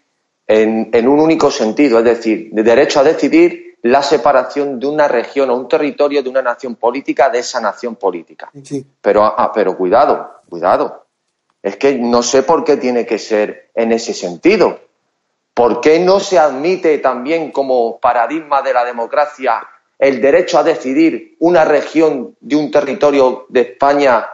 en, 0.47 1.07
un 1.07 1.21
único 1.21 1.51
sentido, 1.51 1.99
es 1.99 2.05
decir, 2.07 2.49
de 2.51 2.63
derecho 2.63 3.01
a 3.01 3.03
decidir 3.03 3.77
la 3.83 4.03
separación 4.03 4.81
de 4.81 4.87
una 4.87 5.07
región 5.07 5.51
o 5.51 5.55
un 5.55 5.69
territorio 5.69 6.23
de 6.23 6.31
una 6.31 6.41
nación 6.41 6.77
política 6.77 7.29
de 7.29 7.41
esa 7.41 7.61
nación 7.61 7.97
política. 7.97 8.51
Pero, 9.03 9.25
ah, 9.25 9.53
pero 9.53 9.77
cuidado, 9.77 10.41
cuidado. 10.49 11.09
Es 11.63 11.77
que 11.77 11.99
no 11.99 12.23
sé 12.23 12.43
por 12.43 12.65
qué 12.65 12.79
tiene 12.79 13.05
que 13.05 13.19
ser 13.19 13.69
en 13.75 13.93
ese 13.93 14.15
sentido. 14.15 14.81
¿Por 15.53 15.83
qué 15.83 15.99
no 15.99 16.21
se 16.21 16.39
admite 16.39 16.97
también 17.01 17.53
como 17.53 17.99
paradigma 18.01 18.63
de 18.63 18.73
la 18.73 18.87
democracia 18.87 19.69
el 19.99 20.23
derecho 20.23 20.59
a 20.59 20.63
decidir 20.63 21.37
una 21.41 21.67
región 21.67 22.35
de 22.41 22.57
un 22.57 22.71
territorio 22.71 23.45
de 23.51 23.61
España 23.61 24.27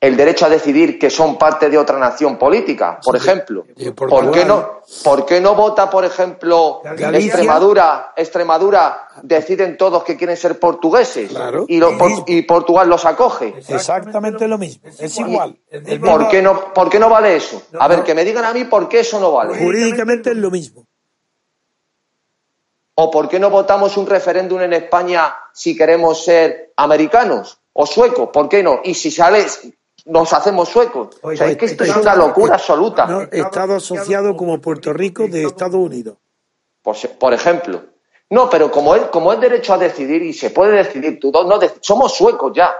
el 0.00 0.16
derecho 0.16 0.46
a 0.46 0.48
decidir 0.48 0.96
que 0.96 1.10
son 1.10 1.36
parte 1.36 1.68
de 1.68 1.76
otra 1.76 1.98
nación 1.98 2.38
política, 2.38 3.00
por 3.02 3.16
ejemplo. 3.16 3.66
¿Por 3.96 4.30
qué 4.30 4.44
no, 4.44 4.80
por 5.02 5.26
qué 5.26 5.40
no 5.40 5.56
vota, 5.56 5.90
por 5.90 6.04
ejemplo, 6.04 6.82
Extremadura, 6.84 8.12
Extremadura 8.16 9.08
deciden 9.22 9.76
todos 9.76 10.04
que 10.04 10.16
quieren 10.16 10.36
ser 10.36 10.60
portugueses 10.60 11.32
y, 11.66 11.80
y, 12.26 12.42
Portugal 12.42 12.88
los 12.88 13.04
acoge? 13.04 13.54
Exactamente 13.68 14.46
lo 14.46 14.56
mismo, 14.56 14.88
es 14.98 15.18
igual. 15.18 15.58
¿Por 16.00 16.28
qué 16.28 16.42
no, 16.42 16.72
por 16.72 16.88
qué 16.88 17.00
no 17.00 17.08
vale 17.08 17.34
eso? 17.34 17.62
A 17.78 17.88
ver, 17.88 18.04
que 18.04 18.14
me 18.14 18.24
digan 18.24 18.44
a 18.44 18.52
mí 18.52 18.64
por 18.64 18.88
qué 18.88 19.00
eso 19.00 19.18
no 19.18 19.32
vale. 19.32 19.58
Jurídicamente 19.58 20.30
es 20.30 20.36
lo 20.36 20.50
mismo. 20.50 20.86
¿O 23.00 23.10
por 23.10 23.28
qué 23.28 23.38
no 23.38 23.50
votamos 23.50 23.96
un 23.96 24.06
referéndum 24.06 24.60
en 24.60 24.72
España 24.72 25.34
si 25.52 25.76
queremos 25.76 26.24
ser 26.24 26.72
americanos 26.76 27.60
o 27.72 27.86
suecos? 27.86 28.30
¿Por 28.32 28.48
qué 28.48 28.60
no? 28.60 28.80
Y 28.82 28.94
si 28.94 29.12
sale, 29.12 29.46
nos 30.06 30.32
hacemos 30.32 30.68
suecos. 30.68 31.16
o 31.22 31.34
sea, 31.36 31.48
es 31.48 31.56
que 31.56 31.66
esto 31.66 31.84
es 31.84 31.96
una 31.96 32.14
locura 32.14 32.54
absoluta. 32.54 33.28
estado 33.30 33.76
asociado 33.76 34.36
como 34.36 34.60
Puerto 34.60 34.92
Rico 34.92 35.26
de 35.28 35.44
Estados 35.44 35.76
Unidos. 35.76 36.16
Por, 36.82 37.34
ejemplo. 37.34 37.82
No, 38.30 38.48
pero 38.48 38.70
como 38.70 38.94
es, 38.94 39.02
como 39.08 39.32
es 39.32 39.40
derecho 39.40 39.74
a 39.74 39.78
decidir 39.78 40.22
y 40.22 40.32
se 40.32 40.50
puede 40.50 40.72
decidir 40.72 41.18
tú, 41.20 41.30
no, 41.32 41.58
somos 41.80 42.14
suecos 42.14 42.52
ya. 42.54 42.74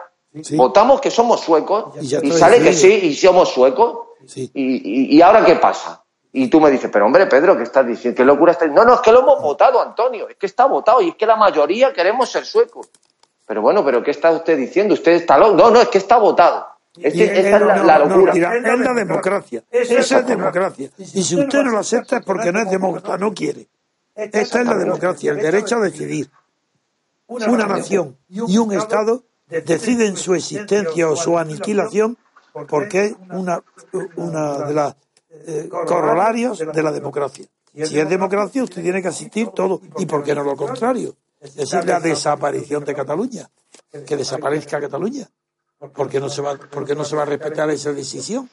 Votamos 0.52 1.00
que 1.00 1.10
somos 1.10 1.40
suecos 1.40 1.94
y, 2.00 2.30
sale 2.32 2.62
que 2.62 2.72
sí 2.72 2.92
y 3.02 3.14
somos 3.14 3.50
suecos. 3.50 4.08
Y, 4.54 5.16
y, 5.16 5.22
ahora 5.22 5.44
qué 5.44 5.56
pasa? 5.56 6.04
Y 6.32 6.48
tú 6.48 6.60
me 6.60 6.70
dices, 6.70 6.90
pero 6.92 7.06
hombre, 7.06 7.26
Pedro, 7.26 7.56
¿qué 7.56 7.62
estás 7.62 7.86
diciendo? 7.86 8.16
¿Qué 8.16 8.24
locura 8.24 8.52
estás 8.52 8.70
No, 8.70 8.84
no, 8.84 8.94
es 8.94 9.00
que 9.00 9.10
lo 9.10 9.20
hemos 9.20 9.40
votado, 9.40 9.80
Antonio. 9.80 10.28
Es 10.28 10.36
que 10.36 10.46
está 10.46 10.66
votado 10.66 11.00
y 11.00 11.10
es 11.10 11.16
que 11.16 11.26
la 11.26 11.36
mayoría 11.36 11.92
queremos 11.92 12.30
ser 12.30 12.44
suecos. 12.44 12.88
Pero 13.46 13.62
bueno, 13.62 13.82
¿pero 13.84 14.02
qué 14.02 14.10
está 14.10 14.30
usted 14.30 14.56
diciendo? 14.58 14.92
Usted 14.94 15.12
está 15.12 15.38
loco. 15.38 15.54
No, 15.54 15.70
no, 15.70 15.80
es 15.80 15.88
que 15.88 15.98
está 15.98 16.18
votado. 16.18 16.66
Es 16.96 17.12
que 17.12 17.24
esta 17.24 17.56
es 17.56 17.84
la, 17.84 17.98
locura. 17.98 18.32
es 18.32 18.80
la 18.80 18.94
democracia. 18.94 19.64
Esa 19.70 20.18
es 20.18 20.26
democracia. 20.26 20.90
Y 20.98 21.22
si 21.22 21.36
usted 21.36 21.62
no 21.62 21.72
lo 21.72 21.78
acepta 21.78 22.18
es 22.18 22.24
porque 22.24 22.52
no 22.52 22.60
es 22.60 22.70
demócrata, 22.70 23.16
no 23.18 23.32
quiere. 23.32 23.68
Esta 24.14 24.60
es 24.60 24.66
la 24.66 24.76
democracia, 24.76 25.32
el 25.32 25.38
derecho 25.38 25.76
a 25.76 25.80
decidir. 25.80 26.30
Una 27.26 27.66
nación 27.66 28.16
y 28.28 28.58
un 28.58 28.72
Estado 28.72 29.24
deciden 29.48 30.16
su 30.16 30.34
existencia 30.34 31.08
o 31.08 31.16
su 31.16 31.38
aniquilación 31.38 32.16
porque 32.68 33.04
es 33.04 33.16
una, 33.30 33.62
una 34.16 34.58
de 34.66 34.74
las 34.74 34.96
eh, 35.30 35.68
corolarios 35.70 36.58
de 36.58 36.82
la 36.82 36.90
democracia. 36.90 37.46
Si 37.72 37.98
es 37.98 38.08
democracia, 38.08 38.64
usted 38.64 38.82
tiene 38.82 39.00
que 39.00 39.08
asistir 39.08 39.48
todo. 39.48 39.80
¿Y 39.98 40.06
por 40.06 40.24
qué 40.24 40.34
no 40.34 40.42
lo 40.42 40.56
contrario? 40.56 41.14
Es 41.40 41.54
decir, 41.54 41.84
la 41.84 42.00
desaparición 42.00 42.84
de 42.84 42.94
Cataluña. 42.94 43.48
Que 44.06 44.16
desaparezca 44.16 44.80
Cataluña. 44.80 45.28
¿Por 45.78 46.08
qué 46.08 46.18
no 46.18 46.28
se 46.28 46.42
va, 46.42 46.56
por 46.56 46.96
no 46.96 47.04
se 47.04 47.16
va 47.16 47.22
a 47.22 47.26
respetar 47.26 47.70
esa 47.70 47.92
decisión? 47.92 48.48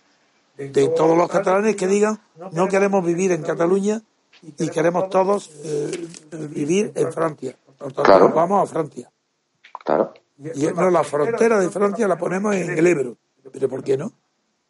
De 0.58 0.88
todos 0.90 1.18
los 1.18 1.30
catalanes 1.30 1.76
que 1.76 1.88
digan, 1.88 2.20
no 2.52 2.68
queremos 2.68 3.06
vivir 3.06 3.32
en 3.32 3.42
Cataluña 3.42 4.02
y 4.42 4.70
queremos 4.70 5.10
todos 5.10 5.52
eh, 5.64 6.08
vivir 6.32 6.94
en 6.96 7.12
Francia. 7.12 7.56
Claro. 8.04 8.30
Vamos 8.30 8.64
a 8.64 8.72
Francia. 8.72 9.12
Claro. 9.84 10.14
Y 10.38 10.68
no, 10.68 10.90
la 10.90 11.04
frontera 11.04 11.60
de 11.60 11.70
Francia 11.70 12.08
la 12.08 12.18
ponemos 12.18 12.56
en 12.56 12.78
el 12.78 12.88
Ebro. 12.88 13.18
¿Pero 13.52 13.70
por 13.70 13.84
qué 13.84 13.98
no? 13.98 14.12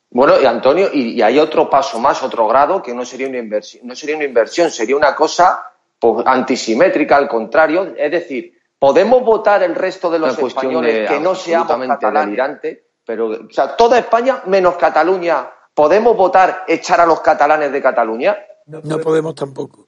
Bueno, 0.09 0.39
y 0.39 0.45
Antonio, 0.45 0.89
y, 0.93 1.21
hay 1.21 1.39
otro 1.39 1.69
paso 1.69 1.99
más, 1.99 2.23
otro 2.23 2.47
grado, 2.47 2.81
que 2.81 2.93
no 2.93 3.03
sería 3.05 3.27
una 3.27 3.37
inversión, 3.37 3.85
no 3.87 3.95
sería 3.95 4.15
una 4.15 4.25
inversión, 4.25 4.71
sería 4.71 4.95
una 4.95 5.15
cosa 5.15 5.71
pues, 5.99 6.25
antisimétrica, 6.25 7.17
al 7.17 7.27
contrario. 7.27 7.93
Es 7.97 8.11
decir, 8.11 8.57
podemos 8.79 9.23
votar 9.23 9.63
el 9.63 9.75
resto 9.75 10.09
de 10.09 10.19
los 10.19 10.37
españoles 10.37 11.09
que 11.09 11.19
no 11.19 11.35
seamos 11.35 11.87
catalanes, 11.87 12.79
pero 13.05 13.27
o 13.27 13.49
sea, 13.49 13.75
toda 13.75 13.99
España 13.99 14.43
menos 14.45 14.75
Cataluña, 14.75 15.49
¿podemos 15.73 16.17
votar 16.17 16.63
echar 16.67 17.01
a 17.01 17.05
los 17.05 17.21
catalanes 17.21 17.71
de 17.71 17.81
Cataluña? 17.81 18.37
No, 18.65 18.99
podemos 18.99 19.35
tampoco. 19.35 19.87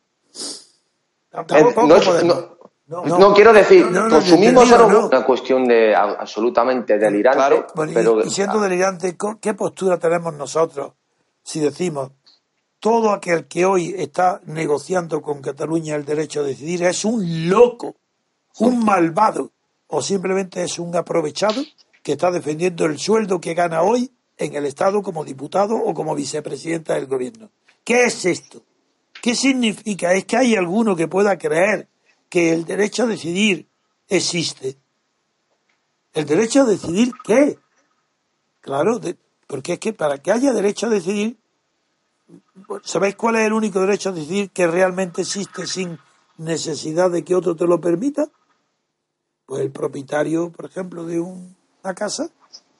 no, 2.87 3.33
quiero 3.33 3.53
decir, 3.53 3.87
consumimos 4.09 4.71
una 4.71 5.25
cuestión 5.25 5.65
de 5.65 5.95
absolutamente 5.95 6.97
delirante. 6.97 7.65
pero, 7.93 8.23
y 8.23 8.29
siendo 8.29 8.59
delirante, 8.59 9.17
¿qué 9.41 9.53
postura 9.53 9.97
tenemos 9.97 10.33
nosotros 10.33 10.93
si 11.43 11.59
decimos 11.59 12.11
todo 12.79 13.11
aquel 13.11 13.47
que 13.47 13.65
hoy 13.65 13.95
está 13.97 14.39
negociando 14.45 15.21
con 15.21 15.41
Cataluña 15.41 15.95
el 15.95 16.05
derecho 16.05 16.41
a 16.41 16.43
decidir 16.43 16.83
es 16.83 17.03
un 17.03 17.49
loco? 17.49 17.95
Un 18.59 18.83
malvado 18.83 19.51
o 19.87 20.01
simplemente 20.01 20.63
es 20.63 20.79
un 20.79 20.95
aprovechado 20.95 21.63
que 22.03 22.13
está 22.13 22.31
defendiendo 22.31 22.85
el 22.85 22.99
sueldo 22.99 23.39
que 23.39 23.53
gana 23.53 23.81
hoy 23.81 24.11
en 24.37 24.55
el 24.55 24.65
Estado 24.65 25.01
como 25.01 25.25
diputado 25.25 25.75
o 25.75 25.93
como 25.93 26.15
vicepresidenta 26.15 26.93
del 26.95 27.07
gobierno. 27.07 27.49
¿Qué 27.83 28.05
es 28.05 28.25
esto? 28.25 28.63
¿Qué 29.21 29.35
significa? 29.35 30.13
¿Es 30.13 30.25
que 30.25 30.37
hay 30.37 30.55
alguno 30.55 30.95
que 30.95 31.07
pueda 31.07 31.37
creer 31.37 31.87
que 32.29 32.53
el 32.53 32.65
derecho 32.65 33.03
a 33.03 33.07
decidir 33.07 33.67
existe? 34.07 34.77
¿El 36.13 36.25
derecho 36.25 36.61
a 36.61 36.65
decidir 36.65 37.11
qué? 37.23 37.57
Claro, 38.61 38.99
porque 39.47 39.73
es 39.73 39.79
que 39.79 39.93
para 39.93 40.17
que 40.17 40.31
haya 40.31 40.51
derecho 40.51 40.87
a 40.87 40.89
decidir, 40.89 41.37
¿sabéis 42.83 43.15
cuál 43.15 43.37
es 43.37 43.47
el 43.47 43.53
único 43.53 43.79
derecho 43.79 44.09
a 44.09 44.13
decidir 44.13 44.49
que 44.51 44.67
realmente 44.67 45.21
existe 45.21 45.65
sin 45.65 45.97
necesidad 46.37 47.09
de 47.09 47.23
que 47.23 47.35
otro 47.35 47.55
te 47.55 47.65
lo 47.65 47.79
permita? 47.79 48.29
Pues 49.47 49.63
el 49.63 49.71
propietario, 49.71 50.51
por 50.51 50.65
ejemplo, 50.65 51.05
de 51.05 51.19
una 51.19 51.95
casa, 51.95 52.29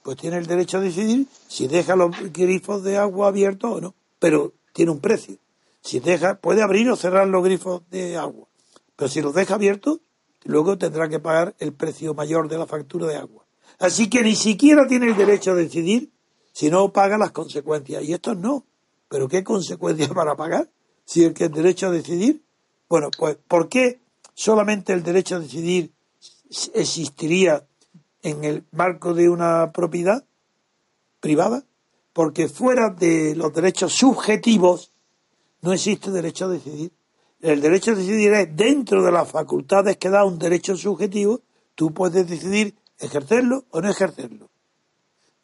pues 0.04 0.18
tiene 0.18 0.38
el 0.38 0.46
derecho 0.46 0.78
a 0.78 0.82
decidir 0.82 1.26
si 1.48 1.68
deja 1.68 1.96
los 1.96 2.12
grifos 2.32 2.84
de 2.84 2.98
agua 2.98 3.30
abiertos 3.30 3.78
o 3.78 3.82
no, 3.82 3.96
pero 4.20 4.54
tiene 4.74 4.92
un 4.92 5.00
precio. 5.00 5.38
Si 5.82 6.00
deja, 6.00 6.36
puede 6.36 6.62
abrir 6.62 6.90
o 6.92 6.96
cerrar 6.96 7.28
los 7.28 7.44
grifos 7.44 7.82
de 7.90 8.18
agua, 8.18 8.48
pero 8.96 9.10
si 9.10 9.22
los 9.22 9.34
deja 9.34 9.56
abiertos, 9.56 10.02
luego 10.44 10.78
tendrá 10.78 11.10
que 11.10 11.20
pagar 11.20 11.56
el 11.60 11.74
precio 11.74 12.14
mayor 12.14 12.50
de 12.50 12.58
la 12.58 12.68
factura 12.68 13.08
de 13.08 13.16
agua. 13.16 13.46
Así 13.80 14.10
que 14.10 14.22
ni 14.22 14.36
siquiera 14.36 14.88
tiene 14.88 15.08
el 15.08 15.16
derecho 15.16 15.52
a 15.52 15.56
decidir 15.56 16.12
si 16.52 16.70
no 16.70 16.92
paga 16.92 17.18
las 17.18 17.32
consecuencias. 17.32 18.04
Y 18.04 18.14
estos 18.14 18.38
no. 18.38 18.66
¿Pero 19.10 19.28
qué 19.28 19.44
consecuencias 19.44 20.10
para 20.10 20.36
pagar? 20.36 20.70
Si 21.06 21.24
el 21.24 21.34
que 21.34 21.46
el 21.46 21.52
derecho 21.52 21.88
a 21.88 21.92
decidir. 21.92 22.44
Bueno, 22.90 23.10
pues 23.18 23.38
¿por 23.48 23.70
qué 23.70 24.02
solamente 24.34 24.92
el 24.94 25.04
derecho 25.04 25.36
a 25.36 25.40
decidir 25.40 25.94
existiría 26.74 27.66
en 28.24 28.44
el 28.44 28.64
marco 28.72 29.14
de 29.14 29.30
una 29.30 29.72
propiedad 29.72 30.26
privada, 31.20 31.64
porque 32.14 32.50
fuera 32.50 32.90
de 32.90 33.36
los 33.36 33.54
derechos 33.54 33.94
subjetivos 33.94 34.92
no 35.62 35.74
existe 35.74 36.12
derecho 36.12 36.46
a 36.46 36.50
decidir. 36.50 36.92
El 37.42 37.62
derecho 37.62 37.92
a 37.92 37.96
decidir 37.96 38.34
es 38.34 38.56
dentro 38.56 39.04
de 39.04 39.12
las 39.12 39.30
facultades 39.30 39.98
que 39.98 40.10
da 40.10 40.26
un 40.26 40.40
derecho 40.40 40.76
subjetivo, 40.76 41.42
tú 41.76 41.94
puedes 41.94 42.28
decidir 42.28 42.76
ejercerlo 43.00 43.66
o 43.70 43.82
no 43.82 43.90
ejercerlo. 43.90 44.50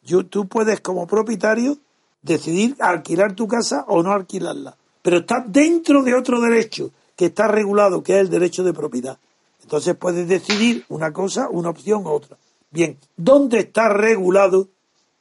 Yo, 0.02 0.26
tú 0.26 0.48
puedes 0.48 0.82
como 0.82 1.08
propietario 1.08 1.78
decidir 2.22 2.76
alquilar 2.80 3.36
tu 3.36 3.48
casa 3.48 3.86
o 3.88 4.02
no 4.02 4.12
alquilarla, 4.12 4.76
pero 5.02 5.20
está 5.20 5.44
dentro 5.48 6.04
de 6.04 6.16
otro 6.16 6.42
derecho 6.42 6.92
que 7.16 7.26
está 7.26 7.48
regulado, 7.48 8.02
que 8.02 8.16
es 8.16 8.22
el 8.22 8.30
derecho 8.30 8.64
de 8.64 8.74
propiedad. 8.74 9.20
Entonces 9.74 9.96
puedes 9.96 10.28
decidir 10.28 10.86
una 10.90 11.12
cosa, 11.12 11.50
una 11.50 11.72
opción 11.72 12.06
u 12.06 12.10
otra. 12.10 12.38
Bien, 12.70 12.96
¿dónde 13.18 13.62
está 13.62 13.90
regulado 13.90 14.70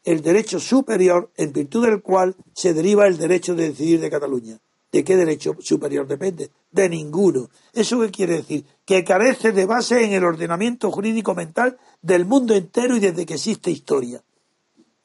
el 0.04 0.20
derecho 0.20 0.60
superior 0.60 1.30
en 1.38 1.54
virtud 1.54 1.86
del 1.86 2.02
cual 2.02 2.36
se 2.52 2.74
deriva 2.74 3.06
el 3.06 3.16
derecho 3.16 3.54
de 3.54 3.70
decidir 3.70 3.98
de 3.98 4.10
Cataluña? 4.10 4.58
¿De 4.92 5.02
qué 5.04 5.16
derecho 5.16 5.56
superior 5.58 6.06
depende? 6.06 6.50
De 6.70 6.86
ninguno. 6.90 7.48
¿Eso 7.72 7.98
qué 8.00 8.10
quiere 8.10 8.36
decir? 8.36 8.66
Que 8.84 9.02
carece 9.04 9.52
de 9.52 9.64
base 9.64 10.04
en 10.04 10.12
el 10.12 10.22
ordenamiento 10.22 10.90
jurídico 10.90 11.34
mental 11.34 11.78
del 12.02 12.26
mundo 12.26 12.54
entero 12.54 12.94
y 12.94 13.00
desde 13.00 13.24
que 13.24 13.34
existe 13.34 13.70
historia. 13.70 14.22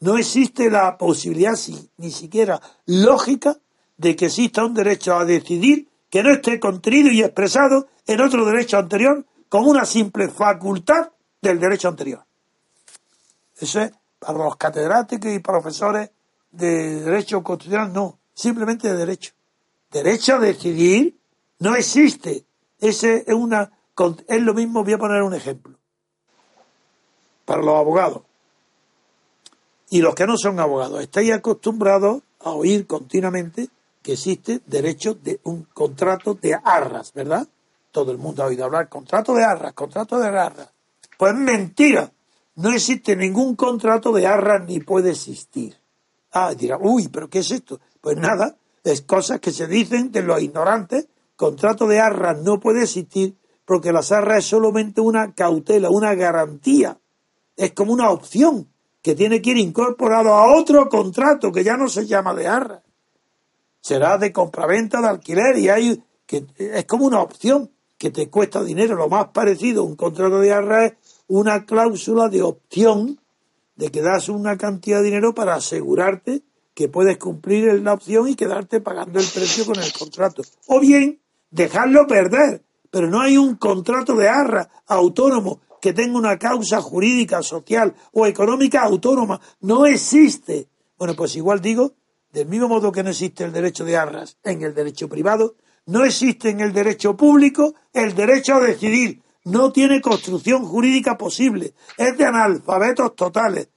No 0.02 0.18
existe 0.18 0.70
la 0.70 0.98
posibilidad 0.98 1.58
ni 1.96 2.12
siquiera 2.12 2.62
lógica 2.86 3.58
de 3.96 4.14
que 4.18 4.26
exista 4.26 4.66
un 4.66 4.74
derecho 4.74 5.16
a 5.16 5.24
decidir 5.24 5.88
que 6.10 6.22
no 6.22 6.34
esté 6.34 6.60
contenido 6.60 7.10
y 7.12 7.24
expresado 7.24 7.88
en 8.06 8.20
otro 8.20 8.46
derecho 8.46 8.78
anterior 8.78 9.26
como 9.50 9.70
una 9.70 9.86
simple 9.86 10.28
facultad 10.30 11.12
del 11.42 11.60
derecho 11.60 11.88
anterior. 11.88 12.24
Eso 13.60 13.82
es 13.82 13.92
para 14.20 14.38
los 14.38 14.56
catedráticos 14.56 15.32
y 15.32 15.40
profesores 15.40 16.10
de 16.52 17.02
derecho 17.02 17.44
constitucional, 17.44 17.94
no, 17.94 18.20
simplemente 18.34 18.90
de 18.90 18.98
derecho. 18.98 19.34
Derecho 19.92 20.36
a 20.36 20.40
decidir 20.40 21.18
no 21.60 21.76
existe. 21.76 22.46
Ese 22.80 23.24
es 23.26 23.34
una 23.34 23.72
es 24.28 24.42
lo 24.42 24.54
mismo, 24.54 24.84
voy 24.84 24.94
a 24.94 24.98
poner 24.98 25.24
un 25.24 25.34
ejemplo. 25.34 25.76
Para 27.46 27.62
los 27.62 27.76
abogados 27.76 28.22
y 29.90 30.02
los 30.02 30.14
que 30.16 30.28
no 30.28 30.38
son 30.38 30.60
abogados, 30.60 31.02
estáis 31.02 31.32
acostumbrados 31.32 32.22
a 32.42 32.52
oír 32.52 32.86
continuamente 32.86 33.70
que 34.04 34.14
existe 34.14 34.62
derecho 34.66 35.14
de 35.16 35.40
un 35.44 35.64
contrato 35.64 36.34
de 36.34 36.60
arras, 36.62 37.14
¿verdad? 37.14 37.48
Todo 37.98 38.12
el 38.12 38.20
mundo 38.20 38.44
ha 38.44 38.46
oído 38.46 38.64
hablar 38.64 38.90
contrato 38.90 39.34
de 39.34 39.44
arras, 39.44 39.74
contrato 39.74 40.20
de 40.20 40.28
arras. 40.28 40.70
Pues 41.18 41.34
mentira. 41.34 42.12
no 42.58 42.72
existe 42.72 43.16
ningún 43.16 43.56
contrato 43.56 44.12
de 44.12 44.28
arras 44.28 44.64
ni 44.68 44.82
puede 44.82 45.10
existir. 45.10 45.76
Ah, 46.32 46.54
dirá, 46.54 46.78
uy, 46.80 47.08
pero 47.08 47.28
¿qué 47.28 47.40
es 47.40 47.50
esto? 47.50 47.80
Pues 48.00 48.16
nada, 48.16 48.56
es 48.84 49.02
cosas 49.02 49.40
que 49.40 49.50
se 49.50 49.66
dicen 49.66 50.12
de 50.12 50.22
los 50.22 50.40
ignorantes. 50.40 51.08
Contrato 51.36 51.88
de 51.88 52.00
arras 52.00 52.38
no 52.44 52.60
puede 52.60 52.84
existir 52.84 53.36
porque 53.66 53.92
las 53.92 54.12
arras 54.12 54.38
es 54.38 54.46
solamente 54.46 55.02
una 55.02 55.34
cautela, 55.34 55.90
una 55.90 56.14
garantía. 56.14 57.00
Es 57.56 57.72
como 57.72 57.94
una 57.94 58.12
opción 58.12 58.68
que 59.02 59.16
tiene 59.16 59.42
que 59.42 59.50
ir 59.50 59.58
incorporado 59.58 60.36
a 60.36 60.56
otro 60.56 60.88
contrato 60.88 61.52
que 61.52 61.64
ya 61.64 61.76
no 61.76 61.90
se 61.90 62.06
llama 62.06 62.36
de 62.36 62.46
arras. 62.46 62.84
Será 63.82 64.20
de 64.20 64.32
compraventa, 64.32 65.02
de 65.02 65.08
alquiler 65.08 65.58
y 65.58 65.70
hay 65.70 66.04
que 66.28 66.46
es 66.58 66.86
como 66.86 67.08
una 67.08 67.22
opción 67.22 67.72
que 67.98 68.12
te 68.12 68.30
cuesta 68.30 68.64
dinero. 68.64 68.96
Lo 68.96 69.10
más 69.10 69.28
parecido 69.30 69.82
a 69.82 69.86
un 69.86 69.96
contrato 69.96 70.40
de 70.40 70.54
arras 70.54 70.92
es 70.92 70.98
una 71.28 71.66
cláusula 71.66 72.30
de 72.30 72.42
opción 72.42 73.20
de 73.76 73.92
que 73.92 74.02
das 74.02 74.30
una 74.30 74.58
cantidad 74.58 75.00
de 75.00 75.06
dinero 75.06 75.34
para 75.34 75.56
asegurarte 75.56 76.44
que 76.74 76.90
puedes 76.90 77.18
cumplir 77.18 77.82
la 77.82 77.94
opción 77.94 78.28
y 78.28 78.36
quedarte 78.36 78.82
pagando 78.82 79.20
el 79.20 79.26
precio 79.26 79.66
con 79.66 79.78
el 79.80 79.92
contrato. 79.94 80.44
O 80.68 80.80
bien 80.80 81.20
dejarlo 81.50 82.06
perder, 82.06 82.64
pero 82.92 83.10
no 83.10 83.22
hay 83.22 83.38
un 83.38 83.56
contrato 83.56 84.16
de 84.16 84.30
arra 84.30 84.70
autónomo 84.86 85.60
que 85.82 85.94
tenga 85.94 86.18
una 86.18 86.38
causa 86.38 86.82
jurídica, 86.82 87.42
social 87.42 87.96
o 88.12 88.26
económica 88.26 88.84
autónoma. 88.84 89.40
No 89.62 89.86
existe. 89.86 90.68
Bueno, 90.98 91.16
pues 91.16 91.36
igual 91.36 91.62
digo, 91.62 91.94
del 92.32 92.48
mismo 92.48 92.68
modo 92.68 92.92
que 92.92 93.04
no 93.04 93.10
existe 93.10 93.44
el 93.44 93.54
derecho 93.54 93.86
de 93.86 93.98
arras 93.98 94.38
en 94.44 94.62
el 94.62 94.74
derecho 94.74 95.08
privado, 95.10 95.56
no 95.88 96.06
existe 96.06 96.50
en 96.50 96.60
el 96.60 96.74
derecho 96.74 97.18
público 97.18 97.74
el 97.94 98.16
derecho 98.16 98.56
a 98.56 98.60
decidir 98.60 99.22
no 99.46 99.72
tiene 99.72 100.02
construcción 100.02 100.66
jurídica 100.66 101.18
posible, 101.18 101.74
es 101.98 102.18
de 102.18 102.26
analfabetos 102.26 103.16
totales. 103.16 103.70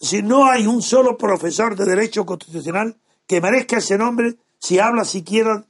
Si 0.00 0.22
no 0.22 0.46
hay 0.46 0.66
un 0.66 0.80
solo 0.80 1.16
profesor 1.18 1.76
de 1.76 1.84
derecho 1.84 2.24
constitucional 2.24 2.96
que 3.26 3.40
merezca 3.40 3.78
ese 3.78 3.98
nombre, 3.98 4.36
si 4.58 4.78
habla 4.78 5.04
siquiera 5.04 5.66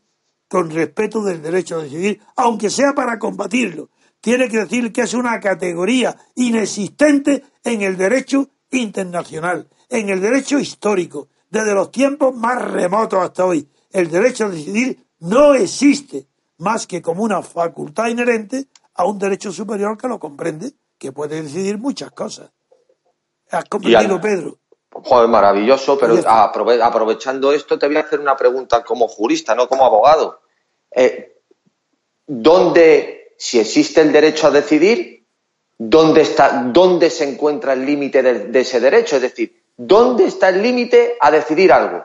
con 0.49 0.71
respeto 0.71 1.23
del 1.25 1.43
derecho 1.43 1.77
a 1.77 1.83
decidir, 1.83 2.21
aunque 2.37 2.71
sea 2.71 2.93
para 2.95 3.19
combatirlo, 3.19 3.91
tiene 4.21 4.49
que 4.49 4.59
decir 4.59 4.93
que 4.93 5.03
es 5.03 5.15
una 5.15 5.41
categoría 5.41 6.17
inexistente 6.37 7.43
en 7.65 7.83
el 7.83 7.97
derecho 7.97 8.49
internacional, 8.71 9.69
en 9.89 10.11
el 10.11 10.21
derecho 10.21 10.61
histórico, 10.61 11.29
desde 11.51 11.75
los 11.75 11.91
tiempos 11.91 12.37
más 12.37 12.63
remotos 12.63 13.21
hasta 13.21 13.45
hoy. 13.45 13.69
El 13.91 14.11
derecho 14.11 14.47
a 14.47 14.51
decidir 14.51 15.04
no 15.25 15.55
existe 15.55 16.27
más 16.59 16.87
que 16.87 17.01
como 17.01 17.23
una 17.23 17.43
facultad 17.43 18.09
inherente 18.09 18.67
a 18.95 19.07
un 19.07 19.19
derecho 19.19 19.53
superior 19.53 19.97
que 19.97 20.07
lo 20.07 20.19
comprende, 20.19 20.73
que 20.99 21.13
puede 21.13 21.43
decidir 21.43 21.79
muchas 21.79 22.11
cosas. 22.11 22.51
¿Has 23.51 23.65
comprendido, 23.65 24.21
Pedro? 24.21 24.59
Joder, 24.91 25.29
maravilloso, 25.29 25.99
pero 25.99 26.17
aprovechando 26.29 27.53
esto 27.53 27.79
te 27.79 27.87
voy 27.87 27.97
a 27.97 28.01
hacer 28.01 28.21
una 28.21 28.37
pregunta 28.37 28.85
como 28.85 29.09
jurista, 29.09 29.55
no 29.55 29.67
como 29.67 29.85
abogado. 29.85 30.41
Eh, 30.91 31.41
¿Dónde, 32.27 33.35
si 33.39 33.59
existe 33.59 34.03
el 34.03 34.13
derecho 34.13 34.49
a 34.49 34.51
decidir, 34.51 35.27
dónde, 35.79 36.21
está, 36.21 36.65
dónde 36.67 37.09
se 37.11 37.29
encuentra 37.29 37.73
el 37.73 37.85
límite 37.85 38.23
de 38.23 38.61
ese 38.61 38.79
derecho? 38.79 39.17
Es 39.17 39.23
decir, 39.23 39.65
¿dónde 39.77 40.27
está 40.27 40.51
el 40.51 40.63
límite 40.63 41.17
a 41.19 41.31
decidir 41.31 41.73
algo? 41.73 42.05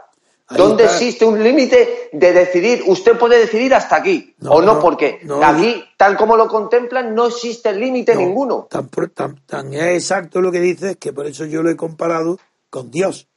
¿Dónde 0.50 0.86
existe 0.86 1.26
un 1.26 1.44
límite 1.44 2.10
de 2.12 2.34
decidir? 2.34 2.84
Usted 2.88 3.18
puede 3.18 3.40
decidir 3.40 3.74
hasta 3.74 3.98
aquí, 3.98 4.36
o 4.46 4.62
no, 4.62 4.80
porque 4.80 5.22
aquí, 5.44 5.84
tal 5.96 6.18
como 6.18 6.36
lo 6.36 6.48
contemplan, 6.48 7.14
no 7.14 7.28
existe 7.28 7.74
límite 7.74 8.16
ninguno. 8.16 8.68
Tan, 8.70 9.74
es 9.74 10.04
exacto 10.04 10.42
lo 10.42 10.52
que 10.52 10.60
dices 10.60 10.98
que 10.98 11.14
por 11.14 11.28
eso 11.28 11.46
yo 11.46 11.62
lo 11.62 11.70
he 11.70 11.76
comparado 11.76 12.40
con 12.70 12.90
Dios. 12.90 13.28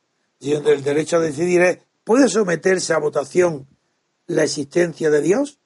Donde 0.41 0.73
el 0.73 0.83
derecho 0.83 1.17
a 1.17 1.21
decidir 1.21 1.63
es, 1.63 1.79
¿puede 2.03 2.29
someterse 2.29 2.95
a 2.95 2.99
votación 2.99 3.67
la 4.27 4.45
existencia 4.45 5.11
de 5.11 5.21
Dios? 5.21 5.59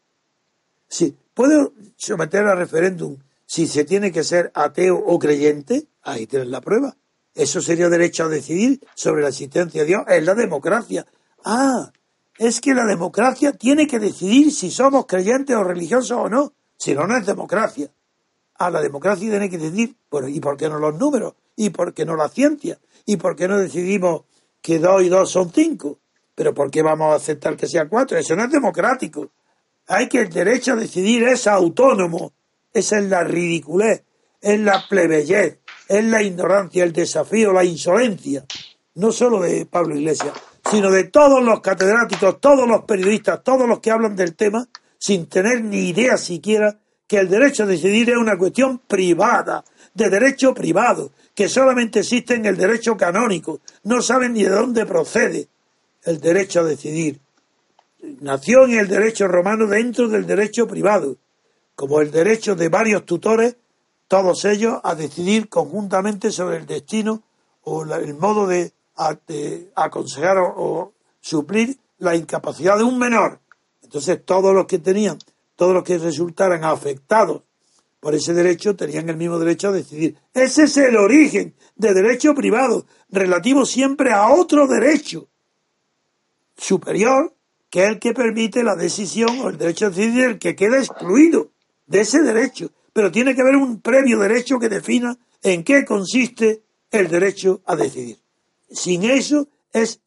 Sí. 0.89 1.17
¿Puede 1.33 1.71
someter 1.97 2.47
a 2.47 2.55
referéndum 2.55 3.19
si 3.45 3.67
se 3.67 3.85
tiene 3.85 4.11
que 4.11 4.25
ser 4.25 4.51
ateo 4.55 4.97
o 4.97 5.19
creyente? 5.19 5.87
Ahí 6.03 6.27
tienes 6.27 6.49
la 6.49 6.61
prueba. 6.61 6.97
Eso 7.35 7.61
sería 7.61 7.89
derecho 7.91 8.25
a 8.25 8.29
decidir 8.29 8.81
sobre 8.95 9.23
la 9.23 9.29
existencia 9.29 9.83
de 9.83 9.87
Dios. 9.87 10.03
Es 10.09 10.25
la 10.25 10.35
democracia. 10.35 11.07
Ah, 11.49 11.93
es 12.39 12.61
que 12.61 12.75
la 12.75 12.85
democracia 12.85 13.53
tiene 13.53 13.87
que 13.87 14.01
decidir 14.01 14.51
si 14.51 14.69
somos 14.69 15.07
creyentes 15.07 15.55
o 15.55 15.63
religiosos 15.63 16.19
o 16.19 16.29
no. 16.29 16.53
Si 16.77 16.93
no, 16.93 17.07
no 17.07 17.17
es 17.17 17.25
democracia. 17.25 17.89
Ah, 18.59 18.69
la 18.69 18.81
democracia 18.81 19.31
tiene 19.31 19.49
que 19.49 19.57
decidir, 19.57 19.95
bueno, 20.11 20.27
¿y 20.27 20.41
por 20.41 20.57
qué 20.57 20.69
no 20.69 20.81
los 20.81 20.99
números? 20.99 21.35
¿Y 21.55 21.71
por 21.71 21.95
qué 21.95 22.05
no 22.05 22.17
la 22.17 22.29
ciencia? 22.29 22.81
¿Y 23.05 23.17
por 23.17 23.37
qué 23.37 23.47
no 23.47 23.59
decidimos 23.59 24.23
que 24.61 24.81
dos 24.81 25.05
y 25.05 25.09
dos 25.09 25.31
son 25.31 25.53
cinco? 25.53 26.01
¿Pero 26.35 26.53
por 26.53 26.69
qué 26.69 26.83
vamos 26.83 27.13
a 27.13 27.17
aceptar 27.17 27.57
que 27.57 27.69
sea 27.69 27.89
cuatro? 27.89 28.19
Eso 28.19 28.35
no 28.35 28.43
es 28.43 28.51
democrático. 28.51 29.31
Hay 29.87 30.09
que 30.09 30.23
el 30.23 30.31
derecho 30.31 30.73
a 30.73 30.77
decidir 30.77 31.23
es 31.29 31.47
autónomo. 31.47 32.33
Esa 32.73 32.99
es 32.99 33.05
la 33.05 33.23
ridiculez, 33.23 34.03
es 34.41 34.59
la 34.59 34.85
plebeyez, 34.89 35.61
es 35.89 36.05
la 36.05 36.25
ignorancia, 36.25 36.83
el 36.83 36.93
desafío, 36.93 37.53
la 37.53 37.65
insolencia. 37.65 38.45
No 38.97 39.13
solo 39.13 39.43
de 39.43 39.65
Pablo 39.65 39.95
Iglesias, 39.95 40.33
sino 40.71 40.91
de 40.91 41.05
todos 41.05 41.43
los 41.43 41.61
catedráticos, 41.61 42.41
todos 42.41 42.69
los 42.69 42.85
periodistas, 42.85 43.43
todos 43.43 43.69
los 43.69 43.81
que 43.81 43.91
hablan 43.91 44.17
del 44.17 44.35
tema, 44.35 44.67
sin 44.99 45.27
tener 45.27 45.63
ni 45.63 45.89
idea 45.91 46.17
siquiera 46.17 46.79
que 47.07 47.19
el 47.19 47.29
derecho 47.29 47.63
a 47.63 47.67
decidir 47.67 48.11
es 48.11 48.17
una 48.17 48.37
cuestión 48.37 48.81
privada, 48.81 49.65
de 49.95 50.11
derecho 50.11 50.53
privado, 50.53 51.13
que 51.35 51.49
solamente 51.49 52.01
existe 52.01 52.35
en 52.35 52.47
el 52.47 52.57
derecho 52.57 52.97
canónico, 52.97 53.61
no 53.85 54.03
saben 54.03 54.33
ni 54.33 54.43
de 54.43 54.51
dónde 54.51 54.85
procede 54.87 55.49
el 56.05 56.21
derecho 56.21 56.61
a 56.61 56.65
decidir. 56.65 57.21
Nació 58.21 58.65
en 58.65 58.79
el 58.79 58.89
derecho 58.89 59.27
romano 59.27 59.67
dentro 59.67 60.09
del 60.09 60.27
derecho 60.27 60.67
privado, 60.67 61.17
como 61.75 62.01
el 62.01 62.11
derecho 62.11 62.55
de 62.55 62.69
varios 62.69 63.05
tutores, 63.05 63.57
todos 64.09 64.45
ellos 64.45 64.81
a 64.83 64.95
decidir 64.95 65.49
conjuntamente 65.49 66.31
sobre 66.31 66.59
el 66.59 66.67
destino 66.67 67.23
o 67.63 67.83
el 67.83 68.15
modo 68.15 68.47
de 68.47 68.73
aconsejar 68.97 70.39
o, 70.39 70.93
suplir 71.21 71.79
la 71.99 72.15
incapacidad 72.15 72.79
de 72.79 72.85
un 72.85 72.99
menor. 72.99 73.41
Entonces 73.83 74.25
todos 74.25 74.55
los 74.55 74.67
que 74.67 74.79
tenían, 74.79 75.19
todos 75.57 75.75
los 75.75 75.83
que 75.83 75.99
resultaran 75.99 76.65
afectados 76.65 77.43
por 78.01 78.15
ese 78.15 78.33
derecho 78.35 78.77
tenían 78.77 79.09
el 79.09 79.17
mismo 79.17 79.39
derecho 79.39 79.69
a 79.69 79.73
decidir. 79.73 80.17
Ese 80.33 80.65
es 80.65 80.77
el 80.77 80.97
origen 80.97 81.55
de 81.75 81.95
derecho 81.95 82.35
privado, 82.35 82.87
relativo 83.11 83.67
siempre 83.67 84.13
a 84.13 84.29
otro 84.29 84.69
derecho 84.69 85.29
superior, 86.57 87.35
que 87.71 87.85
el 87.85 87.99
que 87.99 88.15
permite 88.15 88.63
la 88.63 88.77
decisión 88.77 89.41
o 89.41 89.49
el 89.49 89.59
derecho 89.59 89.87
a 89.87 89.91
decidir, 89.91 90.25
el 90.25 90.39
que 90.39 90.55
queda 90.55 90.79
excluido 90.79 91.51
de 91.87 92.01
ese 92.01 92.23
derecho. 92.23 92.71
Pero 92.93 93.11
tiene 93.11 93.35
que 93.35 93.43
haber 93.43 93.57
un 93.57 93.81
previo 93.81 94.19
derecho 94.21 94.59
que 94.59 94.69
defina 94.69 95.19
en 95.43 95.65
qué 95.65 95.85
consiste 95.85 96.63
el 96.91 97.09
derecho 97.09 97.61
a 97.67 97.77
decidir. 97.77 98.19
Sin 98.71 99.05
eso 99.05 99.47
es, 99.73 100.01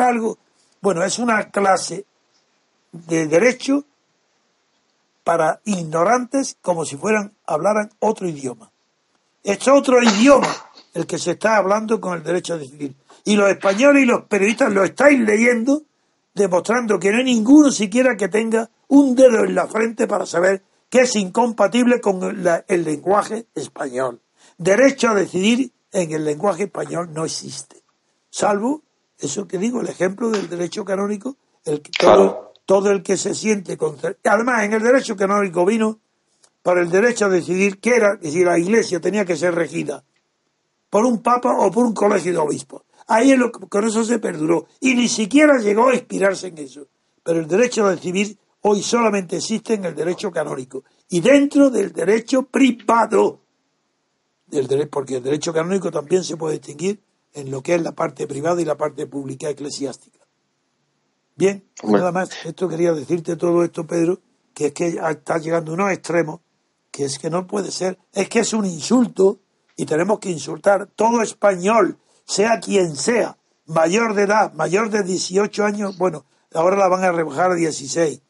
algo, 0.00 0.38
bueno, 0.80 1.04
es 1.04 1.18
una 1.18 1.50
clase 1.50 2.04
de 2.92 3.26
derecho 3.26 3.84
para 5.24 5.60
ignorantes 5.64 6.56
como 6.62 6.84
si 6.84 6.96
fueran, 6.96 7.32
hablaran 7.46 7.90
otro 7.98 8.28
idioma. 8.28 8.70
Es 9.42 9.66
otro 9.68 10.02
idioma 10.02 10.48
el 10.94 11.06
que 11.06 11.18
se 11.18 11.32
está 11.32 11.56
hablando 11.56 12.00
con 12.00 12.14
el 12.14 12.22
derecho 12.22 12.54
a 12.54 12.58
decidir. 12.58 12.94
Y 13.24 13.36
los 13.36 13.50
españoles 13.50 14.04
y 14.04 14.06
los 14.06 14.24
periodistas 14.24 14.72
lo 14.72 14.84
estáis 14.84 15.18
leyendo, 15.20 15.82
demostrando 16.34 16.98
que 16.98 17.10
no 17.10 17.18
hay 17.18 17.24
ninguno 17.24 17.70
siquiera 17.70 18.16
que 18.16 18.28
tenga 18.28 18.70
un 18.88 19.14
dedo 19.14 19.44
en 19.44 19.54
la 19.54 19.66
frente 19.66 20.06
para 20.06 20.26
saber 20.26 20.62
que 20.88 21.00
es 21.00 21.16
incompatible 21.16 22.00
con 22.00 22.22
el 22.68 22.84
lenguaje 22.84 23.46
español. 23.54 24.20
Derecho 24.58 25.08
a 25.08 25.14
decidir 25.14 25.72
en 25.96 26.12
el 26.12 26.24
lenguaje 26.24 26.64
español 26.64 27.08
no 27.12 27.24
existe. 27.24 27.82
Salvo, 28.30 28.82
eso 29.18 29.48
que 29.48 29.56
digo, 29.56 29.80
el 29.80 29.88
ejemplo 29.88 30.28
del 30.28 30.48
derecho 30.48 30.84
canónico, 30.84 31.36
el 31.64 31.80
todo, 31.80 32.52
todo 32.66 32.90
el 32.90 33.02
que 33.02 33.16
se 33.16 33.34
siente 33.34 33.78
contra. 33.78 34.14
Además, 34.24 34.64
en 34.64 34.74
el 34.74 34.82
derecho 34.82 35.16
canónico 35.16 35.64
vino 35.64 35.98
para 36.62 36.82
el 36.82 36.90
derecho 36.90 37.24
a 37.24 37.28
decidir 37.30 37.80
qué 37.80 37.96
era, 37.96 38.18
si 38.22 38.44
la 38.44 38.58
iglesia 38.58 39.00
tenía 39.00 39.24
que 39.24 39.36
ser 39.36 39.54
regida 39.54 40.04
por 40.90 41.06
un 41.06 41.22
papa 41.22 41.56
o 41.58 41.70
por 41.70 41.86
un 41.86 41.94
colegio 41.94 42.32
de 42.32 42.38
obispos. 42.38 42.82
Ahí 43.06 43.32
es 43.32 43.38
lo, 43.38 43.50
con 43.50 43.86
eso 43.86 44.04
se 44.04 44.18
perduró. 44.18 44.66
Y 44.80 44.94
ni 44.94 45.08
siquiera 45.08 45.58
llegó 45.58 45.88
a 45.88 45.94
inspirarse 45.94 46.48
en 46.48 46.58
eso. 46.58 46.88
Pero 47.22 47.40
el 47.40 47.48
derecho 47.48 47.86
a 47.86 47.94
decidir 47.94 48.36
hoy 48.60 48.82
solamente 48.82 49.36
existe 49.36 49.74
en 49.74 49.86
el 49.86 49.94
derecho 49.94 50.30
canónico. 50.30 50.84
Y 51.08 51.20
dentro 51.20 51.70
del 51.70 51.92
derecho 51.92 52.42
privado 52.42 53.45
porque 54.90 55.16
el 55.16 55.22
derecho 55.22 55.52
canónico 55.52 55.90
también 55.90 56.24
se 56.24 56.36
puede 56.36 56.54
distinguir 56.54 57.00
en 57.32 57.50
lo 57.50 57.62
que 57.62 57.74
es 57.74 57.82
la 57.82 57.92
parte 57.92 58.26
privada 58.26 58.60
y 58.60 58.64
la 58.64 58.76
parte 58.76 59.06
pública 59.06 59.50
eclesiástica. 59.50 60.20
Bien, 61.36 61.64
nada 61.82 62.12
más, 62.12 62.30
esto 62.44 62.66
quería 62.68 62.92
decirte 62.92 63.36
todo 63.36 63.62
esto, 63.62 63.86
Pedro, 63.86 64.20
que 64.54 64.66
es 64.66 64.72
que 64.72 64.98
está 65.10 65.36
llegando 65.36 65.72
a 65.72 65.74
unos 65.74 65.92
extremos, 65.92 66.40
que 66.90 67.04
es 67.04 67.18
que 67.18 67.28
no 67.28 67.46
puede 67.46 67.70
ser, 67.70 67.98
es 68.14 68.28
que 68.30 68.40
es 68.40 68.54
un 68.54 68.64
insulto 68.64 69.40
y 69.76 69.84
tenemos 69.84 70.18
que 70.18 70.30
insultar 70.30 70.86
todo 70.96 71.20
español, 71.20 71.98
sea 72.24 72.58
quien 72.58 72.96
sea, 72.96 73.36
mayor 73.66 74.14
de 74.14 74.22
edad, 74.22 74.54
mayor 74.54 74.88
de 74.88 75.02
18 75.02 75.62
años, 75.62 75.98
bueno, 75.98 76.24
ahora 76.54 76.76
la 76.76 76.88
van 76.88 77.04
a 77.04 77.12
rebajar 77.12 77.50
a 77.50 77.54
16. 77.54 78.22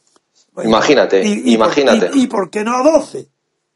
imagínate, 0.65 1.25
imagínate. 1.25 2.11
y, 2.13 2.27
por 2.27 2.51
qué 2.51 2.65
no 2.65 2.77
a 2.77 2.83
12? 2.83 3.29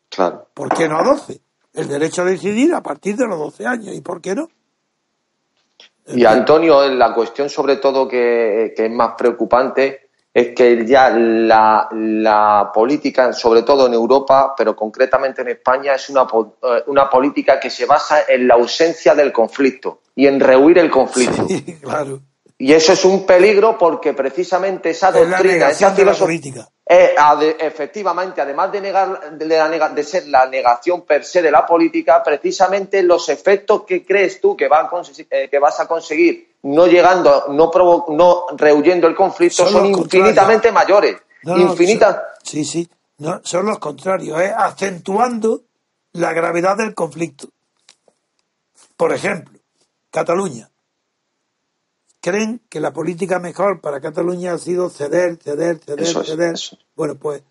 Claro. 0.09 0.49
¿Por 0.53 0.75
qué 0.75 0.89
no 0.89 0.99
a 0.99 1.05
12? 1.05 1.41
El 1.73 1.89
derecho 1.89 2.23
a 2.23 2.25
decidir 2.25 2.75
a 2.75 2.83
partir 2.83 3.17
de 3.17 3.27
los 3.27 3.39
12 3.39 3.67
años. 3.67 3.95
¿Y 3.95 4.01
por 4.01 4.21
qué 4.21 4.35
no? 4.35 4.49
Y 6.09 6.25
Antonio, 6.25 6.89
la 6.89 7.15
cuestión 7.15 7.49
sobre 7.49 7.77
todo 7.77 8.09
que, 8.09 8.75
es 8.77 8.91
más 8.91 9.15
preocupante 9.17 10.11
es 10.33 10.55
que 10.55 10.87
ya 10.87 11.11
la, 11.11 11.89
la, 11.93 12.71
política, 12.73 13.33
sobre 13.33 13.63
todo 13.63 13.87
en 13.87 13.95
Europa, 13.95 14.55
pero 14.57 14.77
concretamente 14.77 15.43
en 15.43 15.49
España, 15.49 15.95
es 15.95 16.09
una, 16.09 16.23
eh, 16.23 16.85
una 16.87 17.11
política 17.11 17.59
que 17.59 17.69
se 17.69 17.85
basa 17.85 18.23
en 18.29 18.47
la 18.47 18.55
ausencia 18.55 19.15
del 19.15 19.33
conflicto 19.33 20.01
y 20.15 20.27
en 20.27 20.39
rehuir 20.39 20.79
el 20.79 20.91
conflicto. 20.91 21.47
claro. 21.83 22.21
Y 22.61 22.75
eso 22.75 22.93
es 22.93 23.07
un 23.07 23.25
peligro 23.25 23.79
porque 23.79 24.13
precisamente 24.13 24.91
esa 24.91 25.11
doctrina, 25.11 25.71
esa 25.71 25.93
filosofía, 25.93 26.69
eh, 26.87 27.15
efectivamente, 27.59 28.43
además 28.43 28.71
de, 28.71 28.83
negar, 28.83 29.31
de, 29.39 29.89
de, 29.95 30.05
ser 30.05 30.29
la 30.29 30.45
negación 30.45 31.07
per 31.07 31.25
se 31.25 31.41
de 31.41 31.51
la 31.51 31.65
política, 31.65 32.23
precisamente 32.23 33.03
los 33.03 33.31
efectos 33.31 33.85
que 33.85 34.05
crees 34.05 34.43
tú 34.43 34.55
que, 34.59 34.69
eh, 35.31 35.49
que 35.51 35.59
vas 35.59 35.81
a 35.81 35.89
conseguir 35.89 36.57
no 36.65 36.87
llegando, 36.87 37.47
no, 37.49 37.71
no 38.09 38.47
rehuyendo 38.59 39.07
el 39.07 39.15
conflicto 39.15 39.67
son, 39.67 39.87
infinitamente 39.87 40.71
mayores. 40.71 41.17
sí, 42.43 42.63
sí, 42.67 42.87
no, 43.17 43.41
son 43.43 43.65
los 43.65 43.79
contrarios, 43.79 44.39
es 44.39 44.53
acentuando 44.55 45.63
la 46.13 46.35
gravedad 46.35 46.77
del 46.77 46.95
conflicto. 46.95 47.49
Por 48.99 49.15
ejemplo, 49.15 49.59
Cataluña 50.11 50.71
creen 52.21 52.61
que 52.69 52.81
la 52.81 52.93
política 52.93 53.39
mejor 53.39 53.81
para 53.81 54.01
Cataluña 54.01 54.53
ha 54.53 54.59
sido 54.59 54.91
ceder, 54.91 55.39
ceder, 55.43 55.79
ceder, 55.79 56.07
ceder. 56.07 56.57
Bueno, 56.95 57.17
pues 57.17 57.43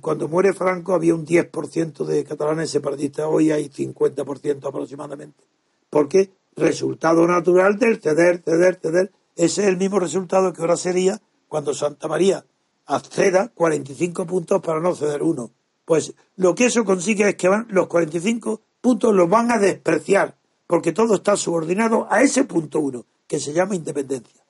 cuando 0.00 0.28
muere 0.28 0.54
Franco 0.54 0.94
había 0.94 1.14
un 1.14 1.26
10% 1.26 2.04
de 2.04 2.24
catalanes 2.24 2.70
separatistas, 2.70 3.26
hoy 3.28 3.50
hay 3.50 3.68
50% 3.68 4.66
aproximadamente. 4.66 5.44
Porque 5.90 6.30
resultado 6.56 7.26
natural 7.26 7.78
del 7.78 8.00
ceder, 8.00 8.42
ceder, 8.42 8.76
ceder, 8.80 9.12
ese 9.36 9.62
es 9.62 9.68
el 9.68 9.76
mismo 9.76 10.00
resultado 10.00 10.52
que 10.52 10.62
ahora 10.62 10.76
sería 10.76 11.20
cuando 11.48 11.74
Santa 11.74 12.08
María 12.08 12.44
acceda 12.86 13.48
45 13.54 14.26
puntos 14.26 14.62
para 14.62 14.80
no 14.80 14.94
ceder 14.94 15.22
uno. 15.22 15.50
Pues 15.84 16.14
lo 16.36 16.54
que 16.54 16.66
eso 16.66 16.84
consigue 16.84 17.28
es 17.28 17.34
que 17.36 17.48
van, 17.48 17.66
los 17.68 17.88
45 17.88 18.62
puntos 18.80 19.14
los 19.14 19.28
van 19.28 19.50
a 19.52 19.58
despreciar, 19.58 20.36
porque 20.66 20.92
todo 20.92 21.16
está 21.16 21.36
subordinado 21.36 22.06
a 22.10 22.22
ese 22.22 22.44
punto 22.44 22.80
uno 22.80 23.04
que 23.34 23.40
se 23.40 23.52
llama 23.52 23.74
independencia. 23.74 24.40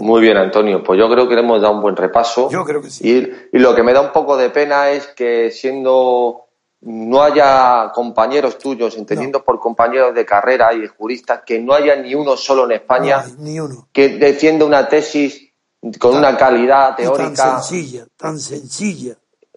Muy 0.00 0.20
bien, 0.20 0.36
Antonio. 0.36 0.82
Pues 0.82 0.98
yo 0.98 1.08
creo 1.08 1.28
que 1.28 1.34
le 1.34 1.40
hemos 1.40 1.60
dado 1.60 1.74
un 1.74 1.82
buen 1.82 1.96
repaso. 1.96 2.48
Yo 2.50 2.64
creo 2.64 2.80
que 2.80 2.90
sí. 2.90 3.28
Y, 3.52 3.58
lo 3.58 3.74
que 3.74 3.82
me 3.82 3.92
da 3.92 4.00
un 4.00 4.12
poco 4.12 4.36
de 4.36 4.50
pena 4.50 4.90
es 4.90 5.08
que 5.08 5.50
siendo 5.50 6.44
no 6.80 7.22
haya 7.22 7.90
compañeros 7.92 8.58
tuyos, 8.58 8.96
entendiendo 8.96 9.44
por 9.44 9.58
compañeros 9.58 10.14
de 10.14 10.24
carrera 10.24 10.72
y 10.74 10.86
juristas, 10.86 11.42
que 11.44 11.58
no 11.58 11.72
haya 11.72 11.96
ni 11.96 12.14
uno 12.14 12.36
solo 12.36 12.64
en 12.64 12.72
España 12.72 13.24
ni 13.38 13.58
uno. 13.58 13.88
que 13.92 14.10
defienda 14.10 14.64
una 14.64 14.88
tesis 14.88 15.52
con 15.98 16.16
una 16.16 16.36
calidad 16.36 16.94
teórica. 16.94 17.34
Tan 17.34 17.62
sencilla, 17.62 18.06
tan 18.16 18.38
sencilla 18.38 19.16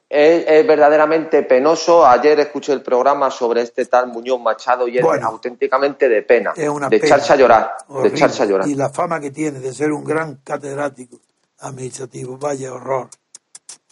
es, 0.10 0.68
verdaderamente 0.68 1.44
penoso. 1.44 2.06
Ayer 2.06 2.40
escuché 2.40 2.73
el 2.73 2.81
programa 2.81 3.30
sobre 3.30 3.61
este 3.61 3.86
tal 3.86 4.07
Muñoz 4.07 4.41
Machado 4.41 4.88
y 4.88 4.98
es 4.98 5.06
auténticamente 5.06 6.10
de 6.10 6.23
pena, 6.23 6.53
de 6.56 6.95
echarse 6.98 7.34
a 7.34 7.36
llorar, 7.36 7.77
de 7.88 8.07
echarse 8.10 8.44
a 8.44 8.45
llorar. 8.48 8.68
Y 8.68 8.76
la 8.76 8.90
fama 8.90 9.19
que 9.19 9.31
tiene 9.31 9.60
de 9.60 9.73
ser 9.73 9.91
un 9.91 10.03
gran 10.03 10.38
catedrático 10.44 11.19
administrativo, 11.60 12.38
vaya 12.38 12.73
horror. 12.73 13.10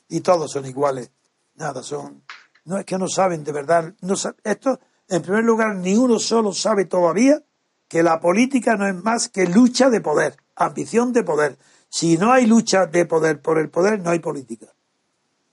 Y 0.10 0.22
todos 0.22 0.52
son 0.52 0.66
iguales, 0.66 1.12
nada, 1.56 1.84
son... 1.84 2.24
No 2.66 2.78
es 2.78 2.86
que 2.86 2.98
no 2.98 3.08
saben 3.08 3.46
de 3.46 3.54
verdad, 3.54 3.94
no 4.02 4.16
esto, 4.44 4.80
en 5.08 5.22
primer 5.22 5.44
lugar, 5.44 5.76
ni 5.76 5.96
uno 5.96 6.20
solo 6.20 6.52
sabe 6.52 6.84
todavía 6.84 7.42
que 7.88 8.04
la 8.04 8.20
política 8.20 8.76
no 8.76 8.88
es 8.88 8.96
más 8.96 9.30
que 9.30 9.46
lucha 9.46 9.90
de 9.90 10.02
poder, 10.02 10.36
ambición 10.56 11.14
de 11.14 11.24
poder. 11.24 11.58
Si 11.88 12.18
no 12.18 12.34
hay 12.34 12.46
lucha 12.46 12.86
de 12.86 13.06
poder 13.06 13.42
por 13.42 13.58
el 13.58 13.70
poder, 13.70 14.02
no 14.02 14.10
hay 14.10 14.20
política. 14.20 14.68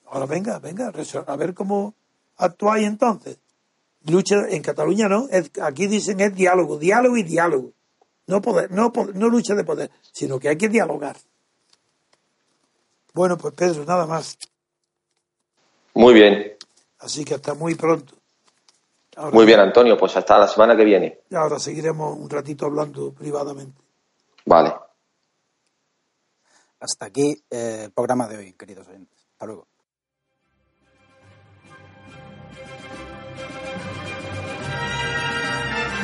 Ahora 0.07 0.27
venga, 0.27 0.59
venga, 0.59 0.93
a 1.27 1.37
ver 1.37 1.55
cómo 1.55 1.95
actuáis 2.37 2.87
entonces. 2.87 3.39
Lucha 4.07 4.49
en 4.49 4.63
Cataluña 4.63 5.09
no, 5.09 5.29
aquí 5.63 5.87
dicen 5.87 6.21
es 6.21 6.35
diálogo, 6.35 6.79
diálogo 6.79 7.17
y 7.17 7.23
diálogo. 7.23 7.73
No, 8.27 8.41
poder, 8.41 8.71
no, 8.71 8.93
no 9.15 9.29
lucha 9.29 9.55
de 9.55 9.65
poder, 9.65 9.91
sino 10.13 10.39
que 10.39 10.49
hay 10.49 10.57
que 10.57 10.69
dialogar. 10.69 11.17
Bueno, 13.13 13.39
pues 13.39 13.55
Pedro, 13.55 13.85
nada 13.85 14.07
más. 14.07 14.37
Muy 15.95 16.15
bien. 16.15 16.57
Así 16.99 17.25
que 17.25 17.35
hasta 17.35 17.55
muy 17.55 17.75
pronto. 17.75 18.15
muy 19.33 19.47
bien, 19.47 19.61
Antonio, 19.61 19.97
pues 19.97 20.17
hasta 20.17 20.39
la 20.39 20.49
semana 20.49 20.77
que 20.77 20.85
viene. 20.85 21.21
Y 21.31 21.35
ahora 21.35 21.59
seguiremos 21.59 22.19
un 22.19 22.29
ratito 22.29 22.67
hablando 22.67 23.13
privadamente. 23.13 23.81
Vale. 24.47 24.75
Hasta 26.81 27.07
aquí 27.07 27.43
eh, 27.51 27.83
el 27.85 27.93
programa 27.93 28.27
de 28.27 28.39
hoy, 28.39 28.53
queridos 28.55 28.89
oyentes. 28.89 29.19
Hasta 29.33 29.47
luego. 29.47 29.67